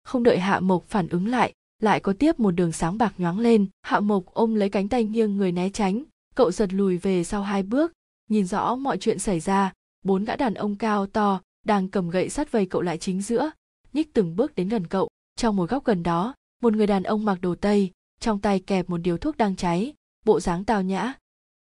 Không 0.05 0.22
đợi 0.22 0.39
hạ 0.39 0.60
mộc 0.60 0.85
phản 0.85 1.09
ứng 1.09 1.28
lại 1.28 1.52
lại 1.82 2.01
có 2.01 2.12
tiếp 2.12 2.40
một 2.40 2.51
đường 2.51 2.72
sáng 2.72 2.98
bạc 2.98 3.14
nhoáng 3.18 3.39
lên. 3.39 3.66
Hạ 3.82 4.01
mộc 4.01 4.24
ôm 4.26 4.55
lấy 4.55 4.68
cánh 4.68 4.89
tay 4.89 5.05
nghiêng 5.05 5.36
người 5.36 5.52
né 5.52 5.70
tránh. 5.70 6.02
Cậu 6.35 6.51
giật 6.51 6.72
lùi 6.72 6.97
về 6.97 7.24
sau 7.24 7.43
hai 7.43 7.62
bước. 7.62 7.93
Nhìn 8.30 8.47
rõ 8.47 8.74
mọi 8.74 8.98
chuyện 8.98 9.18
xảy 9.18 9.40
ra, 9.40 9.72
bốn 10.05 10.24
gã 10.24 10.36
đàn 10.36 10.55
ông 10.55 10.76
cao 10.76 11.06
to 11.06 11.40
đang 11.69 11.89
cầm 11.89 12.11
gậy 12.11 12.28
sắt 12.28 12.53
vây 12.53 12.66
cậu 12.66 12.82
lại 12.82 12.99
chính 12.99 13.23
giữa. 13.23 13.51
Nhích 13.93 14.15
từng 14.15 14.36
bước 14.36 14.55
đến 14.55 14.69
gần 14.69 14.86
cậu. 14.86 15.09
Trong 15.36 15.57
một 15.57 15.70
góc 15.70 15.85
gần 15.85 16.03
đó, 16.03 16.35
một 16.62 16.73
người 16.74 16.86
đàn 16.86 17.03
ông 17.03 17.24
mặc 17.24 17.39
đồ 17.40 17.55
tây, 17.55 17.90
trong 18.20 18.40
tay 18.40 18.61
kẹp 18.61 18.90
một 18.90 18.99
điếu 18.99 19.19
thuốc 19.19 19.36
đang 19.36 19.57
cháy, 19.57 19.95
bộ 20.24 20.40
dáng 20.40 20.65
tào 20.65 20.82
nhã. 20.82 21.12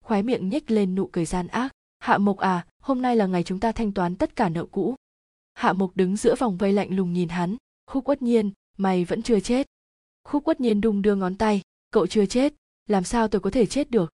Khóe 0.04 0.22
miệng 0.22 0.48
nhếch 0.48 0.70
lên 0.70 0.94
nụ 0.94 1.06
cười 1.12 1.24
gian 1.24 1.46
ác. 1.46 1.72
Hạ 1.98 2.18
mộc 2.18 2.38
à 2.38 2.66
hôm 2.80 3.02
nay 3.02 3.16
là 3.16 3.26
ngày 3.26 3.42
chúng 3.42 3.60
ta 3.60 3.72
thanh 3.72 3.92
toán 3.92 4.16
tất 4.16 4.36
cả 4.36 4.48
nợ 4.48 4.64
cũ. 4.64 4.94
Hạ 5.54 5.72
mộc 5.72 5.96
đứng 5.96 6.16
giữa 6.16 6.34
vòng 6.38 6.56
vây 6.56 6.72
lạnh 6.72 6.96
lùng 6.96 7.12
nhìn 7.12 7.28
hắn. 7.28 7.56
Khúc 7.86 8.04
quất 8.04 8.22
nhiên, 8.22 8.50
mày 8.78 9.04
vẫn 9.04 9.22
chưa 9.22 9.40
chết. 9.40 9.66
Khúc 10.24 10.44
quất 10.44 10.60
nhiên 10.60 10.80
đung 10.80 11.02
đưa 11.02 11.14
ngón 11.14 11.34
tay. 11.34 11.62
Cậu 11.90 12.06
chưa 12.06 12.26
chết, 12.26 12.54
làm 12.88 13.04
sao 13.04 13.28
tôi 13.28 13.40
có 13.40 13.50
thể 13.50 13.66
chết 13.66 13.90
được? 13.90 14.12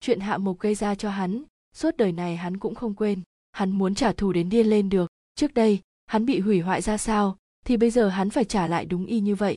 Chuyện 0.00 0.20
hạ 0.20 0.38
mộc 0.38 0.58
gây 0.58 0.74
ra 0.74 0.94
cho 0.94 1.10
hắn, 1.10 1.42
suốt 1.74 1.96
đời 1.96 2.12
này 2.12 2.36
hắn 2.36 2.58
cũng 2.58 2.74
không 2.74 2.94
quên. 2.94 3.22
Hắn 3.52 3.70
muốn 3.70 3.94
trả 3.94 4.12
thù 4.12 4.32
đến 4.32 4.48
điên 4.48 4.66
lên 4.66 4.88
được 4.88 5.10
trước 5.34 5.54
đây, 5.54 5.80
hắn 6.06 6.26
bị 6.26 6.40
hủy 6.40 6.60
hoại 6.60 6.82
ra 6.82 6.96
sao, 6.96 7.36
thì 7.64 7.76
bây 7.76 7.90
giờ 7.90 8.08
hắn 8.08 8.30
phải 8.30 8.44
trả 8.44 8.66
lại 8.66 8.84
đúng 8.84 9.06
y 9.06 9.20
như 9.20 9.34
vậy. 9.34 9.56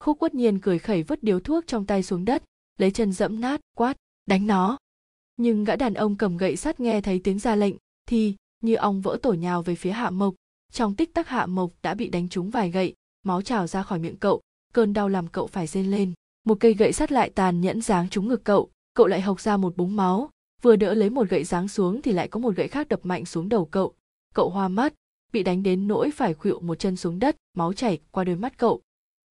Khúc 0.00 0.18
quất 0.18 0.34
nhiên 0.34 0.58
cười 0.58 0.78
khẩy 0.78 1.02
vứt 1.02 1.22
điếu 1.22 1.40
thuốc 1.40 1.66
trong 1.66 1.86
tay 1.86 2.02
xuống 2.02 2.24
đất, 2.24 2.42
lấy 2.78 2.90
chân 2.90 3.12
dẫm 3.12 3.40
nát, 3.40 3.60
quát, 3.76 3.96
đánh 4.26 4.46
nó! 4.46 4.78
Nhưng 5.36 5.64
gã 5.64 5.76
đàn 5.76 5.94
ông 5.94 6.16
cầm 6.16 6.36
gậy 6.36 6.56
sắt 6.56 6.80
nghe 6.80 7.00
thấy 7.00 7.20
tiếng 7.24 7.38
ra 7.38 7.56
lệnh, 7.56 7.74
thì 8.06 8.34
như 8.60 8.74
ong 8.74 9.00
vỡ 9.00 9.18
tổ 9.22 9.32
nhào 9.32 9.62
về 9.62 9.74
phía 9.74 9.90
hạ 9.90 10.10
mộc. 10.10 10.34
Trong 10.72 10.94
tích 10.94 11.14
tắc 11.14 11.28
hạ 11.28 11.46
mộc 11.46 11.72
đã 11.82 11.94
bị 11.94 12.08
đánh 12.08 12.28
trúng 12.28 12.50
vài 12.50 12.70
gậy, 12.70 12.94
máu 13.22 13.42
trào 13.42 13.66
ra 13.66 13.82
khỏi 13.82 13.98
miệng 13.98 14.16
cậu, 14.16 14.40
cơn 14.72 14.92
đau 14.92 15.08
làm 15.08 15.28
cậu 15.28 15.46
phải 15.46 15.66
rên 15.66 15.90
lên. 15.90 16.12
Một 16.44 16.56
cây 16.60 16.74
gậy 16.74 16.92
sắt 16.92 17.12
lại 17.12 17.30
tàn 17.30 17.60
nhẫn 17.60 17.80
giáng 17.80 18.08
trúng 18.08 18.28
ngực 18.28 18.44
cậu 18.44 18.70
cậu 18.94 19.06
lại 19.06 19.20
hộc 19.20 19.40
ra 19.40 19.56
một 19.56 19.76
búng 19.76 19.96
máu. 19.96 20.30
Vừa 20.62 20.76
đỡ 20.76 20.94
lấy 20.94 21.10
một 21.10 21.28
gậy 21.28 21.44
giáng 21.44 21.68
xuống 21.68 22.02
thì 22.02 22.12
lại 22.12 22.28
có 22.28 22.40
một 22.40 22.56
gậy 22.56 22.68
khác 22.68 22.88
đập 22.88 23.00
mạnh 23.02 23.24
xuống 23.24 23.48
đầu 23.48 23.64
cậu. 23.64 23.94
Cậu 24.34 24.50
hoa 24.50 24.68
mắt 24.68 24.94
bị 25.32 25.42
đánh 25.42 25.62
đến 25.62 25.88
nỗi 25.88 26.10
phải 26.10 26.34
khuỵu 26.34 26.60
một 26.60 26.74
chân 26.74 26.96
xuống 26.96 27.18
đất, 27.18 27.36
máu 27.56 27.72
chảy 27.72 27.98
qua 28.10 28.24
đôi 28.24 28.36
mắt 28.36 28.58
cậu. 28.58 28.80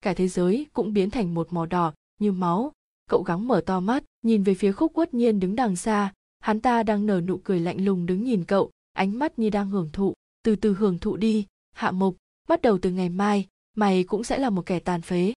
Cả 0.02 0.14
thế 0.14 0.28
giới 0.28 0.66
cũng 0.74 0.94
biến 0.94 1.10
thành 1.10 1.34
một 1.34 1.54
màu 1.54 1.66
đỏ, 1.66 1.94
như 2.20 2.32
máu. 2.32 2.72
Cậu 3.10 3.24
gắng 3.24 3.48
mở 3.48 3.62
to 3.66 3.80
mắt, 3.80 4.04
nhìn 4.22 4.44
về 4.44 4.54
phía 4.54 4.72
khúc 4.72 4.94
quất 4.94 5.14
nhiên 5.14 5.40
đứng 5.40 5.56
đằng 5.56 5.76
xa. 5.76 6.14
Hắn 6.40 6.60
ta 6.60 6.84
đang 6.84 7.06
nở 7.06 7.22
nụ 7.22 7.38
cười 7.44 7.60
lạnh 7.60 7.86
lùng 7.86 8.06
đứng 8.06 8.24
nhìn 8.24 8.44
cậu, 8.44 8.72
ánh 8.94 9.20
mắt 9.20 9.40
như 9.40 9.50
đang 9.50 9.70
hưởng 9.70 9.90
thụ. 9.94 10.14
Từ 10.44 10.56
từ 10.56 10.74
hưởng 10.74 11.00
thụ 11.00 11.18
đi, 11.18 11.46
hạ 11.72 11.92
mục 11.92 12.18
bắt 12.48 12.62
đầu 12.62 12.78
từ 12.82 12.92
ngày 12.92 13.10
mai, 13.10 13.48
mày 13.76 14.04
cũng 14.04 14.24
sẽ 14.24 14.38
là 14.38 14.50
một 14.50 14.66
kẻ 14.66 14.80
tàn 14.80 15.02
phế. 15.02 15.34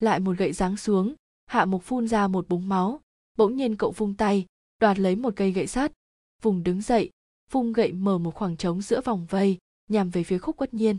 Lại 0.00 0.20
một 0.20 0.36
gậy 0.38 0.52
giáng 0.52 0.76
xuống, 0.76 1.14
hạ 1.46 1.64
mục 1.64 1.82
phun 1.82 2.08
ra 2.08 2.28
một 2.28 2.48
búng 2.48 2.68
máu. 2.68 3.00
Bỗng 3.38 3.56
nhiên 3.56 3.76
cậu 3.76 3.90
vung 3.90 4.14
tay, 4.14 4.46
đoạt 4.80 4.98
lấy 4.98 5.16
một 5.16 5.32
cây 5.36 5.52
gậy 5.52 5.66
sắt. 5.66 5.92
Vùng 6.42 6.62
đứng 6.62 6.80
dậy 6.80 7.10
vung 7.54 7.72
gậy 7.72 7.92
mở 7.92 8.18
một 8.18 8.34
khoảng 8.34 8.56
trống 8.56 8.82
giữa 8.82 9.00
vòng 9.00 9.26
vây 9.30 9.58
nhằm 9.88 10.10
về 10.10 10.24
phía 10.24 10.38
khúc 10.38 10.56
quất 10.56 10.74
nhiên. 10.74 10.98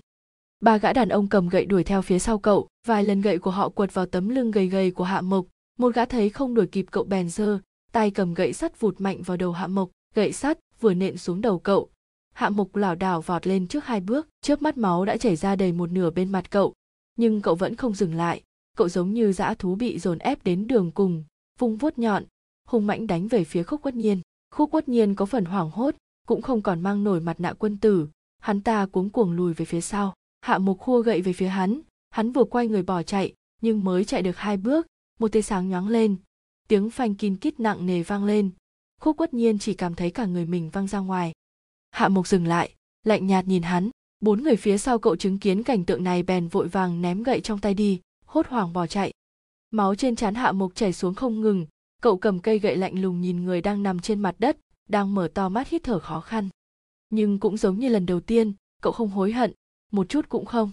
Ba 0.60 0.78
gã 0.78 0.94
đàn 0.94 1.10
ông 1.10 1.28
cầm 1.28 1.50
gậy 1.50 1.66
đuổi 1.66 1.84
theo 1.84 2.02
phía 2.02 2.20
sau 2.20 2.40
cậu, 2.40 2.68
vài 2.88 3.04
lần 3.04 3.22
gậy 3.22 3.38
của 3.38 3.52
họ 3.52 3.70
quật 3.70 3.94
vào 3.94 4.06
tấm 4.06 4.30
lưng 4.30 4.52
gầy 4.52 4.68
gầy 4.68 4.92
của 4.92 5.04
hạ 5.04 5.22
mộc. 5.22 5.46
Một 5.78 5.96
gã 5.96 6.06
thấy 6.06 6.30
không 6.30 6.54
đuổi 6.54 6.68
kịp 6.68 6.86
cậu 6.92 7.04
bèn 7.04 7.30
giơ 7.30 7.60
tay 7.96 8.12
cầm 8.12 8.34
gậy 8.34 8.54
sắt 8.54 8.80
vụt 8.80 9.02
mạnh 9.02 9.22
vào 9.22 9.38
đầu 9.38 9.52
hạ 9.52 9.68
mộc. 9.68 9.90
Gậy 10.16 10.32
sắt 10.32 10.60
vừa 10.80 10.94
nện 10.94 11.18
xuống 11.18 11.42
đầu 11.42 11.60
cậu. 11.60 11.90
Hạ 12.34 12.50
mộc 12.50 12.76
lảo 12.76 12.96
đảo 12.96 13.22
vọt 13.22 13.48
lên 13.48 13.68
trước 13.68 13.86
hai 13.86 14.02
bước 14.02 14.28
trước 14.42 14.62
mắt 14.62 14.78
máu 14.78 15.06
đã 15.06 15.18
chảy 15.18 15.36
ra 15.36 15.56
đầy 15.56 15.72
một 15.72 15.92
nửa 15.92 16.10
bên 16.10 16.32
mặt 16.32 16.52
cậu. 16.52 16.74
Nhưng 17.18 17.42
cậu 17.42 17.56
vẫn 17.56 17.76
không 17.76 17.94
dừng 17.94 18.16
lại. 18.16 18.44
Cậu 18.78 18.90
giống 18.90 19.14
như 19.14 19.34
dã 19.34 19.54
thú 19.54 19.76
bị 19.76 20.00
dồn 20.00 20.18
ép 20.18 20.44
đến 20.44 20.68
đường 20.68 20.92
cùng, 20.92 21.24
vung 21.60 21.78
vuốt 21.78 22.00
nhọn, 22.00 22.24
hung 22.68 22.88
mãnh 22.88 23.08
đánh 23.08 23.28
về 23.28 23.44
phía 23.44 23.64
khúc 23.64 23.82
quất 23.82 23.96
nhiên. 23.96 24.22
Khúc 24.52 24.72
quất 24.72 24.90
nhiên 24.90 25.16
có 25.16 25.26
phần 25.26 25.46
hoảng 25.46 25.70
hốt, 25.70 25.96
cũng 26.28 26.42
không 26.42 26.62
còn 26.62 26.82
mang 26.82 27.04
nổi 27.04 27.20
mặt 27.20 27.40
nạ 27.40 27.54
quân 27.54 27.78
tử 27.78 28.08
hắn 28.40 28.62
ta 28.62 28.86
cuống 28.86 29.10
cuồng 29.10 29.32
lùi 29.32 29.54
về 29.54 29.66
phía 29.66 29.82
sau, 29.82 30.14
hạ 30.42 30.58
mục 30.58 30.80
khua 30.80 31.02
gậy 31.02 31.22
về 31.22 31.34
phía 31.34 31.48
hắn. 31.48 31.82
Hắn 32.10 32.32
vừa 32.32 32.44
quay 32.44 32.68
người 32.68 32.84
bỏ 32.84 33.04
chạy, 33.04 33.34
nhưng 33.62 33.84
mới 33.84 34.06
chạy 34.06 34.22
được 34.22 34.38
hai 34.38 34.58
bước, 34.58 34.88
một 35.20 35.32
tia 35.32 35.42
sáng 35.42 35.70
nhoáng 35.70 35.88
lên. 35.88 36.16
Tiếng 36.68 36.90
phanh 36.90 37.16
kin 37.16 37.36
kít 37.36 37.60
nặng 37.60 37.86
nề 37.86 38.04
vang 38.04 38.26
lên. 38.26 38.50
Khúc 39.02 39.18
quất 39.18 39.34
nhiên 39.34 39.60
chỉ 39.60 39.74
cảm 39.74 39.96
thấy 39.96 40.12
cả 40.12 40.26
người 40.26 40.46
mình 40.46 40.70
văng 40.70 40.88
ra 40.88 41.00
ngoài. 41.00 41.34
Hạ 41.92 42.08
mục 42.08 42.28
dừng 42.28 42.48
lại, 42.48 42.72
lạnh 43.04 43.28
nhạt 43.28 43.48
nhìn 43.48 43.64
hắn. 43.64 43.90
Bốn 44.20 44.44
người 44.44 44.56
phía 44.56 44.78
sau 44.78 45.00
cậu 45.00 45.16
chứng 45.16 45.40
kiến 45.40 45.64
cảnh 45.64 45.86
tượng 45.86 46.04
này 46.04 46.24
bèn 46.24 46.48
vội 46.48 46.68
vàng 46.68 47.02
ném 47.02 47.24
gậy 47.24 47.42
trong 47.42 47.60
tay 47.60 47.74
đi, 47.74 48.02
hốt 48.26 48.48
hoảng 48.48 48.74
bỏ 48.74 48.88
chạy. 48.88 49.12
Máu 49.72 49.96
trên 49.96 50.16
trán 50.16 50.36
hạ 50.36 50.52
mục 50.52 50.76
chảy 50.76 50.94
xuống 50.94 51.14
không 51.14 51.42
ngừng. 51.42 51.66
Cậu 52.02 52.18
cầm 52.18 52.40
cây 52.40 52.60
gậy 52.60 52.78
lạnh 52.78 53.02
lùng 53.02 53.22
nhìn 53.22 53.46
người 53.46 53.62
đang 53.62 53.84
nằm 53.84 54.00
trên 54.00 54.20
mặt 54.20 54.36
đất, 54.40 54.58
đang 54.90 55.16
mở 55.16 55.28
to 55.34 55.50
mắt 55.50 55.68
hít 55.68 55.84
thở 55.84 56.00
khó 56.00 56.20
khăn 56.20 56.50
nhưng 57.10 57.40
cũng 57.40 57.58
giống 57.58 57.80
như 57.80 57.90
lần 57.90 58.06
đầu 58.06 58.20
tiên, 58.20 58.54
cậu 58.82 58.94
không 58.94 59.10
hối 59.10 59.32
hận, 59.32 59.54
một 59.92 60.10
chút 60.10 60.30
cũng 60.30 60.46
không. 60.46 60.72